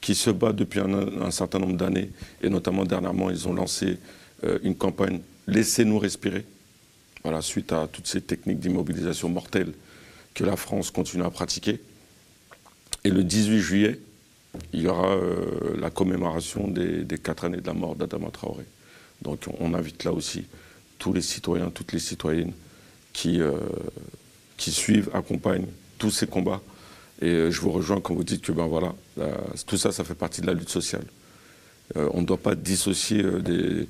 qui 0.00 0.14
se 0.14 0.30
bat 0.30 0.52
depuis 0.52 0.80
un, 0.80 1.30
certain 1.30 1.58
nombre 1.58 1.76
d'années, 1.76 2.10
et 2.42 2.48
notamment 2.48 2.84
dernièrement, 2.84 3.28
ils 3.28 3.46
ont 3.48 3.52
lancé 3.52 3.98
une 4.62 4.74
campagne 4.74 5.20
Laissez-nous 5.46 5.98
respirer, 5.98 6.46
voilà, 7.22 7.42
suite 7.42 7.72
à 7.72 7.86
toutes 7.86 8.06
ces 8.06 8.20
techniques 8.20 8.60
d'immobilisation 8.60 9.28
mortelle 9.28 9.72
que 10.32 10.44
la 10.44 10.56
France 10.56 10.90
continue 10.90 11.24
à 11.24 11.30
pratiquer. 11.30 11.80
Et 13.04 13.10
le 13.10 13.24
18 13.24 13.58
juillet, 13.58 14.00
il 14.72 14.82
y 14.82 14.88
aura 14.88 15.16
la 15.78 15.90
commémoration 15.90 16.66
des, 16.68 17.18
quatre 17.18 17.44
années 17.44 17.60
de 17.60 17.66
la 17.66 17.74
mort 17.74 17.94
d'Adama 17.94 18.30
Traoré. 18.30 18.64
Donc 19.22 19.44
on 19.58 19.74
invite 19.74 20.04
là 20.04 20.12
aussi 20.12 20.46
tous 20.98 21.12
les 21.12 21.22
citoyens, 21.22 21.70
toutes 21.70 21.92
les 21.92 21.98
citoyennes 21.98 22.52
qui, 23.12 23.40
euh, 23.40 23.52
qui 24.56 24.70
suivent, 24.70 25.10
accompagnent 25.12 25.66
tous 25.98 26.10
ces 26.10 26.26
combats. 26.26 26.60
Et 27.20 27.26
euh, 27.26 27.50
je 27.50 27.60
vous 27.60 27.70
rejoins 27.70 28.00
quand 28.00 28.14
vous 28.14 28.24
dites 28.24 28.42
que 28.42 28.52
ben 28.52 28.66
voilà, 28.66 28.94
tout 29.66 29.76
ça, 29.76 29.92
ça 29.92 30.04
fait 30.04 30.14
partie 30.14 30.40
de 30.40 30.46
la 30.46 30.54
lutte 30.54 30.68
sociale. 30.70 31.04
Euh, 31.96 32.08
on 32.12 32.20
ne 32.20 32.26
doit 32.26 32.38
pas 32.38 32.54
dissocier 32.54 33.22
des, 33.22 33.88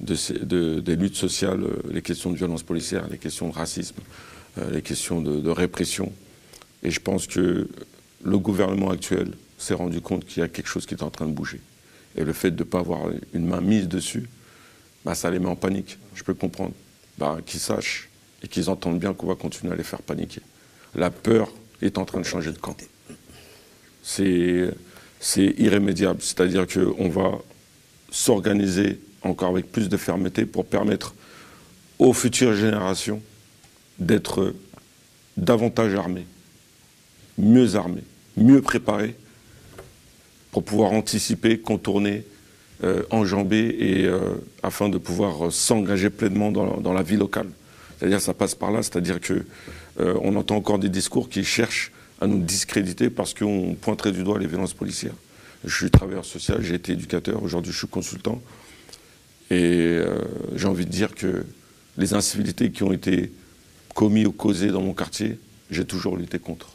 de 0.00 0.80
des 0.80 0.96
luttes 0.96 1.16
sociales 1.16 1.64
les 1.90 2.02
questions 2.02 2.30
de 2.30 2.36
violence 2.36 2.62
policière, 2.62 3.08
les 3.08 3.18
questions 3.18 3.48
de 3.48 3.54
racisme, 3.54 3.96
les 4.70 4.82
questions 4.82 5.20
de, 5.20 5.50
répression. 5.50 6.12
Et 6.82 6.90
je 6.90 7.00
pense 7.00 7.26
que 7.26 7.68
le 8.24 8.38
gouvernement 8.38 8.90
actuel 8.90 9.32
s'est 9.58 9.74
rendu 9.74 10.00
compte 10.00 10.24
qu'il 10.24 10.40
y 10.40 10.44
a 10.44 10.48
quelque 10.48 10.68
chose 10.68 10.86
qui 10.86 10.94
est 10.94 11.02
en 11.02 11.10
train 11.10 11.26
de 11.26 11.32
bouger. 11.32 11.60
Et 12.16 12.24
le 12.24 12.32
fait 12.32 12.50
de 12.50 12.64
ne 12.64 12.68
pas 12.68 12.78
avoir 12.78 13.10
une 13.34 13.46
main 13.46 13.60
mise 13.60 13.88
dessus, 13.88 14.28
bah, 15.04 15.14
ça 15.14 15.30
les 15.30 15.38
met 15.38 15.48
en 15.48 15.56
panique. 15.56 15.98
Je 16.14 16.22
peux 16.22 16.34
comprendre. 16.34 16.72
Bah, 17.18 17.38
qu'ils 17.44 17.60
sachent 17.60 18.08
et 18.42 18.48
qu'ils 18.48 18.70
entendent 18.70 19.00
bien 19.00 19.12
qu'on 19.12 19.26
va 19.26 19.34
continuer 19.34 19.72
à 19.72 19.76
les 19.76 19.82
faire 19.82 20.00
paniquer. 20.02 20.40
La 20.94 21.10
peur 21.10 21.52
est 21.82 21.98
en 21.98 22.04
train 22.04 22.20
de 22.20 22.24
changer 22.24 22.52
de 22.52 22.58
camp. 22.58 22.76
C'est 24.02 24.74
irrémédiable. 25.36 26.20
C'est-à-dire 26.22 26.66
qu'on 26.66 27.08
va 27.08 27.38
s'organiser 28.10 29.00
encore 29.22 29.50
avec 29.50 29.70
plus 29.70 29.88
de 29.88 29.96
fermeté 29.96 30.46
pour 30.46 30.64
permettre 30.64 31.14
aux 31.98 32.12
futures 32.12 32.54
générations 32.54 33.20
d'être 33.98 34.54
davantage 35.36 35.94
armées, 35.94 36.26
mieux 37.36 37.74
armées, 37.74 38.04
mieux 38.36 38.62
préparées 38.62 39.16
pour 40.58 40.64
pouvoir 40.64 40.90
anticiper, 40.90 41.60
contourner 41.60 42.24
euh, 42.82 43.04
enjamber 43.10 43.76
et 43.78 44.06
euh, 44.06 44.18
afin 44.64 44.88
de 44.88 44.98
pouvoir 44.98 45.52
s'engager 45.52 46.10
pleinement 46.10 46.50
dans, 46.50 46.92
la 46.92 47.02
vie 47.04 47.16
locale. 47.16 47.46
C'est-à-dire 47.96 48.20
ça 48.20 48.34
passe 48.34 48.56
par 48.56 48.72
là, 48.72 48.82
c'est-à-dire 48.82 49.20
que 49.20 49.44
euh, 50.00 50.18
on 50.20 50.34
entend 50.34 50.56
encore 50.56 50.80
des 50.80 50.88
discours 50.88 51.28
qui 51.28 51.44
cherchent 51.44 51.92
à 52.20 52.26
nous 52.26 52.40
discréditer 52.40 53.08
parce 53.08 53.34
qu'on 53.34 53.76
pointerait 53.80 54.10
du 54.10 54.24
doigt 54.24 54.40
les 54.40 54.48
violences 54.48 54.74
policières. 54.74 55.14
Je 55.64 55.72
suis 55.72 55.92
travailleur 55.92 56.24
social, 56.24 56.60
j'ai 56.60 56.74
été 56.74 56.90
éducateur, 56.90 57.40
aujourd'hui 57.40 57.70
je 57.70 57.78
suis 57.78 57.86
consultant. 57.86 58.42
Et 59.52 60.00
j'ai 60.56 60.66
envie 60.66 60.86
de 60.86 60.90
dire 60.90 61.14
que 61.14 61.46
les 61.96 62.14
incivilités 62.14 62.72
qui 62.72 62.82
ont 62.82 62.92
été 62.92 63.30
commises 63.94 64.26
ou 64.26 64.32
causées 64.32 64.72
dans 64.72 64.82
mon 64.82 64.92
quartier, 64.92 65.38
j'ai 65.70 65.84
toujours 65.84 66.16
lutté 66.16 66.40
contre. 66.40 66.70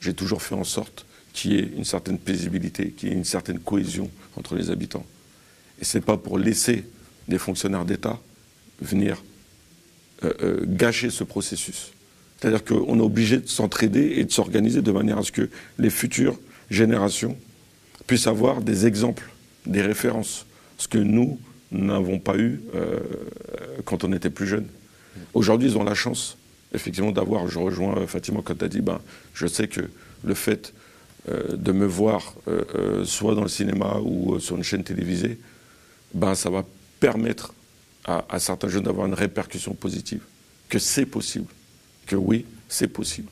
J'ai 0.00 0.12
toujours 0.12 0.42
fait 0.42 0.56
en 0.56 0.64
sorte 0.64 1.06
qu'il 1.36 1.52
y 1.52 1.58
ait 1.58 1.70
une 1.76 1.84
certaine 1.84 2.18
paisibilité, 2.18 2.90
qu'il 2.90 3.10
y 3.10 3.12
ait 3.12 3.14
une 3.14 3.24
certaine 3.24 3.58
cohésion 3.58 4.10
entre 4.36 4.56
les 4.56 4.70
habitants. 4.70 5.04
Et 5.80 5.84
ce 5.84 5.98
n'est 5.98 6.02
pas 6.02 6.16
pour 6.16 6.38
laisser 6.38 6.84
des 7.28 7.38
fonctionnaires 7.38 7.84
d'État 7.84 8.18
venir 8.80 9.22
euh, 10.24 10.32
euh, 10.42 10.64
gâcher 10.66 11.10
ce 11.10 11.24
processus. 11.24 11.92
C'est-à-dire 12.38 12.64
qu'on 12.64 12.98
est 12.98 13.02
obligé 13.02 13.36
de 13.38 13.48
s'entraider 13.48 14.14
et 14.16 14.24
de 14.24 14.32
s'organiser 14.32 14.80
de 14.80 14.90
manière 14.90 15.18
à 15.18 15.22
ce 15.22 15.30
que 15.30 15.50
les 15.78 15.90
futures 15.90 16.38
générations 16.70 17.36
puissent 18.06 18.26
avoir 18.26 18.62
des 18.62 18.86
exemples, 18.86 19.28
des 19.66 19.82
références, 19.82 20.46
ce 20.78 20.88
que 20.88 20.98
nous 20.98 21.38
n'avons 21.70 22.18
pas 22.18 22.38
eu 22.38 22.62
euh, 22.74 22.98
quand 23.84 24.04
on 24.04 24.12
était 24.14 24.30
plus 24.30 24.46
jeunes. 24.46 24.68
Aujourd'hui, 25.34 25.68
ils 25.68 25.76
ont 25.76 25.84
la 25.84 25.94
chance, 25.94 26.38
effectivement, 26.72 27.12
d'avoir, 27.12 27.46
je 27.48 27.58
rejoins 27.58 28.06
Fatima 28.06 28.40
quand 28.42 28.56
tu 28.56 28.64
as 28.64 28.68
dit, 28.68 28.80
ben, 28.80 29.00
je 29.34 29.46
sais 29.46 29.68
que 29.68 29.82
le 30.24 30.34
fait 30.34 30.72
de 31.26 31.72
me 31.72 31.86
voir 31.86 32.34
soit 33.04 33.34
dans 33.34 33.42
le 33.42 33.48
cinéma 33.48 33.98
ou 34.04 34.38
sur 34.38 34.56
une 34.56 34.62
chaîne 34.62 34.84
télévisée, 34.84 35.38
ben, 36.14 36.34
ça 36.34 36.50
va 36.50 36.64
permettre 37.00 37.52
à, 38.06 38.38
certains 38.38 38.68
jeunes 38.68 38.84
d'avoir 38.84 39.06
une 39.06 39.14
répercussion 39.14 39.74
positive, 39.74 40.22
que 40.68 40.78
c'est 40.78 41.06
possible, 41.06 41.48
que 42.06 42.16
oui, 42.16 42.46
c'est 42.68 42.88
possible. 42.88 43.28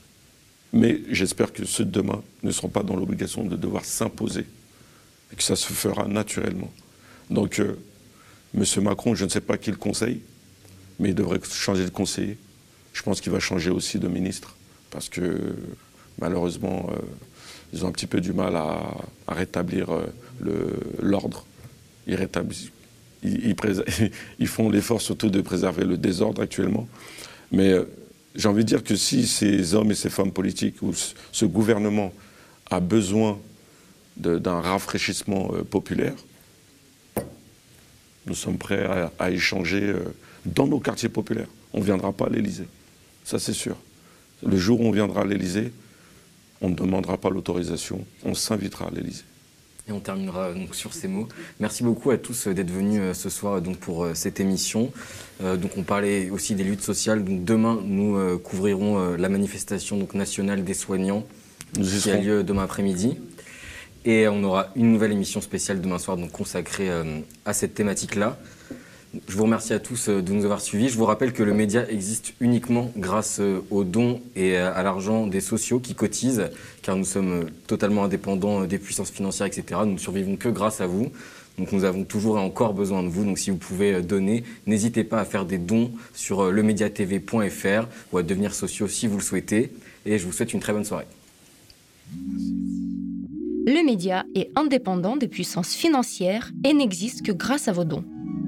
Mais 0.73 0.99
j'espère 1.09 1.53
que 1.53 1.65
ceux 1.65 1.85
de 1.85 1.91
demain 1.91 2.21
ne 2.43 2.51
seront 2.51 2.67
pas 2.67 2.83
dans 2.83 2.95
l'obligation 2.95 3.45
de 3.45 3.55
devoir 3.55 3.85
s'imposer 3.85 4.45
et 5.31 5.35
que 5.35 5.43
ça 5.43 5.55
se 5.55 5.71
fera 5.71 6.07
naturellement. 6.07 6.71
Donc, 7.29 7.59
euh, 7.59 7.79
M. 8.53 8.63
Macron, 8.83 9.15
je 9.15 9.23
ne 9.23 9.29
sais 9.29 9.41
pas 9.41 9.57
qui 9.57 9.71
le 9.71 9.77
conseille, 9.77 10.21
mais 10.99 11.09
il 11.09 11.15
devrait 11.15 11.39
changer 11.49 11.85
de 11.85 11.89
conseiller. 11.89 12.37
Je 12.91 13.01
pense 13.01 13.21
qu'il 13.21 13.31
va 13.31 13.39
changer 13.39 13.69
aussi 13.71 13.97
de 13.97 14.09
ministre, 14.09 14.55
parce 14.91 15.07
que 15.07 15.55
malheureusement, 16.19 16.89
euh, 16.91 16.97
ils 17.75 17.85
ont 17.85 17.89
un 17.89 17.91
petit 17.91 18.07
peu 18.07 18.21
du 18.21 18.31
mal 18.31 18.55
à, 18.55 18.79
rétablir 19.27 19.93
euh, 19.93 20.07
l'ordre 21.01 21.45
ils, 23.23 24.47
font 24.47 24.69
l'effort 24.69 25.01
surtout 25.01 25.29
de 25.29 25.41
préserver 25.41 25.83
le 25.83 25.97
désordre 25.97 26.43
actuellement. 26.43 26.87
Mais 27.51 27.71
euh, 27.71 27.85
j'ai 28.35 28.47
envie 28.47 28.63
de 28.63 28.67
dire 28.67 28.83
que 28.83 28.95
si 28.95 29.25
ces 29.27 29.73
hommes 29.73 29.89
et 29.89 29.95
ces 29.95 30.11
femmes 30.11 30.31
politiques 30.31 30.83
ou 30.83 30.93
ce 31.31 31.45
gouvernement 31.45 32.13
a 32.69 32.79
besoin 32.79 33.39
d'un 34.17 34.61
rafraîchissement 34.61 35.51
euh, 35.53 35.63
populaire, 35.63 36.13
nous 38.27 38.35
sommes 38.35 38.57
prêts 38.57 38.87
à, 39.19 39.31
échanger 39.31 39.93
dans 40.45 40.67
nos 40.67 40.79
quartiers 40.79 41.09
populaires. 41.09 41.49
On 41.73 41.79
ne 41.79 41.83
viendra 41.83 42.13
pas 42.13 42.27
à 42.27 42.29
l'Élysée, 42.29 42.67
ça 43.23 43.39
c'est 43.39 43.53
sûr. 43.53 43.75
Le 44.45 44.57
jour 44.57 44.81
où 44.81 44.85
on 44.85 44.91
viendra 44.91 45.21
à 45.21 45.25
l'Élysée, 45.25 45.71
on 46.65 46.69
ne 46.69 46.75
demandera 46.75 47.17
pas 47.17 47.29
l'autorisation, 47.29 48.05
on 48.23 48.33
s'invitera 48.33 48.87
à 48.87 48.91
l'Élysée. 48.91 49.23
Et 49.87 49.91
on 49.91 49.99
terminera 49.99 50.51
donc 50.51 50.73
sur 50.73 50.95
ces 50.95 51.07
mots. 51.07 51.27
Merci 51.59 51.83
beaucoup 51.83 52.09
à 52.09 52.17
tous 52.17 52.47
d'être 52.47 52.71
venus 52.71 52.99
euh, 52.99 53.13
ce 53.13 53.29
soir 53.29 53.61
donc 53.61 53.77
pour 53.77 54.03
euh, 54.03 54.15
cette 54.15 54.39
émission. 54.39 54.91
Euh, 55.43 55.57
donc 55.57 55.77
on 55.77 55.83
parlait 55.83 56.31
aussi 56.31 56.55
des 56.55 56.63
luttes 56.63 56.81
sociales. 56.81 57.23
Donc 57.23 57.43
demain 57.43 57.79
nous 57.83 58.39
couvrirons 58.39 59.15
la 59.15 59.29
manifestation 59.29 59.97
donc 59.97 60.15
nationale 60.15 60.63
des 60.63 60.73
soignants 60.73 61.23
qui 61.73 62.09
a 62.09 62.17
lieu 62.17 62.43
demain 62.43 62.63
après-midi. 62.63 63.17
Et 64.05 64.27
on 64.27 64.43
aura 64.43 64.69
une 64.75 64.91
nouvelle 64.91 65.11
émission 65.11 65.41
spéciale 65.41 65.81
demain 65.81 65.99
soir 65.99 66.17
donc 66.17 66.31
consacrée 66.31 66.89
à 67.45 67.53
cette 67.53 67.75
thématique-là. 67.75 68.39
Je 69.27 69.35
vous 69.35 69.43
remercie 69.43 69.73
à 69.73 69.79
tous 69.79 70.09
euh, 70.09 70.21
de 70.21 70.31
nous 70.31 70.45
avoir 70.45 70.61
suivis. 70.61 70.89
Je 70.89 70.97
vous 70.97 71.05
rappelle 71.05 71.33
que 71.33 71.43
le 71.43 71.53
média 71.53 71.89
existe 71.89 72.33
uniquement 72.39 72.91
grâce 72.97 73.39
euh, 73.39 73.61
aux 73.69 73.83
dons 73.83 74.21
et 74.35 74.57
à 74.57 74.81
l'argent 74.83 75.27
des 75.27 75.41
sociaux 75.41 75.79
qui 75.79 75.95
cotisent, 75.95 76.49
car 76.81 76.95
nous 76.95 77.05
sommes 77.05 77.43
euh, 77.43 77.45
totalement 77.67 78.03
indépendants 78.03 78.65
des 78.65 78.77
puissances 78.77 79.11
financières, 79.11 79.47
etc. 79.47 79.81
Nous 79.85 79.93
ne 79.93 79.97
survivons 79.97 80.35
que 80.35 80.49
grâce 80.49 80.81
à 80.81 80.87
vous. 80.87 81.11
Donc 81.57 81.71
nous 81.71 81.85
avons 81.85 82.03
toujours 82.03 82.37
et 82.37 82.41
encore 82.41 82.73
besoin 82.73 83.03
de 83.03 83.07
vous. 83.07 83.23
Donc 83.23 83.37
si 83.37 83.49
vous 83.49 83.57
pouvez 83.57 84.01
donner, 84.01 84.43
n'hésitez 84.67 85.03
pas 85.03 85.19
à 85.19 85.25
faire 85.25 85.45
des 85.45 85.57
dons 85.57 85.91
sur 86.13 86.51
lemediatv.fr 86.51 87.87
ou 88.11 88.17
à 88.17 88.23
devenir 88.23 88.53
sociaux 88.53 88.87
si 88.87 89.07
vous 89.07 89.17
le 89.17 89.23
souhaitez. 89.23 89.71
Et 90.05 90.17
je 90.17 90.25
vous 90.25 90.33
souhaite 90.33 90.53
une 90.53 90.59
très 90.59 90.73
bonne 90.73 90.83
soirée. 90.83 91.05
Le 93.67 93.85
média 93.85 94.25
est 94.35 94.51
indépendant 94.55 95.15
des 95.15 95.29
puissances 95.29 95.73
financières 95.73 96.51
et 96.65 96.73
n'existe 96.73 97.25
que 97.25 97.31
grâce 97.31 97.69
à 97.69 97.71
vos 97.71 97.85
dons 97.85 98.03